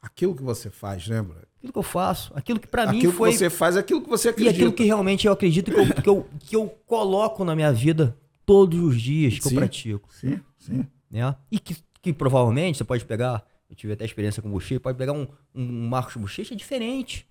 Aquilo 0.00 0.34
que 0.34 0.42
você 0.42 0.70
faz, 0.70 1.06
lembra? 1.06 1.36
Né, 1.36 1.42
aquilo 1.58 1.72
que 1.72 1.78
eu 1.78 1.82
faço, 1.82 2.32
aquilo 2.34 2.58
que 2.58 2.66
para 2.66 2.86
mim 2.86 3.00
foi. 3.00 3.08
Aquilo 3.08 3.12
que 3.12 3.38
você 3.38 3.50
faz, 3.50 3.76
aquilo 3.76 4.00
que 4.00 4.08
você 4.08 4.28
acredita. 4.30 4.52
E 4.52 4.54
aquilo 4.54 4.72
que 4.72 4.84
realmente 4.84 5.26
eu 5.26 5.32
acredito 5.32 5.70
que 5.70 5.78
eu, 5.78 6.02
que 6.02 6.08
eu, 6.08 6.26
que 6.40 6.56
eu 6.56 6.68
coloco 6.86 7.44
na 7.44 7.54
minha 7.54 7.72
vida 7.72 8.16
todos 8.46 8.80
os 8.80 9.00
dias 9.00 9.38
que 9.38 9.48
sim, 9.48 9.54
eu 9.54 9.60
pratico. 9.60 10.08
Sim, 10.12 10.40
sim. 10.58 10.86
Né? 11.10 11.34
E 11.50 11.58
que, 11.58 11.76
que 12.00 12.12
provavelmente 12.12 12.78
você 12.78 12.84
pode 12.84 13.04
pegar, 13.04 13.44
eu 13.72 13.76
tive 13.76 13.92
até 13.92 14.04
experiência 14.04 14.42
com 14.42 14.48
o 14.48 14.52
Bochecha, 14.52 14.80
pode 14.80 14.98
pegar 14.98 15.12
um, 15.12 15.26
um 15.54 15.88
Marcos 15.88 16.16
Bochecha 16.16 16.54
diferente 16.54 17.26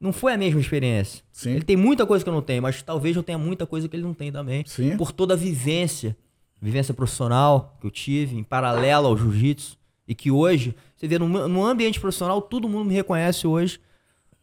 não 0.00 0.12
foi 0.12 0.32
a 0.32 0.38
mesma 0.38 0.60
experiência. 0.60 1.24
Sim. 1.32 1.52
Ele 1.52 1.64
tem 1.64 1.76
muita 1.76 2.06
coisa 2.06 2.24
que 2.24 2.28
eu 2.28 2.34
não 2.34 2.42
tenho, 2.42 2.62
mas 2.62 2.82
talvez 2.82 3.16
eu 3.16 3.22
tenha 3.22 3.38
muita 3.38 3.66
coisa 3.66 3.88
que 3.88 3.96
ele 3.96 4.04
não 4.04 4.14
tem 4.14 4.30
também. 4.30 4.64
Sim. 4.66 4.96
Por 4.96 5.10
toda 5.10 5.34
a 5.34 5.36
vivência, 5.36 6.16
vivência 6.60 6.94
profissional 6.94 7.76
que 7.80 7.86
eu 7.86 7.90
tive, 7.90 8.36
em 8.36 8.44
paralelo 8.44 9.08
ao 9.08 9.16
jiu-jitsu. 9.16 9.76
E 10.06 10.14
que 10.14 10.30
hoje, 10.30 10.74
você 10.96 11.06
vê, 11.06 11.18
no, 11.18 11.48
no 11.48 11.64
ambiente 11.64 12.00
profissional, 12.00 12.40
todo 12.40 12.68
mundo 12.68 12.86
me 12.86 12.94
reconhece 12.94 13.46
hoje 13.46 13.78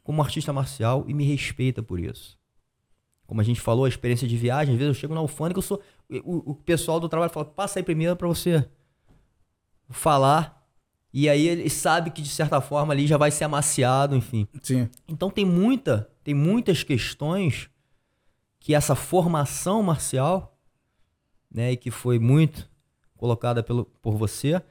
como 0.03 0.21
artista 0.21 0.53
marcial 0.53 1.05
e 1.07 1.13
me 1.13 1.25
respeita 1.25 1.81
por 1.81 1.99
isso. 1.99 2.37
Como 3.25 3.41
a 3.41 3.43
gente 3.43 3.59
falou, 3.59 3.85
a 3.85 3.89
experiência 3.89 4.27
de 4.27 4.37
viagem, 4.37 4.75
às 4.75 4.77
vezes 4.77 4.95
eu 4.95 4.99
chego 4.99 5.15
na 5.15 5.21
alfândega, 5.21 5.57
eu 5.57 5.63
sou 5.63 5.81
o, 6.23 6.51
o 6.51 6.53
pessoal 6.53 6.99
do 6.99 7.09
trabalho 7.09 7.31
fala, 7.31 7.45
passa 7.45 7.79
aí 7.79 7.83
primeiro 7.83 8.15
para 8.15 8.27
você 8.27 8.67
falar. 9.89 10.63
E 11.17 11.29
aí 11.29 11.47
ele 11.47 11.69
sabe 11.69 12.11
que, 12.11 12.21
de 12.21 12.27
certa 12.27 12.59
forma, 12.59 12.91
ali 12.91 13.07
já 13.07 13.15
vai 13.15 13.31
ser 13.31 13.45
amaciado, 13.45 14.17
enfim. 14.17 14.45
Sim. 14.61 14.89
Então 15.07 15.29
tem 15.29 15.45
muita, 15.45 16.09
tem 16.21 16.33
muitas 16.33 16.83
questões 16.83 17.69
que 18.59 18.75
essa 18.75 18.95
formação 18.95 19.81
marcial, 19.81 20.59
né, 21.49 21.71
e 21.71 21.77
que 21.77 21.89
foi 21.89 22.19
muito 22.19 22.69
colocada 23.15 23.63
pelo, 23.63 23.85
por 24.01 24.17
você, 24.17 24.61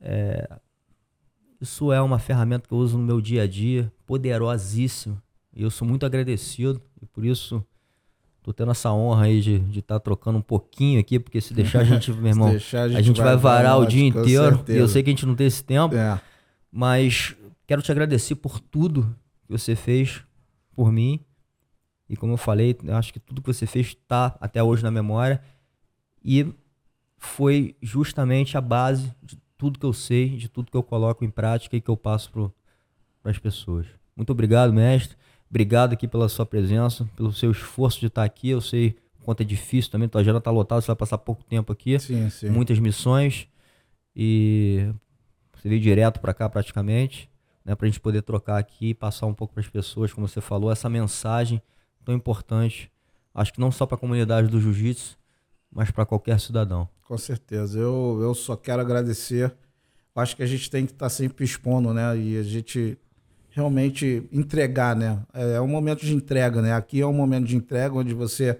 é, 0.00 0.48
isso 1.60 1.92
é 1.92 2.00
uma 2.00 2.18
ferramenta 2.18 2.66
que 2.66 2.72
eu 2.72 2.78
uso 2.78 2.96
no 2.96 3.04
meu 3.04 3.20
dia 3.20 3.42
a 3.42 3.46
dia, 3.46 3.92
poderosíssima. 4.06 5.22
E 5.54 5.62
eu 5.62 5.70
sou 5.70 5.86
muito 5.86 6.06
agradecido 6.06 6.80
e 7.02 7.04
por 7.04 7.22
isso 7.22 7.62
tô 8.42 8.52
tendo 8.52 8.70
essa 8.70 8.92
honra 8.92 9.26
aí 9.26 9.40
de 9.40 9.78
estar 9.78 9.94
tá 9.94 10.00
trocando 10.00 10.38
um 10.38 10.42
pouquinho 10.42 11.00
aqui, 11.00 11.18
porque 11.18 11.40
se 11.40 11.52
deixar 11.54 11.80
a 11.80 11.84
gente, 11.84 12.10
meu 12.12 12.28
irmão, 12.28 12.48
a 12.48 12.52
gente, 12.52 12.76
a 12.76 13.02
gente, 13.02 13.16
vai, 13.18 13.28
vai 13.28 13.36
varar 13.36 13.78
o 13.78 13.86
dia 13.86 14.04
inteiro. 14.04 14.64
E 14.68 14.76
eu 14.76 14.88
sei 14.88 15.02
que 15.02 15.10
a 15.10 15.12
gente 15.12 15.26
não 15.26 15.34
tem 15.34 15.46
esse 15.46 15.62
tempo, 15.62 15.94
é. 15.94 16.20
mas 16.72 17.34
quero 17.66 17.82
te 17.82 17.90
agradecer 17.90 18.34
por 18.36 18.58
tudo 18.60 19.14
que 19.44 19.52
você 19.52 19.76
fez 19.76 20.22
por 20.74 20.90
mim. 20.90 21.20
E 22.08 22.16
como 22.16 22.32
eu 22.32 22.36
falei, 22.36 22.76
eu 22.82 22.96
acho 22.96 23.12
que 23.12 23.20
tudo 23.20 23.40
que 23.40 23.52
você 23.52 23.66
fez 23.66 23.88
está 23.88 24.36
até 24.40 24.62
hoje 24.62 24.82
na 24.82 24.90
memória. 24.90 25.40
E 26.24 26.52
foi 27.16 27.76
justamente 27.80 28.56
a 28.56 28.60
base 28.60 29.14
de 29.22 29.38
tudo 29.56 29.78
que 29.78 29.86
eu 29.86 29.92
sei, 29.92 30.36
de 30.36 30.48
tudo 30.48 30.70
que 30.70 30.76
eu 30.76 30.82
coloco 30.82 31.24
em 31.24 31.30
prática 31.30 31.76
e 31.76 31.80
que 31.80 31.90
eu 31.90 31.96
passo 31.96 32.32
para 32.32 33.30
as 33.30 33.38
pessoas. 33.38 33.86
Muito 34.16 34.30
obrigado, 34.30 34.72
mestre. 34.72 35.16
Obrigado 35.50 35.94
aqui 35.94 36.06
pela 36.06 36.28
sua 36.28 36.46
presença, 36.46 37.08
pelo 37.16 37.32
seu 37.32 37.50
esforço 37.50 37.98
de 37.98 38.06
estar 38.06 38.22
aqui. 38.22 38.50
Eu 38.50 38.60
sei 38.60 38.96
o 39.20 39.24
quanto 39.24 39.40
é 39.42 39.44
difícil 39.44 39.90
também. 39.90 40.08
Tua 40.08 40.20
agenda 40.20 40.38
está 40.38 40.50
lotada, 40.50 40.80
você 40.80 40.86
vai 40.86 40.96
passar 40.96 41.18
pouco 41.18 41.42
tempo 41.42 41.72
aqui. 41.72 41.98
Sim, 41.98 42.30
sim. 42.30 42.48
Muitas 42.48 42.78
missões. 42.78 43.48
E 44.14 44.92
você 45.52 45.68
veio 45.68 45.80
direto 45.80 46.20
para 46.20 46.32
cá 46.32 46.48
praticamente, 46.48 47.28
né, 47.64 47.74
para 47.74 47.86
a 47.86 47.90
gente 47.90 48.00
poder 48.00 48.22
trocar 48.22 48.58
aqui 48.58 48.90
e 48.90 48.94
passar 48.94 49.26
um 49.26 49.34
pouco 49.34 49.52
para 49.52 49.60
as 49.60 49.68
pessoas, 49.68 50.12
como 50.12 50.28
você 50.28 50.40
falou, 50.40 50.70
essa 50.70 50.88
mensagem 50.88 51.60
tão 52.04 52.14
importante. 52.14 52.90
Acho 53.34 53.52
que 53.52 53.60
não 53.60 53.72
só 53.72 53.86
para 53.86 53.96
a 53.96 53.98
comunidade 53.98 54.48
do 54.48 54.60
jiu-jitsu, 54.60 55.18
mas 55.70 55.90
para 55.90 56.06
qualquer 56.06 56.38
cidadão. 56.38 56.88
Com 57.02 57.18
certeza. 57.18 57.78
Eu, 57.78 58.20
eu 58.22 58.34
só 58.34 58.54
quero 58.54 58.80
agradecer. 58.80 59.52
Acho 60.14 60.36
que 60.36 60.42
a 60.42 60.46
gente 60.46 60.70
tem 60.70 60.86
que 60.86 60.92
estar 60.92 61.06
tá 61.06 61.10
sempre 61.10 61.44
expondo, 61.44 61.92
né? 61.92 62.16
E 62.16 62.38
a 62.38 62.42
gente 62.42 62.98
realmente 63.50 64.28
entregar, 64.32 64.94
né? 64.96 65.20
É, 65.32 65.54
é 65.54 65.60
um 65.60 65.68
momento 65.68 66.04
de 66.04 66.14
entrega, 66.14 66.62
né? 66.62 66.72
Aqui 66.72 67.00
é 67.00 67.06
um 67.06 67.12
momento 67.12 67.46
de 67.46 67.56
entrega 67.56 67.94
onde 67.94 68.14
você 68.14 68.58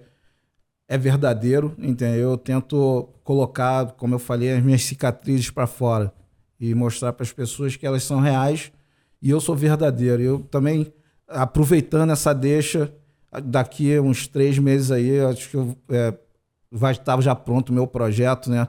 é 0.87 0.97
verdadeiro, 0.97 1.73
entendeu? 1.77 2.31
Eu 2.31 2.37
tento 2.37 3.09
colocar, 3.23 3.91
como 3.93 4.15
eu 4.15 4.19
falei, 4.19 4.51
as 4.51 4.63
minhas 4.63 4.83
cicatrizes 4.83 5.49
para 5.49 5.65
fora 5.65 6.13
e 6.59 6.75
mostrar 6.75 7.13
para 7.13 7.23
as 7.23 7.31
pessoas 7.31 7.75
que 7.75 7.85
elas 7.85 8.03
são 8.03 8.19
reais 8.19 8.71
e 9.21 9.29
eu 9.29 9.39
sou 9.39 9.55
verdadeiro. 9.55 10.21
Eu 10.21 10.39
também, 10.39 10.91
aproveitando 11.27 12.11
essa 12.11 12.33
deixa, 12.33 12.93
daqui 13.45 13.97
uns 13.99 14.27
três 14.27 14.59
meses 14.59 14.91
aí, 14.91 15.21
acho 15.21 15.49
que 15.49 15.55
eu, 15.55 15.77
é, 15.89 16.13
vai 16.69 16.91
estar 16.91 17.19
já 17.21 17.35
pronto 17.35 17.69
o 17.69 17.73
meu 17.73 17.87
projeto, 17.87 18.49
né? 18.49 18.67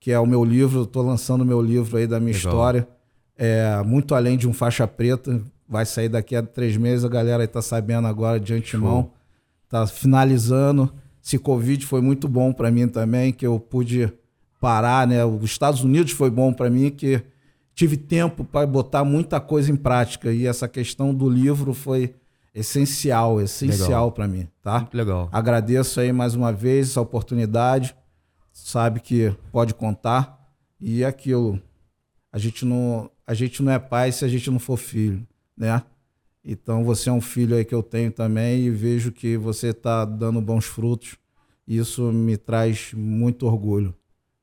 Que 0.00 0.10
é 0.10 0.18
o 0.18 0.26
meu 0.26 0.44
livro. 0.44 0.82
Estou 0.82 1.02
lançando 1.02 1.42
o 1.42 1.46
meu 1.46 1.62
livro 1.62 1.96
aí 1.96 2.06
da 2.06 2.18
minha 2.18 2.36
Legal. 2.36 2.52
história. 2.52 2.88
É, 3.36 3.82
muito 3.84 4.14
além 4.14 4.36
de 4.36 4.48
um 4.48 4.52
faixa 4.52 4.86
preta. 4.86 5.40
Vai 5.68 5.86
sair 5.86 6.08
daqui 6.08 6.36
a 6.36 6.42
três 6.42 6.76
meses. 6.76 7.04
A 7.04 7.08
galera 7.08 7.44
está 7.44 7.62
sabendo 7.62 8.06
agora 8.06 8.38
de 8.38 8.54
antemão. 8.54 9.12
Está 9.64 9.86
finalizando. 9.86 10.92
Esse 11.24 11.38
Covid 11.38 11.86
foi 11.86 12.00
muito 12.00 12.28
bom 12.28 12.52
para 12.52 12.70
mim 12.70 12.88
também, 12.88 13.32
que 13.32 13.46
eu 13.46 13.58
pude 13.58 14.12
parar, 14.60 15.06
né? 15.06 15.24
Os 15.24 15.44
Estados 15.44 15.82
Unidos 15.82 16.12
foi 16.12 16.30
bom 16.30 16.52
para 16.52 16.68
mim, 16.68 16.90
que 16.90 17.22
tive 17.74 17.96
tempo 17.96 18.44
para 18.44 18.66
botar 18.66 19.04
muita 19.04 19.40
coisa 19.40 19.70
em 19.70 19.76
prática. 19.76 20.32
E 20.32 20.46
essa 20.46 20.68
questão 20.68 21.14
do 21.14 21.28
livro 21.28 21.72
foi 21.72 22.14
essencial, 22.54 23.40
essencial 23.40 24.12
para 24.12 24.28
mim, 24.28 24.46
tá? 24.62 24.80
Muito 24.80 24.96
legal. 24.96 25.28
Agradeço 25.32 26.00
aí 26.00 26.12
mais 26.12 26.34
uma 26.34 26.52
vez 26.52 26.90
essa 26.90 27.00
oportunidade. 27.00 27.94
Sabe 28.52 29.00
que 29.00 29.34
pode 29.50 29.74
contar. 29.74 30.38
E 30.78 31.02
é 31.02 31.06
aquilo, 31.06 31.62
a 32.32 32.38
gente 32.38 32.64
não, 32.64 33.08
a 33.26 33.34
gente 33.34 33.62
não 33.62 33.72
é 33.72 33.78
pai 33.78 34.10
se 34.10 34.24
a 34.24 34.28
gente 34.28 34.50
não 34.50 34.58
for 34.58 34.76
filho, 34.76 35.24
né? 35.56 35.82
Então 36.44 36.84
você 36.84 37.08
é 37.08 37.12
um 37.12 37.20
filho 37.20 37.56
aí 37.56 37.64
que 37.64 37.74
eu 37.74 37.82
tenho 37.82 38.10
também 38.10 38.62
e 38.62 38.70
vejo 38.70 39.12
que 39.12 39.36
você 39.36 39.68
está 39.68 40.04
dando 40.04 40.40
bons 40.40 40.64
frutos. 40.64 41.16
Isso 41.66 42.12
me 42.12 42.36
traz 42.36 42.92
muito 42.92 43.46
orgulho, 43.46 43.94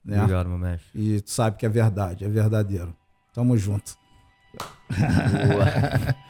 né? 0.03 0.21
Obrigado, 0.21 0.47
meu 0.47 0.57
mestre. 0.57 0.89
E 0.95 1.21
sabe 1.25 1.57
que 1.57 1.65
é 1.65 1.69
verdade, 1.69 2.23
é 2.23 2.29
verdadeiro. 2.29 2.95
Tamo 3.33 3.57
junto. 3.57 3.97
Boa. 4.89 6.15